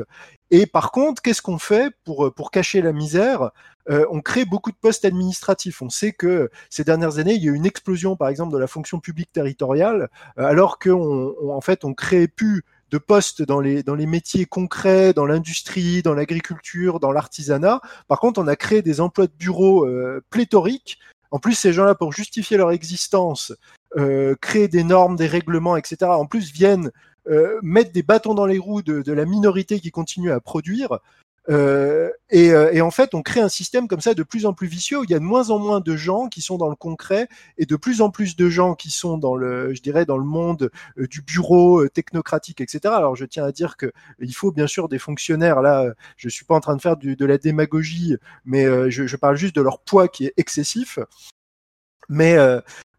Et 0.52 0.66
par 0.66 0.92
contre, 0.92 1.22
qu'est-ce 1.22 1.42
qu'on 1.42 1.58
fait 1.58 1.94
pour, 2.04 2.34
pour 2.34 2.52
cacher 2.52 2.82
la 2.82 2.94
misère? 2.94 3.52
Euh, 3.90 4.06
on 4.12 4.22
crée 4.22 4.46
beaucoup 4.46 4.72
de 4.72 4.78
postes 4.78 5.06
administratifs. 5.06 5.82
On 5.82 5.90
sait 5.90 6.14
que 6.14 6.50
ces 6.70 6.84
dernières 6.84 7.18
années, 7.18 7.34
il 7.34 7.44
y 7.44 7.50
a 7.50 7.52
eu 7.52 7.56
une 7.56 7.66
explosion, 7.66 8.16
par 8.16 8.30
exemple, 8.30 8.54
de 8.54 8.58
la 8.58 8.68
fonction 8.68 9.00
publique 9.00 9.32
territoriale, 9.32 10.10
euh, 10.38 10.46
alors 10.46 10.80
qu'en 10.80 11.34
en 11.50 11.62
fait, 11.62 11.84
on 11.84 11.94
créait 11.94 12.28
plus 12.28 12.64
de 12.92 12.98
postes 13.00 13.42
dans 13.42 13.60
les, 13.60 13.82
dans 13.82 13.96
les 13.96 14.06
métiers 14.06 14.46
concrets, 14.46 15.14
dans 15.14 15.26
l'industrie, 15.26 16.04
dans 16.04 16.14
l'agriculture, 16.14 17.00
dans 17.00 17.12
l'artisanat. 17.12 17.82
Par 18.08 18.20
contre, 18.20 18.40
on 18.40 18.48
a 18.48 18.56
créé 18.56 18.84
des 18.84 19.02
emplois 19.02 19.26
de 19.26 19.34
bureau 19.38 19.86
euh, 19.86 20.24
pléthoriques. 20.30 21.00
En 21.32 21.40
plus, 21.40 21.56
ces 21.56 21.74
gens-là, 21.74 21.96
pour 21.96 22.14
justifier 22.14 22.58
leur 22.58 22.72
existence, 22.72 23.52
euh, 23.98 24.36
créer 24.40 24.68
des 24.68 24.84
normes, 24.84 25.16
des 25.16 25.26
règlements, 25.26 25.76
etc., 25.76 26.12
en 26.12 26.28
plus 26.28 26.52
viennent 26.52 26.92
euh, 27.28 27.60
mettre 27.62 27.92
des 27.92 28.04
bâtons 28.04 28.34
dans 28.34 28.46
les 28.46 28.58
roues 28.58 28.82
de, 28.82 29.02
de, 29.02 29.14
la 29.14 29.26
minorité 29.26 29.80
qui 29.80 29.92
continue 29.92 30.32
à 30.32 30.40
produire. 30.40 31.00
Euh, 31.50 32.10
et, 32.30 32.52
euh, 32.52 32.72
et, 32.72 32.82
en 32.82 32.92
fait, 32.92 33.14
on 33.14 33.22
crée 33.22 33.42
un 33.42 33.50
système 33.50 33.88
comme 33.88 34.00
ça 34.00 34.14
de 34.14 34.24
plus 34.24 34.46
en 34.46 34.54
plus 34.54 34.68
vicieux 34.68 35.00
où 35.00 35.04
il 35.04 35.10
y 35.10 35.14
a 35.14 35.20
de 35.20 35.24
moins 35.24 35.50
en 35.50 35.60
moins 35.60 35.82
de 35.82 35.96
gens 35.96 36.28
qui 36.30 36.42
sont 36.42 36.58
dans 36.58 36.70
le 36.70 36.76
concret 36.76 37.28
et 37.58 37.66
de 37.66 37.76
plus 37.76 38.02
en 38.02 38.10
plus 38.10 38.36
de 38.36 38.50
gens 38.50 38.76
qui 38.76 38.92
sont 38.92 39.18
dans 39.18 39.36
le, 39.36 39.74
je 39.74 39.82
dirais, 39.82 40.06
dans 40.06 40.18
le 40.18 40.24
monde 40.24 40.72
euh, 40.98 41.08
du 41.08 41.22
bureau 41.22 41.82
euh, 41.84 41.90
technocratique, 41.90 42.62
etc. 42.62 42.94
Alors, 42.96 43.16
je 43.16 43.26
tiens 43.26 43.46
à 43.46 43.52
dire 43.52 43.76
que 43.76 43.92
il 44.20 44.34
faut 44.34 44.52
bien 44.52 44.68
sûr 44.68 44.88
des 44.88 45.00
fonctionnaires. 45.00 45.62
Là, 45.62 45.94
je 46.18 46.30
suis 46.30 46.46
pas 46.46 46.56
en 46.56 46.62
train 46.62 46.76
de 46.76 46.82
faire 46.82 46.98
du, 46.98 47.16
de 47.16 47.26
la 47.26 47.38
démagogie, 47.38 48.16
mais 48.46 48.66
je, 48.90 49.06
je, 49.08 49.18
parle 49.18 49.36
juste 49.36 49.56
de 49.56 49.62
leur 49.62 49.80
poids 49.80 50.08
qui 50.08 50.26
est 50.26 50.34
excessif. 50.38 51.00
Mais 52.10 52.38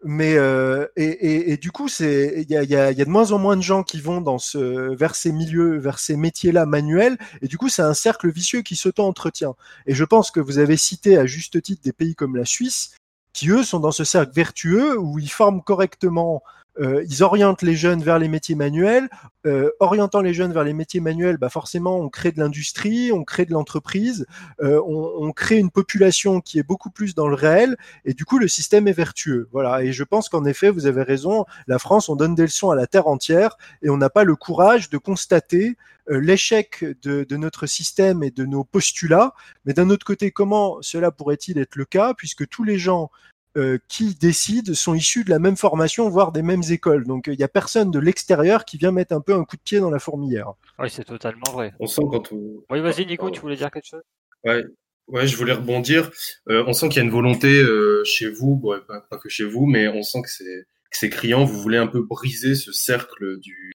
mais 0.04 0.36
euh, 0.36 0.86
et, 0.96 1.04
et, 1.04 1.52
et, 1.52 1.56
du 1.56 1.72
coup, 1.72 1.88
c'est 1.88 2.34
il 2.36 2.50
y 2.50 2.56
a, 2.56 2.62
y, 2.62 2.76
a, 2.76 2.92
y 2.92 3.00
a, 3.00 3.04
de 3.04 3.10
moins 3.10 3.32
en 3.32 3.38
moins 3.38 3.56
de 3.56 3.62
gens 3.62 3.82
qui 3.82 4.00
vont 4.00 4.20
dans 4.20 4.38
ce 4.38 4.94
vers 4.94 5.14
ces 5.14 5.32
milieux, 5.32 5.78
vers 5.78 5.98
ces 5.98 6.16
métiers-là 6.16 6.66
manuels, 6.66 7.16
et 7.42 7.48
du 7.48 7.56
coup, 7.58 7.68
c'est 7.68 7.82
un 7.82 7.94
cercle 7.94 8.30
vicieux 8.30 8.62
qui 8.62 8.76
s'auto-entretient. 8.76 9.56
Et 9.86 9.94
je 9.94 10.04
pense 10.04 10.30
que 10.30 10.40
vous 10.40 10.58
avez 10.58 10.76
cité 10.76 11.16
à 11.16 11.26
juste 11.26 11.60
titre 11.62 11.82
des 11.82 11.92
pays 11.92 12.14
comme 12.14 12.36
la 12.36 12.44
Suisse, 12.44 12.92
qui 13.32 13.48
eux 13.48 13.64
sont 13.64 13.80
dans 13.80 13.92
ce 13.92 14.04
cercle 14.04 14.32
vertueux 14.34 14.98
où 14.98 15.18
ils 15.18 15.30
forment 15.30 15.62
correctement 15.62 16.42
euh, 16.80 17.04
ils 17.08 17.22
orientent 17.22 17.62
les 17.62 17.76
jeunes 17.76 18.02
vers 18.02 18.18
les 18.18 18.28
métiers 18.28 18.54
manuels. 18.54 19.08
Euh, 19.46 19.70
orientant 19.78 20.22
les 20.22 20.32
jeunes 20.32 20.52
vers 20.52 20.64
les 20.64 20.72
métiers 20.72 21.00
manuels, 21.00 21.36
bah 21.36 21.50
forcément, 21.50 21.98
on 21.98 22.08
crée 22.08 22.32
de 22.32 22.38
l'industrie, 22.38 23.12
on 23.12 23.24
crée 23.24 23.44
de 23.44 23.52
l'entreprise, 23.52 24.26
euh, 24.62 24.80
on, 24.86 25.12
on, 25.18 25.32
crée 25.32 25.58
une 25.58 25.70
population 25.70 26.40
qui 26.40 26.58
est 26.58 26.62
beaucoup 26.62 26.90
plus 26.90 27.14
dans 27.14 27.28
le 27.28 27.34
réel, 27.34 27.76
et 28.06 28.14
du 28.14 28.24
coup, 28.24 28.38
le 28.38 28.48
système 28.48 28.88
est 28.88 28.92
vertueux. 28.92 29.48
Voilà. 29.52 29.82
Et 29.82 29.92
je 29.92 30.02
pense 30.02 30.30
qu'en 30.30 30.46
effet, 30.46 30.70
vous 30.70 30.86
avez 30.86 31.02
raison. 31.02 31.44
La 31.66 31.78
France, 31.78 32.08
on 32.08 32.16
donne 32.16 32.34
des 32.34 32.44
leçons 32.44 32.70
à 32.70 32.74
la 32.74 32.86
terre 32.86 33.06
entière, 33.06 33.58
et 33.82 33.90
on 33.90 33.98
n'a 33.98 34.08
pas 34.08 34.24
le 34.24 34.34
courage 34.34 34.88
de 34.88 34.96
constater 34.96 35.76
euh, 36.10 36.20
l'échec 36.20 36.84
de, 37.02 37.24
de, 37.24 37.36
notre 37.36 37.66
système 37.66 38.22
et 38.22 38.30
de 38.30 38.44
nos 38.44 38.64
postulats. 38.64 39.34
Mais 39.64 39.72
d'un 39.72 39.88
autre 39.90 40.04
côté, 40.04 40.30
comment 40.30 40.78
cela 40.82 41.10
pourrait-il 41.10 41.58
être 41.58 41.76
le 41.76 41.84
cas, 41.84 42.14
puisque 42.14 42.46
tous 42.48 42.64
les 42.64 42.78
gens 42.78 43.10
euh, 43.56 43.78
qui 43.88 44.14
décident 44.14 44.74
sont 44.74 44.94
issus 44.94 45.24
de 45.24 45.30
la 45.30 45.38
même 45.38 45.56
formation, 45.56 46.08
voire 46.08 46.32
des 46.32 46.42
mêmes 46.42 46.62
écoles. 46.70 47.04
Donc 47.04 47.26
il 47.26 47.36
n'y 47.36 47.44
a 47.44 47.48
personne 47.48 47.90
de 47.90 47.98
l'extérieur 47.98 48.64
qui 48.64 48.78
vient 48.78 48.90
mettre 48.90 49.14
un 49.14 49.20
peu 49.20 49.34
un 49.34 49.44
coup 49.44 49.56
de 49.56 49.62
pied 49.62 49.80
dans 49.80 49.90
la 49.90 49.98
fourmilière. 49.98 50.52
Oui, 50.78 50.90
c'est 50.90 51.04
totalement 51.04 51.52
vrai. 51.52 51.72
On 51.80 51.86
sent 51.86 52.02
quand 52.10 52.32
on... 52.32 52.64
Oui, 52.70 52.80
vas-y 52.80 53.06
Nico, 53.06 53.30
tu 53.30 53.40
voulais 53.40 53.56
dire 53.56 53.70
quelque 53.70 53.86
chose? 53.86 54.02
Ouais. 54.44 54.64
Ouais, 55.06 55.26
je 55.26 55.36
voulais 55.36 55.52
rebondir. 55.52 56.10
Euh, 56.48 56.64
on 56.66 56.72
sent 56.72 56.88
qu'il 56.88 56.96
y 56.96 57.00
a 57.00 57.04
une 57.04 57.10
volonté 57.10 57.62
euh, 57.62 58.02
chez 58.04 58.28
vous, 58.28 58.56
bon, 58.56 58.80
pas, 58.88 59.02
pas, 59.02 59.18
que 59.18 59.28
chez 59.28 59.44
vous, 59.44 59.66
mais 59.66 59.86
on 59.86 60.02
sent 60.02 60.22
que 60.22 60.30
c'est 60.30 60.66
c'est 60.90 61.10
criant. 61.10 61.44
Vous 61.44 61.60
voulez 61.60 61.76
un 61.76 61.86
peu 61.86 62.02
briser 62.02 62.54
ce 62.54 62.72
cercle 62.72 63.38
du 63.40 63.74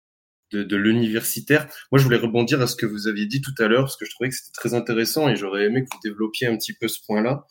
de, 0.52 0.64
de 0.64 0.76
l'universitaire. 0.76 1.68
Moi, 1.92 2.00
je 2.00 2.04
voulais 2.04 2.18
rebondir 2.18 2.62
à 2.62 2.68
ce 2.68 2.76
que 2.76 2.86
vous 2.86 3.08
aviez 3.08 3.26
dit 3.26 3.42
tout 3.42 3.54
à 3.60 3.68
l'heure, 3.68 3.84
parce 3.84 3.98
que 3.98 4.06
je 4.06 4.12
trouvais 4.12 4.30
que 4.30 4.36
c'était 4.36 4.52
très 4.54 4.74
intéressant 4.74 5.30
et 5.30 5.36
j'aurais 5.36 5.66
aimé 5.66 5.84
que 5.84 5.90
vous 5.92 6.00
développiez 6.04 6.48
un 6.48 6.58
petit 6.58 6.74
peu 6.74 6.88
ce 6.88 7.00
point-là. 7.06 7.46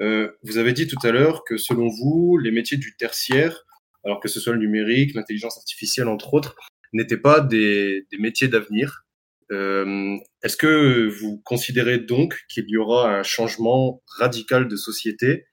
Euh, 0.00 0.32
vous 0.42 0.58
avez 0.58 0.72
dit 0.72 0.86
tout 0.86 0.98
à 1.04 1.10
l'heure 1.12 1.44
que 1.44 1.56
selon 1.56 1.88
vous, 1.88 2.38
les 2.38 2.50
métiers 2.50 2.76
du 2.76 2.96
tertiaire, 2.96 3.64
alors 4.04 4.20
que 4.20 4.28
ce 4.28 4.40
soit 4.40 4.52
le 4.52 4.58
numérique, 4.58 5.14
l'intelligence 5.14 5.56
artificielle, 5.56 6.08
entre 6.08 6.34
autres, 6.34 6.56
n'étaient 6.92 7.16
pas 7.16 7.40
des, 7.40 8.06
des 8.10 8.18
métiers 8.18 8.48
d'avenir. 8.48 9.04
Euh, 9.52 10.16
Est-ce 10.42 10.56
que 10.56 11.06
vous 11.06 11.40
considérez 11.44 11.98
donc 11.98 12.40
qu'il 12.48 12.68
y 12.68 12.76
aura 12.76 13.18
un 13.18 13.22
changement 13.22 14.02
radical 14.18 14.68
de 14.68 14.76
société? 14.76 15.46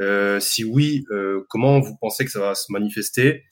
Euh, 0.00 0.40
Si 0.40 0.64
oui, 0.64 1.04
euh, 1.10 1.44
comment 1.48 1.80
vous 1.80 1.96
pensez 2.00 2.24
que 2.24 2.30
ça 2.30 2.40
va 2.40 2.54
se 2.54 2.70
manifester? 2.70 3.44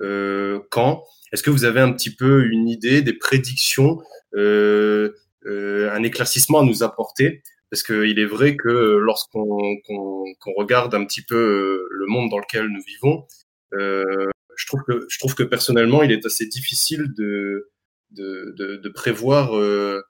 Euh, 0.00 0.60
Quand? 0.70 1.04
Est-ce 1.32 1.42
que 1.42 1.50
vous 1.50 1.64
avez 1.64 1.80
un 1.80 1.92
petit 1.92 2.14
peu 2.14 2.44
une 2.46 2.68
idée, 2.68 3.02
des 3.02 3.12
prédictions, 3.12 4.00
un 4.36 6.02
éclaircissement 6.02 6.60
à 6.60 6.64
nous 6.64 6.82
apporter? 6.82 7.42
Parce 7.74 7.82
qu'il 7.82 8.20
est 8.20 8.24
vrai 8.24 8.54
que 8.54 8.68
lorsqu'on 8.68 9.58
qu 9.84 9.94
qu 10.40 10.50
regarde 10.56 10.94
un 10.94 11.04
petit 11.04 11.22
peu 11.22 11.88
le 11.90 12.06
monde 12.06 12.30
dans 12.30 12.38
lequel 12.38 12.68
nous 12.68 12.80
vivons, 12.86 13.26
euh, 13.72 14.30
je 14.56 15.18
trouve 15.18 15.34
que 15.34 15.42
personnellement, 15.42 16.04
il 16.04 16.12
est 16.12 16.24
assez 16.24 16.46
difficile 16.46 17.12
de 17.16 17.68
prévoir. 18.94 19.58
Euh, 19.58 20.00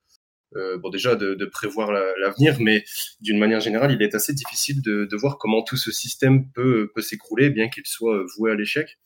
euh, 0.57 0.77
bon, 0.77 0.91
déjà 0.91 1.17
de, 1.17 1.47
prévoir 1.47 1.91
l'avenir, 1.91 2.53
la, 2.53 2.59
mais 2.63 2.85
d'une 3.23 3.39
manière 3.39 3.61
générale, 3.61 3.93
il 3.93 4.03
est 4.03 4.15
assez 4.15 4.35
difficile 4.35 4.83
de, 4.83 5.17
voir 5.17 5.39
comment 5.39 5.63
tout 5.63 5.79
ce 5.79 5.91
système 5.91 6.51
peut, 6.51 6.91
peut 6.95 7.01
s'écrouler, 7.01 7.49
bien 7.49 7.71
qu'il 7.71 7.87
soit 7.87 8.27
voué 8.37 8.51
à 8.53 8.57
l'échec. 8.57 8.99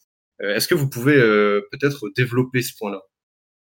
Euh, 0.43 0.57
Est-ce 0.57 0.67
que 0.67 0.75
vous 0.75 0.91
pouvez 0.91 1.15
euh, 1.15 1.61
peut-être 1.71 2.09
développer 2.17 2.61
ce 2.63 2.77
point-là? 2.77 3.03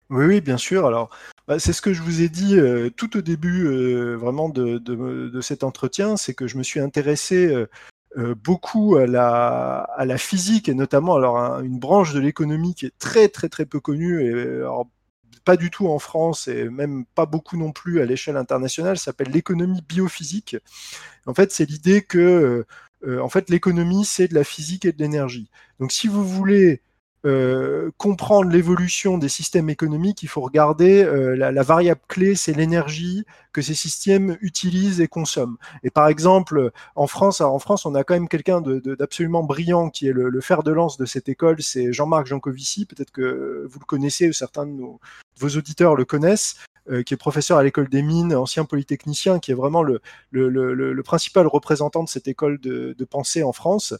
Oui, 0.10 0.26
oui, 0.26 0.42
bien 0.42 0.58
sûr. 0.58 0.86
Alors, 0.86 1.16
bah, 1.48 1.60
c'est 1.60 1.74
ce 1.74 1.82
que 1.82 1.94
je 1.94 2.02
vous 2.02 2.22
ai 2.22 2.30
dit 2.30 2.58
euh, 2.58 2.90
tout 2.90 3.18
au 3.18 3.22
début 3.22 3.66
euh, 3.66 4.16
vraiment 4.16 4.48
de, 4.50 4.78
de, 4.78 5.42
cet 5.42 5.64
entretien, 5.64 6.16
c'est 6.16 6.34
que 6.34 6.48
je 6.48 6.58
me 6.58 6.64
suis 6.64 6.80
intéressé 6.80 7.54
euh, 8.18 8.36
beaucoup 8.36 8.96
à 8.96 9.08
la, 9.08 9.80
à 9.98 10.06
la 10.06 10.18
physique 10.18 10.70
et 10.70 10.74
notamment 10.74 11.16
alors 11.16 11.38
un, 11.38 11.62
une 11.64 11.80
branche 11.80 12.14
de 12.14 12.20
l'économie 12.20 12.76
qui 12.76 12.86
est 12.86 12.98
très 12.98 13.28
très 13.28 13.50
très 13.50 13.66
peu 13.66 13.80
connue 13.80 14.22
et 14.24 14.64
pas 15.44 15.58
du 15.58 15.70
tout 15.70 15.90
en 15.90 16.00
France 16.00 16.48
et 16.48 16.70
même 16.70 17.06
pas 17.16 17.26
beaucoup 17.26 17.58
non 17.58 17.74
plus 17.74 18.00
à 18.02 18.06
l'échelle 18.06 18.38
internationale, 18.38 18.98
s'appelle 18.98 19.30
l'économie 19.30 19.82
biophysique. 19.82 20.56
En 21.26 21.34
fait, 21.34 21.52
c'est 21.52 21.70
l'idée 21.70 22.04
que 22.04 22.66
en 23.06 23.30
fait 23.30 23.50
l'économie 23.50 24.06
c'est 24.06 24.30
de 24.30 24.36
la 24.36 24.46
physique 24.46 24.86
et 24.86 24.94
de 24.94 25.00
l'énergie. 25.00 25.50
Donc 25.80 25.92
si 25.92 26.08
vous 26.08 26.26
voulez 26.26 26.82
euh, 27.26 27.92
comprendre 27.98 28.52
l'évolution 28.52 29.18
des 29.18 29.30
systèmes 29.30 29.70
économiques, 29.70 30.24
il 30.24 30.28
faut 30.28 30.42
regarder 30.42 31.04
euh, 31.04 31.36
la, 31.36 31.64
variable 31.64 32.02
clé, 32.10 32.36
c'est 32.36 32.52
l'énergie 32.52 33.26
que 33.54 33.62
ces 33.62 33.76
systèmes 33.76 34.38
utilisent 34.42 35.00
et 35.00 35.08
consomment. 35.08 35.58
Et 35.84 35.90
par 35.90 36.10
exemple, 36.10 36.72
en 36.96 37.08
France, 37.08 37.40
en 37.40 37.60
France, 37.60 37.86
on 37.86 37.96
a 37.96 38.04
quand 38.04 38.14
même 38.14 38.28
quelqu'un 38.28 38.62
d'absolument 38.62 39.44
brillant 39.44 39.90
qui 39.90 40.08
est 40.08 40.12
le, 40.12 40.42
fer 40.42 40.64
de 40.64 40.72
lance 40.72 40.98
de 40.98 41.06
cette 41.06 41.30
école, 41.30 41.62
c'est 41.62 41.94
Jean-Marc 41.94 42.26
Jancovici. 42.28 42.86
Peut-être 42.86 43.12
que 43.12 43.66
vous 43.70 43.80
le 43.80 43.86
connaissez 43.86 44.28
ou 44.28 44.34
certains 44.34 44.66
de, 44.66 44.72
nos, 44.72 45.00
de 45.36 45.40
vos 45.40 45.58
auditeurs 45.58 45.96
le 45.96 46.04
connaissent. 46.04 46.58
Euh, 46.92 47.02
qui 47.02 47.14
est 47.14 47.18
professeur 47.18 47.58
à 47.58 47.64
l'école 47.64 47.88
des 47.88 48.02
mines, 48.02 48.36
ancien 48.36 48.66
polytechnicien, 48.66 49.40
qui 49.40 49.52
est 49.52 49.54
vraiment 49.54 49.84
le, 49.84 50.02
principal 51.02 51.48
représentant 51.48 52.04
de 52.04 52.10
cette 52.10 52.28
école 52.28 52.60
de, 52.60 53.06
pensée 53.10 53.42
en 53.42 53.54
France, 53.54 53.94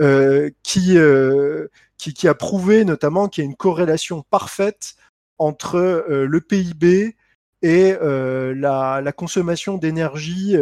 euh, 0.00 0.48
qui, 0.62 0.96
euh, 0.96 1.68
qui, 1.98 2.26
a 2.26 2.34
prouvé 2.34 2.86
notamment 2.86 3.28
qu'il 3.28 3.44
y 3.44 3.46
a 3.46 3.50
une 3.50 3.56
corrélation 3.56 4.22
parfaite 4.30 4.94
entre 5.36 6.06
le 6.08 6.40
PIB 6.40 7.16
et 7.60 7.96
la, 8.00 9.12
consommation 9.14 9.76
d'énergie 9.76 10.56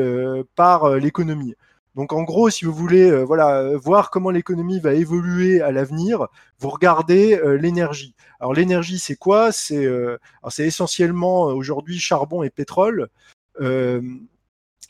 par 0.56 0.96
l'économie. 0.96 1.54
Donc 1.96 2.12
en 2.12 2.22
gros, 2.22 2.50
si 2.50 2.64
vous 2.64 2.72
voulez 2.72 3.10
euh, 3.10 3.24
voilà 3.24 3.76
voir 3.76 4.10
comment 4.10 4.30
l'économie 4.30 4.80
va 4.80 4.94
évoluer 4.94 5.60
à 5.60 5.72
l'avenir, 5.72 6.28
vous 6.58 6.70
regardez 6.70 7.34
euh, 7.34 7.56
l'énergie. 7.56 8.14
Alors 8.38 8.54
l'énergie, 8.54 8.98
c'est 8.98 9.16
quoi? 9.16 9.50
C'est 9.52 9.84
euh, 9.84 10.18
c'est 10.50 10.66
essentiellement 10.66 11.44
aujourd'hui 11.44 11.98
charbon 11.98 12.42
et 12.42 12.50
pétrole. 12.50 13.08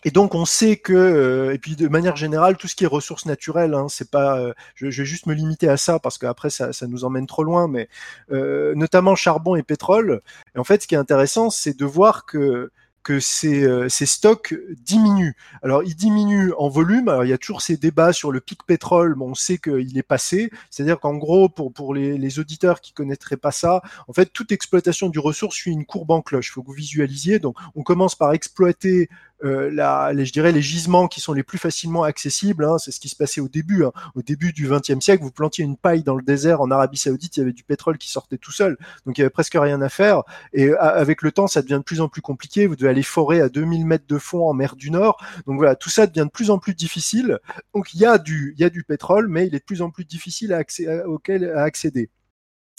et 0.04 0.10
donc 0.12 0.34
on 0.34 0.44
sait 0.46 0.76
que 0.76 1.50
et 1.52 1.58
puis 1.58 1.76
de 1.76 1.88
manière 1.88 2.16
générale 2.16 2.56
tout 2.56 2.68
ce 2.68 2.76
qui 2.76 2.84
est 2.84 2.86
ressources 2.86 3.26
naturelles, 3.26 3.74
hein, 3.74 3.86
c'est 3.88 4.10
pas. 4.10 4.52
Je, 4.74 4.90
je, 4.90 5.02
vais 5.02 5.06
juste 5.06 5.26
me 5.26 5.34
limiter 5.34 5.68
à 5.68 5.76
ça 5.76 5.98
parce 5.98 6.18
qu'après 6.18 6.50
ça, 6.50 6.72
ça 6.72 6.86
nous 6.86 7.04
emmène 7.04 7.26
trop 7.26 7.44
loin, 7.44 7.66
mais 7.68 7.88
notamment 8.30 9.14
charbon 9.16 9.56
et 9.56 9.62
pétrole. 9.62 10.22
Et 10.54 10.58
en 10.58 10.64
fait, 10.64 10.82
ce 10.82 10.86
qui 10.86 10.94
est 10.94 10.98
intéressant, 10.98 11.50
c'est 11.50 11.76
de 11.78 11.84
voir 11.86 12.26
que 12.26 12.70
que 13.02 13.18
ces, 13.18 13.64
euh, 13.64 13.88
ces, 13.88 14.06
stocks 14.06 14.54
diminuent. 14.84 15.34
Alors, 15.62 15.82
ils 15.82 15.96
diminuent 15.96 16.52
en 16.58 16.68
volume. 16.68 17.08
Alors, 17.08 17.24
il 17.24 17.30
y 17.30 17.32
a 17.32 17.38
toujours 17.38 17.62
ces 17.62 17.76
débats 17.76 18.12
sur 18.12 18.30
le 18.30 18.40
pic 18.40 18.64
pétrole, 18.64 19.14
mais 19.16 19.24
on 19.24 19.34
sait 19.34 19.58
qu'il 19.58 19.96
est 19.96 20.02
passé. 20.02 20.50
C'est-à-dire 20.70 21.00
qu'en 21.00 21.14
gros, 21.14 21.48
pour, 21.48 21.72
pour 21.72 21.94
les, 21.94 22.18
les, 22.18 22.38
auditeurs 22.38 22.80
qui 22.80 22.92
connaîtraient 22.92 23.36
pas 23.36 23.52
ça, 23.52 23.82
en 24.08 24.12
fait, 24.12 24.26
toute 24.32 24.52
exploitation 24.52 25.08
du 25.08 25.18
ressource 25.18 25.56
suit 25.56 25.72
une 25.72 25.86
courbe 25.86 26.10
en 26.10 26.20
cloche. 26.20 26.48
Il 26.48 26.52
faut 26.52 26.62
que 26.62 26.68
vous 26.68 26.72
visualisiez. 26.72 27.38
Donc, 27.38 27.56
on 27.74 27.82
commence 27.82 28.14
par 28.14 28.32
exploiter 28.32 29.08
euh, 29.44 30.12
les, 30.12 30.24
je 30.24 30.32
dirais 30.32 30.52
les 30.52 30.62
gisements 30.62 31.08
qui 31.08 31.20
sont 31.20 31.32
les 31.32 31.42
plus 31.42 31.58
facilement 31.58 32.04
accessibles. 32.04 32.64
Hein, 32.64 32.78
c'est 32.78 32.90
ce 32.90 33.00
qui 33.00 33.08
se 33.08 33.16
passait 33.16 33.40
au 33.40 33.48
début. 33.48 33.84
Hein. 33.84 33.92
Au 34.14 34.22
début 34.22 34.52
du 34.52 34.68
XXe 34.68 35.00
siècle, 35.00 35.22
vous 35.22 35.30
plantiez 35.30 35.64
une 35.64 35.76
paille 35.76 36.02
dans 36.02 36.16
le 36.16 36.22
désert 36.22 36.60
en 36.60 36.70
Arabie 36.70 36.98
Saoudite, 36.98 37.36
il 37.36 37.40
y 37.40 37.42
avait 37.42 37.52
du 37.52 37.64
pétrole 37.64 37.98
qui 37.98 38.10
sortait 38.10 38.38
tout 38.38 38.52
seul, 38.52 38.76
donc 39.06 39.16
il 39.18 39.20
y 39.20 39.24
avait 39.24 39.30
presque 39.30 39.56
rien 39.58 39.80
à 39.82 39.88
faire. 39.88 40.22
Et 40.52 40.72
avec 40.74 41.22
le 41.22 41.32
temps, 41.32 41.46
ça 41.46 41.62
devient 41.62 41.78
de 41.78 41.84
plus 41.84 42.00
en 42.00 42.08
plus 42.08 42.22
compliqué. 42.22 42.66
Vous 42.66 42.76
devez 42.76 42.90
aller 42.90 43.02
forer 43.02 43.40
à 43.40 43.48
2000 43.48 43.86
mètres 43.86 44.06
de 44.08 44.18
fond 44.18 44.48
en 44.48 44.52
mer 44.52 44.76
du 44.76 44.90
Nord. 44.90 45.22
Donc 45.46 45.56
voilà, 45.56 45.74
tout 45.74 45.90
ça 45.90 46.06
devient 46.06 46.26
de 46.26 46.30
plus 46.30 46.50
en 46.50 46.58
plus 46.58 46.74
difficile. 46.74 47.38
Donc 47.74 47.94
il 47.94 48.00
y 48.00 48.06
a 48.06 48.18
du, 48.18 48.54
il 48.56 48.60
y 48.60 48.64
a 48.64 48.70
du 48.70 48.84
pétrole, 48.84 49.28
mais 49.28 49.46
il 49.46 49.54
est 49.54 49.60
de 49.60 49.64
plus 49.64 49.82
en 49.82 49.90
plus 49.90 50.04
difficile 50.04 50.52
à 50.52 50.62
auquel 51.08 51.50
à 51.50 51.62
accéder. 51.62 52.10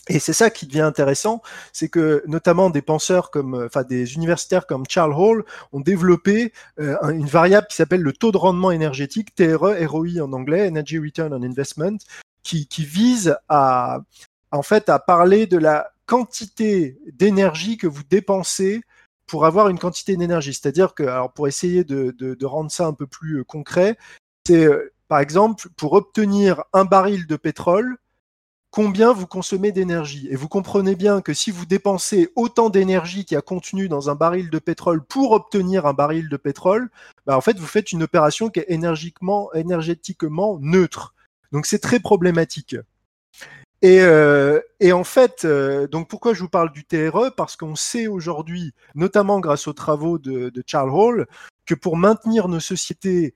Et 0.09 0.19
c'est 0.19 0.33
ça 0.33 0.49
qui 0.49 0.65
devient 0.65 0.81
intéressant, 0.81 1.41
c'est 1.73 1.87
que 1.87 2.23
notamment 2.25 2.71
des 2.71 2.81
penseurs 2.81 3.29
comme, 3.29 3.63
enfin 3.65 3.83
des 3.83 4.15
universitaires 4.15 4.65
comme 4.65 4.83
Charles 4.89 5.13
Hall 5.13 5.45
ont 5.73 5.79
développé 5.79 6.53
euh, 6.79 6.97
une 7.09 7.27
variable 7.27 7.67
qui 7.69 7.75
s'appelle 7.75 8.01
le 8.01 8.11
taux 8.11 8.31
de 8.31 8.37
rendement 8.37 8.71
énergétique, 8.71 9.35
TRE, 9.35 9.75
ROI 9.85 10.19
en 10.21 10.33
anglais, 10.33 10.67
Energy 10.67 10.97
Return 10.97 11.33
on 11.33 11.43
Investment, 11.43 11.97
qui, 12.43 12.67
vise 12.79 13.37
à, 13.47 14.01
en 14.51 14.63
fait, 14.63 14.89
à 14.89 14.97
parler 14.97 15.45
de 15.45 15.57
la 15.57 15.91
quantité 16.07 16.97
d'énergie 17.13 17.77
que 17.77 17.87
vous 17.87 18.03
dépensez 18.03 18.81
pour 19.27 19.45
avoir 19.45 19.69
une 19.69 19.79
quantité 19.79 20.17
d'énergie. 20.17 20.53
C'est-à-dire 20.53 20.93
que, 20.95 21.03
alors 21.03 21.31
pour 21.31 21.47
essayer 21.47 21.83
de, 21.83 22.45
rendre 22.45 22.71
ça 22.71 22.87
un 22.87 22.93
peu 22.93 23.07
plus 23.07 23.45
concret, 23.45 23.97
c'est 24.45 24.65
euh, 24.65 24.91
par 25.07 25.19
exemple 25.19 25.69
pour 25.77 25.93
obtenir 25.93 26.63
un 26.73 26.85
baril 26.85 27.27
de 27.27 27.35
pétrole, 27.35 27.97
combien 28.71 29.11
vous 29.13 29.27
consommez 29.27 29.71
d'énergie. 29.71 30.27
Et 30.31 30.35
vous 30.35 30.47
comprenez 30.47 30.95
bien 30.95 31.21
que 31.21 31.33
si 31.33 31.51
vous 31.51 31.65
dépensez 31.65 32.31
autant 32.35 32.69
d'énergie 32.69 33.25
qu'il 33.25 33.35
y 33.35 33.37
a 33.37 33.41
contenu 33.41 33.89
dans 33.89 34.09
un 34.09 34.15
baril 34.15 34.49
de 34.49 34.59
pétrole 34.59 35.03
pour 35.03 35.33
obtenir 35.33 35.85
un 35.85 35.93
baril 35.93 36.29
de 36.29 36.37
pétrole, 36.37 36.89
bah 37.25 37.37
en 37.37 37.41
fait, 37.41 37.59
vous 37.59 37.67
faites 37.67 37.91
une 37.91 38.03
opération 38.03 38.49
qui 38.49 38.61
est 38.61 38.65
énergiquement, 38.69 39.53
énergétiquement 39.53 40.57
neutre. 40.61 41.13
Donc 41.51 41.65
c'est 41.65 41.79
très 41.79 41.99
problématique. 41.99 42.77
Et, 43.81 43.99
euh, 44.01 44.61
en 44.91 45.03
fait, 45.03 45.43
euh, 45.43 45.87
donc 45.87 46.07
pourquoi 46.07 46.33
je 46.33 46.41
vous 46.41 46.49
parle 46.49 46.71
du 46.71 46.85
TRE 46.85 47.33
Parce 47.35 47.55
qu'on 47.55 47.75
sait 47.75 48.07
aujourd'hui, 48.07 48.73
notamment 48.95 49.39
grâce 49.39 49.67
aux 49.67 49.73
travaux 49.73 50.19
de, 50.19 50.51
Charles 50.67 50.91
Hall, 50.91 51.27
que 51.65 51.73
pour 51.73 51.97
maintenir 51.97 52.47
nos 52.47 52.59
sociétés, 52.59 53.33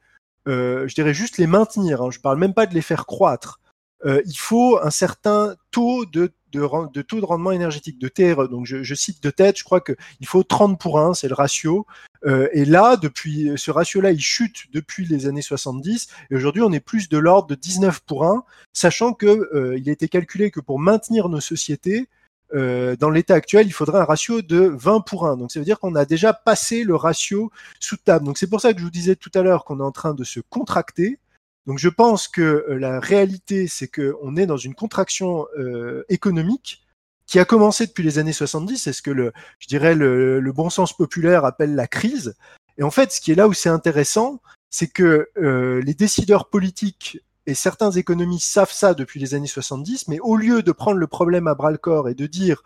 euh, 0.47 0.87
je 0.87 0.93
dirais 0.93 1.15
juste 1.15 1.39
les 1.39 1.47
maintenir, 1.47 2.03
hein, 2.03 2.11
je 2.11 2.19
parle 2.19 2.37
même 2.37 2.53
pas 2.53 2.67
de 2.67 2.75
les 2.75 2.83
faire 2.83 3.07
croître, 3.07 3.59
euh, 4.05 4.21
il 4.25 4.37
faut 4.37 4.79
un 4.81 4.89
certain 4.89 5.55
taux 5.71 6.05
de, 6.05 6.31
de, 6.51 6.67
de, 6.93 7.01
taux 7.01 7.19
de 7.19 7.25
rendement 7.25 7.51
énergétique, 7.51 7.99
de 7.99 8.07
TRE. 8.07 8.47
Donc 8.49 8.65
je, 8.65 8.83
je 8.83 8.95
cite 8.95 9.23
de 9.23 9.29
tête, 9.29 9.57
je 9.57 9.63
crois 9.63 9.81
qu'il 9.81 10.25
faut 10.25 10.43
30 10.43 10.79
pour 10.79 10.99
1, 10.99 11.13
c'est 11.13 11.27
le 11.27 11.33
ratio. 11.33 11.85
Euh, 12.25 12.47
et 12.53 12.65
là, 12.65 12.97
depuis 12.97 13.51
ce 13.55 13.71
ratio-là, 13.71 14.11
il 14.11 14.21
chute 14.21 14.65
depuis 14.73 15.05
les 15.05 15.27
années 15.27 15.41
70. 15.41 16.07
Et 16.31 16.35
aujourd'hui, 16.35 16.61
on 16.61 16.71
est 16.71 16.79
plus 16.79 17.09
de 17.09 17.17
l'ordre 17.17 17.47
de 17.47 17.55
19 17.55 18.01
pour 18.01 18.25
1, 18.25 18.43
sachant 18.73 19.13
que 19.13 19.25
euh, 19.25 19.77
il 19.77 19.89
a 19.89 19.91
été 19.91 20.07
calculé 20.07 20.51
que 20.51 20.59
pour 20.59 20.79
maintenir 20.79 21.29
nos 21.29 21.41
sociétés, 21.41 22.07
euh, 22.53 22.95
dans 22.95 23.09
l'état 23.09 23.35
actuel, 23.35 23.67
il 23.67 23.73
faudrait 23.73 23.99
un 23.99 24.05
ratio 24.05 24.41
de 24.41 24.59
20 24.59 25.01
pour 25.01 25.27
1. 25.27 25.37
Donc 25.37 25.51
ça 25.51 25.59
veut 25.59 25.65
dire 25.65 25.79
qu'on 25.79 25.95
a 25.95 26.05
déjà 26.05 26.33
passé 26.33 26.83
le 26.83 26.95
ratio 26.95 27.51
sous 27.79 27.97
table. 27.97 28.25
Donc 28.25 28.37
c'est 28.37 28.49
pour 28.49 28.61
ça 28.61 28.73
que 28.73 28.79
je 28.79 28.85
vous 28.85 28.91
disais 28.91 29.15
tout 29.15 29.31
à 29.33 29.41
l'heure 29.41 29.65
qu'on 29.65 29.79
est 29.79 29.83
en 29.83 29.91
train 29.91 30.13
de 30.13 30.23
se 30.23 30.39
contracter. 30.39 31.19
Donc 31.65 31.79
je 31.79 31.89
pense 31.89 32.27
que 32.27 32.41
euh, 32.69 32.77
la 32.77 32.99
réalité, 32.99 33.67
c'est 33.67 33.87
qu'on 33.87 34.35
est 34.35 34.45
dans 34.45 34.57
une 34.57 34.75
contraction 34.75 35.47
euh, 35.57 36.03
économique 36.09 36.83
qui 37.27 37.39
a 37.39 37.45
commencé 37.45 37.87
depuis 37.87 38.03
les 38.03 38.19
années 38.19 38.33
70, 38.33 38.77
c'est 38.77 38.93
ce 38.93 39.01
que 39.01 39.09
le, 39.09 39.33
je 39.57 39.67
dirais 39.67 39.95
le, 39.95 40.51
bon 40.51 40.69
sens 40.69 40.95
populaire 40.95 41.43
appelle 41.43 41.73
la 41.73 41.87
crise. 41.87 42.35
Et 42.77 42.83
en 42.83 42.91
fait, 42.91 43.11
ce 43.11 43.19
qui 43.19 43.31
est 43.31 43.35
là 43.35 43.47
où 43.47 43.53
c'est 43.53 43.69
intéressant, 43.69 44.41
c'est 44.69 44.87
que 44.87 45.29
euh, 45.37 45.81
les 45.81 45.95
décideurs 45.95 46.49
politiques 46.49 47.19
et 47.47 47.55
certains 47.55 47.91
économistes 47.91 48.47
savent 48.47 48.71
ça 48.71 48.93
depuis 48.93 49.19
les 49.19 49.33
années 49.33 49.47
70, 49.47 50.07
mais 50.07 50.19
au 50.19 50.35
lieu 50.35 50.61
de 50.61 50.71
prendre 50.71 50.97
le 50.97 51.07
problème 51.07 51.47
à 51.47 51.55
bras 51.55 51.71
le 51.71 51.77
corps 51.77 52.09
et 52.09 52.15
de 52.15 52.27
dire 52.27 52.63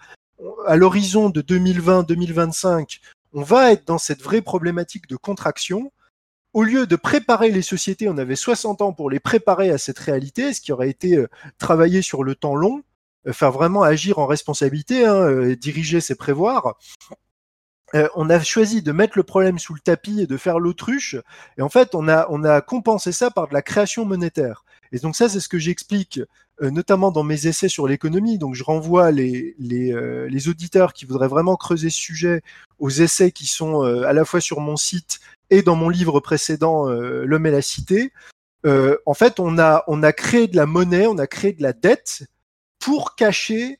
à 0.65 0.76
l'horizon 0.76 1.30
de 1.30 1.41
2020-2025, 1.41 2.99
on 3.34 3.43
va 3.43 3.71
être 3.71 3.85
dans 3.88 3.97
cette 3.97 4.21
vraie 4.21 4.41
problématique 4.41 5.07
de 5.07 5.15
contraction. 5.15 5.91
Au 6.53 6.63
lieu 6.63 6.88
de 6.88 6.95
préparer 6.95 7.51
les 7.51 7.61
sociétés, 7.61 8.09
on 8.09 8.17
avait 8.17 8.35
60 8.35 8.81
ans 8.81 8.91
pour 8.91 9.09
les 9.09 9.19
préparer 9.19 9.69
à 9.69 9.77
cette 9.77 9.99
réalité, 9.99 10.53
ce 10.53 10.61
qui 10.61 10.71
aurait 10.71 10.89
été 10.89 11.15
euh, 11.15 11.27
travailler 11.59 12.01
sur 12.01 12.23
le 12.23 12.34
temps 12.34 12.55
long, 12.55 12.81
euh, 13.27 13.34
faire 13.34 13.51
vraiment 13.51 13.84
agir 13.84 14.17
en 14.17 14.26
responsabilité, 14.26 15.05
hein, 15.05 15.15
euh, 15.15 15.55
diriger, 15.55 16.01
c'est 16.01 16.15
prévoir. 16.15 16.76
on 18.15 18.30
a 18.30 18.39
choisi 18.39 18.81
de 18.81 18.91
mettre 18.91 19.17
le 19.17 19.23
problème 19.23 19.59
sous 19.59 19.73
le 19.73 19.80
tapis 19.80 20.21
et 20.21 20.27
de 20.27 20.38
faire 20.38 20.59
l'autruche. 20.59 21.15
Et 21.57 21.61
en 21.61 21.69
fait, 21.69 21.95
on 21.95 22.07
a, 22.07 22.27
on 22.30 22.43
a 22.43 22.61
compensé 22.61 23.11
ça 23.11 23.31
par 23.31 23.47
de 23.47 23.53
la 23.53 23.61
création 23.61 24.05
monétaire. 24.05 24.63
Et 24.91 24.99
donc 24.99 25.15
ça, 25.15 25.30
c'est 25.30 25.39
ce 25.39 25.49
que 25.49 25.59
j'explique 25.59 26.19
euh, 26.61 26.71
notamment 26.71 27.11
dans 27.11 27.23
mes 27.23 27.47
essais 27.47 27.69
sur 27.69 27.88
l'économie. 27.88 28.38
Donc 28.38 28.53
je 28.53 28.63
renvoie 28.63 29.11
les, 29.11 29.55
les, 29.59 29.93
euh, 29.93 30.27
les, 30.27 30.49
auditeurs 30.49 30.91
qui 30.91 31.05
voudraient 31.05 31.30
vraiment 31.30 31.55
creuser 31.55 31.89
ce 31.89 31.97
sujet 31.97 32.41
aux 32.80 32.89
essais 32.89 33.31
qui 33.31 33.45
sont 33.45 33.84
euh, 33.85 34.03
à 34.03 34.11
la 34.11 34.26
fois 34.26 34.41
sur 34.41 34.59
mon 34.59 34.76
site 34.76 35.19
et 35.49 35.61
dans 35.61 35.76
mon 35.76 35.89
livre 35.89 36.19
précédent 36.19 36.88
L'homme 36.88 37.45
et 37.45 37.51
la 37.51 37.61
cité. 37.61 38.11
en 38.65 39.13
fait, 39.13 39.39
on 39.39 39.57
a, 39.57 39.84
on 39.88 40.03
a 40.03 40.13
créé 40.13 40.47
de 40.47 40.55
la 40.55 40.65
monnaie, 40.65 41.07
on 41.07 41.17
a 41.17 41.27
créé 41.27 41.53
de 41.53 41.63
la 41.63 41.73
dette 41.73 42.27
pour 42.80 43.15
cacher 43.15 43.80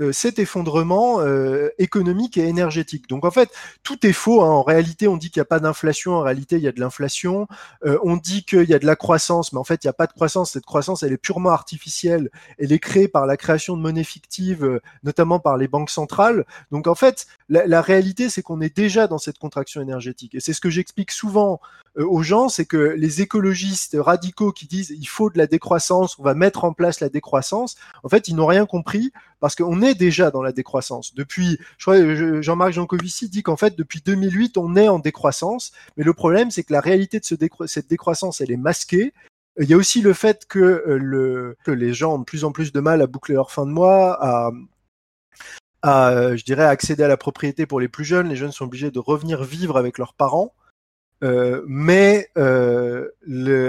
euh, 0.00 0.12
cet 0.12 0.38
effondrement 0.38 1.20
euh, 1.20 1.70
économique 1.78 2.36
et 2.36 2.46
énergétique. 2.46 3.08
Donc 3.08 3.24
en 3.24 3.30
fait, 3.30 3.50
tout 3.82 4.06
est 4.06 4.12
faux. 4.12 4.42
Hein. 4.42 4.50
En 4.50 4.62
réalité, 4.62 5.08
on 5.08 5.16
dit 5.16 5.30
qu'il 5.30 5.40
n'y 5.40 5.44
a 5.44 5.46
pas 5.46 5.58
d'inflation. 5.58 6.16
En 6.16 6.20
réalité, 6.20 6.56
il 6.56 6.62
y 6.62 6.68
a 6.68 6.72
de 6.72 6.80
l'inflation. 6.80 7.48
Euh, 7.84 7.98
on 8.02 8.16
dit 8.16 8.44
qu'il 8.44 8.68
y 8.68 8.74
a 8.74 8.78
de 8.78 8.84
la 8.84 8.96
croissance, 8.96 9.52
mais 9.54 9.58
en 9.58 9.64
fait, 9.64 9.84
il 9.84 9.86
n'y 9.86 9.90
a 9.90 9.94
pas 9.94 10.06
de 10.06 10.12
croissance. 10.12 10.52
Cette 10.52 10.66
croissance, 10.66 11.02
elle 11.02 11.12
est 11.12 11.16
purement 11.16 11.50
artificielle. 11.50 12.30
Elle 12.58 12.72
est 12.72 12.78
créée 12.78 13.08
par 13.08 13.24
la 13.24 13.38
création 13.38 13.74
de 13.76 13.82
monnaie 13.82 14.04
fictive, 14.04 14.80
notamment 15.02 15.38
par 15.40 15.56
les 15.56 15.68
banques 15.68 15.90
centrales. 15.90 16.44
Donc 16.70 16.86
en 16.88 16.94
fait, 16.94 17.26
la, 17.48 17.66
la 17.66 17.80
réalité, 17.80 18.28
c'est 18.28 18.42
qu'on 18.42 18.60
est 18.60 18.76
déjà 18.76 19.06
dans 19.06 19.18
cette 19.18 19.38
contraction 19.38 19.80
énergétique. 19.80 20.34
Et 20.34 20.40
c'est 20.40 20.52
ce 20.52 20.60
que 20.60 20.70
j'explique 20.70 21.10
souvent 21.10 21.60
aux 21.96 22.22
gens, 22.22 22.50
c'est 22.50 22.66
que 22.66 22.76
les 22.76 23.22
écologistes 23.22 23.96
radicaux 23.98 24.52
qui 24.52 24.66
disent 24.66 24.90
il 24.90 25.08
faut 25.08 25.30
de 25.30 25.38
la 25.38 25.46
décroissance, 25.46 26.18
on 26.18 26.22
va 26.22 26.34
mettre 26.34 26.64
en 26.64 26.74
place 26.74 27.00
la 27.00 27.08
décroissance, 27.08 27.76
en 28.02 28.10
fait, 28.10 28.28
ils 28.28 28.36
n'ont 28.36 28.46
rien 28.46 28.66
compris 28.66 29.12
parce 29.40 29.54
qu'on 29.54 29.82
est 29.82 29.94
déjà 29.94 30.30
dans 30.30 30.42
la 30.42 30.52
décroissance. 30.52 31.14
Depuis, 31.14 31.58
je 31.78 31.84
crois, 31.84 32.42
Jean-Marc 32.42 32.72
Jancovici 32.72 33.28
dit 33.28 33.42
qu'en 33.42 33.56
fait, 33.56 33.76
depuis 33.76 34.00
2008, 34.04 34.56
on 34.56 34.76
est 34.76 34.88
en 34.88 34.98
décroissance. 34.98 35.72
Mais 35.96 36.04
le 36.04 36.14
problème, 36.14 36.50
c'est 36.50 36.62
que 36.62 36.72
la 36.72 36.80
réalité 36.80 37.20
de 37.20 37.24
ce 37.24 37.34
cette 37.66 37.88
décroissance, 37.88 38.40
elle 38.40 38.50
est 38.50 38.56
masquée. 38.56 39.12
Il 39.58 39.68
y 39.68 39.74
a 39.74 39.76
aussi 39.76 40.02
le 40.02 40.12
fait 40.12 40.46
que, 40.46 40.58
euh, 40.58 41.56
que 41.64 41.70
les 41.70 41.94
gens 41.94 42.14
ont 42.14 42.18
de 42.18 42.24
plus 42.24 42.44
en 42.44 42.52
plus 42.52 42.72
de 42.72 42.80
mal 42.80 43.02
à 43.02 43.06
boucler 43.06 43.34
leur 43.34 43.50
fin 43.50 43.66
de 43.66 43.70
mois, 43.70 44.18
à, 44.22 44.50
je 46.36 46.44
dirais, 46.44 46.64
accéder 46.64 47.04
à 47.04 47.08
la 47.08 47.16
propriété 47.16 47.66
pour 47.66 47.80
les 47.80 47.88
plus 47.88 48.04
jeunes. 48.04 48.28
Les 48.28 48.36
jeunes 48.36 48.52
sont 48.52 48.64
obligés 48.64 48.90
de 48.90 48.98
revenir 48.98 49.44
vivre 49.44 49.76
avec 49.76 49.98
leurs 49.98 50.14
parents. 50.14 50.54
Euh, 51.24 51.62
mais 51.66 52.28
euh, 52.36 53.08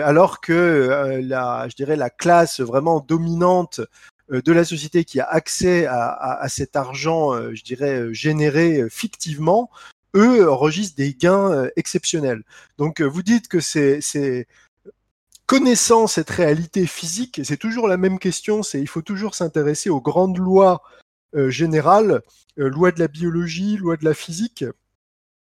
alors 0.04 0.42
que 0.42 1.22
la, 1.24 1.68
je 1.70 1.76
dirais 1.76 1.96
la 1.96 2.10
classe 2.10 2.60
vraiment 2.60 3.00
dominante 3.00 3.80
de 4.30 4.52
la 4.52 4.66
société 4.66 5.06
qui 5.06 5.20
a 5.20 5.26
accès 5.26 5.86
à, 5.86 6.12
à, 6.12 6.50
cet 6.50 6.76
argent, 6.76 7.34
euh, 7.34 7.54
je 7.54 7.64
dirais 7.64 8.14
généré 8.14 8.90
fictivement, 8.90 9.70
eux 10.16 10.50
enregistrent 10.50 10.98
des 10.98 11.14
gains 11.14 11.70
exceptionnels. 11.76 12.44
Donc 12.78 13.02
vous 13.02 13.24
dites 13.24 13.48
que 13.48 13.60
c'est 13.60 14.48
connaissant 15.46 16.08
cette 16.08 16.30
réalité 16.30 16.86
physique, 16.86 17.42
c'est 17.44 17.58
toujours 17.58 17.88
la 17.88 17.98
même 17.98 18.20
question, 18.20 18.64
c'est 18.64 18.82
il 18.82 18.88
faut 18.88 19.02
toujours 19.02 19.36
s'intéresser 19.36 19.90
aux 19.90 20.02
grandes 20.02 20.38
lois 20.38 20.82
générales, 21.48 22.22
lois 22.56 22.92
de 22.92 23.00
la 23.00 23.08
biologie, 23.08 23.78
lois 23.78 23.98
de 23.98 24.06
la 24.06 24.14
physique, 24.14 24.66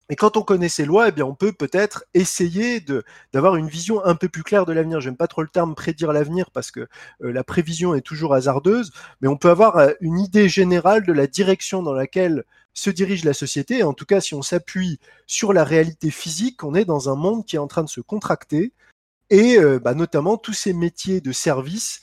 et 0.10 0.16
quand 0.16 0.38
on 0.38 0.42
connaît 0.42 0.70
ces 0.70 0.86
lois, 0.86 1.10
eh 1.10 1.12
bien, 1.12 1.26
on 1.26 1.36
peut 1.36 1.52
peut-être 1.52 2.06
essayer 2.14 2.80
de 2.80 3.04
d'avoir 3.34 3.58
une 3.58 3.68
vision 3.68 4.04
un 4.06 4.16
peu 4.16 4.30
plus 4.30 4.44
claire 4.44 4.66
de 4.66 4.74
l'avenir. 4.74 5.02
J'aime 5.02 5.18
pas 5.18 5.28
trop 5.28 5.42
le 5.42 5.50
terme 5.50 5.76
prédire 5.76 6.14
l'avenir 6.14 6.50
parce 6.52 6.72
que 6.72 6.82
euh, 6.82 7.32
la 7.34 7.44
prévision 7.44 7.94
est 7.94 8.02
toujours 8.02 8.34
hasardeuse, 8.34 8.92
mais 9.22 9.28
on 9.28 9.38
peut 9.38 9.50
avoir 9.50 9.78
euh, 9.78 9.92
une 10.00 10.20
idée 10.20 10.48
générale 10.50 11.06
de 11.06 11.14
la 11.14 11.28
direction 11.28 11.84
dans 11.84 11.94
laquelle 11.94 12.46
se 12.74 12.90
dirige 12.90 13.26
la 13.26 13.34
société. 13.34 13.84
En 13.84 13.94
tout 13.94 14.06
cas, 14.06 14.22
si 14.22 14.34
on 14.36 14.42
s'appuie 14.42 15.00
sur 15.26 15.52
la 15.52 15.64
réalité 15.64 16.12
physique, 16.12 16.64
on 16.64 16.76
est 16.76 16.86
dans 16.86 17.10
un 17.10 17.16
monde 17.16 17.46
qui 17.46 17.56
est 17.56 17.60
en 17.60 17.68
train 17.68 17.84
de 17.84 17.90
se 17.90 18.02
contracter 18.02 18.72
et 19.30 19.58
euh, 19.58 19.80
bah, 19.80 19.94
notamment 19.94 20.38
tous 20.38 20.54
ces 20.54 20.74
métiers 20.74 21.22
de 21.22 21.32
service 21.32 22.02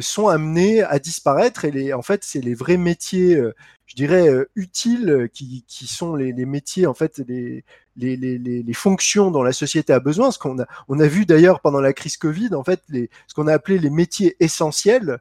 sont 0.00 0.28
amenés 0.28 0.82
à 0.82 0.98
disparaître 0.98 1.64
et 1.64 1.70
les, 1.70 1.92
en 1.92 2.02
fait 2.02 2.24
c'est 2.24 2.40
les 2.40 2.54
vrais 2.54 2.78
métiers 2.78 3.38
je 3.86 3.94
dirais, 3.94 4.28
euh, 4.28 4.48
utiles, 4.54 5.10
euh, 5.10 5.28
qui, 5.28 5.64
qui 5.68 5.86
sont 5.86 6.14
les, 6.16 6.32
métiers, 6.46 6.86
en 6.86 6.94
fait, 6.94 7.18
les, 7.28 7.64
les, 7.96 8.16
les, 8.16 8.72
fonctions 8.72 9.30
dont 9.30 9.42
la 9.42 9.52
société 9.52 9.92
a 9.92 10.00
besoin. 10.00 10.30
Ce 10.30 10.38
qu'on 10.38 10.58
a, 10.60 10.66
on 10.88 10.98
a 11.00 11.06
vu 11.06 11.26
d'ailleurs 11.26 11.60
pendant 11.60 11.80
la 11.80 11.92
crise 11.92 12.16
Covid, 12.16 12.54
en 12.54 12.64
fait, 12.64 12.82
les, 12.88 13.10
ce 13.26 13.34
qu'on 13.34 13.46
a 13.46 13.52
appelé 13.52 13.78
les 13.78 13.90
métiers 13.90 14.36
essentiels, 14.40 15.18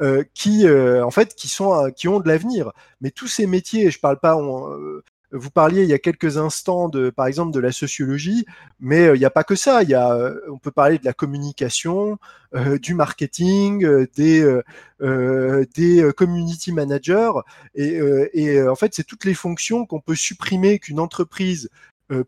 euh, 0.00 0.24
qui, 0.34 0.66
euh, 0.66 1.04
en 1.04 1.10
fait, 1.10 1.34
qui 1.34 1.48
sont, 1.48 1.90
qui 1.96 2.08
ont 2.08 2.20
de 2.20 2.28
l'avenir. 2.28 2.72
Mais 3.00 3.10
tous 3.10 3.28
ces 3.28 3.46
métiers, 3.46 3.90
je 3.90 3.98
parle 4.00 4.18
pas, 4.18 4.36
on, 4.36 5.00
vous 5.32 5.50
parliez 5.50 5.82
il 5.82 5.88
y 5.88 5.94
a 5.94 5.98
quelques 5.98 6.36
instants 6.36 6.88
de, 6.88 7.10
par 7.10 7.26
exemple, 7.26 7.52
de 7.52 7.60
la 7.60 7.72
sociologie, 7.72 8.44
mais 8.80 9.06
euh, 9.08 9.16
il 9.16 9.18
n'y 9.18 9.24
a 9.24 9.30
pas 9.30 9.44
que 9.44 9.54
ça. 9.54 9.82
Il 9.82 9.88
y 9.88 9.94
a, 9.94 10.12
euh, 10.12 10.38
on 10.50 10.58
peut 10.58 10.70
parler 10.70 10.98
de 10.98 11.04
la 11.04 11.12
communication, 11.12 12.18
euh, 12.54 12.78
du 12.78 12.94
marketing, 12.94 14.06
des 14.14 14.60
des 15.00 16.12
community 16.16 16.72
managers, 16.72 17.32
et, 17.74 17.98
et 18.34 18.62
en 18.62 18.76
fait, 18.76 18.94
c'est 18.94 19.04
toutes 19.04 19.24
les 19.24 19.34
fonctions 19.34 19.84
qu'on 19.84 20.00
peut 20.00 20.14
supprimer, 20.14 20.78
qu'une 20.78 21.00
entreprise 21.00 21.70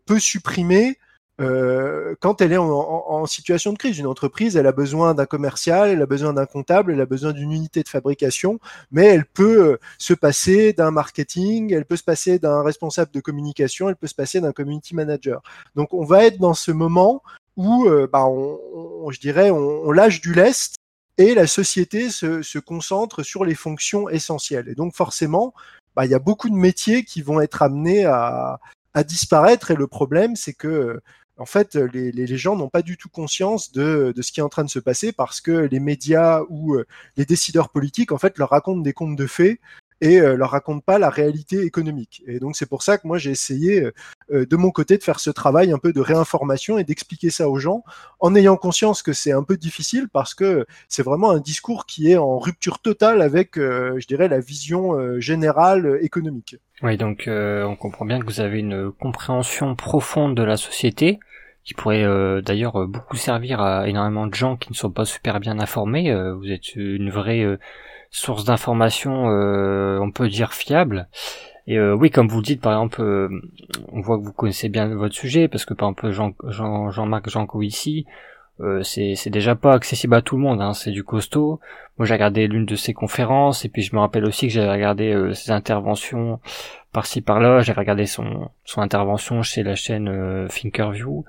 peut 0.05 0.19
supprimer 0.19 0.97
euh, 1.41 2.15
quand 2.21 2.41
elle 2.41 2.53
est 2.53 2.57
en, 2.57 2.69
en, 2.69 3.25
situation 3.25 3.73
de 3.73 3.77
crise. 3.77 3.99
Une 3.99 4.07
entreprise, 4.07 4.55
elle 4.55 4.67
a 4.67 4.71
besoin 4.71 5.13
d'un 5.13 5.25
commercial, 5.25 5.89
elle 5.89 6.01
a 6.01 6.05
besoin 6.05 6.33
d'un 6.33 6.45
comptable, 6.45 6.93
elle 6.93 7.01
a 7.01 7.05
besoin 7.05 7.33
d'une 7.33 7.51
unité 7.51 7.83
de 7.83 7.89
fabrication, 7.89 8.59
mais 8.91 9.05
elle 9.05 9.25
peut 9.25 9.73
euh, 9.73 9.77
se 9.97 10.13
passer 10.13 10.71
d'un 10.71 10.91
marketing, 10.91 11.73
elle 11.73 11.85
peut 11.85 11.97
se 11.97 12.03
passer 12.03 12.39
d'un 12.39 12.63
responsable 12.63 13.11
de 13.11 13.19
communication, 13.19 13.89
elle 13.89 13.97
peut 13.97 14.07
se 14.07 14.15
passer 14.15 14.39
d'un 14.39 14.53
community 14.53 14.95
manager. 14.95 15.41
Donc 15.75 15.93
on 15.93 16.05
va 16.05 16.25
être 16.25 16.39
dans 16.39 16.53
ce 16.53 16.71
moment 16.71 17.21
où, 17.57 17.85
euh, 17.85 18.07
bah, 18.11 18.25
on, 18.25 19.11
je 19.11 19.19
dirais, 19.19 19.51
on, 19.51 19.91
lâche 19.91 20.21
du 20.21 20.33
lest 20.33 20.75
et 21.17 21.33
la 21.35 21.47
société 21.47 22.09
se, 22.09 22.41
se, 22.41 22.59
concentre 22.59 23.23
sur 23.23 23.43
les 23.43 23.55
fonctions 23.55 24.07
essentielles. 24.09 24.69
Et 24.69 24.75
donc 24.75 24.93
forcément, 24.95 25.53
bah, 25.95 26.05
il 26.05 26.11
y 26.11 26.15
a 26.15 26.19
beaucoup 26.19 26.49
de 26.49 26.55
métiers 26.55 27.03
qui 27.03 27.21
vont 27.21 27.41
être 27.41 27.61
amenés 27.61 28.05
à, 28.05 28.59
à 28.93 29.03
disparaître. 29.03 29.71
Et 29.71 29.75
le 29.75 29.87
problème, 29.87 30.35
c'est 30.35 30.53
que 30.53 31.01
en 31.37 31.45
fait, 31.45 31.75
les, 31.75 32.11
les 32.11 32.37
gens 32.37 32.55
n'ont 32.55 32.69
pas 32.69 32.81
du 32.81 32.97
tout 32.97 33.09
conscience 33.09 33.71
de, 33.71 34.13
de, 34.15 34.21
ce 34.21 34.31
qui 34.31 34.39
est 34.39 34.43
en 34.43 34.49
train 34.49 34.63
de 34.63 34.69
se 34.69 34.79
passer 34.79 35.11
parce 35.11 35.41
que 35.41 35.51
les 35.51 35.79
médias 35.79 36.41
ou 36.49 36.75
euh, 36.75 36.85
les 37.17 37.25
décideurs 37.25 37.69
politiques, 37.69 38.11
en 38.11 38.17
fait, 38.17 38.37
leur 38.37 38.49
racontent 38.49 38.81
des 38.81 38.93
contes 38.93 39.17
de 39.17 39.27
fées 39.27 39.59
et 40.01 40.19
euh, 40.19 40.35
leur 40.35 40.51
racontent 40.51 40.81
pas 40.85 40.99
la 40.99 41.09
réalité 41.09 41.61
économique. 41.61 42.23
Et 42.27 42.39
donc 42.39 42.55
c'est 42.55 42.67
pour 42.67 42.83
ça 42.83 42.97
que 42.97 43.07
moi 43.07 43.17
j'ai 43.17 43.31
essayé 43.31 43.89
euh, 44.31 44.45
de 44.45 44.55
mon 44.55 44.71
côté 44.71 44.97
de 44.97 45.03
faire 45.03 45.19
ce 45.19 45.29
travail 45.29 45.71
un 45.71 45.77
peu 45.77 45.93
de 45.93 46.01
réinformation 46.01 46.77
et 46.77 46.83
d'expliquer 46.83 47.29
ça 47.29 47.49
aux 47.49 47.57
gens 47.57 47.83
en 48.19 48.35
ayant 48.35 48.57
conscience 48.57 49.01
que 49.01 49.13
c'est 49.13 49.31
un 49.31 49.43
peu 49.43 49.57
difficile 49.57 50.07
parce 50.11 50.33
que 50.33 50.65
c'est 50.87 51.03
vraiment 51.03 51.31
un 51.31 51.39
discours 51.39 51.85
qui 51.85 52.11
est 52.11 52.17
en 52.17 52.39
rupture 52.39 52.79
totale 52.79 53.21
avec, 53.21 53.55
je 53.55 54.07
dirais, 54.07 54.27
la 54.27 54.39
vision 54.39 55.19
générale 55.19 55.99
économique. 56.01 56.57
Oui, 56.81 56.97
donc 56.97 57.25
on 57.27 57.75
comprend 57.75 58.05
bien 58.05 58.19
que 58.19 58.25
vous 58.25 58.41
avez 58.41 58.59
une 58.59 58.91
compréhension 58.91 59.75
profonde 59.75 60.35
de 60.35 60.43
la 60.43 60.57
société 60.57 61.19
qui 61.65 61.73
pourrait 61.73 62.03
euh, 62.03 62.41
d'ailleurs 62.41 62.79
euh, 62.79 62.87
beaucoup 62.87 63.17
servir 63.17 63.59
à 63.59 63.89
énormément 63.89 64.27
de 64.27 64.35
gens 64.35 64.55
qui 64.55 64.71
ne 64.71 64.75
sont 64.75 64.91
pas 64.91 65.03
super 65.03 65.39
bien 65.39 65.59
informés. 65.59 66.11
Euh, 66.11 66.35
vous 66.35 66.49
êtes 66.51 66.75
une 66.75 67.09
vraie 67.09 67.43
source 68.15 68.45
d'information, 68.45 69.25
on 69.25 70.11
peut 70.11 70.27
dire 70.27 70.53
fiable. 70.53 71.07
Et 71.67 71.79
oui, 71.79 72.11
comme 72.11 72.27
vous 72.27 72.41
dites, 72.41 72.61
par 72.61 72.73
exemple, 72.73 73.01
on 73.91 74.01
voit 74.01 74.17
que 74.17 74.23
vous 74.23 74.33
connaissez 74.33 74.69
bien 74.69 74.87
votre 74.87 75.15
sujet, 75.15 75.47
parce 75.47 75.65
que 75.65 75.73
par 75.73 75.89
exemple 75.89 76.11
Jean, 76.11 76.33
Jean, 76.47 76.91
Jean-Marc 76.91 77.29
Janco 77.29 77.61
ici, 77.61 78.05
c'est, 78.83 79.15
c'est 79.15 79.29
déjà 79.29 79.55
pas 79.55 79.73
accessible 79.73 80.15
à 80.15 80.21
tout 80.21 80.37
le 80.37 80.43
monde, 80.43 80.61
hein, 80.61 80.73
c'est 80.73 80.91
du 80.91 81.03
costaud. 81.03 81.59
Moi 81.97 82.05
j'ai 82.05 82.13
regardé 82.13 82.47
l'une 82.47 82.65
de 82.65 82.75
ses 82.75 82.93
conférences, 82.93 83.65
et 83.65 83.69
puis 83.69 83.81
je 83.81 83.95
me 83.95 83.99
rappelle 83.99 84.25
aussi 84.25 84.47
que 84.47 84.53
j'avais 84.53 84.71
regardé 84.71 85.31
ses 85.33 85.51
interventions 85.51 86.39
par-ci 86.95 87.19
par-là, 87.19 87.59
j'ai 87.59 87.73
regardé 87.73 88.05
son, 88.05 88.49
son 88.63 88.79
intervention 88.79 89.41
chez 89.41 89.63
la 89.63 89.75
chaîne 89.75 90.07
euh, 90.07 90.47
Thinkerview. 90.47 91.25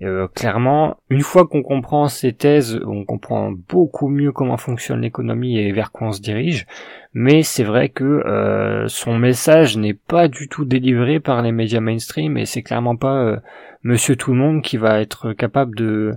Euh, 0.00 0.28
clairement, 0.28 0.96
une 1.10 1.22
fois 1.22 1.46
qu'on 1.46 1.62
comprend 1.62 2.06
ces 2.06 2.32
thèses, 2.32 2.80
on 2.86 3.04
comprend 3.04 3.50
beaucoup 3.50 4.08
mieux 4.08 4.30
comment 4.30 4.56
fonctionne 4.56 5.00
l'économie 5.00 5.58
et 5.58 5.72
vers 5.72 5.90
quoi 5.90 6.08
on 6.08 6.12
se 6.12 6.20
dirige. 6.20 6.66
Mais 7.14 7.42
c'est 7.42 7.64
vrai 7.64 7.88
que 7.88 8.04
euh, 8.04 8.86
son 8.86 9.18
message 9.18 9.76
n'est 9.76 9.94
pas 9.94 10.28
du 10.28 10.48
tout 10.48 10.64
délivré 10.64 11.18
par 11.18 11.42
les 11.42 11.50
médias 11.50 11.80
mainstream 11.80 12.36
et 12.36 12.46
c'est 12.46 12.62
clairement 12.62 12.94
pas 12.96 13.16
euh, 13.24 13.36
Monsieur 13.82 14.14
Tout 14.14 14.32
le 14.32 14.38
Monde 14.38 14.62
qui 14.62 14.76
va 14.76 15.00
être 15.00 15.32
capable 15.32 15.76
de, 15.76 16.14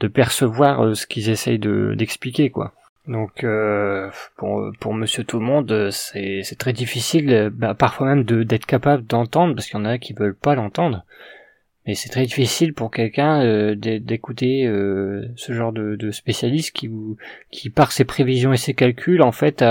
de 0.00 0.08
percevoir 0.08 0.94
ce 0.94 1.06
qu'ils 1.06 1.30
essayent 1.30 1.58
de, 1.58 1.94
d'expliquer, 1.96 2.50
quoi. 2.50 2.72
Donc 3.08 3.44
euh, 3.44 4.10
pour, 4.36 4.70
pour 4.78 4.92
Monsieur 4.92 5.24
Tout 5.24 5.38
le 5.38 5.46
Monde, 5.46 5.90
c'est 5.90 6.58
très 6.58 6.74
difficile, 6.74 7.50
bah, 7.52 7.74
parfois 7.74 8.14
même 8.14 8.24
d'être 8.24 8.66
capable 8.66 9.06
d'entendre, 9.06 9.54
parce 9.54 9.66
qu'il 9.66 9.78
y 9.78 9.82
en 9.82 9.86
a 9.86 9.96
qui 9.98 10.12
veulent 10.12 10.36
pas 10.36 10.54
l'entendre. 10.54 11.04
Mais 11.86 11.94
c'est 11.94 12.10
très 12.10 12.26
difficile 12.26 12.74
pour 12.74 12.90
quelqu'un 12.92 13.42
euh, 13.42 13.74
d'écouter 13.74 14.66
euh, 14.66 15.26
ce 15.34 15.52
genre 15.52 15.72
de, 15.72 16.10
spécialiste 16.12 16.72
qui, 16.72 16.88
qui, 17.50 17.70
par 17.70 17.90
ses 17.90 18.04
prévisions 18.04 18.52
et 18.52 18.56
ses 18.56 18.74
calculs, 18.74 19.22
en 19.22 19.32
fait, 19.32 19.64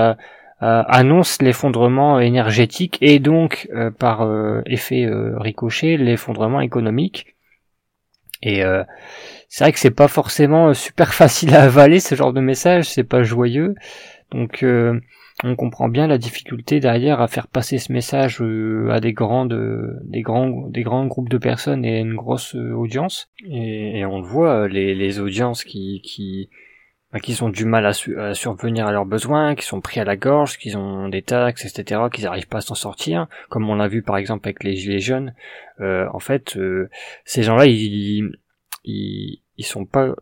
annonce 0.59 1.41
l'effondrement 1.41 2.19
énergétique 2.19 2.97
et 3.01 3.19
donc, 3.19 3.69
euh, 3.73 3.91
par 3.91 4.27
effet 4.65 5.07
ricochet, 5.09 5.97
l'effondrement 5.97 6.59
économique. 6.61 7.35
Et 8.43 8.61
c'est 9.47 9.63
vrai 9.63 9.71
que 9.71 9.79
c'est 9.79 9.91
pas 9.91 10.07
forcément 10.07 10.73
super 10.73 11.13
facile 11.13 11.55
à 11.55 11.63
avaler 11.63 11.99
ce 11.99 12.15
genre 12.15 12.33
de 12.33 12.41
message, 12.41 12.89
c'est 12.89 13.05
pas 13.05 13.23
joyeux. 13.23 13.75
Donc 14.31 14.65
on 15.43 15.55
comprend 15.55 15.89
bien 15.89 16.07
la 16.07 16.17
difficulté 16.17 16.79
derrière 16.79 17.21
à 17.21 17.27
faire 17.27 17.47
passer 17.47 17.77
ce 17.77 17.91
message 17.91 18.41
euh, 18.41 18.89
à 18.91 18.99
des 18.99 19.13
grandes, 19.13 19.99
des 20.03 20.21
grands, 20.21 20.67
des 20.67 20.83
grands 20.83 21.05
groupes 21.07 21.29
de 21.29 21.37
personnes 21.37 21.83
et 21.83 21.99
une 21.99 22.15
grosse 22.15 22.55
euh, 22.55 22.73
audience. 22.73 23.29
Et, 23.49 24.05
on 24.05 24.19
le 24.21 24.27
voit, 24.27 24.67
les, 24.67 24.93
les 24.93 25.19
audiences 25.19 25.63
qui, 25.63 26.01
qui, 26.03 26.49
bah, 27.11 27.19
qui 27.19 27.41
ont 27.41 27.49
du 27.49 27.65
mal 27.65 27.85
à, 27.85 27.93
à, 28.17 28.33
survenir 28.33 28.87
à 28.87 28.91
leurs 28.91 29.05
besoins, 29.05 29.55
qui 29.55 29.65
sont 29.65 29.81
pris 29.81 29.99
à 29.99 30.03
la 30.03 30.15
gorge, 30.15 30.57
qui 30.57 30.75
ont 30.75 31.09
des 31.09 31.23
taxes, 31.23 31.65
etc., 31.65 32.01
qu'ils 32.13 32.25
n'arrivent 32.25 32.47
pas 32.47 32.59
à 32.59 32.61
s'en 32.61 32.75
sortir, 32.75 33.27
comme 33.49 33.69
on 33.69 33.75
l'a 33.75 33.87
vu 33.87 34.03
par 34.03 34.17
exemple 34.17 34.47
avec 34.47 34.63
les 34.63 34.75
gilets 34.75 34.99
jaunes. 34.99 35.33
Euh, 35.79 36.07
en 36.13 36.19
fait, 36.19 36.57
ces 37.25 37.43
gens-là, 37.43 37.65
ils, 37.65 38.31
ils, 38.83 39.41
ils 39.57 39.65
sont 39.65 39.85
pas 39.85 40.13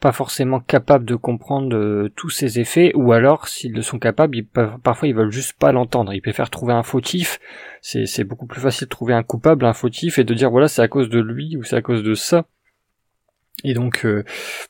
pas 0.00 0.12
forcément 0.12 0.60
capables 0.60 1.06
de 1.06 1.14
comprendre 1.14 1.74
euh, 1.74 2.12
tous 2.16 2.28
ces 2.28 2.60
effets, 2.60 2.92
ou 2.94 3.12
alors 3.12 3.48
s'ils 3.48 3.72
le 3.72 3.82
sont 3.82 3.98
capables, 3.98 4.36
parfois 4.82 5.08
ils 5.08 5.14
veulent 5.14 5.32
juste 5.32 5.54
pas 5.58 5.72
l'entendre. 5.72 6.12
Ils 6.12 6.20
préfèrent 6.20 6.50
trouver 6.50 6.74
un 6.74 6.82
fautif. 6.82 7.40
C'est 7.80 8.24
beaucoup 8.24 8.46
plus 8.46 8.60
facile 8.60 8.86
de 8.86 8.90
trouver 8.90 9.14
un 9.14 9.22
coupable, 9.22 9.64
un 9.64 9.72
fautif, 9.72 10.18
et 10.18 10.24
de 10.24 10.34
dire 10.34 10.50
voilà 10.50 10.68
c'est 10.68 10.82
à 10.82 10.88
cause 10.88 11.08
de 11.08 11.20
lui 11.20 11.56
ou 11.56 11.64
c'est 11.64 11.76
à 11.76 11.82
cause 11.82 12.02
de 12.02 12.14
ça. 12.14 12.46
Et 13.64 13.72
donc 13.72 14.04
euh, 14.04 14.22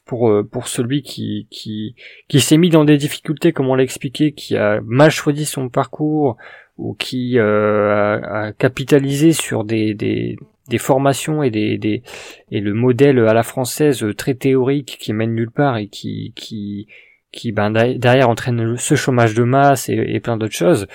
pour 0.04 0.30
euh, 0.30 0.44
pour 0.44 0.68
celui 0.68 1.02
qui 1.02 1.48
qui 1.50 1.96
qui 2.28 2.40
s'est 2.40 2.56
mis 2.56 2.70
dans 2.70 2.84
des 2.84 2.96
difficultés 2.96 3.52
comme 3.52 3.68
on 3.68 3.74
l'a 3.74 3.82
expliqué, 3.82 4.32
qui 4.32 4.56
a 4.56 4.80
mal 4.84 5.10
choisi 5.10 5.44
son 5.44 5.68
parcours 5.68 6.36
ou 6.78 6.94
qui 6.94 7.38
a, 7.38 8.14
a, 8.14 8.52
capitalisé 8.52 9.32
sur 9.32 9.64
des, 9.64 9.94
des 9.94 10.36
des 10.68 10.78
formations 10.78 11.42
et 11.42 11.50
des, 11.50 11.78
des, 11.78 12.02
et 12.50 12.60
le 12.60 12.74
modèle 12.74 13.18
à 13.20 13.34
la 13.34 13.42
française 13.42 14.04
très 14.16 14.34
théorique 14.34 14.98
qui 15.00 15.12
mène 15.12 15.34
nulle 15.34 15.50
part 15.50 15.76
et 15.76 15.88
qui 15.88 16.32
qui 16.34 16.88
qui 17.32 17.52
ben 17.52 17.70
derrière 17.70 18.28
entraîne 18.28 18.76
ce 18.76 18.94
chômage 18.94 19.34
de 19.34 19.44
masse 19.44 19.88
et, 19.88 20.20
plein 20.20 20.36
d'autres 20.36 20.54
choses 20.54 20.86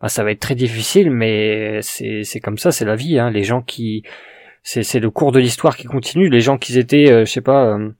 ben, 0.00 0.08
ça 0.08 0.24
va 0.24 0.30
être 0.30 0.40
très 0.40 0.54
difficile 0.54 1.10
mais 1.10 1.78
c'est 1.82 2.22
c'est 2.24 2.40
comme 2.40 2.58
ça 2.58 2.72
c'est 2.72 2.84
la 2.84 2.96
vie 2.96 3.18
hein. 3.18 3.30
les 3.30 3.44
gens 3.44 3.62
qui 3.62 4.02
c'est 4.62 4.82
c'est 4.82 5.00
le 5.00 5.10
cours 5.10 5.32
de 5.32 5.40
l'histoire 5.40 5.76
qui 5.76 5.84
continue 5.84 6.28
les 6.28 6.40
gens 6.40 6.58
qui 6.58 6.78
étaient 6.78 7.10
euh, 7.10 7.24
je 7.24 7.30
sais 7.30 7.40
pas 7.40 7.76
euh, 7.76 7.90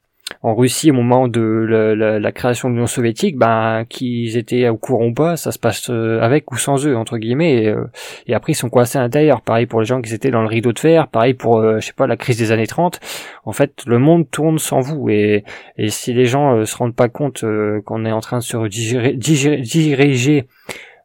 en 0.43 0.55
Russie 0.55 0.91
au 0.91 0.95
moment 0.95 1.29
de 1.29 1.41
la, 1.41 2.33
création 2.33 2.69
de 2.69 2.75
l'Union 2.75 2.87
soviétique, 2.87 3.37
ben 3.37 3.85
qu'ils 3.89 4.37
étaient 4.37 4.69
au 4.69 4.77
courant 4.77 5.07
ou 5.07 5.15
pas, 5.15 5.37
ça 5.37 5.53
se 5.53 5.59
passe 5.59 5.91
euh, 5.91 6.21
avec 6.21 6.51
ou 6.53 6.57
sans 6.57 6.87
eux 6.87 6.97
entre 6.97 7.19
guillemets. 7.19 7.63
Et, 7.63 7.69
euh, 7.69 7.85
et, 8.27 8.35
après 8.35 8.53
ils 8.53 8.57
sont 8.57 8.71
coincés 8.71 8.99
à 8.99 9.03
l'intérieur. 9.03 9.43
Pareil 9.43 9.67
pour 9.67 9.81
les 9.81 9.87
gens 9.87 10.01
qui 10.01 10.13
étaient 10.13 10.31
dans 10.31 10.43
le 10.43 10.49
rideau 10.49 10.73
de 10.73 10.79
fer. 10.79 11.09
Pareil 11.09 11.35
pour 11.35 11.59
euh, 11.59 11.79
je 11.81 11.87
sais 11.87 11.93
pas 11.93 12.07
la 12.07 12.17
crise 12.17 12.39
des 12.39 12.53
années 12.53 12.67
30. 12.67 13.01
En 13.45 13.53
fait, 13.53 13.85
le 13.87 13.99
monde 13.99 14.31
tourne 14.31 14.59
sans 14.59 14.81
vous. 14.81 15.09
Et, 15.09 15.45
et 15.77 15.89
si 15.91 16.13
les 16.13 16.27
gens 16.27 16.65
se 16.65 16.77
rendent 16.77 16.97
pas 16.97 17.09
compte 17.09 17.45
qu'on 17.85 18.05
est 18.05 18.13
en 18.13 18.21
train 18.21 18.39
de 18.39 18.43
se 18.43 18.67
diriger 18.67 20.49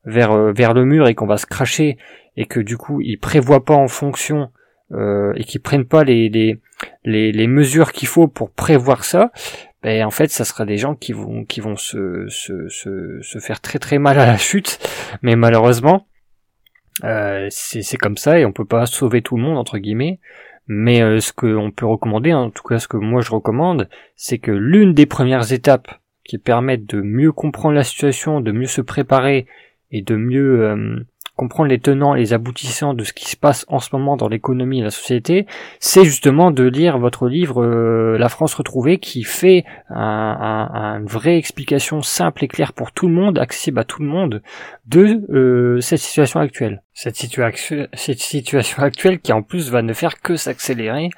vers 0.06 0.54
vers 0.54 0.74
le 0.74 0.86
mur 0.86 1.08
et 1.08 1.16
qu'on 1.16 1.28
va 1.28 1.38
se 1.38 1.46
cracher 1.46 1.98
et 2.38 2.46
que 2.46 2.60
du 2.60 2.78
coup 2.78 3.02
ils 3.02 3.18
prévoient 3.18 3.66
pas 3.66 3.76
en 3.76 3.88
fonction 3.88 4.50
et 4.91 5.44
qu'ils 5.44 5.62
prennent 5.62 5.86
pas 5.86 6.04
les, 6.04 6.30
les 6.30 6.60
les, 7.03 7.31
les 7.31 7.47
mesures 7.47 7.91
qu'il 7.91 8.07
faut 8.07 8.27
pour 8.27 8.51
prévoir 8.51 9.03
ça, 9.03 9.31
ben 9.84 10.06
en 10.06 10.11
fait 10.11 10.30
ça 10.30 10.45
sera 10.45 10.65
des 10.65 10.77
gens 10.77 10.95
qui 10.95 11.14
vont 11.14 11.45
qui 11.45 11.61
vont 11.61 11.77
se, 11.77 12.26
se, 12.27 12.68
se, 12.68 13.19
se 13.22 13.39
faire 13.39 13.61
très 13.61 13.80
très 13.80 13.97
mal 13.97 14.19
à 14.19 14.26
la 14.26 14.38
chute, 14.38 14.80
mais 15.22 15.35
malheureusement 15.35 16.07
euh, 17.03 17.47
c'est 17.49 17.97
comme 17.97 18.18
ça 18.18 18.39
et 18.39 18.45
on 18.45 18.51
peut 18.51 18.65
pas 18.65 18.85
sauver 18.85 19.22
tout 19.22 19.38
le 19.38 19.43
monde 19.43 19.57
entre 19.57 19.77
guillemets. 19.77 20.19
Mais 20.72 21.01
euh, 21.01 21.19
ce 21.19 21.34
qu'on 21.34 21.72
peut 21.72 21.88
recommander, 21.88 22.31
en 22.34 22.51
tout 22.51 22.61
cas 22.61 22.77
ce 22.77 22.88
que 22.88 22.97
moi 22.97 23.22
je 23.22 23.31
recommande, 23.31 23.89
c'est 24.15 24.38
que 24.38 24.51
l'une 24.51 24.93
des 24.93 25.07
premières 25.07 25.51
étapes 25.51 25.89
qui 26.23 26.38
permettent 26.38 26.85
de 26.85 27.01
mieux 27.01 27.31
comprendre 27.31 27.73
la 27.73 27.84
situation, 27.84 28.39
de 28.39 28.51
mieux 28.51 28.68
se 28.68 28.81
préparer 28.81 29.47
et 29.89 30.03
de 30.03 30.15
mieux 30.15 30.61
euh, 30.64 30.99
comprendre 31.40 31.70
les 31.70 31.80
tenants 31.80 32.16
et 32.16 32.20
les 32.20 32.34
aboutissants 32.34 32.94
de 32.94 33.06
ce 33.06 33.14
qui 33.14 33.24
se 33.30 33.38
passe 33.38 33.66
en 33.70 33.80
ce 33.80 33.90
moment 33.94 34.18
dans 34.18 34.28
l'économie 34.28 34.82
et 34.82 34.84
la 34.84 34.91
société, 34.91 35.48
c'est 35.80 36.03
justement 36.03 36.52
de 36.52 36.66
lire 36.66 36.99
votre 36.99 37.30
livre 37.30 37.64
euh, 37.64 38.18
La 38.18 38.28
France 38.28 38.53
retrouvée 38.53 38.98
qui 38.98 39.24
fait 39.24 39.64
une 39.90 41.06
vraie 41.06 41.38
explication 41.38 42.02
simple 42.02 42.44
et 42.44 42.49
claire 42.49 42.74
pour 42.74 42.91
tout 42.91 43.07
le 43.07 43.14
monde, 43.14 43.40
accessible 43.40 43.80
à 43.80 43.86
tout 43.86 44.02
le 44.02 44.10
monde, 44.10 44.41
de 44.88 45.22
euh, 45.32 45.80
cette 45.80 45.99
situation 45.99 46.41
actuelle. 46.41 46.84
Cette, 46.94 47.16
cette 47.16 48.20
situation 48.20 48.84
actuelle 48.84 49.20
qui 49.20 49.32
en 49.32 49.41
plus 49.41 49.72
va 49.72 49.82
ne 49.82 49.94
faire 49.94 50.20
que 50.20 50.36
s'accélérer 50.36 51.10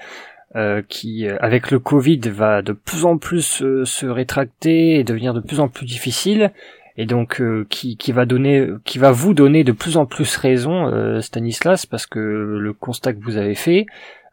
euh, 0.55 0.83
qui, 0.87 1.27
avec 1.39 1.71
le 1.71 1.79
Covid, 1.79 2.19
va 2.25 2.61
de 2.61 2.73
plus 2.73 3.05
en 3.05 3.17
plus 3.17 3.63
se 3.85 4.05
rétracter 4.05 4.99
et 4.99 5.03
devenir 5.03 5.33
de 5.33 5.39
plus 5.39 5.59
en 5.59 5.67
plus 5.67 5.87
difficile, 5.87 6.51
et 6.97 7.05
donc 7.05 7.41
euh, 7.41 7.65
qui, 7.69 7.97
qui 7.97 8.11
va 8.11 8.25
donner 8.25 8.67
qui 8.85 8.99
va 8.99 9.11
vous 9.11 9.33
donner 9.33 9.63
de 9.63 9.71
plus 9.71 9.97
en 9.97 10.05
plus 10.05 10.35
raison 10.35 10.87
euh, 10.87 11.21
Stanislas 11.21 11.85
parce 11.85 12.05
que 12.05 12.19
le 12.19 12.73
constat 12.73 13.13
que 13.13 13.23
vous 13.23 13.37
avez 13.37 13.55
fait 13.55 13.85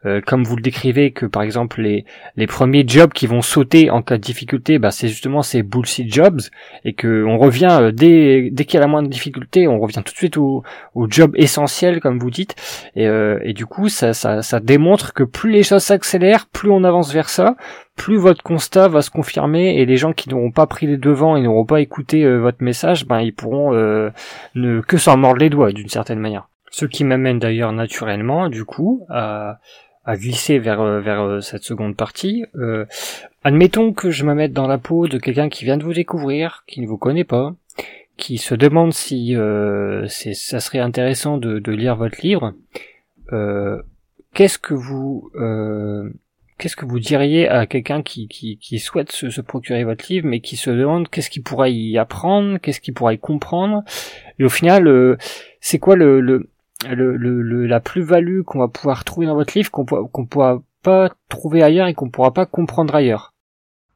euh, 0.05 0.21
comme 0.25 0.43
vous 0.43 0.55
le 0.55 0.61
décrivez 0.61 1.11
que 1.11 1.25
par 1.25 1.41
exemple 1.41 1.81
les 1.81 2.05
les 2.35 2.47
premiers 2.47 2.87
jobs 2.87 3.11
qui 3.11 3.27
vont 3.27 3.41
sauter 3.41 3.89
en 3.89 4.01
cas 4.01 4.17
de 4.17 4.21
difficulté 4.21 4.79
bah 4.79 4.91
c'est 4.91 5.07
justement 5.07 5.41
ces 5.41 5.63
bullshit 5.63 6.13
jobs 6.13 6.41
et 6.85 6.93
que 6.93 7.23
on 7.25 7.37
revient 7.37 7.91
dès 7.93 8.49
dès 8.51 8.65
qu'il 8.65 8.75
y 8.75 8.77
a 8.77 8.81
la 8.81 8.87
moindre 8.87 9.09
difficulté 9.09 9.67
on 9.67 9.79
revient 9.79 10.01
tout 10.05 10.13
de 10.13 10.17
suite 10.17 10.37
au, 10.37 10.63
au 10.95 11.09
job 11.09 11.33
essentiel 11.35 11.99
comme 11.99 12.19
vous 12.19 12.31
dites 12.31 12.55
et, 12.95 13.05
et 13.43 13.53
du 13.53 13.65
coup 13.65 13.89
ça, 13.89 14.13
ça 14.13 14.41
ça 14.41 14.59
démontre 14.59 15.13
que 15.13 15.23
plus 15.23 15.51
les 15.51 15.63
choses 15.63 15.83
s'accélèrent 15.83 16.47
plus 16.47 16.71
on 16.71 16.83
avance 16.83 17.13
vers 17.13 17.29
ça 17.29 17.55
plus 17.99 18.17
votre 18.17 18.41
constat 18.41 18.87
va 18.87 19.01
se 19.01 19.11
confirmer 19.11 19.75
et 19.75 19.85
les 19.85 19.97
gens 19.97 20.13
qui 20.13 20.29
n'auront 20.29 20.51
pas 20.51 20.65
pris 20.65 20.87
les 20.87 20.97
devants 20.97 21.35
et 21.35 21.41
n'auront 21.41 21.65
pas 21.65 21.81
écouté 21.81 22.23
euh, 22.23 22.37
votre 22.37 22.63
message, 22.63 23.05
ben 23.05 23.19
ils 23.19 23.35
pourront 23.35 23.73
euh, 23.73 24.09
ne 24.55 24.79
que 24.79 24.97
s'en 24.97 25.17
mordre 25.17 25.39
les 25.39 25.49
doigts 25.49 25.73
d'une 25.73 25.89
certaine 25.89 26.19
manière. 26.19 26.47
Ce 26.71 26.85
qui 26.85 27.03
m'amène 27.03 27.39
d'ailleurs 27.39 27.73
naturellement, 27.73 28.47
du 28.47 28.63
coup, 28.63 29.05
à, 29.09 29.59
à 30.05 30.17
glisser 30.17 30.59
vers 30.59 30.81
euh, 30.81 30.99
vers 30.99 31.43
cette 31.43 31.63
seconde 31.63 31.95
partie. 31.95 32.45
admettons 33.43 33.93
que 33.93 34.11
je 34.11 34.25
me 34.25 34.33
mette 34.33 34.53
dans 34.53 34.67
la 34.67 34.77
peau 34.77 35.07
de 35.07 35.17
quelqu'un 35.17 35.49
qui 35.49 35.65
vient 35.65 35.77
de 35.77 35.83
vous 35.83 35.93
découvrir, 35.93 36.63
qui 36.67 36.81
ne 36.81 36.87
vous 36.87 36.97
connaît 36.97 37.23
pas, 37.23 37.55
qui 38.17 38.37
se 38.37 38.55
demande 38.55 38.93
si 38.93 39.35
ça 40.07 40.59
serait 40.59 40.79
intéressant 40.79 41.37
de, 41.37 41.59
de, 41.59 41.71
lire 41.71 41.95
votre 41.95 42.21
livre. 42.21 42.53
Qu'est-ce 44.33 44.59
que 44.59 44.73
vous 44.73 45.31
qu'est-ce 46.59 46.75
que 46.75 46.85
vous 46.85 46.99
diriez 46.99 47.47
à 47.47 47.65
quelqu'un 47.65 48.03
qui, 48.03 48.27
qui, 48.27 48.57
qui 48.57 48.79
souhaite 48.79 49.11
se, 49.11 49.29
se, 49.29 49.41
procurer 49.41 49.85
votre 49.85 50.05
livre, 50.09 50.27
mais 50.27 50.41
qui 50.41 50.57
se 50.57 50.69
demande 50.69 51.09
qu'est-ce 51.09 51.29
qu'il 51.29 51.41
pourra 51.41 51.69
y 51.69 51.97
apprendre, 51.97 52.59
qu'est-ce 52.59 52.81
qu'il 52.81 52.93
pourra 52.93 53.13
y 53.13 53.17
comprendre, 53.17 53.83
et 54.37 54.43
au 54.43 54.49
final, 54.49 54.87
euh, 54.87 55.17
c'est 55.61 55.79
quoi 55.79 55.95
le, 55.95 56.21
le, 56.21 56.49
le, 56.87 57.17
le, 57.17 57.65
la 57.65 57.79
plus-value 57.79 58.41
qu'on 58.41 58.59
va 58.59 58.67
pouvoir 58.67 59.03
trouver 59.03 59.27
dans 59.27 59.35
votre 59.35 59.57
livre 59.57 59.71
qu'on 59.71 59.85
qu'on 59.85 60.25
pourra 60.25 60.61
pas 60.81 61.09
trouver 61.27 61.61
ailleurs 61.61 61.87
et 61.87 61.93
qu'on 61.93 62.09
pourra 62.09 62.33
pas 62.33 62.45
comprendre 62.45 62.95
ailleurs 62.95 63.33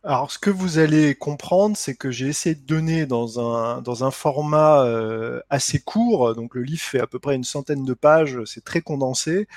alors, 0.06 0.30
ce 0.32 0.38
que 0.38 0.50
vous 0.50 0.80
allez 0.80 1.16
comprendre, 1.16 1.78
c'est 1.78 1.96
que 1.96 2.12
j'ai 2.12 2.28
essayé 2.28 2.56
de 2.56 2.66
donner 2.66 3.06
dans 3.06 3.40
un, 3.40 3.82
dans 3.82 4.04
un 4.04 4.12
format 4.12 4.84
euh, 4.84 5.40
assez 5.50 5.80
court, 5.80 6.36
donc 6.36 6.56
le 6.56 6.62
livre 6.62 6.82
fait 6.82 7.00
à 7.00 7.08
peu 7.08 7.20
près 7.20 7.36
une 7.36 7.46
centaine 7.46 7.86
de 7.86 7.94
pages, 7.94 8.44
c'est 8.44 8.66
très 8.66 8.82
condensé, 8.82 9.48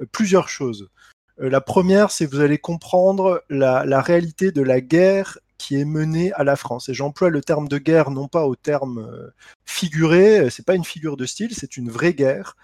euh, 0.00 0.06
plusieurs 0.10 0.48
choses. 0.48 0.88
Euh, 1.40 1.50
la 1.50 1.60
première, 1.60 2.10
c'est 2.10 2.26
que 2.26 2.30
vous 2.30 2.40
allez 2.40 2.58
comprendre 2.58 3.42
la, 3.50 4.00
réalité 4.00 4.52
de 4.52 4.62
la 4.62 4.80
guerre 4.80 5.38
qui 5.58 5.76
est 5.80 5.84
menée 5.84 6.32
à 6.34 6.44
la 6.44 6.56
France. 6.56 6.88
Et 6.88 6.94
j'emploie 6.94 7.30
le 7.30 7.40
terme 7.40 7.68
de 7.68 7.78
guerre 7.78 8.10
non 8.10 8.28
pas 8.28 8.46
au 8.46 8.56
terme 8.56 8.98
euh, 8.98 9.30
figuré, 9.64 10.50
c'est 10.50 10.66
pas 10.66 10.74
une 10.74 10.84
figure 10.84 11.16
de 11.16 11.26
style, 11.26 11.54
c'est 11.54 11.76
une 11.76 11.90
vraie 11.90 12.14
guerre. 12.14 12.56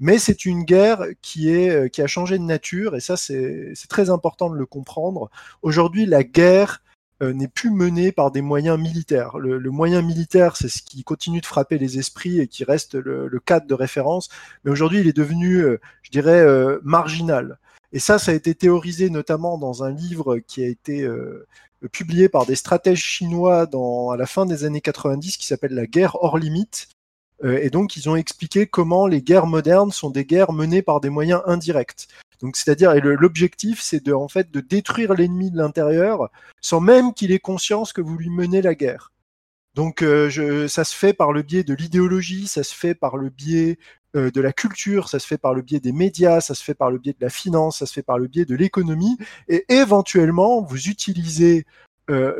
Mais 0.00 0.18
c'est 0.18 0.44
une 0.44 0.64
guerre 0.64 1.04
qui, 1.22 1.50
est, 1.50 1.90
qui 1.90 2.02
a 2.02 2.06
changé 2.06 2.38
de 2.38 2.44
nature, 2.44 2.96
et 2.96 3.00
ça 3.00 3.16
c'est 3.16 3.74
très 3.88 4.10
important 4.10 4.50
de 4.50 4.56
le 4.56 4.66
comprendre. 4.66 5.30
Aujourd'hui, 5.62 6.06
la 6.06 6.24
guerre 6.24 6.82
n'est 7.22 7.48
plus 7.48 7.70
menée 7.70 8.12
par 8.12 8.30
des 8.30 8.40
moyens 8.40 8.78
militaires. 8.78 9.36
Le, 9.36 9.60
moyen 9.70 10.00
militaire, 10.00 10.56
c'est 10.56 10.70
ce 10.70 10.82
qui 10.82 11.04
continue 11.04 11.42
de 11.42 11.46
frapper 11.46 11.76
les 11.76 11.98
esprits 11.98 12.40
et 12.40 12.48
qui 12.48 12.64
reste 12.64 12.94
le, 12.94 13.40
cadre 13.44 13.66
de 13.66 13.74
référence, 13.74 14.30
mais 14.64 14.70
aujourd'hui, 14.70 15.00
il 15.00 15.08
est 15.08 15.16
devenu, 15.16 15.64
je 16.02 16.10
dirais, 16.10 16.46
marginal. 16.82 17.58
Et 17.92 17.98
ça, 17.98 18.18
ça 18.18 18.32
a 18.32 18.34
été 18.34 18.54
théorisé 18.54 19.10
notamment 19.10 19.58
dans 19.58 19.82
un 19.82 19.90
livre 19.90 20.38
qui 20.38 20.62
a 20.62 20.68
été 20.68 21.02
euh, 21.02 21.46
publié 21.92 22.28
par 22.28 22.46
des 22.46 22.54
stratèges 22.54 23.02
chinois 23.02 23.66
dans, 23.66 24.10
à 24.10 24.16
la 24.16 24.26
fin 24.26 24.46
des 24.46 24.64
années 24.64 24.80
90 24.80 25.36
qui 25.36 25.46
s'appelle 25.46 25.74
La 25.74 25.86
guerre 25.86 26.16
hors 26.22 26.38
limite. 26.38 26.88
Euh, 27.44 27.58
et 27.62 27.70
donc, 27.70 27.96
ils 27.96 28.08
ont 28.08 28.16
expliqué 28.16 28.66
comment 28.66 29.06
les 29.06 29.22
guerres 29.22 29.46
modernes 29.46 29.92
sont 29.92 30.10
des 30.10 30.24
guerres 30.24 30.52
menées 30.52 30.82
par 30.82 31.00
des 31.00 31.10
moyens 31.10 31.42
indirects. 31.46 32.08
Donc, 32.40 32.56
c'est-à-dire, 32.56 32.94
l'objectif, 32.94 33.80
c'est 33.82 34.04
de, 34.04 34.12
en 34.12 34.28
fait, 34.28 34.50
de 34.50 34.60
détruire 34.60 35.14
l'ennemi 35.14 35.50
de 35.50 35.58
l'intérieur 35.58 36.30
sans 36.60 36.80
même 36.80 37.12
qu'il 37.12 37.32
ait 37.32 37.38
conscience 37.38 37.92
que 37.92 38.00
vous 38.00 38.16
lui 38.16 38.30
menez 38.30 38.62
la 38.62 38.74
guerre. 38.74 39.12
Donc, 39.74 40.02
euh, 40.02 40.68
ça 40.68 40.84
se 40.84 40.94
fait 40.94 41.12
par 41.12 41.32
le 41.32 41.42
biais 41.42 41.64
de 41.64 41.74
l'idéologie, 41.74 42.46
ça 42.48 42.62
se 42.62 42.74
fait 42.74 42.94
par 42.94 43.16
le 43.16 43.28
biais 43.28 43.78
euh, 44.16 44.30
de 44.30 44.40
la 44.40 44.52
culture, 44.52 45.08
ça 45.08 45.20
se 45.20 45.26
fait 45.26 45.38
par 45.38 45.54
le 45.54 45.62
biais 45.62 45.80
des 45.80 45.92
médias, 45.92 46.40
ça 46.40 46.54
se 46.54 46.64
fait 46.64 46.74
par 46.74 46.90
le 46.90 46.98
biais 46.98 47.12
de 47.12 47.24
la 47.24 47.30
finance, 47.30 47.78
ça 47.78 47.86
se 47.86 47.92
fait 47.92 48.02
par 48.02 48.18
le 48.18 48.26
biais 48.26 48.44
de 48.44 48.56
l'économie, 48.56 49.16
et 49.48 49.64
éventuellement, 49.68 50.62
vous 50.62 50.88
utilisez 50.88 51.66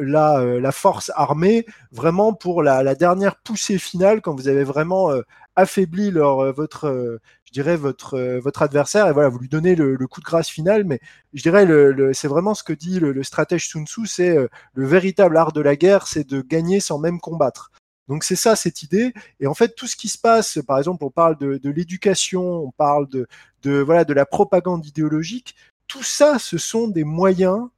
la, 0.00 0.38
euh, 0.40 0.60
la, 0.60 0.72
force 0.72 1.10
armée 1.14 1.66
vraiment 1.92 2.32
pour 2.32 2.62
la, 2.62 2.82
la, 2.82 2.94
dernière 2.94 3.36
poussée 3.36 3.78
finale 3.78 4.20
quand 4.20 4.34
vous 4.34 4.48
avez 4.48 4.64
vraiment 4.64 5.10
affaibli 5.56 6.10
leur, 6.10 6.52
votre, 6.52 7.20
je 7.44 7.52
dirais 7.52 7.76
votre 7.76 8.38
votre 8.38 8.62
adversaire. 8.62 9.06
Et 9.08 9.12
voilà 9.12 9.28
vous 9.28 9.38
lui 9.38 9.48
donnez 9.48 9.74
le, 9.74 9.96
le, 9.96 10.06
coup 10.06 10.20
de 10.20 10.26
grâce 10.26 10.48
final. 10.48 10.84
Mais 10.84 11.00
je 11.34 11.42
dirais 11.42 11.64
le, 11.64 11.92
le 11.92 12.12
c'est 12.12 12.28
vraiment 12.28 12.54
ce 12.54 12.62
que 12.62 12.72
dit 12.72 13.00
le, 13.00 13.22
stratège 13.22 13.68
Sun 13.68 13.86
Tzu 13.86 14.06
c'est 14.06 14.36
le 14.74 14.86
véritable 14.86 15.36
art 15.36 15.52
de 15.52 15.60
la 15.60 15.76
guerre 15.76 16.06
c'est 16.06 16.28
de 16.28 16.40
gagner 16.42 16.80
sans 16.80 16.98
même 16.98 17.20
combattre. 17.20 17.70
Donc 18.10 18.24
c'est 18.24 18.36
ça 18.36 18.56
cette 18.56 18.82
idée. 18.82 19.14
Et 19.38 19.46
en 19.46 19.54
fait, 19.54 19.76
tout 19.76 19.86
ce 19.86 19.94
qui 19.94 20.08
se 20.08 20.18
passe, 20.18 20.58
par 20.66 20.78
exemple, 20.78 21.04
on 21.04 21.10
parle 21.10 21.38
de, 21.38 21.58
de 21.58 21.70
l'éducation, 21.70 22.42
on 22.42 22.72
parle 22.72 23.06
de, 23.06 23.28
de, 23.62 23.78
voilà, 23.78 24.04
de 24.04 24.12
la 24.12 24.26
propagande 24.26 24.84
idéologique, 24.84 25.54
tout 25.86 26.02
ça, 26.02 26.40
ce 26.40 26.58
sont 26.58 26.88
des 26.88 27.04
moyens 27.04 27.68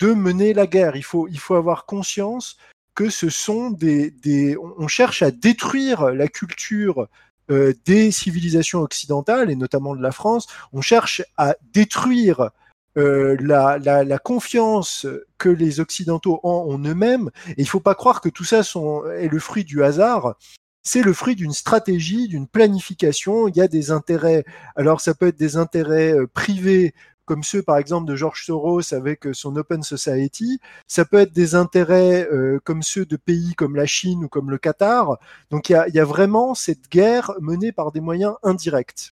de 0.00 0.12
mener 0.12 0.52
la 0.52 0.66
guerre. 0.66 0.96
Il 0.96 1.04
faut, 1.04 1.28
il 1.28 1.38
faut 1.38 1.54
avoir 1.54 1.86
conscience 1.86 2.56
que 2.94 3.08
ce 3.08 3.28
sont 3.28 3.70
des, 3.70 4.10
des 4.10 4.56
on 4.78 4.88
cherche 4.88 5.22
à 5.22 5.30
détruire 5.30 6.10
la 6.10 6.28
culture 6.28 7.08
euh, 7.50 7.72
des 7.84 8.10
civilisations 8.10 8.80
occidentales 8.80 9.50
et 9.50 9.56
notamment 9.56 9.96
de 9.96 10.02
la 10.02 10.12
France. 10.12 10.46
On 10.72 10.80
cherche 10.80 11.22
à 11.36 11.56
détruire 11.72 12.50
euh, 12.96 13.36
la, 13.40 13.78
la, 13.78 14.18
confiance 14.18 15.06
que 15.38 15.48
les 15.48 15.80
Occidentaux 15.80 16.40
ont 16.42 16.72
en 16.72 16.78
eux-mêmes. 16.78 17.30
Et 17.50 17.54
il 17.58 17.64
ne 17.64 17.68
faut 17.68 17.80
pas 17.80 17.94
croire 17.94 18.20
que 18.20 18.28
tout 18.28 18.44
ça 18.44 18.62
sont, 18.62 19.04
est 19.10 19.28
le 19.28 19.38
fruit 19.38 19.64
du 19.64 19.82
hasard. 19.82 20.36
C'est 20.82 21.02
le 21.02 21.12
fruit 21.12 21.36
d'une 21.36 21.52
stratégie, 21.52 22.26
d'une 22.28 22.46
planification. 22.46 23.48
Il 23.48 23.56
y 23.56 23.60
a 23.60 23.68
des 23.68 23.90
intérêts. 23.90 24.44
Alors 24.76 25.00
ça 25.00 25.14
peut 25.14 25.28
être 25.28 25.38
des 25.38 25.56
intérêts 25.56 26.14
euh, 26.14 26.26
privés 26.26 26.94
comme 27.30 27.44
ceux 27.44 27.62
par 27.62 27.78
exemple 27.78 28.08
de 28.08 28.16
George 28.16 28.44
Soros 28.44 28.92
avec 28.92 29.24
euh, 29.24 29.32
son 29.32 29.54
Open 29.54 29.84
Society. 29.84 30.58
Ça 30.88 31.04
peut 31.04 31.18
être 31.18 31.32
des 31.32 31.54
intérêts 31.54 32.26
euh, 32.28 32.58
comme 32.64 32.82
ceux 32.82 33.06
de 33.06 33.16
pays 33.16 33.54
comme 33.54 33.76
la 33.76 33.86
Chine 33.86 34.24
ou 34.24 34.28
comme 34.28 34.50
le 34.50 34.58
Qatar. 34.58 35.16
Donc 35.52 35.68
il 35.70 35.80
y 35.94 36.00
a, 36.00 36.04
vraiment 36.04 36.56
cette 36.56 36.88
guerre 36.90 37.30
menée 37.40 37.70
par 37.70 37.92
des 37.92 38.00
moyens 38.00 38.34
indirects. 38.42 39.12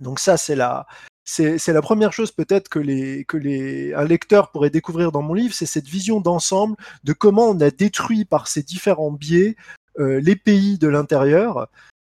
Donc 0.00 0.20
ça, 0.20 0.38
c'est 0.38 0.56
la, 0.56 0.86
c'est 1.26 1.68
la 1.68 1.82
première 1.82 2.14
chose 2.14 2.32
peut-être 2.32 2.70
que 2.70 2.78
les 2.78 3.26
que 3.26 3.36
les 3.36 3.92
un 3.92 4.04
lecteur 4.04 4.50
pourrait 4.50 4.70
découvrir 4.70 5.12
dans 5.12 5.20
mon 5.20 5.34
livre, 5.34 5.52
c'est 5.52 5.66
cette 5.66 5.86
vision 5.86 6.22
d'ensemble 6.22 6.76
de 7.04 7.12
comment 7.12 7.50
on 7.50 7.60
a 7.60 7.70
détruit 7.70 8.24
par 8.24 8.48
ces 8.48 8.62
différents 8.62 9.12
biais 9.12 9.54
euh, 9.98 10.18
les 10.18 10.36
pays 10.36 10.78
de 10.78 10.88
l'intérieur. 10.88 11.68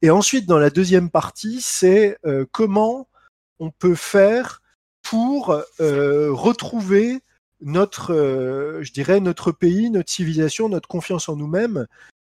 Et 0.03 0.11
ensuite, 0.11 0.47
dans 0.47 0.61
la 0.61 0.71
deuxième 0.71 1.11
partie, 1.11 1.61
c'est 1.61 2.17
comment 2.53 3.09
on 3.59 3.73
peut 3.73 3.97
faire 3.97 4.63
pour 5.09 5.63
euh, 5.81 6.33
retrouver 6.33 7.21
notre, 7.61 8.13
euh, 8.13 8.83
je 8.83 8.93
dirais, 8.93 9.21
notre 9.21 9.53
pays, 9.53 9.89
notre 9.89 10.11
civilisation, 10.11 10.69
notre 10.69 10.89
confiance 10.89 11.29
en 11.29 11.37
nous-mêmes, 11.37 11.87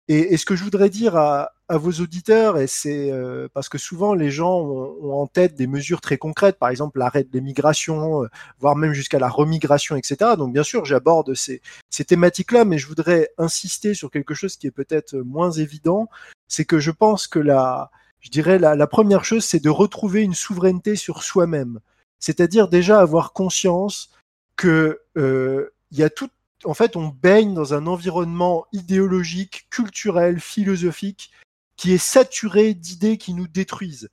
et, 0.07 0.37
ce 0.37 0.45
que 0.45 0.55
je 0.55 0.63
voudrais 0.63 0.89
dire 0.89 1.15
à, 1.15 1.51
vos 1.69 1.93
auditeurs, 1.93 2.59
et 2.59 2.67
c'est 2.67 3.11
euh, 3.11 3.47
parce 3.53 3.69
que 3.69 3.79
souvent 3.79 4.13
les 4.13 4.29
gens 4.29 4.59
ont, 4.59 5.13
en 5.13 5.25
tête 5.25 5.55
des 5.55 5.65
mesures 5.65 6.01
très 6.01 6.17
concrètes, 6.17 6.59
par 6.59 6.69
exemple 6.69 6.99
l'arrêt 6.99 7.23
de 7.23 7.29
l'émigration, 7.33 8.27
voire 8.59 8.75
même 8.75 8.93
jusqu'à 8.93 9.17
la 9.17 9.29
remigration, 9.29 9.95
etc. 9.95 10.31
Donc 10.37 10.53
bien 10.53 10.61
sûr, 10.61 10.85
j'aborde 10.85 11.33
ces, 11.33 11.61
thématiques-là, 12.05 12.65
mais 12.65 12.77
je 12.77 12.87
voudrais 12.87 13.29
insister 13.39 13.95
sur 13.95 14.11
quelque 14.11 14.35
chose 14.35 14.57
qui 14.57 14.67
est 14.67 14.71
peut-être 14.71 15.15
moins 15.15 15.49
évident, 15.49 16.07
c'est 16.47 16.65
que 16.65 16.77
je 16.77 16.91
pense 16.91 17.25
que 17.25 17.39
la, 17.39 17.89
je 18.19 18.29
dirais 18.29 18.59
la 18.59 18.87
première 18.87 19.25
chose, 19.25 19.43
c'est 19.43 19.63
de 19.63 19.69
retrouver 19.69 20.21
une 20.21 20.35
souveraineté 20.35 20.95
sur 20.95 21.23
soi-même, 21.23 21.79
c'est-à-dire 22.19 22.67
déjà 22.67 22.99
avoir 22.99 23.33
conscience 23.33 24.11
que 24.55 25.01
euh, 25.17 25.69
y 25.91 26.03
a 26.03 26.09
tout 26.09 26.29
en 26.65 26.73
fait, 26.73 26.95
on 26.95 27.07
baigne 27.07 27.53
dans 27.53 27.73
un 27.73 27.85
environnement 27.87 28.65
idéologique, 28.71 29.67
culturel, 29.69 30.39
philosophique, 30.39 31.31
qui 31.77 31.93
est 31.93 31.99
saturé 31.99 32.73
d'idées 32.73 33.17
qui 33.17 33.33
nous 33.33 33.47
détruisent. 33.47 34.09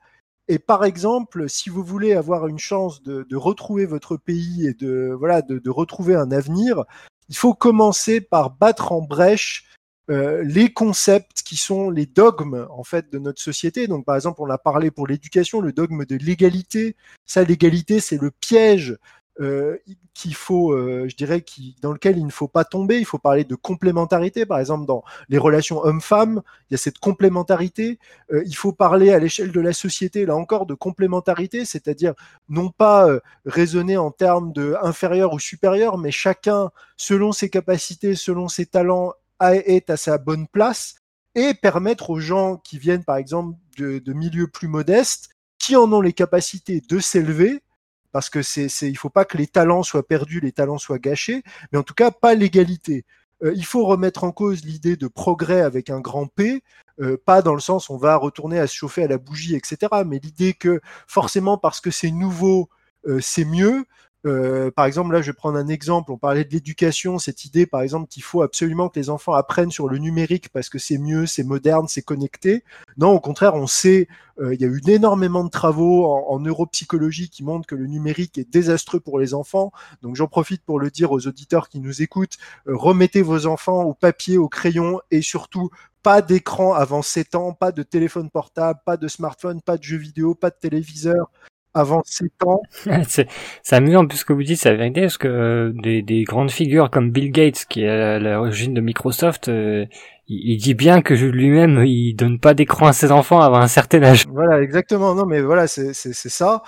Et 0.48 0.58
par 0.58 0.84
exemple, 0.84 1.48
si 1.48 1.70
vous 1.70 1.84
voulez 1.84 2.14
avoir 2.14 2.46
une 2.46 2.58
chance 2.58 3.02
de, 3.02 3.36
retrouver 3.36 3.86
votre 3.86 4.16
pays 4.16 4.66
et 4.66 4.74
de 4.74 5.14
voilà 5.18 5.40
de, 5.40 5.70
retrouver 5.70 6.14
un 6.14 6.32
avenir, 6.32 6.84
il 7.28 7.36
faut 7.36 7.54
commencer 7.54 8.20
par 8.20 8.50
battre 8.50 8.92
en 8.92 9.00
brèche 9.00 9.70
euh, 10.12 10.42
les 10.44 10.72
concepts 10.72 11.42
qui 11.42 11.56
sont 11.56 11.90
les 11.90 12.06
dogmes 12.06 12.66
en 12.70 12.84
fait 12.84 13.10
de 13.12 13.18
notre 13.18 13.40
société. 13.40 13.86
Donc 13.88 14.04
par 14.04 14.14
exemple, 14.14 14.42
on 14.42 14.50
a 14.50 14.58
parlé 14.58 14.90
pour 14.90 15.06
l'éducation, 15.06 15.60
le 15.60 15.72
dogme 15.72 16.04
de 16.04 16.16
l'égalité. 16.16 16.96
Ça, 17.26 17.42
l'égalité, 17.42 17.98
c'est 17.98 18.20
le 18.20 18.30
piège 18.30 18.98
euh, 19.40 19.78
qu'il 20.14 20.34
faut, 20.34 20.72
euh, 20.72 21.06
je 21.08 21.16
dirais, 21.16 21.40
qui, 21.40 21.76
dans 21.80 21.92
lequel 21.92 22.18
il 22.18 22.26
ne 22.26 22.30
faut 22.30 22.48
pas 22.48 22.64
tomber. 22.64 22.98
Il 22.98 23.06
faut 23.06 23.18
parler 23.18 23.44
de 23.44 23.54
complémentarité, 23.54 24.44
par 24.44 24.58
exemple 24.58 24.86
dans 24.86 25.02
les 25.28 25.38
relations 25.38 25.82
hommes-femmes, 25.82 26.42
il 26.68 26.74
y 26.74 26.76
a 26.76 26.78
cette 26.78 26.98
complémentarité. 26.98 27.98
Euh, 28.32 28.42
il 28.44 28.54
faut 28.54 28.72
parler 28.72 29.10
à 29.10 29.18
l'échelle 29.18 29.52
de 29.52 29.60
la 29.60 29.72
société, 29.72 30.26
là 30.26 30.36
encore, 30.36 30.66
de 30.66 30.74
complémentarité, 30.74 31.64
c'est-à-dire 31.64 32.14
non 32.48 32.68
pas 32.70 33.08
euh, 33.08 33.20
raisonner 33.46 33.96
en 33.96 34.10
termes 34.10 34.52
de 34.52 34.76
inférieur 34.82 35.32
ou 35.32 35.38
supérieur, 35.38 35.96
mais 35.98 36.10
chacun, 36.10 36.70
selon 36.96 37.32
ses 37.32 37.48
capacités, 37.48 38.14
selon 38.14 38.48
ses 38.48 38.66
talents, 38.66 39.14
est 39.50 39.90
à 39.90 39.96
sa 39.96 40.18
bonne 40.18 40.46
place 40.48 40.96
et 41.34 41.54
permettre 41.54 42.10
aux 42.10 42.20
gens 42.20 42.56
qui 42.56 42.78
viennent, 42.78 43.04
par 43.04 43.16
exemple, 43.16 43.56
de, 43.78 44.12
milieux 44.12 44.48
plus 44.48 44.68
modestes, 44.68 45.30
qui 45.58 45.76
en 45.76 45.90
ont 45.92 46.00
les 46.00 46.12
capacités 46.12 46.80
de 46.80 46.98
s'élever, 46.98 47.62
parce 48.10 48.28
que 48.28 48.42
c'est, 48.42 48.68
c'est, 48.68 48.90
il 48.90 48.96
faut 48.96 49.10
pas 49.10 49.24
que 49.24 49.38
les 49.38 49.46
talents 49.46 49.82
soient 49.82 50.06
perdus, 50.06 50.40
les 50.40 50.52
talents 50.52 50.78
soient 50.78 50.98
gâchés, 50.98 51.42
mais 51.72 51.78
en 51.78 51.82
tout 51.82 51.94
cas 51.94 52.10
pas 52.10 52.34
l'égalité. 52.34 53.04
Euh, 53.42 53.52
il 53.54 53.64
faut 53.64 53.84
remettre 53.84 54.24
en 54.24 54.32
cause 54.32 54.64
l'idée 54.64 54.96
de 54.96 55.08
progrès 55.08 55.62
avec 55.62 55.90
un 55.90 56.00
grand 56.00 56.26
P, 56.26 56.62
euh, 57.00 57.16
pas 57.24 57.42
dans 57.42 57.54
le 57.54 57.60
sens 57.60 57.90
on 57.90 57.96
va 57.96 58.16
retourner 58.16 58.58
à 58.58 58.66
se 58.66 58.74
chauffer 58.74 59.04
à 59.04 59.08
la 59.08 59.18
bougie, 59.18 59.54
etc., 59.54 59.78
mais 60.06 60.18
l'idée 60.18 60.52
que 60.54 60.80
forcément 61.06 61.58
parce 61.58 61.80
que 61.80 61.90
c'est 61.90 62.10
nouveau, 62.10 62.68
euh, 63.06 63.20
c'est 63.20 63.44
mieux, 63.44 63.84
euh, 64.24 64.70
par 64.70 64.86
exemple, 64.86 65.12
là, 65.12 65.20
je 65.20 65.26
vais 65.26 65.32
prendre 65.32 65.58
un 65.58 65.68
exemple. 65.68 66.12
On 66.12 66.18
parlait 66.18 66.44
de 66.44 66.52
l'éducation, 66.52 67.18
cette 67.18 67.44
idée, 67.44 67.66
par 67.66 67.82
exemple, 67.82 68.08
qu'il 68.08 68.22
faut 68.22 68.42
absolument 68.42 68.88
que 68.88 68.98
les 68.98 69.10
enfants 69.10 69.32
apprennent 69.32 69.70
sur 69.70 69.88
le 69.88 69.98
numérique 69.98 70.48
parce 70.50 70.68
que 70.68 70.78
c'est 70.78 70.98
mieux, 70.98 71.26
c'est 71.26 71.42
moderne, 71.42 71.86
c'est 71.88 72.02
connecté. 72.02 72.64
Non, 72.96 73.10
au 73.10 73.20
contraire, 73.20 73.54
on 73.54 73.66
sait, 73.66 74.08
euh, 74.40 74.54
il 74.54 74.60
y 74.60 74.64
a 74.64 74.68
eu 74.68 74.80
énormément 74.86 75.44
de 75.44 75.50
travaux 75.50 76.06
en, 76.06 76.38
neuropsychologie 76.38 77.30
qui 77.30 77.42
montrent 77.42 77.66
que 77.66 77.74
le 77.74 77.86
numérique 77.86 78.38
est 78.38 78.48
désastreux 78.50 79.00
pour 79.00 79.18
les 79.18 79.34
enfants. 79.34 79.72
Donc, 80.02 80.16
j'en 80.16 80.28
profite 80.28 80.64
pour 80.64 80.78
le 80.78 80.90
dire 80.90 81.12
aux 81.12 81.26
auditeurs 81.26 81.68
qui 81.68 81.80
nous 81.80 82.02
écoutent. 82.02 82.38
Euh, 82.68 82.76
remettez 82.76 83.22
vos 83.22 83.46
enfants 83.46 83.82
au 83.82 83.94
papier, 83.94 84.38
au 84.38 84.48
crayon 84.48 85.00
et 85.10 85.22
surtout 85.22 85.70
pas 86.02 86.20
d'écran 86.20 86.74
avant 86.74 87.02
7 87.02 87.36
ans, 87.36 87.52
pas 87.52 87.70
de 87.70 87.82
téléphone 87.82 88.28
portable, 88.28 88.80
pas 88.84 88.96
de 88.96 89.06
smartphone, 89.06 89.62
pas 89.62 89.76
de 89.76 89.84
jeux 89.84 89.96
vidéo, 89.96 90.34
pas 90.34 90.50
de 90.50 90.56
téléviseur, 90.60 91.30
avant 91.74 92.02
7 92.04 92.30
ans. 92.46 92.62
c'est, 93.08 93.28
c'est 93.62 93.76
amusant 93.76 94.06
puisque 94.06 94.30
vous 94.30 94.42
dites, 94.42 94.58
c'est 94.58 94.70
la 94.70 94.76
vérité, 94.76 95.02
parce 95.02 95.18
que 95.18 95.28
euh, 95.28 95.72
des, 95.74 96.02
des, 96.02 96.24
grandes 96.24 96.50
figures 96.50 96.90
comme 96.90 97.10
Bill 97.10 97.30
Gates, 97.30 97.66
qui 97.68 97.82
est 97.84 97.88
à 97.88 98.18
l'origine 98.18 98.74
de 98.74 98.80
Microsoft, 98.80 99.48
euh, 99.48 99.86
il, 100.28 100.52
il, 100.52 100.56
dit 100.58 100.74
bien 100.74 101.02
que 101.02 101.14
lui-même, 101.14 101.84
il 101.84 102.14
donne 102.14 102.38
pas 102.38 102.54
d'écran 102.54 102.86
à 102.86 102.92
ses 102.92 103.10
enfants 103.10 103.40
avant 103.40 103.58
un 103.58 103.68
certain 103.68 104.02
âge. 104.02 104.26
Voilà, 104.28 104.60
exactement. 104.62 105.14
Non, 105.14 105.26
mais 105.26 105.40
voilà, 105.40 105.66
c'est, 105.66 105.92
c'est, 105.94 106.12
c'est 106.12 106.28
ça. 106.28 106.62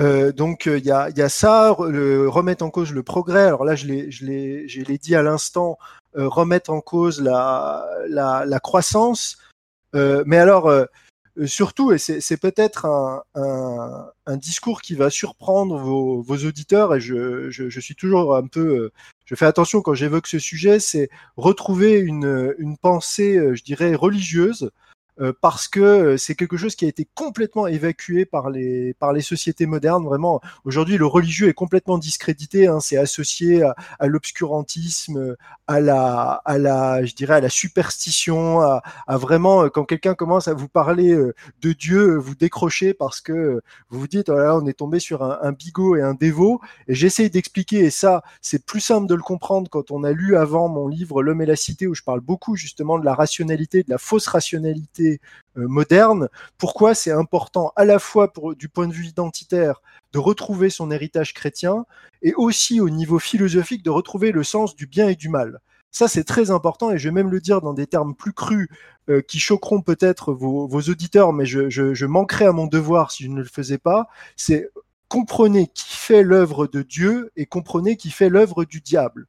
Euh, 0.00 0.32
donc 0.32 0.64
il 0.66 0.84
y, 0.84 0.90
a, 0.90 1.10
y, 1.10 1.20
a, 1.20 1.28
ça, 1.28 1.76
le, 1.78 2.26
remettre 2.28 2.64
en 2.64 2.70
cause 2.70 2.92
le 2.92 3.02
progrès. 3.02 3.44
Alors 3.44 3.64
là, 3.64 3.74
je 3.74 3.86
l'ai, 3.86 4.10
je 4.10 4.24
l'ai, 4.24 4.66
je 4.68 4.80
l'ai 4.82 4.98
dit 4.98 5.14
à 5.14 5.22
l'instant, 5.22 5.76
euh, 6.16 6.26
remettre 6.26 6.70
en 6.70 6.80
cause 6.80 7.20
la, 7.20 7.86
la, 8.08 8.44
la 8.46 8.60
croissance. 8.60 9.38
mais 9.92 10.38
alors 10.38 10.68
euh, 10.68 10.86
surtout, 11.46 11.92
et 11.92 11.98
c'est 11.98 12.36
peut-être 12.36 12.86
un, 13.34 14.36
discours 14.36 14.80
qui 14.80 14.94
va 14.94 15.10
surprendre 15.10 15.76
vos, 15.76 16.36
auditeurs, 16.46 16.94
et 16.94 17.00
je, 17.00 17.80
suis 17.80 17.94
toujours 17.94 18.36
un 18.36 18.46
peu, 18.46 18.60
euh, 18.60 18.92
je 19.24 19.34
fais 19.34 19.46
attention 19.46 19.82
quand 19.82 19.94
j'évoque 19.94 20.26
ce 20.26 20.38
sujet, 20.38 20.80
c'est 20.80 21.10
retrouver 21.36 21.98
une, 21.98 22.76
pensée, 22.80 23.36
euh, 23.36 23.54
je 23.54 23.62
dirais, 23.62 23.94
religieuse, 23.94 24.64
euh, 24.64 24.70
parce 25.40 25.68
que 25.68 25.80
euh, 25.80 26.16
c'est 26.16 26.34
quelque 26.34 26.56
chose 26.56 26.74
qui 26.76 26.84
a 26.84 26.88
été 26.88 27.06
complètement 27.14 27.66
évacué 27.66 28.24
par 28.24 28.50
les 28.50 28.94
par 28.94 29.12
les 29.12 29.20
sociétés 29.20 29.66
modernes. 29.66 30.04
Vraiment, 30.04 30.40
aujourd'hui, 30.64 30.96
le 30.96 31.06
religieux 31.06 31.48
est 31.48 31.54
complètement 31.54 31.98
discrédité. 31.98 32.66
Hein, 32.66 32.80
c'est 32.80 32.96
associé 32.96 33.62
à, 33.62 33.74
à 33.98 34.06
l'obscurantisme, 34.06 35.36
à 35.66 35.80
la 35.80 36.40
à 36.44 36.58
la 36.58 37.04
je 37.04 37.14
dirais 37.14 37.34
à 37.34 37.40
la 37.40 37.48
superstition, 37.48 38.60
à, 38.60 38.82
à 39.06 39.16
vraiment 39.16 39.68
quand 39.68 39.84
quelqu'un 39.84 40.14
commence 40.14 40.48
à 40.48 40.54
vous 40.54 40.68
parler 40.68 41.14
de 41.62 41.72
Dieu, 41.72 42.16
vous 42.16 42.34
décrochez 42.34 42.94
parce 42.94 43.20
que 43.20 43.60
vous 43.90 44.00
vous 44.00 44.08
dites 44.08 44.28
oh 44.28 44.36
là, 44.36 44.56
on 44.56 44.66
est 44.66 44.78
tombé 44.78 45.00
sur 45.00 45.22
un, 45.22 45.38
un 45.42 45.52
bigot 45.52 45.96
et 45.96 46.02
un 46.02 46.14
dévot. 46.14 46.60
Et 46.88 46.94
j'essaie 46.94 47.28
d'expliquer 47.28 47.80
et 47.80 47.90
ça 47.90 48.22
c'est 48.40 48.64
plus 48.64 48.80
simple 48.80 49.06
de 49.06 49.14
le 49.14 49.22
comprendre 49.22 49.68
quand 49.70 49.90
on 49.90 50.04
a 50.04 50.12
lu 50.12 50.36
avant 50.36 50.68
mon 50.68 50.88
livre 50.88 51.22
L'homme 51.22 51.42
et 51.42 51.46
la 51.46 51.56
cité 51.56 51.86
où 51.86 51.94
je 51.94 52.02
parle 52.02 52.20
beaucoup 52.20 52.56
justement 52.56 52.98
de 52.98 53.04
la 53.04 53.14
rationalité, 53.14 53.82
de 53.82 53.90
la 53.90 53.98
fausse 53.98 54.26
rationalité 54.26 55.09
euh, 55.56 55.66
moderne. 55.66 56.28
Pourquoi 56.58 56.94
c'est 56.94 57.10
important 57.10 57.72
à 57.76 57.84
la 57.84 57.98
fois 57.98 58.32
du 58.56 58.68
point 58.68 58.86
de 58.86 58.92
vue 58.92 59.06
identitaire 59.06 59.82
de 60.12 60.18
retrouver 60.18 60.70
son 60.70 60.90
héritage 60.90 61.34
chrétien 61.34 61.84
et 62.22 62.34
aussi 62.34 62.80
au 62.80 62.90
niveau 62.90 63.18
philosophique 63.18 63.82
de 63.82 63.90
retrouver 63.90 64.32
le 64.32 64.44
sens 64.44 64.76
du 64.76 64.86
bien 64.86 65.08
et 65.08 65.16
du 65.16 65.28
mal. 65.28 65.60
Ça, 65.92 66.06
c'est 66.06 66.24
très 66.24 66.50
important 66.50 66.92
et 66.92 66.98
je 66.98 67.08
vais 67.08 67.14
même 67.14 67.30
le 67.30 67.40
dire 67.40 67.60
dans 67.60 67.74
des 67.74 67.86
termes 67.86 68.14
plus 68.14 68.32
crus 68.32 68.68
euh, 69.08 69.20
qui 69.22 69.40
choqueront 69.40 69.82
peut-être 69.82 70.32
vos, 70.32 70.68
auditeurs, 70.68 71.32
mais 71.32 71.46
je, 71.46 71.68
je, 71.68 71.94
je 71.94 72.06
manquerais 72.06 72.46
à 72.46 72.52
mon 72.52 72.66
devoir 72.66 73.10
si 73.10 73.24
je 73.24 73.28
ne 73.28 73.38
le 73.38 73.44
faisais 73.44 73.78
pas. 73.78 74.08
C'est 74.36 74.70
comprenez 75.10 75.66
qui 75.66 75.96
fait 75.96 76.22
l'œuvre 76.22 76.68
de 76.68 76.82
Dieu 76.82 77.32
et 77.36 77.44
comprenez 77.44 77.96
qui 77.96 78.10
fait 78.10 78.28
l'œuvre 78.28 78.64
du 78.64 78.80
diable. 78.80 79.26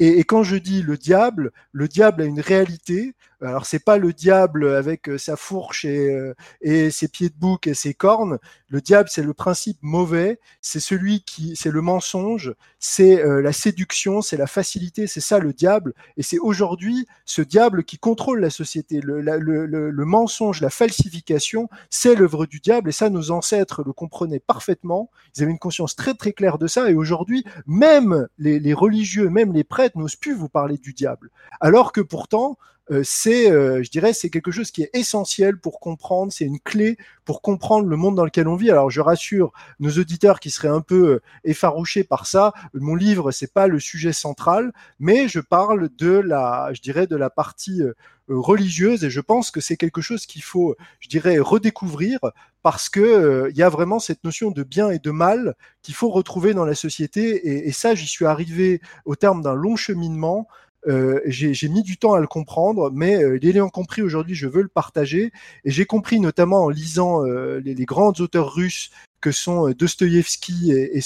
Et, 0.00 0.24
quand 0.24 0.42
je 0.42 0.56
dis 0.56 0.82
le 0.82 0.96
diable, 0.98 1.52
le 1.70 1.86
diable 1.86 2.22
a 2.22 2.24
une 2.24 2.40
réalité. 2.40 3.14
Alors 3.44 3.66
c'est 3.66 3.84
pas 3.84 3.98
le 3.98 4.12
diable 4.12 4.68
avec 4.68 5.08
euh, 5.08 5.18
sa 5.18 5.36
fourche 5.36 5.84
et, 5.84 6.14
euh, 6.14 6.34
et, 6.60 6.90
ses 6.90 7.08
pieds 7.08 7.28
de 7.28 7.34
bouc 7.34 7.66
et 7.66 7.74
ses 7.74 7.92
cornes. 7.92 8.38
Le 8.68 8.80
diable, 8.80 9.08
c'est 9.10 9.22
le 9.22 9.34
principe 9.34 9.78
mauvais. 9.82 10.38
C'est 10.60 10.80
celui 10.80 11.22
qui, 11.24 11.56
c'est 11.56 11.70
le 11.70 11.80
mensonge, 11.80 12.54
c'est 12.78 13.22
euh, 13.22 13.42
la 13.42 13.52
séduction, 13.52 14.22
c'est 14.22 14.36
la 14.36 14.46
facilité. 14.46 15.06
C'est 15.06 15.20
ça 15.20 15.40
le 15.40 15.52
diable. 15.52 15.92
Et 16.16 16.22
c'est 16.22 16.38
aujourd'hui 16.38 17.06
ce 17.24 17.42
diable 17.42 17.84
qui 17.84 17.98
contrôle 17.98 18.40
la 18.40 18.50
société. 18.50 19.00
Le, 19.00 19.20
le, 19.20 19.66
le, 19.66 19.90
le 19.90 20.04
mensonge, 20.04 20.60
la 20.60 20.70
falsification, 20.70 21.68
c'est 21.90 22.14
l'œuvre 22.14 22.46
du 22.46 22.60
diable. 22.60 22.90
Et 22.90 22.92
ça, 22.92 23.10
nos 23.10 23.32
ancêtres 23.32 23.82
le 23.84 23.92
comprenaient 23.92 24.40
parfaitement. 24.40 25.10
Ils 25.36 25.42
avaient 25.42 25.52
une 25.52 25.58
conscience 25.58 25.96
très 25.96 26.14
très 26.14 26.32
claire 26.32 26.58
de 26.58 26.68
ça. 26.68 26.90
Et 26.90 26.94
aujourd'hui, 26.94 27.44
même 27.66 28.28
les, 28.38 28.60
les 28.60 28.74
religieux, 28.74 29.28
même 29.28 29.52
les 29.52 29.64
prêtres 29.64 29.98
n'osent 29.98 30.16
plus 30.16 30.34
vous 30.34 30.48
parler 30.48 30.78
du 30.78 30.92
diable. 30.92 31.30
Alors 31.60 31.92
que 31.92 32.00
pourtant, 32.00 32.56
c'est, 33.04 33.50
euh, 33.50 33.82
je 33.82 33.90
dirais, 33.90 34.12
c'est 34.12 34.28
quelque 34.28 34.50
chose 34.50 34.70
qui 34.70 34.82
est 34.82 34.90
essentiel 34.92 35.56
pour 35.56 35.78
comprendre, 35.80 36.32
c'est 36.32 36.44
une 36.44 36.58
clé 36.58 36.98
pour 37.24 37.40
comprendre 37.40 37.88
le 37.88 37.96
monde 37.96 38.16
dans 38.16 38.24
lequel 38.24 38.48
on 38.48 38.56
vit. 38.56 38.70
Alors, 38.70 38.90
je 38.90 39.00
rassure 39.00 39.52
nos 39.78 39.90
auditeurs 39.90 40.40
qui 40.40 40.50
seraient 40.50 40.68
un 40.68 40.80
peu 40.80 41.08
euh, 41.14 41.22
effarouchés 41.44 42.02
par 42.04 42.26
ça. 42.26 42.52
Mon 42.74 42.94
livre, 42.96 43.30
c'est 43.30 43.52
pas 43.52 43.68
le 43.68 43.78
sujet 43.78 44.12
central, 44.12 44.72
mais 44.98 45.28
je 45.28 45.40
parle 45.40 45.90
de 45.96 46.10
la, 46.10 46.70
je 46.72 46.80
dirais, 46.80 47.06
de 47.06 47.16
la 47.16 47.30
partie 47.30 47.82
religieuse 48.28 49.04
et 49.04 49.10
je 49.10 49.20
pense 49.20 49.50
que 49.50 49.60
c'est 49.60 49.76
quelque 49.76 50.00
chose 50.00 50.26
qu'il 50.26 50.42
faut, 50.42 50.76
je 51.00 51.08
dirais, 51.08 51.38
redécouvrir 51.38 52.18
parce 52.62 52.88
que 52.88 53.48
il 53.50 53.56
y 53.56 53.62
a 53.62 53.68
vraiment 53.68 53.98
cette 53.98 54.24
notion 54.24 54.50
de 54.50 54.62
bien 54.62 54.90
et 54.90 54.98
de 54.98 55.10
mal 55.10 55.54
qu'il 55.82 55.94
faut 55.94 56.10
retrouver 56.10 56.54
dans 56.54 56.64
la 56.64 56.74
société 56.74 57.48
et, 57.48 57.68
et 57.68 57.72
ça, 57.72 57.94
j'y 57.94 58.06
suis 58.06 58.26
arrivé 58.26 58.80
au 59.04 59.16
terme 59.16 59.42
d'un 59.42 59.54
long 59.54 59.76
cheminement 59.76 60.48
euh, 60.88 61.20
j'ai 61.26 61.68
mis 61.68 61.82
du 61.82 61.96
temps 61.96 62.14
à 62.14 62.20
le 62.20 62.26
comprendre, 62.26 62.90
mais 62.92 63.22
euh, 63.22 63.38
l'ayant 63.40 63.68
compris 63.68 64.02
aujourd'hui, 64.02 64.34
je 64.34 64.48
veux 64.48 64.62
le 64.62 64.68
partager. 64.68 65.32
Et 65.64 65.70
j'ai 65.70 65.86
compris 65.86 66.20
notamment 66.20 66.64
en 66.64 66.68
lisant 66.68 67.24
euh, 67.24 67.60
les, 67.60 67.74
les, 67.74 67.84
grands 67.84 68.12
auteurs 68.18 68.52
russes 68.52 68.90
que 69.20 69.30
sont 69.30 69.68
euh, 69.68 69.74
Dostoïevski 69.74 70.72
et, 70.72 70.98
et 70.98 71.00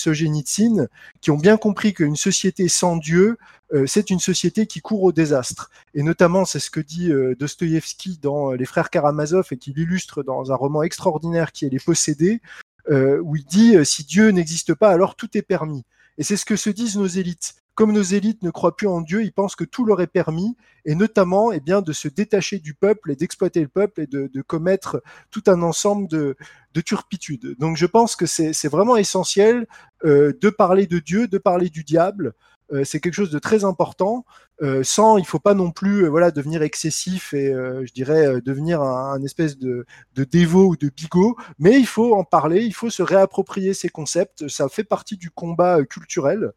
qui 1.21 1.31
ont 1.31 1.37
bien 1.37 1.57
compris 1.59 1.93
qu'une 1.93 2.17
société 2.17 2.69
sans 2.69 2.97
Dieu, 2.97 3.39
c'est 3.87 4.11
une 4.11 4.21
société 4.21 4.67
qui 4.69 4.81
court 4.81 5.03
au 5.03 5.11
désastre. 5.11 5.73
Et 5.93 6.05
notamment, 6.05 6.45
c'est 6.45 6.61
ce 6.61 6.71
que 6.71 6.79
dit 6.79 7.11
Dostoïevski 7.37 8.21
dans 8.23 8.53
Les 8.53 8.65
Frères 8.65 8.91
Karamazov 8.91 9.49
et 9.51 9.57
qui 9.57 9.73
l'illustre 9.73 10.23
dans 10.23 10.53
un 10.53 10.55
roman 10.55 10.85
extraordinaire 10.85 11.51
qui 11.51 11.67
est 11.67 11.69
Les 11.69 11.81
Possédés, 11.81 12.41
où 12.89 13.35
il 13.35 13.45
dit 13.45 13.75
si 13.85 14.05
Dieu 14.05 14.29
n'existe 14.29 14.75
pas, 14.75 14.91
alors 14.91 15.17
tout 15.17 15.37
est 15.37 15.43
permis. 15.43 15.85
Et 16.17 16.23
c'est 16.23 16.37
ce 16.37 16.45
que 16.45 16.55
se 16.55 16.71
disent 16.71 16.97
nos 16.97 17.09
élites 17.09 17.57
comme 17.77 17.93
nos 17.93 18.03
élites 18.03 18.43
ne 18.43 18.51
croient 18.51 18.75
plus 18.75 18.89
en 18.89 19.03
Dieu, 19.03 19.23
ils 19.23 19.33
pensent 19.33 19.55
que 19.55 19.63
tout 19.65 19.85
leur 19.85 20.01
est 20.01 20.07
permis, 20.07 20.57
et 20.87 20.95
notamment 20.95 21.53
eh 21.53 21.61
de 21.61 21.93
se 21.93 22.09
détacher 22.09 22.59
du 22.59 22.73
peuple 22.73 23.13
et 23.13 23.17
d'exploiter 23.17 23.61
le 23.61 23.69
peuple 23.69 24.01
et 24.01 24.07
de, 24.07 24.43
commettre 24.43 25.03
tout 25.31 25.43
un 25.47 25.63
ensemble 25.63 26.09
de, 26.09 26.37
de 26.73 26.81
turpitudes. 26.81 27.55
Donc 27.59 27.77
je 27.77 27.87
pense 27.87 28.17
que 28.17 28.25
c'est 28.25 28.69
vraiment 28.69 28.97
essentiel 28.97 29.67
euh, 30.05 30.33
de 30.41 30.49
parler 30.49 30.87
de 30.87 30.99
Dieu, 30.99 31.29
de 31.29 31.39
parler 31.39 31.69
du 31.69 31.85
diable. 31.85 32.33
Euh, 32.73 32.83
c'est 32.83 32.99
quelque 32.99 33.15
chose 33.15 33.31
de 33.31 33.39
très 33.39 33.65
important. 33.65 34.25
Euh, 34.63 34.83
sans, 34.83 35.19
il 35.19 35.27
faut 35.27 35.39
pas 35.39 35.55
non 35.55 35.71
plus 35.71 36.09
voilà 36.09 36.31
devenir 36.31 36.63
excessif 36.63 37.35
et 37.35 37.53
je 37.53 37.93
dirais 37.93 38.41
devenir 38.41 38.81
un, 38.81 39.23
espèce 39.23 39.59
de 39.59 39.85
dévot 40.15 40.69
ou 40.69 40.77
de 40.77 40.89
bigot. 40.89 41.37
Mais 41.59 41.79
il 41.79 41.87
faut 41.87 42.15
en 42.15 42.25
parler, 42.25 42.65
il 42.65 42.75
faut 42.75 42.91
se 42.91 43.03
réapproprier 43.03 43.75
ces 43.75 43.91
concepts. 43.91 44.49
Ça 44.49 44.69
fait 44.71 44.85
partie 44.85 45.19
du 45.19 45.31
combat 45.31 45.85
culturel. 45.85 46.53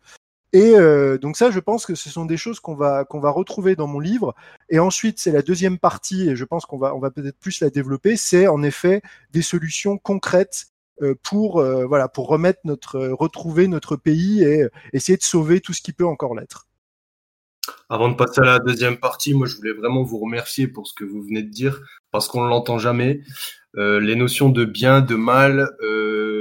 Et 0.51 0.73
euh, 0.76 1.17
donc 1.17 1.38
ça, 1.38 1.51
je 1.51 1.59
pense 1.59 1.85
que 1.85 1.93
ce 1.93 2.09
sont 2.09 2.26
des 2.26 2.38
choses 2.38 2.59
qu'on 2.59 2.76
va 2.76 3.05
qu'on 3.05 3.19
va 3.19 3.30
retrouver 3.30 3.76
dans 3.76 3.88
mon 3.88 3.99
livre. 3.99 4.34
Et 4.69 4.80
ensuite, 4.80 5.19
c'est 5.19 5.31
la 5.31 5.43
deuxième 5.43 5.77
partie, 5.77 6.27
et 6.30 6.35
je 6.35 6.43
pense 6.43 6.65
qu'on 6.65 6.77
va 6.77 6.95
on 6.95 6.99
va 6.99 7.11
peut-être 7.11 7.38
plus 7.38 7.59
la 7.61 7.69
développer. 7.69 8.17
C'est 8.17 8.47
en 8.47 8.63
effet 8.63 9.01
des 9.31 9.43
solutions 9.43 9.97
concrètes 9.97 10.67
euh, 11.01 11.13
pour 11.21 11.59
euh, 11.59 11.85
voilà 11.85 12.07
pour 12.07 12.27
remettre 12.27 12.61
notre 12.63 12.99
retrouver 12.99 13.67
notre 13.67 13.95
pays 13.95 14.43
et 14.43 14.67
essayer 14.91 15.17
de 15.17 15.23
sauver 15.23 15.61
tout 15.61 15.73
ce 15.73 15.81
qui 15.81 15.93
peut 15.93 16.07
encore 16.07 16.34
l'être. 16.34 16.65
Avant 17.88 18.09
de 18.09 18.15
passer 18.15 18.41
à 18.41 18.45
la 18.45 18.59
deuxième 18.59 18.97
partie, 18.97 19.35
moi 19.35 19.45
je 19.45 19.55
voulais 19.55 19.73
vraiment 19.73 20.01
vous 20.01 20.17
remercier 20.17 20.67
pour 20.67 20.88
ce 20.88 20.93
que 20.95 21.05
vous 21.05 21.21
venez 21.21 21.43
de 21.43 21.51
dire 21.51 21.80
parce 22.11 22.27
qu'on 22.27 22.43
ne 22.43 22.49
l'entend 22.49 22.80
jamais. 22.80 23.21
Les 23.76 24.15
notions 24.15 24.49
de 24.49 24.65
bien, 24.65 24.99
de 24.99 25.13
mal, 25.13 25.69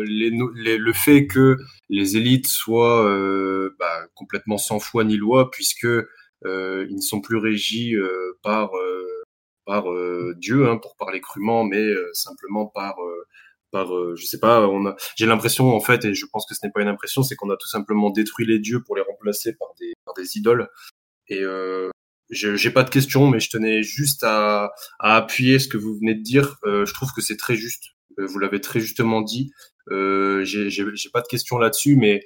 le 0.06 0.92
fait 0.92 1.26
que 1.26 1.56
les 1.88 2.16
élites 2.16 2.46
soient 2.48 3.04
euh, 3.08 3.74
bah, 3.78 4.06
complètement 4.14 4.58
sans 4.58 4.78
foi 4.80 5.04
ni 5.04 5.16
loi, 5.16 5.50
puisque 5.50 5.86
euh, 5.86 6.86
ils 6.88 6.96
ne 6.96 7.00
sont 7.00 7.20
plus 7.20 7.36
régis 7.36 7.94
euh, 7.94 8.38
par 8.42 8.70
par 9.66 9.84
Dieu, 10.36 10.68
hein, 10.68 10.78
pour 10.78 10.96
parler 10.96 11.20
crûment, 11.20 11.64
mais 11.64 11.86
simplement 12.12 12.66
par 12.66 12.96
par 13.70 13.88
je 14.16 14.24
sais 14.24 14.40
pas. 14.40 14.66
On 14.66 14.94
j'ai 15.16 15.26
l'impression 15.26 15.74
en 15.74 15.80
fait, 15.80 16.04
et 16.04 16.14
je 16.14 16.26
pense 16.32 16.46
que 16.46 16.54
ce 16.54 16.64
n'est 16.64 16.72
pas 16.72 16.82
une 16.82 16.88
impression, 16.88 17.22
c'est 17.22 17.36
qu'on 17.36 17.50
a 17.50 17.56
tout 17.56 17.68
simplement 17.68 18.10
détruit 18.10 18.46
les 18.46 18.58
dieux 18.58 18.82
pour 18.82 18.96
les 18.96 19.02
remplacer 19.02 19.54
par 19.58 19.68
des 19.78 19.92
par 20.04 20.14
des 20.14 20.36
idoles. 20.36 20.68
Et 21.28 21.42
euh, 21.42 21.90
j'ai 22.30 22.70
pas 22.70 22.84
de 22.84 22.90
questions, 22.90 23.28
mais 23.28 23.40
je 23.40 23.50
tenais 23.50 23.82
juste 23.82 24.22
à, 24.24 24.72
à, 24.98 25.16
appuyer 25.16 25.58
ce 25.58 25.68
que 25.68 25.78
vous 25.78 25.94
venez 25.94 26.14
de 26.14 26.22
dire. 26.22 26.56
Euh, 26.64 26.84
je 26.84 26.94
trouve 26.94 27.12
que 27.12 27.20
c'est 27.20 27.36
très 27.36 27.56
juste. 27.56 27.84
Euh, 28.18 28.26
vous 28.26 28.38
l'avez 28.38 28.60
très 28.60 28.80
justement 28.80 29.22
dit. 29.22 29.52
Euh, 29.90 30.44
j'ai 30.44 31.10
pas 31.12 31.20
de 31.20 31.26
questions 31.26 31.58
là-dessus, 31.58 31.96
mais 31.96 32.22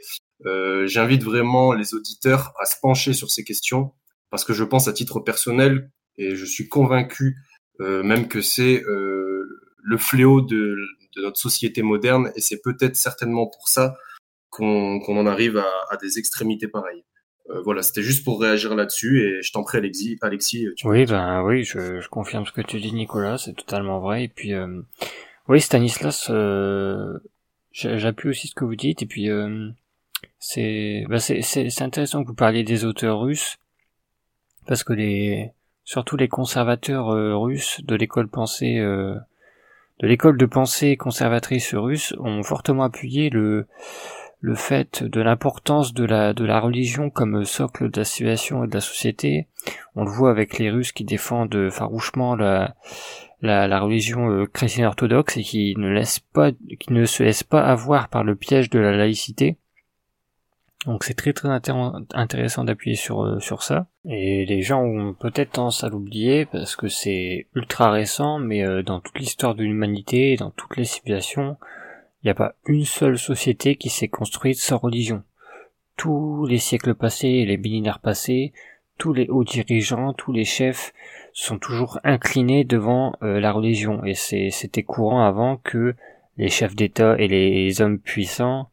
euh, 0.46 0.86
j'invite 0.86 1.22
vraiment 1.22 1.72
les 1.72 1.94
auditeurs 1.94 2.52
à 2.60 2.64
se 2.64 2.76
pencher 2.80 3.12
sur 3.12 3.30
ces 3.30 3.44
questions 3.44 3.92
parce 4.30 4.44
que 4.44 4.52
je 4.52 4.64
pense 4.64 4.88
à 4.88 4.92
titre 4.92 5.20
personnel 5.20 5.90
et 6.16 6.34
je 6.34 6.44
suis 6.44 6.68
convaincu 6.68 7.36
euh, 7.80 8.02
même 8.02 8.28
que 8.28 8.40
c'est 8.40 8.82
euh, 8.84 9.46
le 9.82 9.96
fléau 9.96 10.40
de, 10.40 10.76
de, 11.16 11.22
notre 11.22 11.38
société 11.38 11.82
moderne 11.82 12.32
et 12.36 12.40
c'est 12.40 12.60
peut-être 12.62 12.96
certainement 12.96 13.46
pour 13.46 13.68
ça 13.68 13.96
qu'on 14.50 15.00
qu'on 15.00 15.16
en 15.16 15.26
arrive 15.26 15.56
à, 15.56 15.68
à 15.90 15.96
des 15.96 16.18
extrémités 16.18 16.68
pareilles. 16.68 17.04
Euh, 17.50 17.60
voilà, 17.62 17.82
c'était 17.82 18.02
juste 18.02 18.24
pour 18.24 18.40
réagir 18.40 18.74
là-dessus 18.74 19.20
et 19.22 19.42
je 19.42 19.52
t'en 19.52 19.64
prie 19.64 19.78
Alexis. 19.78 20.16
Alexis 20.22 20.68
tu 20.76 20.86
oui, 20.86 21.06
ben 21.06 21.42
oui, 21.42 21.64
je, 21.64 22.00
je, 22.00 22.08
confirme 22.08 22.46
ce 22.46 22.52
que 22.52 22.60
tu 22.60 22.80
dis 22.80 22.92
Nicolas, 22.92 23.38
c'est 23.38 23.54
totalement 23.54 24.00
vrai. 24.00 24.24
Et 24.24 24.28
puis 24.28 24.54
euh, 24.54 24.82
oui, 25.48 25.60
Stanislas, 25.60 26.28
euh, 26.30 27.18
j'appuie 27.72 28.28
aussi 28.28 28.48
ce 28.48 28.54
que 28.54 28.64
vous 28.64 28.76
dites. 28.76 29.02
Et 29.02 29.06
puis 29.06 29.30
euh, 29.30 29.70
c'est 30.38 31.04
c'est 31.42 31.82
intéressant 31.82 32.22
que 32.22 32.28
vous 32.28 32.34
parliez 32.34 32.64
des 32.64 32.84
auteurs 32.84 33.20
russes 33.20 33.58
parce 34.66 34.84
que 34.84 34.92
les 34.92 35.52
surtout 35.84 36.16
les 36.16 36.28
conservateurs 36.28 37.10
euh, 37.10 37.36
russes 37.36 37.80
de 37.84 37.94
l'école 37.94 38.28
pensée 38.28 38.78
euh, 38.78 39.16
de 40.00 40.06
l'école 40.06 40.38
de 40.38 40.46
pensée 40.46 40.96
conservatrice 40.96 41.74
russe 41.74 42.14
ont 42.18 42.42
fortement 42.42 42.84
appuyé 42.84 43.30
le 43.30 43.66
le 44.40 44.56
fait 44.56 45.04
de 45.04 45.20
l'importance 45.20 45.94
de 45.94 46.04
la, 46.04 46.32
de 46.32 46.44
la 46.44 46.58
religion 46.58 47.10
comme 47.10 47.44
socle 47.44 47.88
de 47.88 48.00
la 48.00 48.64
et 48.64 48.66
de 48.66 48.74
la 48.74 48.80
société. 48.80 49.46
On 49.94 50.02
le 50.02 50.10
voit 50.10 50.30
avec 50.30 50.58
les 50.58 50.68
Russes 50.68 50.90
qui 50.90 51.04
défendent 51.04 51.70
farouchement 51.70 52.34
la, 52.34 52.74
la, 53.42 53.80
religion 53.80 54.30
euh, 54.30 54.46
chrétienne 54.46 54.86
orthodoxe 54.86 55.36
et 55.36 55.42
qui 55.42 55.74
ne 55.76 55.88
laisse 55.88 56.20
pas, 56.20 56.52
qui 56.52 56.92
ne 56.92 57.04
se 57.04 57.22
laisse 57.22 57.42
pas 57.42 57.62
avoir 57.62 58.08
par 58.08 58.24
le 58.24 58.36
piège 58.36 58.70
de 58.70 58.78
la 58.78 58.96
laïcité. 58.96 59.56
Donc 60.86 61.04
c'est 61.04 61.14
très 61.14 61.32
très 61.32 61.48
intéressant 61.48 62.64
d'appuyer 62.64 62.96
sur 62.96 63.22
euh, 63.22 63.38
sur 63.38 63.62
ça. 63.62 63.86
Et 64.04 64.44
les 64.46 64.62
gens 64.62 64.82
ont 64.82 65.14
peut-être 65.14 65.52
tendance 65.52 65.84
à 65.84 65.88
l'oublier 65.88 66.44
parce 66.46 66.74
que 66.74 66.88
c'est 66.88 67.46
ultra 67.54 67.90
récent, 67.90 68.38
mais 68.38 68.64
euh, 68.64 68.82
dans 68.82 69.00
toute 69.00 69.18
l'histoire 69.18 69.54
de 69.54 69.62
l'humanité, 69.62 70.36
dans 70.36 70.50
toutes 70.50 70.76
les 70.76 70.84
civilisations, 70.84 71.56
il 72.22 72.26
n'y 72.26 72.30
a 72.30 72.34
pas 72.34 72.54
une 72.66 72.84
seule 72.84 73.18
société 73.18 73.76
qui 73.76 73.90
s'est 73.90 74.08
construite 74.08 74.58
sans 74.58 74.78
religion. 74.78 75.22
Tous 75.96 76.46
les 76.46 76.58
siècles 76.58 76.94
passés, 76.94 77.44
les 77.44 77.58
millénaires 77.58 78.00
passés, 78.00 78.52
tous 78.98 79.12
les 79.12 79.28
hauts 79.28 79.44
dirigeants, 79.44 80.12
tous 80.14 80.32
les 80.32 80.44
chefs 80.44 80.92
sont 81.32 81.58
toujours 81.58 81.98
inclinés 82.04 82.64
devant 82.64 83.14
euh, 83.22 83.40
la 83.40 83.52
religion. 83.52 84.04
Et 84.04 84.14
c'était 84.14 84.82
courant 84.82 85.24
avant 85.24 85.56
que 85.56 85.94
les 86.38 86.48
chefs 86.48 86.74
d'État 86.74 87.16
et 87.18 87.28
les 87.28 87.80
hommes 87.80 87.98
puissants 87.98 88.68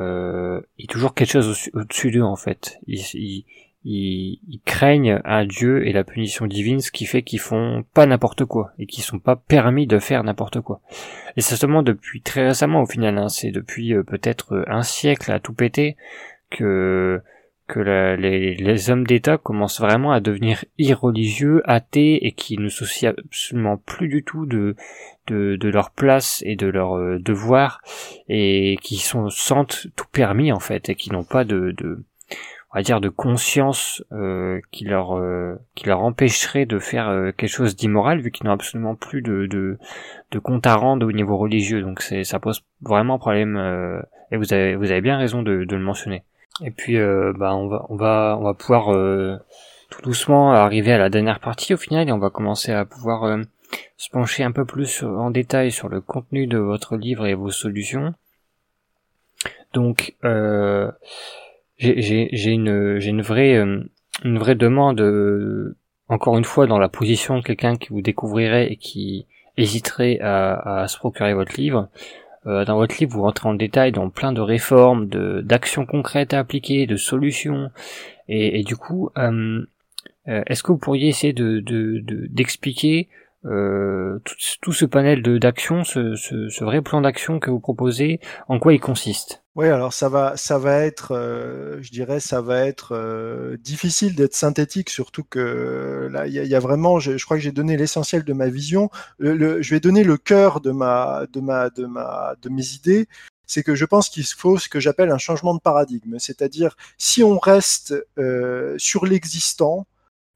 euh, 0.00 0.60
il 0.78 0.86
y 0.86 0.88
a 0.88 0.92
toujours 0.92 1.14
quelque 1.14 1.32
chose 1.32 1.70
au-dessus 1.72 2.10
d'eux 2.10 2.22
en 2.22 2.36
fait. 2.36 2.78
Ils, 2.86 3.00
ils, 3.14 3.44
ils, 3.84 4.60
craignent 4.64 5.20
un 5.24 5.44
dieu 5.44 5.86
et 5.86 5.92
la 5.92 6.04
punition 6.04 6.46
divine, 6.46 6.80
ce 6.80 6.90
qui 6.90 7.06
fait 7.06 7.22
qu'ils 7.22 7.40
font 7.40 7.84
pas 7.94 8.06
n'importe 8.06 8.44
quoi 8.44 8.72
et 8.78 8.86
qu'ils 8.86 9.04
sont 9.04 9.18
pas 9.18 9.36
permis 9.36 9.86
de 9.86 9.98
faire 9.98 10.24
n'importe 10.24 10.60
quoi. 10.60 10.80
Et 11.36 11.42
c'est 11.42 11.56
seulement 11.56 11.82
depuis 11.82 12.22
très 12.22 12.46
récemment 12.48 12.82
au 12.82 12.86
final, 12.86 13.18
hein, 13.18 13.28
c'est 13.28 13.50
depuis 13.50 13.94
euh, 13.94 14.02
peut-être 14.02 14.64
un 14.68 14.82
siècle 14.82 15.30
à 15.30 15.38
tout 15.38 15.54
péter 15.54 15.96
que 16.50 17.22
que 17.66 17.80
les, 17.80 18.54
les, 18.54 18.90
hommes 18.90 19.06
d'État 19.06 19.38
commencent 19.38 19.80
vraiment 19.80 20.12
à 20.12 20.20
devenir 20.20 20.64
irreligieux, 20.78 21.62
athées 21.64 22.26
et 22.26 22.32
qui 22.32 22.58
ne 22.58 22.68
soucient 22.68 23.14
absolument 23.16 23.78
plus 23.78 24.08
du 24.08 24.22
tout 24.22 24.46
de 24.46 24.76
de, 25.26 25.68
leur 25.68 25.90
place 25.90 26.42
et 26.44 26.56
de 26.56 26.66
leur 26.66 26.96
euh, 26.98 27.18
devoir 27.18 27.80
et 28.28 28.78
qui 28.82 28.96
sont 28.96 29.30
sentent 29.30 29.86
tout 29.96 30.08
permis 30.12 30.52
en 30.52 30.60
fait 30.60 30.90
et 30.90 30.94
qui 30.94 31.10
n'ont 31.10 31.24
pas 31.24 31.44
de, 31.44 31.74
de 31.76 32.04
on 32.74 32.78
va 32.78 32.82
dire 32.82 33.00
de 33.00 33.08
conscience 33.08 34.04
euh, 34.12 34.60
qui 34.72 34.84
leur 34.84 35.16
euh, 35.16 35.54
qui 35.76 35.86
leur 35.86 36.00
empêcherait 36.00 36.66
de 36.66 36.80
faire 36.80 37.08
euh, 37.08 37.30
quelque 37.30 37.50
chose 37.50 37.76
d'immoral 37.76 38.20
vu 38.20 38.32
qu'ils 38.32 38.46
n'ont 38.46 38.52
absolument 38.52 38.96
plus 38.96 39.22
de, 39.22 39.46
de 39.46 39.78
de 40.32 40.38
compte 40.40 40.66
à 40.66 40.74
rendre 40.74 41.06
au 41.06 41.12
niveau 41.12 41.36
religieux. 41.36 41.82
Donc 41.82 42.02
ça 42.02 42.40
pose 42.40 42.64
vraiment 42.82 43.18
problème 43.18 44.02
et 44.32 44.36
vous 44.36 44.52
avez 44.52 44.74
vous 44.74 44.90
avez 44.90 45.00
bien 45.00 45.16
raison 45.16 45.42
de 45.42 45.52
le 45.52 45.78
mentionner 45.78 46.24
et 46.62 46.70
puis 46.70 46.96
bah 46.98 47.54
on 47.54 47.96
va 47.96 48.54
pouvoir 48.58 48.86
tout 49.90 50.02
doucement 50.02 50.52
arriver 50.52 50.92
à 50.92 50.98
la 50.98 51.10
dernière 51.10 51.40
partie 51.40 51.74
au 51.74 51.76
final 51.76 52.08
et 52.08 52.12
on 52.12 52.18
va 52.18 52.30
commencer 52.30 52.72
à 52.72 52.84
pouvoir 52.84 53.38
se 53.96 54.10
pencher 54.10 54.44
un 54.44 54.52
peu 54.52 54.64
plus 54.64 55.02
en 55.02 55.30
détail 55.30 55.72
sur 55.72 55.88
le 55.88 56.00
contenu 56.00 56.46
de 56.46 56.58
votre 56.58 56.96
livre 56.96 57.26
et 57.26 57.34
vos 57.34 57.50
solutions. 57.50 58.14
Donc, 59.72 60.14
euh, 60.24 60.90
j'ai 61.78 62.50
une, 62.50 63.22
vraie, 63.22 63.56
euh, 63.56 64.54
demande, 64.54 65.00
euh, 65.00 65.76
encore 66.08 66.38
une 66.38 66.44
fois, 66.44 66.66
dans 66.66 66.78
la 66.78 66.88
position 66.88 67.38
de 67.38 67.42
quelqu'un 67.42 67.76
qui 67.76 67.88
vous 67.88 68.00
découvrirait 68.00 68.72
et 68.72 68.76
qui 68.76 69.26
hésiterait 69.56 70.18
à 70.20 70.86
se 70.88 70.96
procurer 70.98 71.34
votre 71.34 71.56
livre. 71.56 71.88
Euh, 72.46 72.64
dans 72.64 72.76
votre 72.76 72.98
livre, 72.98 73.12
vous 73.12 73.22
rentrez 73.22 73.48
en 73.48 73.54
détail 73.54 73.92
dans 73.92 74.10
plein 74.10 74.32
de 74.32 74.40
réformes, 74.40 75.08
de 75.08 75.40
d'actions 75.40 75.86
concrètes 75.86 76.34
à 76.34 76.38
appliquer, 76.40 76.86
de 76.86 76.96
solutions, 76.96 77.70
et, 78.28 78.62
du 78.64 78.76
coup, 78.76 79.10
euh, 79.18 79.64
est-ce 80.26 80.62
que 80.62 80.72
vous 80.72 80.78
pourriez 80.78 81.08
essayer 81.08 81.32
de 81.32 81.60
d'expliquer 82.28 83.08
euh, 83.44 84.18
tout, 84.62 84.72
ce 84.72 84.86
panel 84.86 85.22
de 85.22 85.36
d'action, 85.36 85.84
ce, 85.84 86.14
ce, 86.16 86.48
ce, 86.48 86.64
vrai 86.64 86.80
plan 86.80 87.02
d'action 87.02 87.38
que 87.38 87.50
vous 87.50 87.60
proposez, 87.60 88.20
en 88.48 88.58
quoi 88.58 88.72
il 88.72 88.80
consiste? 88.80 89.43
Oui, 89.56 89.68
alors 89.68 89.92
ça 89.92 90.08
va, 90.08 90.36
ça 90.36 90.58
va 90.58 90.78
être, 90.80 91.12
euh, 91.12 91.80
je 91.80 91.92
dirais, 91.92 92.18
ça 92.18 92.40
va 92.40 92.66
être 92.66 92.92
euh, 92.92 93.56
difficile 93.58 94.16
d'être 94.16 94.34
synthétique, 94.34 94.90
surtout 94.90 95.22
que 95.22 96.08
là, 96.10 96.26
il 96.26 96.32
y, 96.32 96.54
a 96.56 96.60
vraiment, 96.60 96.98
je, 96.98 97.24
crois 97.24 97.36
que 97.36 97.42
j'ai 97.42 97.52
donné 97.52 97.76
l'essentiel 97.76 98.24
de 98.24 98.32
ma 98.32 98.48
vision. 98.48 98.90
Je 99.20 99.70
vais 99.70 99.78
donner 99.78 100.02
le 100.02 100.16
cœur 100.16 100.60
de 100.60 100.72
ma, 100.72 101.26
de 101.32 101.40
ma, 101.40 101.70
de 101.70 101.86
ma, 101.86 102.34
de 102.42 102.48
mes 102.48 102.66
idées. 102.72 103.06
C'est 103.46 103.62
que 103.62 103.76
je 103.76 103.84
pense 103.84 104.08
qu'il 104.08 104.24
faut 104.24 104.58
ce 104.58 104.68
que 104.68 104.80
j'appelle 104.80 105.12
un 105.12 105.18
changement 105.18 105.54
de 105.54 105.60
paradigme, 105.60 106.18
c'est-à-dire 106.18 106.76
si 106.98 107.22
on 107.22 107.38
reste 107.38 107.94
sur 108.78 109.06
l'existant, 109.06 109.86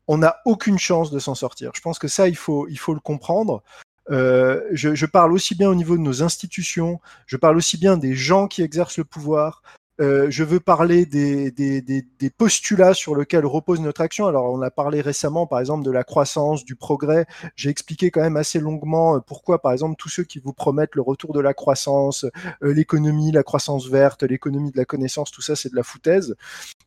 on 0.07 0.19
n'a 0.19 0.37
aucune 0.45 0.79
chance 0.79 1.11
de 1.11 1.19
s'en 1.19 1.35
sortir. 1.35 1.73
Je 1.75 1.81
pense 1.81 1.99
que 1.99 2.09
ça, 2.09 2.29
il 2.29 2.37
faut, 2.37 2.69
il 2.69 2.79
faut 2.79 2.95
le 2.95 3.01
comprendre. 3.01 3.63
Euh, 4.11 4.61
je, 4.73 4.95
je, 4.95 5.07
parle 5.07 5.33
aussi 5.33 5.55
bien 5.55 5.69
au 5.69 5.75
niveau 5.75 5.97
de 5.97 6.03
nos 6.03 6.23
institutions, 6.23 7.01
je 7.27 7.37
parle 7.37 7.57
aussi 7.57 7.77
bien 7.77 7.97
des 7.97 8.15
gens 8.15 8.47
qui 8.47 8.63
exercent 8.63 8.99
le 8.99 9.05
pouvoir, 9.05 9.63
euh, 10.01 10.29
je 10.31 10.45
veux 10.45 10.61
parler 10.61 11.07
des, 11.07 11.51
des, 11.51 11.83
des, 11.83 12.07
des, 12.21 12.31
postulats 12.31 12.95
sur 12.95 13.17
lesquels 13.17 13.45
repose 13.45 13.81
notre 13.81 14.01
action. 14.01 14.29
Alors, 14.29 14.53
on 14.53 14.63
a 14.63 14.71
parlé 14.71 15.01
récemment, 15.01 15.47
par 15.47 15.59
exemple, 15.59 15.85
de 15.85 15.91
la 15.91 16.05
croissance, 16.05 16.65
du 16.65 16.77
progrès. 16.77 17.27
J'ai 17.57 17.71
expliqué 17.71 18.13
quand 18.13 18.21
même 18.21 18.37
assez 18.37 18.61
longuement 18.61 19.17
euh, 19.17 19.19
pourquoi, 19.19 19.61
par 19.61 19.73
exemple, 19.73 19.97
tous 19.99 20.09
ceux 20.09 20.23
qui 20.23 20.39
vous 20.39 20.53
promettent 20.53 20.95
le 20.95 21.03
retour 21.03 21.33
de 21.33 21.41
la 21.41 21.53
croissance, 21.53 22.25
euh, 22.63 22.73
l'économie, 22.73 23.33
la 23.33 23.43
croissance 23.43 23.89
verte, 23.89 24.23
l'économie 24.23 24.71
de 24.71 24.77
la 24.77 24.85
connaissance, 24.85 25.33
tout 25.33 25.43
ça, 25.43 25.57
c'est 25.57 25.71
de 25.71 25.77
la 25.77 25.83
foutaise. 25.83 26.37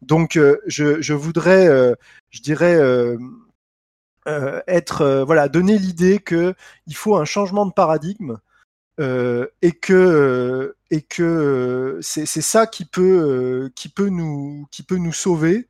Donc, 0.01 0.39
je, 0.67 1.01
je, 1.01 1.13
voudrais, 1.13 1.67
je 2.29 2.41
dirais, 2.41 2.77
être, 4.27 5.23
voilà, 5.25 5.49
donner 5.49 5.77
l'idée 5.77 6.19
que 6.19 6.53
il 6.87 6.95
faut 6.95 7.15
un 7.15 7.25
changement 7.25 7.65
de 7.65 7.73
paradigme 7.73 8.37
euh, 8.99 9.47
et 9.61 9.71
que 9.71 9.93
euh, 9.93 10.77
et 10.91 11.01
que 11.01 11.23
euh, 11.23 12.01
c'est 12.01 12.25
ça 12.25 12.67
qui 12.67 12.85
peut 12.85 13.71
qui 13.75 13.89
peut 13.89 14.09
nous 14.09 14.67
qui 14.69 14.83
peut 14.83 14.97
nous 14.97 15.13
sauver. 15.13 15.67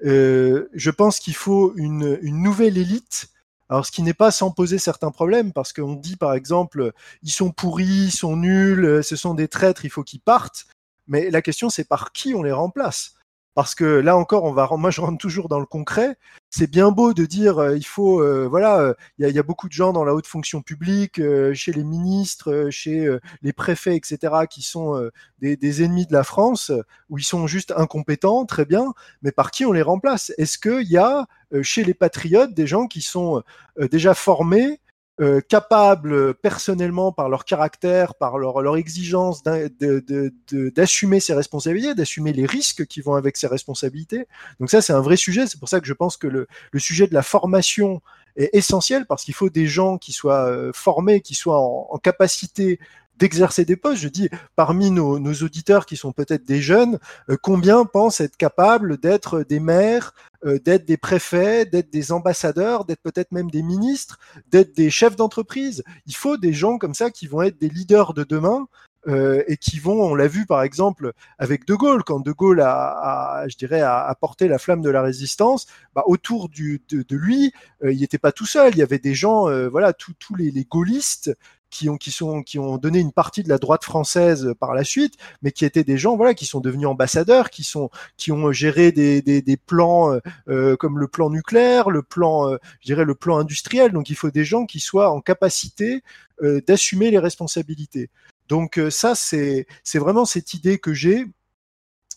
je 0.00 0.90
pense 0.90 1.20
qu'il 1.20 1.36
faut 1.36 1.72
une, 1.76 2.18
une 2.22 2.42
nouvelle 2.42 2.78
élite. 2.78 3.28
Alors, 3.68 3.86
ce 3.86 3.90
qui 3.90 4.02
n'est 4.02 4.14
pas 4.14 4.30
sans 4.30 4.52
poser 4.52 4.78
certains 4.78 5.10
problèmes, 5.10 5.52
parce 5.52 5.72
qu'on 5.72 5.94
dit 5.94 6.16
par 6.16 6.34
exemple, 6.34 6.92
ils 7.22 7.32
sont 7.32 7.50
pourris, 7.50 8.06
ils 8.06 8.10
sont 8.12 8.36
nuls, 8.36 9.02
ce 9.02 9.16
sont 9.16 9.34
des 9.34 9.48
traîtres, 9.48 9.84
il 9.84 9.90
faut 9.90 10.04
qu'ils 10.04 10.20
partent. 10.20 10.66
Mais 11.08 11.30
la 11.30 11.42
question, 11.42 11.70
c'est 11.70 11.88
par 11.88 12.12
qui 12.12 12.34
on 12.34 12.42
les 12.42 12.52
remplace? 12.52 13.14
Parce 13.56 13.74
que 13.74 13.84
là 13.86 14.18
encore, 14.18 14.44
on 14.44 14.52
va, 14.52 14.68
moi 14.76 14.90
je 14.90 15.00
rentre 15.00 15.16
toujours 15.16 15.48
dans 15.48 15.58
le 15.58 15.64
concret. 15.64 16.18
C'est 16.50 16.70
bien 16.70 16.90
beau 16.90 17.14
de 17.14 17.24
dire, 17.24 17.56
euh, 17.58 17.74
il 17.74 17.86
faut, 17.86 18.20
euh, 18.20 18.46
voilà, 18.46 18.80
euh, 18.80 18.94
il 19.18 19.26
y, 19.26 19.38
a, 19.38 19.42
beaucoup 19.42 19.66
de 19.68 19.72
gens 19.72 19.94
dans 19.94 20.04
la 20.04 20.14
haute 20.14 20.26
fonction 20.26 20.60
publique, 20.60 21.18
chez 21.54 21.72
les 21.72 21.82
ministres, 21.82 22.68
chez 22.70 23.08
les 23.40 23.52
préfets, 23.54 23.96
etc., 23.96 24.34
qui 24.50 24.60
sont 24.60 25.10
des, 25.38 25.82
ennemis 25.82 26.04
de 26.06 26.12
la 26.12 26.22
France, 26.22 26.70
où 27.08 27.16
ils 27.16 27.24
sont 27.24 27.46
juste 27.46 27.72
incompétents, 27.74 28.44
très 28.44 28.66
bien. 28.66 28.92
Mais 29.22 29.32
par 29.32 29.50
qui 29.50 29.64
on 29.64 29.72
les 29.72 29.80
remplace? 29.80 30.32
Est-ce 30.36 30.58
qu'il 30.58 30.90
y 30.90 30.98
a 30.98 31.26
chez 31.62 31.82
les 31.82 31.94
patriotes 31.94 32.52
des 32.52 32.66
gens 32.66 32.86
qui 32.86 33.00
sont 33.00 33.42
déjà 33.90 34.12
formés 34.12 34.80
euh, 35.20 35.40
capables 35.40 36.34
personnellement 36.34 37.12
par 37.12 37.28
leur 37.28 37.44
caractère, 37.44 38.14
par 38.14 38.38
leur, 38.38 38.60
leur 38.60 38.76
exigence 38.76 39.42
d'assumer 39.42 41.20
ces 41.20 41.32
responsabilités, 41.34 41.94
d'assumer 41.94 42.32
les 42.32 42.46
risques 42.46 42.86
qui 42.86 43.00
vont 43.00 43.14
avec 43.14 43.36
ces 43.36 43.46
responsabilités. 43.46 44.26
Donc 44.60 44.70
ça, 44.70 44.82
c'est 44.82 44.92
un 44.92 45.00
vrai 45.00 45.16
sujet. 45.16 45.46
C'est 45.46 45.58
pour 45.58 45.68
ça 45.68 45.80
que 45.80 45.86
je 45.86 45.94
pense 45.94 46.16
que 46.16 46.26
le, 46.26 46.46
le 46.70 46.78
sujet 46.78 47.06
de 47.06 47.14
la 47.14 47.22
formation 47.22 48.02
est 48.36 48.50
essentiel 48.52 49.06
parce 49.06 49.24
qu'il 49.24 49.34
faut 49.34 49.50
des 49.50 49.66
gens 49.66 49.98
qui 49.98 50.12
soient 50.12 50.46
euh, 50.46 50.70
formés, 50.74 51.20
qui 51.20 51.34
soient 51.34 51.60
en, 51.60 51.98
capacité 51.98 52.78
d'exercer 53.16 53.64
des 53.64 53.76
postes. 53.76 54.02
Je 54.02 54.08
dis, 54.08 54.28
parmi 54.54 54.90
nos, 54.90 55.18
nos 55.18 55.32
auditeurs 55.32 55.86
qui 55.86 55.96
sont 55.96 56.12
peut-être 56.12 56.44
des 56.44 56.60
jeunes, 56.60 56.98
euh, 57.30 57.36
combien 57.40 57.84
pensent 57.84 58.20
être 58.20 58.36
capables 58.36 58.98
d'être 58.98 59.42
des 59.42 59.60
maires, 59.60 60.12
euh, 60.35 60.35
d'être 60.64 60.84
des 60.86 60.96
préfets, 60.96 61.66
d'être 61.66 61.92
des 61.92 62.12
ambassadeurs, 62.12 62.84
d'être 62.84 63.02
peut-être 63.02 63.32
même 63.32 63.50
des 63.50 63.62
ministres, 63.62 64.18
d'être 64.48 64.76
des 64.76 64.90
chefs 64.90 65.16
d'entreprise. 65.16 65.82
Il 66.06 66.14
faut 66.14 66.36
des 66.36 66.52
gens 66.52 66.78
comme 66.78 66.94
ça 66.94 67.10
qui 67.10 67.26
vont 67.26 67.42
être 67.42 67.58
des 67.60 67.68
leaders 67.68 68.14
de 68.14 68.24
demain. 68.24 68.66
Euh, 69.08 69.44
et 69.46 69.56
qui 69.56 69.78
vont, 69.78 70.02
on 70.02 70.16
l'a 70.16 70.26
vu 70.26 70.46
par 70.46 70.62
exemple 70.62 71.12
avec 71.38 71.64
De 71.64 71.76
Gaulle, 71.76 72.02
quand 72.02 72.18
De 72.18 72.32
Gaulle 72.32 72.60
a, 72.60 73.42
a 73.42 73.46
je 73.46 73.56
dirais, 73.56 73.80
a, 73.80 74.12
porté 74.20 74.48
la 74.48 74.58
flamme 74.58 74.82
de 74.82 74.90
la 74.90 75.00
résistance, 75.00 75.68
bah, 75.94 76.02
autour 76.06 76.48
de, 76.48 76.80
de 76.90 77.16
lui, 77.16 77.52
il 77.84 78.00
n'était 78.00 78.18
pas 78.18 78.32
tout 78.32 78.46
seul. 78.46 78.72
Il 78.72 78.78
y 78.78 78.82
avait 78.82 78.98
des 78.98 79.14
gens, 79.14 79.48
voilà, 79.68 79.92
tous 79.92 80.34
les 80.34 80.50
gaullistes 80.64 81.30
qui 81.70 81.88
ont, 81.88 81.96
qui, 81.96 82.10
sont, 82.10 82.42
qui 82.42 82.58
ont 82.58 82.78
donné 82.78 83.00
une 83.00 83.12
partie 83.12 83.42
de 83.42 83.48
la 83.48 83.58
droite 83.58 83.84
française 83.84 84.54
par 84.58 84.74
la 84.74 84.84
suite, 84.84 85.14
mais 85.42 85.52
qui 85.52 85.64
étaient 85.64 85.84
des 85.84 85.98
gens 85.98 86.16
voilà, 86.16 86.34
qui 86.34 86.46
sont 86.46 86.60
devenus 86.60 86.86
ambassadeurs, 86.86 87.50
qui, 87.50 87.64
sont, 87.64 87.90
qui 88.16 88.32
ont 88.32 88.52
géré 88.52 88.92
des, 88.92 89.22
des, 89.22 89.42
des 89.42 89.56
plans 89.56 90.12
euh, 90.12 90.20
euh 90.48 90.76
comme 90.76 90.98
le 90.98 91.08
plan 91.08 91.30
nucléaire, 91.30 91.90
le 91.90 92.02
plan, 92.02 92.50
euh, 92.50 92.58
je 92.80 92.86
dirais 92.86 93.04
le 93.04 93.14
plan 93.14 93.38
industriel. 93.38 93.92
Donc 93.92 94.10
il 94.10 94.16
faut 94.16 94.30
des 94.30 94.44
gens 94.44 94.66
qui 94.66 94.80
soient 94.80 95.10
en 95.10 95.20
capacité 95.20 96.02
euh, 96.42 96.60
d'assumer 96.66 97.10
les 97.10 97.18
responsabilités. 97.18 98.10
Donc 98.48 98.78
euh, 98.78 98.90
ça, 98.90 99.14
c'est 99.14 99.66
vraiment 99.94 100.24
cette 100.24 100.54
idée 100.54 100.78
que 100.78 100.94
j'ai. 100.94 101.26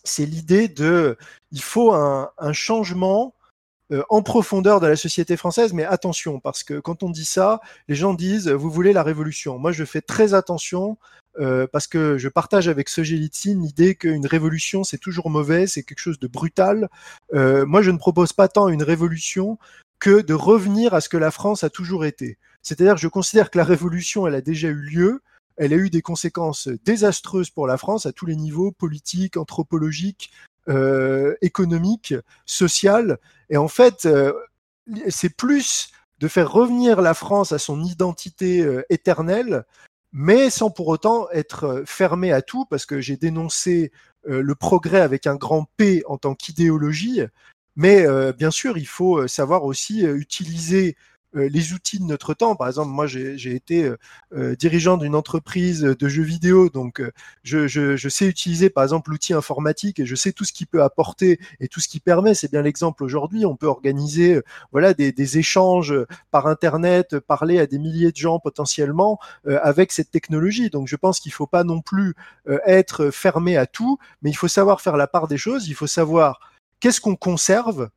C'est 0.04 0.26
l'idée 0.26 0.68
de, 0.68 1.18
il 1.52 1.62
faut 1.62 1.92
un, 1.92 2.30
un 2.38 2.52
changement 2.52 3.34
euh, 3.92 4.02
en 4.08 4.22
profondeur 4.22 4.80
de 4.80 4.86
la 4.86 4.96
société 4.96 5.36
française, 5.36 5.72
mais 5.72 5.84
attention, 5.84 6.40
parce 6.40 6.62
que 6.62 6.78
quand 6.78 7.02
on 7.02 7.10
dit 7.10 7.24
ça, 7.24 7.60
les 7.88 7.94
gens 7.94 8.14
disent, 8.14 8.48
vous 8.48 8.70
voulez 8.70 8.92
la 8.92 9.02
révolution. 9.02 9.58
Moi, 9.58 9.72
je 9.72 9.84
fais 9.84 10.00
très 10.00 10.34
attention 10.34 10.96
euh, 11.38 11.66
parce 11.70 11.86
que 11.86 12.18
je 12.18 12.28
partage 12.28 12.68
avec 12.68 12.88
Sogelitzin 12.88 13.60
l'idée 13.60 13.94
qu'une 13.94 14.26
révolution 14.26 14.82
c'est 14.82 14.98
toujours 14.98 15.30
mauvais, 15.30 15.66
c'est 15.66 15.82
quelque 15.84 16.00
chose 16.00 16.18
de 16.18 16.26
brutal. 16.26 16.88
Euh, 17.34 17.64
moi, 17.66 17.82
je 17.82 17.90
ne 17.90 17.98
propose 17.98 18.32
pas 18.32 18.48
tant 18.48 18.68
une 18.68 18.82
révolution 18.82 19.58
que 20.00 20.20
de 20.22 20.34
revenir 20.34 20.94
à 20.94 21.00
ce 21.00 21.08
que 21.08 21.16
la 21.16 21.30
France 21.30 21.62
a 21.62 21.70
toujours 21.70 22.04
été. 22.04 22.38
C'est-à-dire, 22.62 22.96
je 22.96 23.08
considère 23.08 23.50
que 23.50 23.58
la 23.58 23.64
révolution, 23.64 24.26
elle 24.26 24.34
a 24.34 24.40
déjà 24.40 24.68
eu 24.68 24.80
lieu, 24.80 25.22
elle 25.56 25.72
a 25.72 25.76
eu 25.76 25.90
des 25.90 26.02
conséquences 26.02 26.68
désastreuses 26.84 27.50
pour 27.50 27.66
la 27.66 27.76
France 27.76 28.06
à 28.06 28.12
tous 28.12 28.26
les 28.26 28.36
niveaux, 28.36 28.72
politiques, 28.72 29.36
anthropologiques, 29.36 30.30
euh, 30.68 31.34
économiques, 31.40 32.14
sociales. 32.46 33.18
Et 33.48 33.56
en 33.56 33.68
fait, 33.68 34.06
euh, 34.06 34.32
c'est 35.08 35.34
plus 35.34 35.90
de 36.18 36.28
faire 36.28 36.52
revenir 36.52 37.00
la 37.00 37.14
France 37.14 37.52
à 37.52 37.58
son 37.58 37.82
identité 37.82 38.60
euh, 38.60 38.82
éternelle, 38.90 39.64
mais 40.12 40.50
sans 40.50 40.70
pour 40.70 40.88
autant 40.88 41.30
être 41.30 41.82
fermé 41.86 42.32
à 42.32 42.42
tout, 42.42 42.66
parce 42.66 42.84
que 42.84 43.00
j'ai 43.00 43.16
dénoncé 43.16 43.92
le 44.26 44.54
progrès 44.54 45.00
avec 45.00 45.26
un 45.26 45.36
grand 45.36 45.66
P 45.78 46.02
en 46.06 46.18
tant 46.18 46.34
qu'idéologie, 46.34 47.22
mais 47.74 48.04
bien 48.32 48.50
sûr, 48.50 48.76
il 48.76 48.86
faut 48.86 49.26
savoir 49.28 49.64
aussi 49.64 50.02
utiliser 50.02 50.88
euh, 50.90 51.10
les 51.34 51.72
outils 51.72 51.98
de 51.98 52.04
notre 52.04 52.34
temps. 52.34 52.56
Par 52.56 52.68
exemple, 52.68 52.90
moi, 52.90 53.06
j'ai 53.06 53.54
été 53.54 53.84
euh, 53.84 53.96
euh, 54.34 54.56
dirigeant 54.56 54.96
d'une 54.96 55.14
entreprise 55.14 55.82
de 55.82 56.08
jeux 56.08 56.22
vidéo, 56.22 56.68
donc 56.68 57.02
je, 57.42 58.08
sais 58.08 58.26
utiliser, 58.26 58.70
par 58.70 58.84
exemple, 58.84 59.10
l'outil 59.10 59.34
informatique 59.34 60.00
et 60.00 60.06
je 60.06 60.14
sais 60.14 60.32
tout 60.32 60.44
ce 60.44 60.52
qui 60.52 60.66
peut 60.66 60.82
apporter 60.82 61.38
et 61.60 61.68
tout 61.68 61.80
ce 61.80 61.88
qui 61.88 62.00
permet. 62.00 62.34
C'est 62.34 62.50
bien 62.50 62.62
l'exemple 62.62 63.04
aujourd'hui. 63.04 63.46
On 63.46 63.56
peut 63.56 63.66
organiser, 63.66 64.40
voilà, 64.72 64.94
des, 64.94 65.38
échanges 65.38 65.94
par 66.32 66.46
Internet, 66.46 67.18
parler 67.20 67.60
à 67.60 67.66
des 67.66 67.78
milliers 67.78 68.10
de 68.10 68.16
gens 68.16 68.40
potentiellement 68.40 69.20
avec 69.46 69.92
cette 69.92 70.10
technologie. 70.10 70.70
Donc, 70.70 70.88
je 70.88 70.96
pense 70.96 71.20
qu'il 71.20 71.30
ne 71.30 71.34
faut 71.34 71.46
pas 71.46 71.62
non 71.62 71.80
plus 71.80 72.14
être 72.66 73.10
fermé 73.10 73.56
à 73.56 73.66
tout, 73.66 73.98
mais 74.22 74.30
il 74.30 74.34
faut 74.34 74.48
savoir 74.48 74.80
faire 74.80 74.96
la 74.96 75.06
part 75.06 75.28
des 75.28 75.38
choses. 75.38 75.68
Il 75.68 75.74
faut 75.74 75.86
savoir 75.86 76.40
qu'est-ce 76.80 77.00
qu'on 77.00 77.16
conserve 77.16 77.90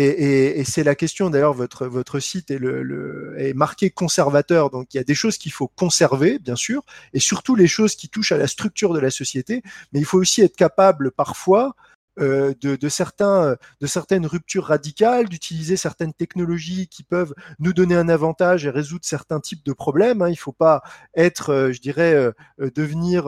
et, 0.00 0.64
c'est 0.64 0.84
la 0.84 0.94
question, 0.94 1.30
d'ailleurs, 1.30 1.54
votre, 1.54 1.86
votre 1.86 2.20
site 2.20 2.50
est, 2.50 2.58
le, 2.58 2.82
le, 2.82 3.34
est 3.38 3.54
marqué 3.54 3.90
conservateur, 3.90 4.70
donc 4.70 4.94
il 4.94 4.96
y 4.96 5.00
a 5.00 5.04
des 5.04 5.14
choses 5.14 5.38
qu'il 5.38 5.52
faut 5.52 5.68
conserver, 5.68 6.38
bien 6.38 6.56
sûr, 6.56 6.82
et 7.14 7.20
surtout 7.20 7.56
les 7.56 7.66
choses 7.66 7.96
qui 7.96 8.08
touchent 8.08 8.32
à 8.32 8.38
la 8.38 8.46
structure 8.46 8.92
de 8.92 9.00
la 9.00 9.10
société, 9.10 9.62
mais 9.92 9.98
il 10.00 10.04
faut 10.04 10.18
aussi 10.18 10.42
être 10.42 10.56
capable 10.56 11.10
parfois 11.10 11.74
euh, 12.20 12.54
de, 12.60 12.76
de, 12.76 12.88
certains, 12.88 13.56
de 13.80 13.86
certaines 13.86 14.26
ruptures 14.26 14.64
radicales, 14.64 15.28
d'utiliser 15.28 15.76
certaines 15.76 16.12
technologies 16.12 16.88
qui 16.88 17.02
peuvent 17.02 17.34
nous 17.58 17.72
donner 17.72 17.94
un 17.94 18.08
avantage 18.08 18.66
et 18.66 18.70
résoudre 18.70 19.04
certains 19.04 19.40
types 19.40 19.64
de 19.64 19.72
problèmes. 19.72 20.22
Hein. 20.22 20.28
Il 20.28 20.32
ne 20.32 20.36
faut 20.36 20.52
pas 20.52 20.82
être, 21.14 21.50
euh, 21.50 21.72
je 21.72 21.80
dirais, 21.80 22.14
euh, 22.14 22.32
devenir 22.74 23.26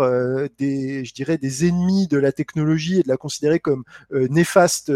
des, 0.58 1.04
je 1.04 1.14
dirais, 1.14 1.38
des 1.38 1.66
ennemis 1.66 2.08
de 2.08 2.18
la 2.18 2.32
technologie 2.32 3.00
et 3.00 3.02
de 3.02 3.08
la 3.08 3.16
considérer 3.16 3.60
comme 3.60 3.84
néfaste 4.10 4.92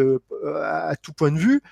à, 0.57 0.95
tout 0.97 1.13
point 1.13 1.31
de 1.31 1.39
vue. 1.39 1.63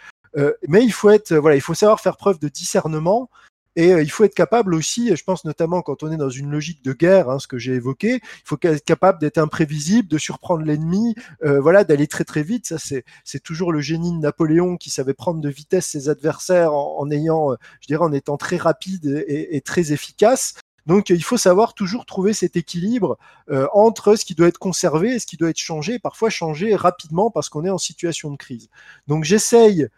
mais 0.68 0.84
il 0.84 0.92
faut 0.92 1.10
être, 1.10 1.34
voilà, 1.34 1.56
il 1.56 1.60
faut 1.60 1.74
savoir 1.74 2.00
faire 2.00 2.16
preuve 2.16 2.38
de 2.38 2.48
discernement 2.48 3.30
et 3.76 3.92
euh, 3.92 4.02
il 4.02 4.10
faut 4.10 4.24
être 4.24 4.34
capable 4.34 4.74
aussi, 4.74 5.14
je 5.14 5.24
pense 5.24 5.44
notamment 5.44 5.82
quand 5.82 6.02
on 6.02 6.12
est 6.12 6.16
dans 6.16 6.28
une 6.28 6.50
logique 6.50 6.84
de 6.84 6.92
guerre, 6.92 7.30
hein, 7.30 7.38
ce 7.38 7.46
que 7.46 7.58
j'ai 7.58 7.74
évoqué, 7.74 8.16
il 8.16 8.42
faut 8.44 8.58
être 8.62 8.84
capable 8.84 9.18
d'être 9.18 9.38
imprévisible, 9.38 10.08
de 10.08 10.18
surprendre 10.18 10.64
l'ennemi, 10.64 11.14
euh, 11.44 11.60
voilà, 11.60 11.84
d'aller 11.84 12.06
très 12.06 12.24
très 12.24 12.42
vite. 12.42 12.66
Ça, 12.66 12.78
c'est 12.78 13.04
c'est 13.24 13.42
toujours 13.42 13.72
le 13.72 13.80
génie 13.80 14.12
de 14.12 14.18
Napoléon 14.18 14.76
qui 14.76 14.90
savait 14.90 15.14
prendre 15.14 15.40
de 15.40 15.48
vitesse 15.48 15.86
ses 15.86 16.08
adversaires 16.08 16.74
en, 16.74 17.10
ayant, 17.10 17.52
euh, 17.52 17.56
je 17.80 17.86
dirais, 17.86 18.04
en 18.04 18.12
étant 18.12 18.36
très 18.36 18.56
rapide 18.56 19.24
et, 19.26 19.56
et 19.56 19.60
très 19.60 19.92
efficace. 19.92 20.54
Donc 20.86 21.10
il 21.10 21.22
faut 21.22 21.36
savoir 21.36 21.74
toujours 21.74 22.06
trouver 22.06 22.32
cet 22.32 22.56
équilibre 22.56 23.18
euh, 23.50 23.66
entre 23.72 24.16
ce 24.16 24.24
qui 24.24 24.34
doit 24.34 24.48
être 24.48 24.58
conservé 24.58 25.14
et 25.14 25.18
ce 25.18 25.26
qui 25.26 25.36
doit 25.36 25.50
être 25.50 25.58
changé, 25.58 25.98
parfois 25.98 26.30
changé 26.30 26.74
rapidement 26.74 27.30
parce 27.30 27.48
qu'on 27.48 27.64
est 27.64 27.70
en 27.70 27.78
situation 27.78 28.30
de 28.30 28.36
crise. 28.36 28.68
Donc 29.06 29.24
j'essaye 29.24 29.82
euh, 29.82 29.88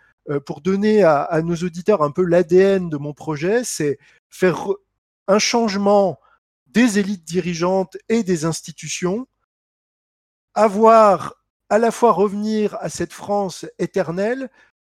pour 0.46 0.60
donner 0.60 1.02
à, 1.02 1.40
nos 1.42 1.56
auditeurs 1.56 2.02
un 2.02 2.10
peu 2.10 2.24
l'ADN 2.24 2.88
de 2.88 2.96
mon 2.96 3.12
projet, 3.12 3.62
c'est 3.64 3.98
faire 4.30 4.68
un 5.28 5.38
changement 5.38 6.18
des 6.66 6.98
élites 6.98 7.24
dirigeantes 7.24 7.96
et 8.08 8.22
des 8.22 8.44
institutions, 8.44 9.26
avoir 10.54 11.34
à 11.70 11.78
la 11.78 11.90
fois 11.90 12.12
revenir 12.12 12.76
à 12.80 12.88
cette 12.88 13.12
France 13.12 13.66
éternelle, 13.78 14.50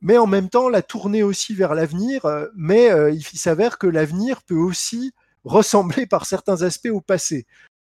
mais 0.02 0.18
en 0.18 0.28
même 0.28 0.50
temps 0.50 0.70
la 0.70 0.82
tourner 0.82 1.24
aussi 1.24 1.54
vers 1.54 1.76
l'avenir. 1.76 2.26
Euh, 2.26 2.48
mais 2.56 2.92
euh, 2.92 3.12
il 3.12 3.24
s'avère 3.24 3.78
que 3.78 3.88
l'avenir 3.88 4.42
peut 4.44 4.56
aussi 4.56 5.14
ressembler 5.44 6.06
par 6.06 6.26
certains 6.26 6.64
aspects 6.64 6.90
au 6.92 7.02
passé 7.02 7.46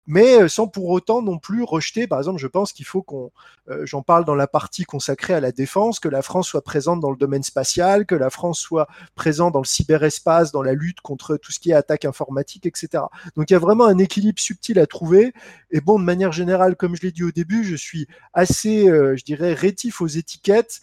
mais 0.06 0.42
euh, 0.42 0.48
sans 0.48 0.68
pour 0.68 0.90
autant 0.90 1.22
non 1.22 1.38
plus 1.38 1.64
rejeter. 1.64 2.08
Par 2.08 2.20
exemple, 2.20 2.40
je 2.40 2.48
pense 2.48 2.74
qu'il 2.74 2.86
faut 2.86 3.02
qu'on, 3.02 3.32
euh, 3.70 3.86
j'en 3.86 4.02
parle 4.02 4.26
dans 4.26 4.36
la 4.36 4.48
partie 4.48 4.84
consacrée 4.84 5.34
à 5.34 5.40
la 5.40 5.52
défense, 5.52 6.00
que 6.00 6.10
la 6.10 6.22
France 6.22 6.48
soit 6.48 6.64
présente 6.64 7.00
dans 7.00 7.12
le 7.12 7.18
domaine 7.18 7.44
spatial, 7.44 8.06
que 8.06 8.16
la 8.16 8.30
France 8.30 8.60
soit 8.60 8.88
présente 9.16 9.54
dans 9.54 9.62
le 9.62 9.66
cyberespace, 9.66 10.52
dans 10.52 10.62
la 10.62 10.74
lutte 10.74 11.02
contre 11.02 11.38
tout 11.38 11.52
ce 11.52 11.60
qui 11.60 11.72
est 11.72 11.76
attaque 11.76 12.06
informatique, 12.06 12.66
etc. 12.66 13.04
Donc 13.36 13.50
il 13.50 13.54
y 13.54 13.56
a 13.56 13.60
vraiment 13.60 13.86
un 13.86 13.98
équilibre 13.98 14.40
subtil 14.40 14.80
à 14.80 14.88
trouver. 14.88 15.34
Et 15.72 15.82
bon, 15.82 16.00
de 16.00 16.04
manière 16.04 16.32
générale, 16.32 16.76
comme 16.76 16.96
je 16.96 17.02
l'ai 17.02 17.12
dit 17.12 17.24
au 17.24 17.32
début, 17.32 17.64
je 17.64 17.76
suis 17.76 18.08
assez, 18.34 18.90
euh, 18.90 19.16
je 19.16 19.24
dirais, 19.24 19.54
rétif 19.54 20.02
aux 20.02 20.08
étiquettes. 20.08 20.82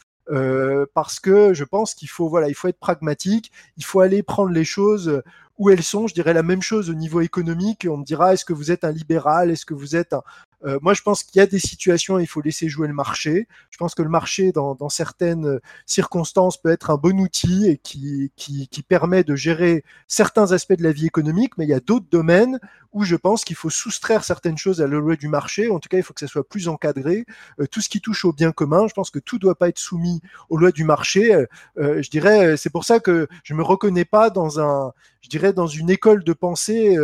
parce 0.94 1.18
que 1.18 1.54
je 1.54 1.64
pense 1.64 1.92
qu'il 1.92 2.08
faut 2.08 2.28
voilà 2.28 2.48
il 2.48 2.54
faut 2.54 2.68
être 2.68 2.78
pragmatique 2.78 3.50
il 3.76 3.84
faut 3.84 3.98
aller 3.98 4.22
prendre 4.22 4.52
les 4.52 4.64
choses 4.64 5.22
où 5.60 5.70
elles 5.70 5.84
sont. 5.84 6.08
Je 6.08 6.14
dirais 6.14 6.32
la 6.32 6.42
même 6.42 6.62
chose 6.62 6.90
au 6.90 6.94
niveau 6.94 7.20
économique. 7.20 7.86
On 7.88 7.98
me 7.98 8.04
dira, 8.04 8.32
est-ce 8.32 8.46
que 8.46 8.54
vous 8.54 8.72
êtes 8.72 8.82
un 8.82 8.90
libéral? 8.90 9.50
Est-ce 9.50 9.66
que 9.66 9.74
vous 9.74 9.94
êtes 9.94 10.14
un... 10.14 10.22
Euh, 10.64 10.78
moi, 10.82 10.94
je 10.94 11.02
pense 11.02 11.22
qu'il 11.22 11.38
y 11.38 11.42
a 11.42 11.46
des 11.46 11.58
situations, 11.58 12.18
il 12.18 12.26
faut 12.26 12.40
laisser 12.40 12.68
jouer 12.68 12.86
le 12.86 12.94
marché. 12.94 13.48
Je 13.70 13.78
pense 13.78 13.94
que 13.94 14.02
le 14.02 14.08
marché, 14.08 14.52
dans, 14.52 14.74
dans 14.74 14.88
certaines 14.88 15.60
circonstances, 15.86 16.60
peut 16.60 16.70
être 16.70 16.90
un 16.90 16.96
bon 16.96 17.18
outil 17.18 17.68
et 17.68 17.78
qui, 17.78 18.32
qui, 18.36 18.68
qui, 18.68 18.82
permet 18.82 19.24
de 19.24 19.34
gérer 19.34 19.84
certains 20.08 20.52
aspects 20.52 20.74
de 20.74 20.82
la 20.82 20.92
vie 20.92 21.06
économique, 21.06 21.56
mais 21.56 21.64
il 21.64 21.70
y 21.70 21.74
a 21.74 21.80
d'autres 21.80 22.08
domaines 22.10 22.58
où 22.92 23.04
je 23.04 23.16
pense 23.16 23.44
qu'il 23.44 23.56
faut 23.56 23.70
soustraire 23.70 24.24
certaines 24.24 24.58
choses 24.58 24.80
à 24.80 24.86
la 24.86 24.98
loi 24.98 25.16
du 25.16 25.28
marché. 25.28 25.70
En 25.70 25.78
tout 25.78 25.88
cas, 25.88 25.96
il 25.96 26.02
faut 26.02 26.12
que 26.12 26.20
ça 26.20 26.26
soit 26.26 26.46
plus 26.46 26.68
encadré. 26.68 27.24
Euh, 27.60 27.66
tout 27.66 27.80
ce 27.80 27.88
qui 27.88 28.00
touche 28.00 28.24
au 28.24 28.32
bien 28.32 28.52
commun, 28.52 28.88
je 28.88 28.94
pense 28.94 29.10
que 29.10 29.18
tout 29.18 29.38
doit 29.38 29.54
pas 29.54 29.68
être 29.68 29.78
soumis 29.78 30.20
aux 30.48 30.56
lois 30.56 30.72
du 30.72 30.84
marché. 30.84 31.34
Euh, 31.34 31.46
euh 31.78 32.02
je 32.02 32.10
dirais, 32.10 32.56
c'est 32.56 32.70
pour 32.70 32.84
ça 32.84 33.00
que 33.00 33.28
je 33.44 33.54
me 33.54 33.62
reconnais 33.62 34.04
pas 34.04 34.30
dans 34.30 34.60
un, 34.60 34.92
je 35.22 35.28
dirais, 35.28 35.52
dans 35.52 35.66
une 35.66 35.90
école 35.90 36.24
de 36.24 36.32
pensée, 36.32 36.96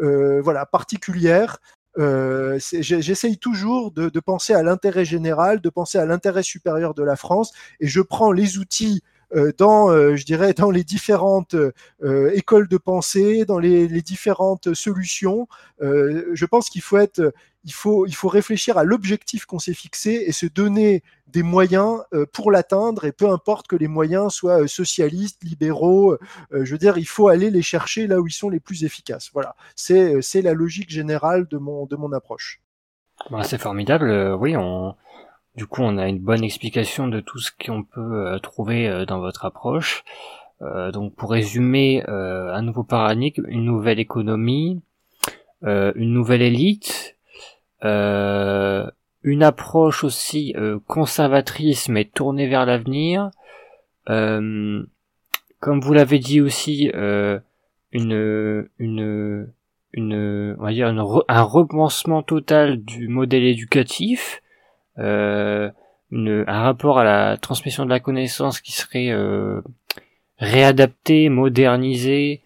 euh, 0.00 0.40
voilà, 0.42 0.66
particulière. 0.66 1.58
Euh, 1.98 2.58
J'essaye 2.58 3.38
toujours 3.38 3.90
de, 3.90 4.08
de, 4.08 4.20
penser 4.20 4.54
à 4.54 4.62
l'intérêt 4.62 5.04
général, 5.04 5.60
de 5.60 5.68
penser 5.68 5.98
à 5.98 6.06
l'intérêt 6.06 6.42
supérieur 6.42 6.94
de 6.94 7.02
la 7.02 7.16
France, 7.16 7.52
et 7.80 7.86
je 7.86 8.00
prends 8.00 8.32
les 8.32 8.58
outils 8.58 9.02
dans, 9.56 9.90
euh, 9.90 10.16
je 10.16 10.24
dirais, 10.24 10.52
dans 10.52 10.70
les 10.70 10.84
différentes 10.84 11.54
euh, 11.54 12.30
écoles 12.34 12.68
de 12.68 12.76
pensée, 12.76 13.44
dans 13.44 13.58
les, 13.58 13.88
différentes 14.02 14.74
solutions. 14.74 15.46
je 15.80 16.44
pense 16.44 16.68
qu'il 16.68 16.82
faut 16.82 16.98
être, 16.98 17.32
il 17.64 17.72
faut, 17.72 18.06
il 18.06 18.14
faut 18.14 18.28
réfléchir 18.28 18.78
à 18.78 18.84
l'objectif 18.84 19.44
qu'on 19.46 19.58
s'est 19.58 19.74
fixé 19.74 20.24
et 20.26 20.32
se 20.32 20.46
donner 20.46 21.02
des 21.28 21.42
moyens 21.42 22.02
pour 22.32 22.50
l'atteindre. 22.50 23.04
Et 23.04 23.12
peu 23.12 23.30
importe 23.30 23.68
que 23.68 23.76
les 23.76 23.88
moyens 23.88 24.32
soient 24.32 24.66
socialistes, 24.66 25.44
libéraux, 25.44 26.16
je 26.50 26.70
veux 26.72 26.78
dire, 26.78 26.98
il 26.98 27.06
faut 27.06 27.28
aller 27.28 27.50
les 27.50 27.62
chercher 27.62 28.06
là 28.06 28.20
où 28.20 28.26
ils 28.26 28.32
sont 28.32 28.50
les 28.50 28.60
plus 28.60 28.84
efficaces. 28.84 29.30
Voilà, 29.32 29.54
c'est, 29.76 30.20
c'est 30.20 30.42
la 30.42 30.52
logique 30.52 30.90
générale 30.90 31.46
de 31.46 31.58
mon, 31.58 31.86
de 31.86 31.96
mon 31.96 32.12
approche. 32.12 32.60
Bah, 33.30 33.44
c'est 33.44 33.58
formidable. 33.58 34.36
oui, 34.40 34.56
on, 34.56 34.96
du 35.56 35.66
coup, 35.66 35.82
on 35.82 35.98
a 35.98 36.08
une 36.08 36.18
bonne 36.18 36.44
explication 36.44 37.08
de 37.08 37.20
tout 37.20 37.38
ce 37.38 37.50
qu'on 37.50 37.82
peut 37.82 38.26
euh, 38.26 38.38
trouver 38.38 38.88
euh, 38.88 39.04
dans 39.04 39.20
votre 39.20 39.44
approche. 39.44 40.02
Euh, 40.62 40.90
donc, 40.92 41.14
pour 41.14 41.30
résumer, 41.30 42.02
un 42.06 42.62
nouveau 42.62 42.84
paradigme, 42.84 43.44
une 43.48 43.64
nouvelle 43.64 43.98
économie, 43.98 44.80
une 45.62 46.12
nouvelle 46.12 46.42
élite, 46.42 47.16
une 47.82 49.42
approche 49.42 50.04
aussi 50.04 50.54
conservatrice 50.86 51.88
mais 51.88 52.04
tournée 52.04 52.46
vers 52.48 52.64
l'avenir. 52.64 53.30
comme 54.06 54.86
vous 55.60 55.92
l'avez 55.92 56.20
dit 56.20 56.40
aussi, 56.40 56.92
une, 57.92 58.68
une, 58.78 59.52
on 59.98 60.62
va 60.62 60.72
dire 60.72 60.94
un 61.28 61.42
repensement 61.42 62.22
total 62.22 62.84
du 62.84 63.08
modèle 63.08 63.44
éducatif 63.44 64.41
une, 64.98 66.44
un 66.46 66.62
rapport 66.62 66.98
à 66.98 67.04
la 67.04 67.36
transmission 67.36 67.84
de 67.84 67.90
la 67.90 68.00
connaissance 68.00 68.60
qui 68.60 68.72
serait 68.72 69.10
euh, 69.10 69.60
réadapté, 70.38 71.28
modernisé, 71.28 72.42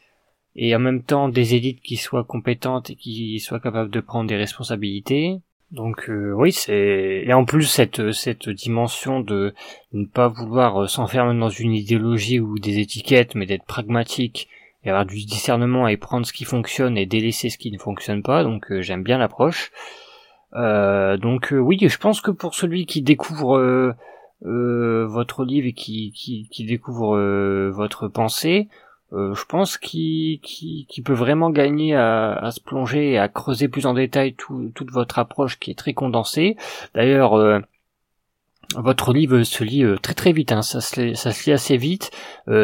et 0.54 0.74
en 0.74 0.78
même 0.78 1.02
temps 1.02 1.28
des 1.28 1.54
élites 1.54 1.82
qui 1.82 1.96
soient 1.96 2.24
compétentes 2.24 2.90
et 2.90 2.94
qui 2.94 3.38
soient 3.40 3.60
capables 3.60 3.90
de 3.90 4.00
prendre 4.00 4.28
des 4.28 4.36
responsabilités. 4.36 5.36
Donc 5.72 6.08
euh, 6.08 6.32
oui, 6.32 6.52
c'est 6.52 7.24
et 7.26 7.32
en 7.32 7.44
plus 7.44 7.64
cette 7.64 8.12
cette 8.12 8.48
dimension 8.48 9.20
de 9.20 9.52
ne 9.92 10.06
pas 10.06 10.28
vouloir 10.28 10.88
s'enfermer 10.88 11.38
dans 11.38 11.48
une 11.48 11.74
idéologie 11.74 12.38
ou 12.38 12.58
des 12.58 12.78
étiquettes, 12.78 13.34
mais 13.34 13.46
d'être 13.46 13.64
pragmatique 13.64 14.48
et 14.84 14.90
avoir 14.90 15.04
du 15.04 15.24
discernement 15.24 15.88
et 15.88 15.96
prendre 15.96 16.24
ce 16.24 16.32
qui 16.32 16.44
fonctionne 16.44 16.96
et 16.96 17.04
délaisser 17.04 17.50
ce 17.50 17.58
qui 17.58 17.72
ne 17.72 17.78
fonctionne 17.78 18.22
pas. 18.22 18.44
Donc 18.44 18.72
j'aime 18.80 19.02
bien 19.02 19.18
l'approche. 19.18 19.72
Donc 20.56 21.52
oui, 21.52 21.78
je 21.80 21.98
pense 21.98 22.20
que 22.20 22.30
pour 22.30 22.54
celui 22.54 22.86
qui 22.86 23.02
découvre 23.02 23.94
votre 24.42 25.44
livre 25.44 25.66
et 25.66 25.72
qui, 25.72 26.48
découvre 26.66 27.18
votre 27.70 28.08
pensée, 28.08 28.68
euh, 29.12 29.34
je 29.34 29.44
pense 29.44 29.78
qu'il 29.78 30.40
peut 31.04 31.12
vraiment 31.12 31.50
gagner 31.50 31.94
à, 31.94 32.50
se 32.50 32.60
plonger 32.60 33.12
et 33.12 33.18
à 33.18 33.28
creuser 33.28 33.68
plus 33.68 33.86
en 33.86 33.94
détail 33.94 34.34
tout, 34.34 34.72
toute 34.74 34.90
votre 34.90 35.18
approche 35.18 35.58
qui 35.58 35.70
est 35.70 35.78
très 35.78 35.94
condensée. 35.94 36.56
D'ailleurs, 36.94 37.34
euh, 37.34 37.60
votre 38.74 39.12
livre 39.12 39.42
se 39.44 39.62
lit 39.62 39.84
euh, 39.84 39.96
très 39.96 40.14
très 40.14 40.32
vite, 40.32 40.50
hein. 40.50 40.62
ça, 40.62 40.80
se, 40.80 41.14
ça 41.14 41.32
se 41.32 41.44
lit 41.46 41.52
assez 41.52 41.76
vite, 41.76 42.10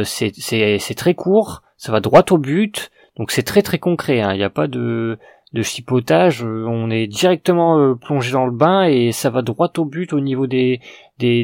c'est 0.04 0.94
très 0.96 1.14
court, 1.14 1.62
ça 1.76 1.92
va 1.92 2.00
droit 2.00 2.24
au 2.30 2.38
but, 2.38 2.90
donc 3.16 3.30
c'est 3.30 3.44
très 3.44 3.62
très 3.62 3.78
concret, 3.78 4.20
hein. 4.20 4.32
il 4.32 4.38
n'y 4.38 4.44
a 4.44 4.50
pas 4.50 4.66
de, 4.66 5.18
de 5.52 5.62
chipotage, 5.62 6.42
on 6.42 6.90
est 6.90 7.06
directement 7.06 7.94
plongé 7.94 8.32
dans 8.32 8.46
le 8.46 8.52
bain 8.52 8.84
et 8.84 9.12
ça 9.12 9.28
va 9.28 9.42
droit 9.42 9.70
au 9.76 9.84
but 9.84 10.12
au 10.14 10.20
niveau 10.20 10.46
des, 10.46 10.80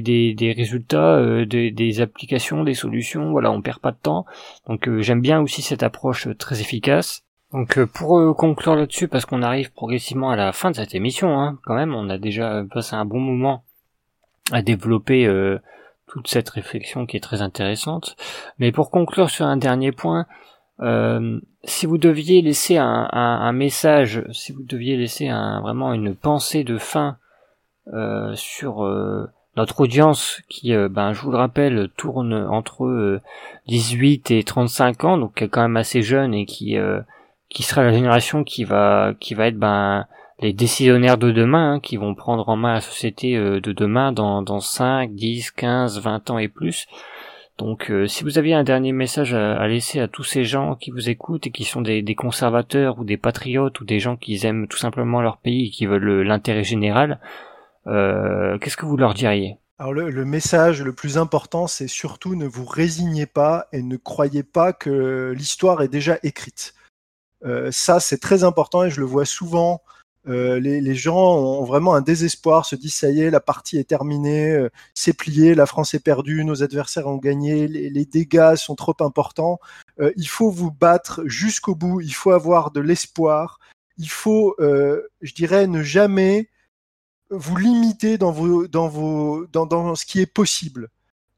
des, 0.00 0.34
des, 0.34 0.52
résultats, 0.52 1.16
euh, 1.16 1.44
des, 1.46 2.00
applications, 2.00 2.64
des 2.64 2.74
solutions. 2.74 3.30
Voilà, 3.30 3.50
on 3.50 3.62
perd 3.62 3.78
pas 3.78 3.92
de 3.92 3.96
temps. 3.96 4.26
Donc 4.66 4.88
euh, 4.88 5.00
j'aime 5.00 5.20
bien 5.20 5.40
aussi 5.40 5.62
cette 5.62 5.82
approche 5.82 6.26
euh, 6.26 6.34
très 6.34 6.60
efficace. 6.60 7.22
Donc 7.52 7.82
pour 7.86 8.36
conclure 8.36 8.76
là-dessus, 8.76 9.08
parce 9.08 9.24
qu'on 9.24 9.42
arrive 9.42 9.72
progressivement 9.72 10.30
à 10.30 10.36
la 10.36 10.52
fin 10.52 10.70
de 10.70 10.76
cette 10.76 10.94
émission, 10.94 11.40
hein, 11.40 11.58
quand 11.64 11.74
même, 11.74 11.94
on 11.94 12.10
a 12.10 12.18
déjà 12.18 12.62
passé 12.70 12.94
un 12.94 13.06
bon 13.06 13.20
moment 13.20 13.64
à 14.52 14.60
développer 14.60 15.26
toute 16.08 16.28
cette 16.28 16.50
réflexion 16.50 17.06
qui 17.06 17.16
est 17.16 17.20
très 17.20 17.40
intéressante. 17.40 18.16
Mais 18.58 18.70
pour 18.70 18.90
conclure 18.90 19.30
sur 19.30 19.46
un 19.46 19.56
dernier 19.56 19.92
point, 19.92 20.26
si 21.64 21.86
vous 21.86 21.98
deviez 21.98 22.42
laisser 22.42 22.76
un, 22.76 23.08
un, 23.12 23.40
un, 23.40 23.52
message, 23.52 24.24
si 24.32 24.52
vous 24.52 24.62
deviez 24.62 24.96
laisser 24.96 25.28
un, 25.28 25.60
vraiment 25.60 25.92
une 25.92 26.14
pensée 26.14 26.64
de 26.64 26.78
fin 26.78 27.18
sur 28.34 28.84
notre 29.58 29.80
audience 29.80 30.40
qui, 30.48 30.72
euh, 30.72 30.88
ben, 30.88 31.12
je 31.12 31.20
vous 31.20 31.32
le 31.32 31.36
rappelle, 31.36 31.90
tourne 31.96 32.32
entre 32.32 33.20
18 33.66 34.30
euh, 34.30 34.38
et 34.38 34.44
35 34.44 35.04
ans, 35.04 35.18
donc 35.18 35.46
quand 35.50 35.62
même 35.62 35.76
assez 35.76 36.00
jeune 36.00 36.32
et 36.32 36.46
qui 36.46 36.78
euh, 36.78 37.00
qui 37.48 37.64
sera 37.64 37.82
la 37.82 37.92
génération 37.92 38.44
qui 38.44 38.64
va 38.64 39.14
qui 39.18 39.34
va 39.34 39.48
être 39.48 39.58
ben 39.58 40.06
les 40.40 40.52
décisionnaires 40.52 41.18
de 41.18 41.32
demain, 41.32 41.72
hein, 41.74 41.80
qui 41.80 41.96
vont 41.96 42.14
prendre 42.14 42.48
en 42.48 42.54
main 42.54 42.74
la 42.74 42.80
société 42.80 43.36
de 43.36 43.72
demain 43.72 44.12
dans, 44.12 44.40
dans 44.40 44.60
5, 44.60 45.12
10, 45.12 45.50
15, 45.50 45.98
20 45.98 46.30
ans 46.30 46.38
et 46.38 46.46
plus. 46.46 46.86
Donc 47.58 47.92
si 48.06 48.22
vous 48.22 48.38
aviez 48.38 48.54
un 48.54 48.62
dernier 48.62 48.92
message 48.92 49.34
à, 49.34 49.66
laisser 49.66 49.98
à 49.98 50.06
tous 50.06 50.22
ces 50.22 50.44
gens 50.44 50.76
qui 50.76 50.92
vous 50.92 51.10
écoutent 51.10 51.48
et 51.48 51.50
qui 51.50 51.64
sont 51.64 51.82
des, 51.82 52.02
des, 52.02 52.14
conservateurs 52.14 53.00
ou 53.00 53.04
des 53.04 53.16
patriotes 53.16 53.80
ou 53.80 53.84
des 53.84 53.98
gens 53.98 54.16
qui 54.16 54.38
aiment 54.46 54.68
tout 54.68 54.78
simplement 54.78 55.20
leur 55.20 55.38
pays 55.38 55.66
et 55.66 55.70
qui 55.70 55.86
veulent 55.86 56.22
l'intérêt 56.22 56.62
général, 56.62 57.18
euh, 57.88 58.58
qu'est-ce 58.58 58.76
que 58.76 58.86
vous 58.86 58.96
leur 58.96 59.14
diriez? 59.14 59.58
Alors 59.78 59.92
le, 59.92 60.24
message 60.24 60.82
le 60.82 60.92
plus 60.92 61.18
important, 61.18 61.66
c'est 61.66 61.86
surtout 61.86 62.34
ne 62.34 62.46
vous 62.46 62.64
résignez 62.64 63.26
pas 63.26 63.68
et 63.72 63.82
ne 63.82 63.96
croyez 63.96 64.42
pas 64.42 64.72
que 64.72 65.32
l'histoire 65.36 65.82
est 65.82 65.88
déjà 65.88 66.18
écrite. 66.24 66.74
Euh, 67.44 67.70
ça, 67.70 68.00
c'est 68.00 68.18
très 68.18 68.42
important 68.42 68.84
et 68.84 68.90
je 68.90 68.98
le 68.98 69.06
vois 69.06 69.24
souvent. 69.24 69.80
Euh, 70.28 70.60
les, 70.60 70.94
gens 70.94 71.36
ont 71.36 71.64
vraiment 71.64 71.94
un 71.94 72.00
désespoir, 72.00 72.66
se 72.66 72.76
disent 72.76 72.94
ça 72.94 73.10
y 73.10 73.20
est, 73.22 73.30
la 73.30 73.40
partie 73.40 73.78
est 73.78 73.88
terminée, 73.88 74.66
c'est 74.94 75.12
plié, 75.12 75.54
la 75.54 75.66
France 75.66 75.94
est 75.94 76.00
perdue, 76.02 76.44
nos 76.44 76.62
adversaires 76.62 77.06
ont 77.06 77.16
gagné, 77.16 77.66
les, 77.68 78.04
dégâts 78.04 78.54
sont 78.56 78.74
trop 78.74 78.96
importants. 79.00 79.58
il 80.16 80.28
faut 80.28 80.50
vous 80.50 80.70
battre 80.70 81.22
jusqu'au 81.26 81.74
bout, 81.74 82.00
il 82.00 82.14
faut 82.14 82.32
avoir 82.32 82.70
de 82.70 82.80
l'espoir, 82.80 83.58
il 83.96 84.10
faut, 84.10 84.54
je 84.58 85.34
dirais, 85.34 85.66
ne 85.66 85.82
jamais 85.82 86.48
vous 87.30 87.56
limitez 87.56 88.18
dans 88.18 88.32
dans 88.32 89.94
ce 89.94 90.06
qui 90.06 90.20
est 90.20 90.26
possible. 90.26 90.90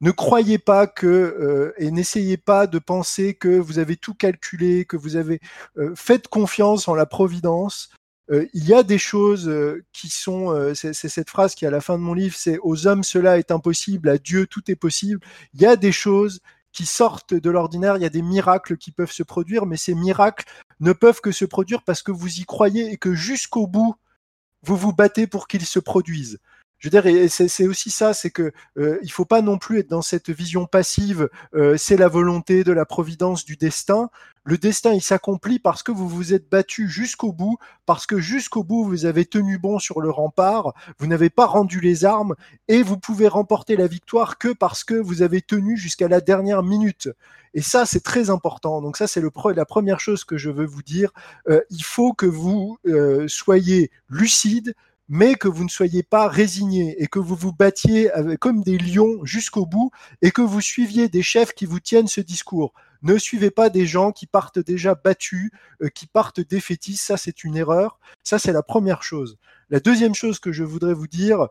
Ne 0.02 0.12
croyez 0.12 0.58
pas 0.58 0.86
que 0.86 1.06
euh, 1.06 1.74
et 1.76 1.90
n'essayez 1.90 2.38
pas 2.38 2.66
de 2.66 2.78
penser 2.78 3.34
que 3.34 3.48
vous 3.48 3.78
avez 3.78 3.96
tout 3.96 4.14
calculé, 4.14 4.86
que 4.86 4.96
vous 4.96 5.16
avez 5.16 5.40
euh, 5.76 5.94
faites 5.94 6.28
confiance 6.28 6.88
en 6.88 6.94
la 6.94 7.04
providence. 7.04 7.90
Euh, 8.30 8.46
il 8.54 8.68
y 8.68 8.74
a 8.74 8.82
des 8.82 8.98
choses 8.98 9.50
qui 9.92 10.08
sont, 10.08 10.72
c'est 10.74 10.92
cette 10.94 11.30
phrase 11.30 11.54
qui 11.54 11.64
est 11.64 11.68
à 11.68 11.72
la 11.72 11.80
fin 11.80 11.98
de 11.98 12.02
mon 12.02 12.14
livre, 12.14 12.34
c'est 12.36 12.58
aux 12.62 12.86
hommes 12.86 13.02
cela 13.02 13.38
est 13.38 13.50
impossible, 13.50 14.08
à 14.08 14.18
Dieu 14.18 14.46
tout 14.46 14.70
est 14.70 14.76
possible. 14.76 15.20
Il 15.54 15.60
y 15.60 15.66
a 15.66 15.76
des 15.76 15.92
choses 15.92 16.40
qui 16.72 16.86
sortent 16.86 17.34
de 17.34 17.50
l'ordinaire, 17.50 17.96
il 17.96 18.02
y 18.02 18.06
a 18.06 18.10
des 18.10 18.22
miracles 18.22 18.76
qui 18.76 18.92
peuvent 18.92 19.10
se 19.10 19.22
produire, 19.22 19.66
mais 19.66 19.76
ces 19.76 19.94
miracles 19.94 20.44
ne 20.78 20.92
peuvent 20.92 21.20
que 21.20 21.32
se 21.32 21.44
produire 21.44 21.82
parce 21.82 22.02
que 22.02 22.12
vous 22.12 22.40
y 22.40 22.44
croyez 22.44 22.92
et 22.92 22.96
que 22.96 23.14
jusqu'au 23.14 23.66
bout, 23.66 23.96
vous 24.62 24.76
vous 24.76 24.92
battez 24.92 25.26
pour 25.26 25.48
qu'ils 25.48 25.66
se 25.66 25.78
produisent. 25.78 26.38
Je 26.80 26.88
veux 26.88 27.00
dire, 27.00 27.30
c'est 27.30 27.66
aussi 27.66 27.90
ça, 27.90 28.14
c'est 28.14 28.30
que 28.30 28.52
euh, 28.78 28.98
il 29.02 29.12
faut 29.12 29.26
pas 29.26 29.42
non 29.42 29.58
plus 29.58 29.80
être 29.80 29.90
dans 29.90 30.00
cette 30.00 30.30
vision 30.30 30.64
passive. 30.64 31.28
Euh, 31.54 31.76
c'est 31.76 31.98
la 31.98 32.08
volonté 32.08 32.64
de 32.64 32.72
la 32.72 32.86
providence 32.86 33.44
du 33.44 33.56
destin. 33.56 34.08
Le 34.44 34.56
destin, 34.56 34.94
il 34.94 35.02
s'accomplit 35.02 35.58
parce 35.58 35.82
que 35.82 35.92
vous 35.92 36.08
vous 36.08 36.32
êtes 36.32 36.48
battu 36.48 36.88
jusqu'au 36.88 37.32
bout, 37.32 37.58
parce 37.84 38.06
que 38.06 38.18
jusqu'au 38.18 38.64
bout 38.64 38.84
vous 38.84 39.04
avez 39.04 39.26
tenu 39.26 39.58
bon 39.58 39.78
sur 39.78 40.00
le 40.00 40.08
rempart, 40.08 40.72
vous 40.98 41.06
n'avez 41.06 41.28
pas 41.28 41.44
rendu 41.44 41.80
les 41.80 42.06
armes 42.06 42.34
et 42.66 42.82
vous 42.82 42.96
pouvez 42.96 43.28
remporter 43.28 43.76
la 43.76 43.86
victoire 43.86 44.38
que 44.38 44.48
parce 44.48 44.82
que 44.82 44.94
vous 44.94 45.20
avez 45.20 45.42
tenu 45.42 45.76
jusqu'à 45.76 46.08
la 46.08 46.22
dernière 46.22 46.62
minute. 46.62 47.10
Et 47.52 47.60
ça, 47.60 47.84
c'est 47.84 48.02
très 48.02 48.30
important. 48.30 48.80
Donc 48.80 48.96
ça, 48.96 49.06
c'est 49.06 49.22
la 49.54 49.64
première 49.66 50.00
chose 50.00 50.24
que 50.24 50.38
je 50.38 50.48
veux 50.48 50.64
vous 50.64 50.82
dire. 50.82 51.12
Euh, 51.50 51.60
il 51.68 51.84
faut 51.84 52.14
que 52.14 52.26
vous 52.26 52.78
euh, 52.86 53.28
soyez 53.28 53.90
lucide, 54.08 54.74
mais 55.10 55.34
que 55.34 55.48
vous 55.48 55.64
ne 55.64 55.68
soyez 55.68 56.02
pas 56.02 56.28
résigné 56.28 57.02
et 57.02 57.08
que 57.08 57.18
vous 57.18 57.34
vous 57.34 57.52
battiez 57.52 58.10
comme 58.40 58.62
des 58.62 58.78
lions 58.78 59.22
jusqu'au 59.24 59.66
bout 59.66 59.90
et 60.22 60.30
que 60.30 60.40
vous 60.40 60.62
suiviez 60.62 61.08
des 61.08 61.22
chefs 61.22 61.52
qui 61.52 61.66
vous 61.66 61.80
tiennent 61.80 62.06
ce 62.06 62.22
discours. 62.22 62.72
Ne 63.02 63.16
suivez 63.18 63.50
pas 63.50 63.70
des 63.70 63.86
gens 63.86 64.12
qui 64.12 64.26
partent 64.26 64.58
déjà 64.58 64.94
battus, 64.94 65.50
euh, 65.82 65.88
qui 65.88 66.06
partent 66.06 66.40
défaitistes. 66.40 67.04
Ça, 67.04 67.16
c'est 67.16 67.44
une 67.44 67.56
erreur. 67.56 67.98
Ça, 68.22 68.38
c'est 68.38 68.52
la 68.52 68.62
première 68.62 69.02
chose. 69.02 69.38
La 69.70 69.80
deuxième 69.80 70.14
chose 70.14 70.38
que 70.38 70.52
je 70.52 70.64
voudrais 70.64 70.94
vous 70.94 71.06
dire, 71.06 71.48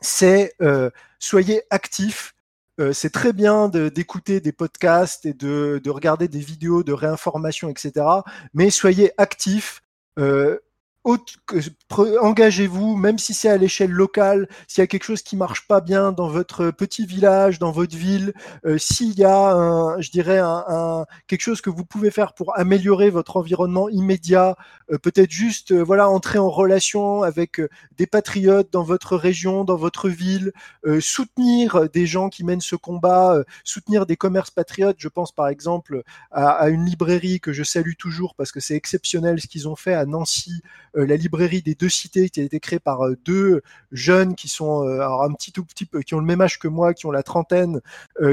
c'est 0.00 0.54
euh, 0.62 0.90
soyez 1.18 1.62
actifs. 1.70 2.34
Euh, 2.80 2.92
c'est 2.92 3.10
très 3.10 3.32
bien 3.32 3.68
d'écouter 3.68 4.40
des 4.40 4.52
podcasts 4.52 5.26
et 5.26 5.34
de, 5.34 5.80
de, 5.82 5.90
regarder 5.90 6.26
des 6.26 6.40
vidéos 6.40 6.82
de 6.82 6.92
réinformation, 6.92 7.68
etc. 7.68 8.04
Mais 8.52 8.70
soyez 8.70 9.12
actifs. 9.16 9.82
Euh, 10.18 10.58
engagez-vous, 11.04 12.96
même 12.96 13.18
si 13.18 13.34
c'est 13.34 13.50
à 13.50 13.58
l'échelle 13.58 13.90
locale, 13.90 14.48
s'il 14.66 14.80
y 14.80 14.84
a 14.84 14.86
quelque 14.86 15.04
chose 15.04 15.22
qui 15.22 15.36
marche 15.36 15.66
pas 15.66 15.80
bien 15.80 16.12
dans 16.12 16.28
votre 16.28 16.70
petit 16.70 17.04
village, 17.04 17.58
dans 17.58 17.72
votre 17.72 17.94
ville, 17.94 18.32
euh, 18.64 18.78
s'il 18.78 19.18
y 19.18 19.24
a, 19.24 19.52
un, 19.52 20.00
je 20.00 20.10
dirais, 20.10 20.38
un, 20.38 21.04
quelque 21.26 21.42
chose 21.42 21.60
que 21.60 21.70
vous 21.70 21.84
pouvez 21.84 22.10
faire 22.10 22.32
pour 22.32 22.58
améliorer 22.58 23.10
votre 23.10 23.36
environnement 23.36 23.88
immédiat, 23.90 24.56
euh, 24.90 24.98
peut-être 24.98 25.30
juste, 25.30 25.72
euh, 25.72 25.82
voilà, 25.82 26.08
entrer 26.08 26.38
en 26.38 26.50
relation 26.50 27.22
avec 27.22 27.60
des 27.96 28.06
patriotes 28.06 28.72
dans 28.72 28.82
votre 28.82 29.16
région, 29.16 29.64
dans 29.64 29.76
votre 29.76 30.08
ville, 30.08 30.52
soutenir 31.00 31.88
des 31.90 32.06
gens 32.06 32.28
qui 32.28 32.44
mènent 32.44 32.60
ce 32.60 32.76
combat, 32.76 33.42
soutenir 33.64 34.06
des 34.06 34.16
commerces 34.16 34.50
patriotes. 34.50 34.96
Je 34.98 35.08
pense 35.08 35.32
par 35.32 35.48
exemple 35.48 36.02
à, 36.30 36.68
une 36.68 36.84
librairie 36.84 37.40
que 37.40 37.52
je 37.52 37.62
salue 37.62 37.94
toujours 37.98 38.34
parce 38.34 38.52
que 38.52 38.60
c'est 38.60 38.74
exceptionnel 38.74 39.40
ce 39.40 39.46
qu'ils 39.46 39.68
ont 39.68 39.76
fait 39.76 39.94
à 39.94 40.06
Nancy 40.06 40.62
la 40.94 41.16
librairie 41.16 41.62
des 41.62 41.74
deux 41.74 41.88
cités 41.88 42.30
qui 42.30 42.40
a 42.40 42.44
été 42.44 42.60
créée 42.60 42.78
par 42.78 43.06
euh, 43.06 43.16
deux 43.24 43.62
jeunes 43.92 44.34
qui 44.34 44.48
sont 44.48 44.86
euh, 44.86 45.06
un 45.06 45.32
petit 45.32 45.52
tout 45.52 45.64
petit 45.64 45.86
peu, 45.86 46.02
qui 46.02 46.14
ont 46.14 46.20
le 46.20 46.26
même 46.26 46.40
âge 46.40 46.58
que 46.58 46.68
moi, 46.68 46.94
qui 46.94 47.06
ont 47.06 47.10
la 47.10 47.22
trentaine, 47.22 47.80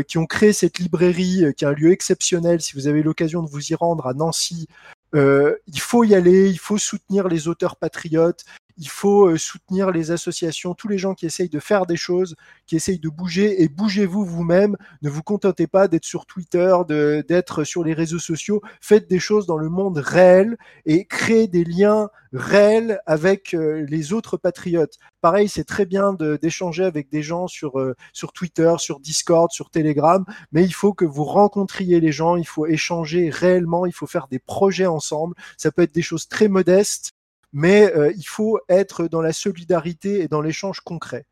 qui 0.07 0.17
ont 0.17 0.25
créé 0.25 0.53
cette 0.53 0.79
librairie, 0.79 1.45
qui 1.57 1.65
est 1.65 1.67
un 1.67 1.73
lieu 1.73 1.91
exceptionnel. 1.91 2.61
Si 2.61 2.73
vous 2.73 2.88
avez 2.88 3.03
l'occasion 3.03 3.43
de 3.43 3.49
vous 3.49 3.71
y 3.71 3.75
rendre 3.75 4.07
à 4.07 4.13
Nancy, 4.13 4.67
il 5.13 5.79
faut 5.79 6.03
y 6.03 6.15
aller, 6.15 6.49
il 6.49 6.59
faut 6.59 6.77
soutenir 6.77 7.27
les 7.27 7.47
auteurs 7.47 7.75
patriotes, 7.75 8.45
il 8.81 8.89
faut 8.89 9.27
euh, 9.27 9.37
soutenir 9.37 9.91
les 9.91 10.09
associations, 10.09 10.73
tous 10.73 10.87
les 10.87 10.97
gens 10.97 11.13
qui 11.13 11.27
essayent 11.27 11.49
de 11.49 11.59
faire 11.59 11.85
des 11.85 11.95
choses, 11.95 12.35
qui 12.65 12.75
essayent 12.75 12.99
de 12.99 13.09
bouger, 13.09 13.61
et 13.61 13.69
bougez-vous 13.69 14.25
vous-même. 14.25 14.75
Ne 15.03 15.09
vous 15.09 15.21
contentez 15.21 15.67
pas 15.67 15.87
d'être 15.87 16.03
sur 16.03 16.25
Twitter, 16.25 16.75
d'être 16.89 17.63
sur 17.63 17.83
les 17.83 17.93
réseaux 17.93 18.19
sociaux. 18.19 18.59
Faites 18.81 19.07
des 19.07 19.19
choses 19.19 19.45
dans 19.45 19.57
le 19.57 19.69
monde 19.69 19.99
réel 19.99 20.57
et 20.85 21.05
créez 21.05 21.47
des 21.47 21.63
liens 21.63 22.09
réels 22.33 23.01
avec 23.05 23.53
euh, 23.53 23.85
les 23.87 24.13
autres 24.13 24.37
patriotes. 24.37 24.97
Pareil, 25.21 25.47
c'est 25.47 25.63
très 25.63 25.85
bien 25.85 26.13
d'échanger 26.41 26.83
avec 26.83 27.09
des 27.09 27.21
gens 27.21 27.47
sur, 27.47 27.79
euh, 27.79 27.95
sur 28.13 28.33
Twitter, 28.33 28.73
sur 28.79 28.99
Discord, 28.99 29.51
sur 29.51 29.69
Telegram, 29.69 30.25
mais 30.51 30.63
il 30.63 30.73
faut 30.73 30.93
que 30.93 31.05
vous 31.05 31.25
rencontriez 31.25 31.99
les 31.99 32.11
gens, 32.11 32.35
il 32.35 32.47
faut 32.47 32.65
échanger 32.65 33.29
réellement, 33.29 33.85
il 33.85 33.93
faut 33.93 34.07
faire 34.07 34.27
des 34.27 34.39
projets 34.39 34.87
ensemble. 34.87 35.35
Ça 35.57 35.71
peut 35.71 35.83
être 35.83 35.93
des 35.93 36.01
choses 36.01 36.27
très 36.27 36.47
modestes, 36.47 37.11
mais 37.53 37.93
euh, 37.95 38.11
il 38.15 38.23
faut 38.23 38.59
être 38.69 39.07
dans 39.07 39.21
la 39.21 39.33
solidarité 39.33 40.21
et 40.21 40.27
dans 40.27 40.41
l'échange 40.41 40.79
concret. 40.81 41.25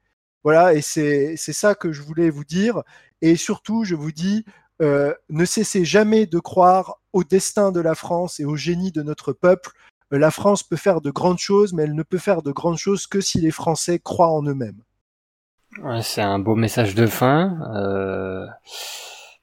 Voilà, 0.43 0.73
et 0.73 0.81
c'est 0.81 1.35
ça 1.37 1.75
que 1.75 1.91
je 1.91 2.01
voulais 2.01 2.29
vous 2.29 2.45
dire. 2.45 2.81
Et 3.21 3.35
surtout, 3.35 3.83
je 3.83 3.95
vous 3.95 4.13
dis, 4.13 4.45
euh, 4.81 5.13
ne 5.29 5.43
cessez 5.43 5.83
jamais 5.83 6.25
de 6.25 6.39
croire 6.39 6.99
au 7.11 7.23
destin 7.23 7.71
de 7.71 7.81
la 7.81 7.93
France 7.93 8.39
et 8.39 8.45
au 8.45 8.55
génie 8.55 8.91
de 8.91 9.03
notre 9.03 9.33
peuple. 9.33 9.71
La 10.11 10.31
France 10.31 10.63
peut 10.63 10.77
faire 10.77 11.01
de 11.01 11.11
grandes 11.11 11.39
choses, 11.39 11.73
mais 11.73 11.83
elle 11.83 11.93
ne 11.93 12.03
peut 12.03 12.17
faire 12.17 12.41
de 12.41 12.51
grandes 12.51 12.77
choses 12.77 13.05
que 13.05 13.19
si 13.19 13.41
les 13.41 13.51
Français 13.51 13.99
croient 13.99 14.31
en 14.31 14.41
eux-mêmes. 14.43 14.81
c'est 16.01 16.21
un 16.21 16.39
beau 16.39 16.55
message 16.55 16.95
de 16.95 17.05
fin. 17.05 18.49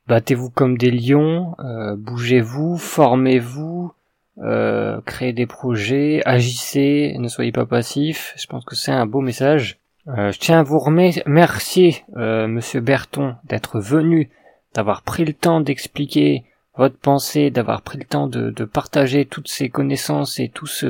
Battez-vous 0.07 0.51
comme 0.51 0.79
des 0.79 0.91
lions, 0.91 1.55
bougez-vous, 1.99 2.79
formez-vous, 2.79 3.93
euh, 4.39 5.01
créez 5.07 5.33
des 5.33 5.47
projets, 5.47 6.21
agissez, 6.27 7.17
ne 7.19 7.29
soyez 7.29 7.53
pas 7.53 7.67
passifs. 7.67 8.35
Je 8.37 8.47
pense 8.47 8.65
que 8.65 8.75
c'est 8.75 8.93
un 8.93 9.07
beau 9.07 9.21
message. 9.21 9.79
Euh, 10.09 10.31
je 10.31 10.39
tiens 10.39 10.61
à 10.61 10.63
vous 10.63 10.79
remercier, 10.79 12.05
euh, 12.17 12.47
Monsieur 12.47 12.81
Berton, 12.81 13.37
d'être 13.45 13.81
venu, 13.81 14.31
d'avoir 14.75 15.03
pris 15.03 15.25
le 15.25 15.33
temps 15.33 15.61
d'expliquer 15.61 16.45
votre 16.77 16.99
pensée, 16.99 17.51
d'avoir 17.51 17.83
pris 17.83 17.99
le 17.99 18.05
temps 18.05 18.27
de, 18.29 18.51
partager 18.65 19.25
toutes 19.25 19.49
ces 19.49 19.71
connaissances 19.71 20.39
et 20.39 20.51
toute 20.51 20.85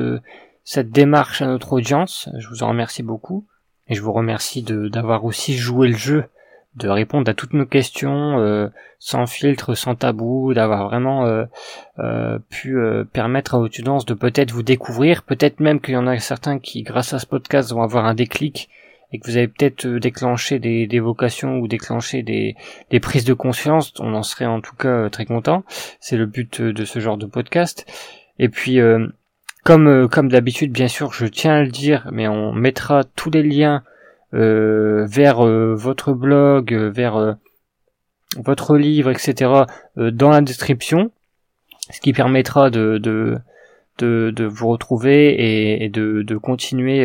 cette 0.63 0.91
démarche 0.91 1.41
à 1.41 1.47
notre 1.47 1.73
audience. 1.73 2.29
Je 2.37 2.49
vous 2.49 2.63
en 2.63 2.69
remercie 2.69 3.03
beaucoup. 3.03 3.47
Et 3.89 3.95
je 3.95 4.01
vous 4.01 4.11
remercie 4.11 4.63
d'avoir 4.63 5.23
aussi 5.23 5.55
joué 5.55 5.87
le 5.87 5.95
jeu 5.95 6.25
de 6.77 6.89
répondre 6.89 7.29
à 7.29 7.33
toutes 7.33 7.53
nos 7.53 7.65
questions 7.65 8.39
euh, 8.39 8.69
sans 8.99 9.25
filtre, 9.25 9.73
sans 9.73 9.95
tabou, 9.95 10.53
d'avoir 10.53 10.87
vraiment 10.87 11.25
euh, 11.25 11.45
euh, 11.99 12.39
pu 12.49 12.77
permettre 13.11 13.55
à 13.55 13.59
audience 13.59 14.05
de 14.05 14.13
peut-être 14.13 14.51
vous 14.51 14.63
découvrir, 14.63 15.23
peut-être 15.23 15.59
même 15.59 15.81
qu'il 15.81 15.95
y 15.95 15.97
en 15.97 16.07
a 16.07 16.17
certains 16.19 16.59
qui, 16.59 16.83
grâce 16.83 17.13
à 17.13 17.19
ce 17.19 17.25
podcast, 17.25 17.71
vont 17.71 17.81
avoir 17.81 18.05
un 18.05 18.13
déclic 18.13 18.69
et 19.11 19.19
que 19.19 19.27
vous 19.27 19.37
avez 19.37 19.47
peut-être 19.47 19.87
déclenché 19.87 20.59
des, 20.59 20.85
des, 20.85 20.99
vocations 20.99 21.59
ou 21.59 21.67
déclenché 21.67 22.23
des, 22.23 22.55
des, 22.91 22.99
prises 22.99 23.23
de 23.23 23.33
conscience, 23.33 23.93
on 23.99 24.13
en 24.13 24.23
serait 24.23 24.45
en 24.45 24.59
tout 24.59 24.75
cas 24.75 25.09
très 25.09 25.25
content. 25.25 25.63
C'est 26.01 26.17
le 26.17 26.25
but 26.25 26.61
de 26.61 26.85
ce 26.85 26.99
genre 26.99 27.17
de 27.17 27.25
podcast. 27.25 27.85
Et 28.37 28.49
puis, 28.49 28.79
comme, 29.63 30.09
comme 30.09 30.27
d'habitude, 30.27 30.73
bien 30.73 30.89
sûr, 30.89 31.13
je 31.13 31.25
tiens 31.25 31.53
à 31.53 31.63
le 31.63 31.71
dire, 31.71 32.09
mais 32.11 32.27
on 32.27 32.51
mettra 32.51 33.05
tous 33.05 33.29
les 33.29 33.43
liens 33.43 33.81
vers 34.33 35.45
euh, 35.45 35.73
votre 35.75 36.13
blog, 36.13 36.73
euh, 36.73 36.89
vers 36.89 37.37
votre 38.37 38.77
livre, 38.77 39.09
etc. 39.09 39.63
dans 39.95 40.29
la 40.29 40.41
description, 40.41 41.11
ce 41.91 42.01
qui 42.01 42.13
permettra 42.13 42.69
de, 42.69 42.97
de 42.97 43.37
de, 43.99 44.29
de, 44.29 44.45
vous 44.45 44.67
retrouver 44.67 45.81
et, 45.83 45.89
de, 45.89 46.21
de, 46.21 46.37
continuer 46.37 47.03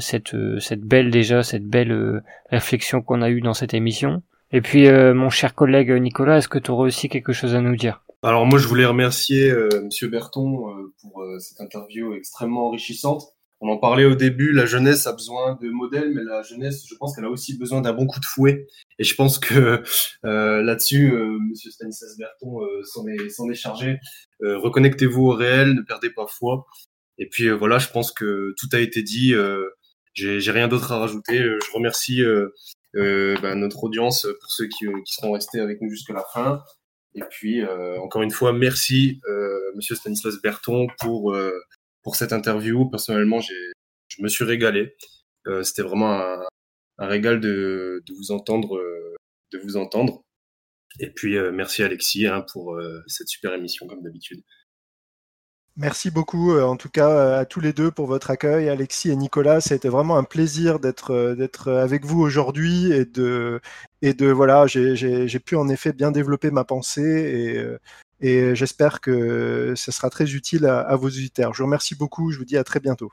cette, 0.00 0.34
cette 0.58 0.80
belle 0.80 1.12
déjà 1.12 1.44
cette 1.44 1.64
belle 1.64 2.24
réflexion 2.50 3.02
qu'on 3.02 3.22
a 3.22 3.30
eue 3.30 3.40
dans 3.40 3.54
cette 3.54 3.72
émission. 3.72 4.20
Et 4.50 4.60
puis 4.60 4.90
mon 4.90 5.30
cher 5.30 5.54
collègue 5.54 5.92
Nicolas, 5.92 6.38
est-ce 6.38 6.48
que 6.48 6.58
tu 6.58 6.72
aurais 6.72 6.88
aussi 6.88 7.08
quelque 7.08 7.32
chose 7.32 7.54
à 7.54 7.60
nous 7.60 7.76
dire? 7.76 8.02
Alors 8.24 8.46
moi 8.46 8.58
je 8.58 8.66
voulais 8.66 8.84
remercier 8.84 9.54
Monsieur 9.84 10.08
Berton 10.08 10.64
pour 11.02 11.24
cette 11.38 11.60
interview 11.60 12.14
extrêmement 12.14 12.66
enrichissante 12.66 13.33
on 13.64 13.70
en 13.70 13.78
parlait 13.78 14.04
au 14.04 14.14
début, 14.14 14.52
la 14.52 14.66
jeunesse 14.66 15.06
a 15.06 15.12
besoin 15.12 15.58
de 15.58 15.70
modèles, 15.70 16.12
mais 16.14 16.22
la 16.22 16.42
jeunesse, 16.42 16.84
je 16.86 16.94
pense 16.96 17.16
qu'elle 17.16 17.24
a 17.24 17.30
aussi 17.30 17.56
besoin 17.56 17.80
d'un 17.80 17.94
bon 17.94 18.06
coup 18.06 18.20
de 18.20 18.26
fouet. 18.26 18.66
Et 18.98 19.04
je 19.04 19.14
pense 19.14 19.38
que 19.38 19.82
euh, 20.26 20.62
là-dessus, 20.62 21.14
euh, 21.14 21.38
Monsieur 21.48 21.70
Stanislas 21.70 22.14
Berton 22.18 22.60
euh, 22.60 22.82
s'en 22.84 23.08
est, 23.48 23.54
chargé. 23.54 23.98
reconnectez-vous 24.42 25.22
au 25.22 25.34
réel, 25.34 25.72
ne 25.72 25.80
perdez 25.80 26.10
pas 26.10 26.26
foi. 26.26 26.66
Et 27.16 27.26
puis 27.26 27.48
voilà, 27.48 27.78
je 27.78 27.88
pense 27.88 28.12
que 28.12 28.52
tout 28.58 28.68
a 28.74 28.80
été 28.80 29.02
dit. 29.02 29.32
J'ai 30.12 30.50
rien 30.50 30.68
d'autre 30.68 30.92
à 30.92 30.98
rajouter. 30.98 31.38
Je 31.38 31.72
remercie 31.72 32.22
bah, 32.92 33.54
notre 33.54 33.84
audience 33.84 34.26
pour 34.42 34.50
ceux 34.50 34.66
qui, 34.66 34.84
qui, 35.06 35.14
seront 35.14 35.32
restés 35.32 35.60
avec 35.60 35.80
nous 35.80 35.88
jusqu'à 35.88 36.12
la 36.12 36.24
fin. 36.34 36.62
Et 37.14 37.22
puis 37.30 37.62
encore 38.02 38.20
une 38.20 38.30
fois, 38.30 38.52
merci 38.52 39.22
Monsieur 39.74 39.94
Stanislas 39.94 40.34
Berton 40.42 40.86
pour 41.00 41.34
pour 42.04 42.14
cette 42.14 42.32
interview. 42.32 42.88
Personnellement, 42.88 43.40
je 43.40 44.22
me 44.22 44.28
suis 44.28 44.44
régalé. 44.44 44.94
Euh, 45.46 45.62
c'était 45.62 45.82
vraiment 45.82 46.12
un, 46.20 47.06
régal 47.06 47.40
de, 47.40 48.02
vous 48.16 48.30
entendre, 48.30 48.76
euh, 48.76 49.14
de 49.52 49.58
vous 49.58 49.76
entendre. 49.76 50.22
Et 51.00 51.10
puis 51.10 51.36
euh, 51.36 51.50
merci 51.50 51.82
Alexis 51.82 52.26
hein, 52.26 52.44
pour 52.52 52.80
cette 53.08 53.28
super 53.28 53.52
émission 53.52 53.86
comme 53.86 54.02
d'habitude. 54.02 54.42
Merci 55.76 56.12
beaucoup, 56.12 56.56
en 56.56 56.76
tout 56.76 56.88
cas, 56.88 57.36
à 57.36 57.44
tous 57.46 57.58
les 57.58 57.72
deux 57.72 57.90
pour 57.90 58.06
votre 58.06 58.30
accueil, 58.30 58.68
Alexis 58.68 59.10
et 59.10 59.16
Nicolas. 59.16 59.58
Été 59.58 59.88
vraiment 59.88 60.16
un 60.16 60.22
plaisir 60.22 60.78
d'être 60.78 61.34
d'être 61.34 61.72
avec 61.72 62.04
vous 62.04 62.20
aujourd'hui 62.20 62.92
et 62.92 63.04
de 63.04 63.60
et 64.00 64.14
de 64.14 64.28
voilà, 64.28 64.68
j'ai 64.68 65.40
pu 65.40 65.56
en 65.56 65.68
effet 65.68 65.92
bien 65.92 66.12
développer 66.12 66.52
ma 66.52 66.62
pensée 66.62 67.76
et 68.24 68.54
j'espère 68.54 69.02
que 69.02 69.74
ce 69.76 69.92
sera 69.92 70.08
très 70.08 70.32
utile 70.32 70.64
à, 70.64 70.96
vos 70.96 71.08
auditeurs. 71.08 71.52
Je 71.52 71.58
vous 71.58 71.66
remercie 71.66 71.94
beaucoup, 71.94 72.30
je 72.30 72.38
vous 72.38 72.46
dis 72.46 72.56
à 72.56 72.64
très 72.64 72.80
bientôt. 72.80 73.12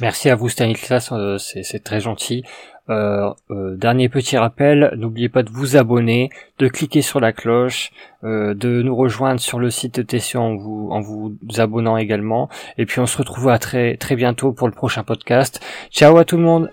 Merci 0.00 0.30
à 0.30 0.34
vous 0.34 0.48
Stanislas, 0.48 1.12
euh, 1.12 1.36
c'est 1.38 1.84
très 1.84 2.00
gentil. 2.00 2.42
Euh, 2.88 3.32
euh, 3.50 3.76
dernier 3.76 4.08
petit 4.08 4.36
rappel, 4.36 4.92
n'oubliez 4.96 5.28
pas 5.28 5.42
de 5.42 5.50
vous 5.50 5.76
abonner, 5.76 6.30
de 6.58 6.68
cliquer 6.68 7.00
sur 7.02 7.20
la 7.20 7.32
cloche, 7.32 7.92
de 8.22 8.82
nous 8.82 8.96
rejoindre 8.96 9.40
sur 9.40 9.58
le 9.58 9.70
site 9.70 10.00
de 10.00 10.38
en 10.38 10.56
vous, 10.56 10.88
en 10.90 11.00
vous 11.00 11.36
abonnant 11.58 11.98
également. 11.98 12.48
Et 12.78 12.86
puis 12.86 13.00
on 13.00 13.06
se 13.06 13.18
retrouve 13.18 13.50
à 13.50 13.58
très 13.58 13.98
très 13.98 14.16
bientôt 14.16 14.52
pour 14.52 14.68
le 14.68 14.74
prochain 14.74 15.04
podcast. 15.04 15.60
Ciao 15.90 16.16
à 16.16 16.24
tout 16.24 16.38
le 16.38 16.42
monde 16.42 16.70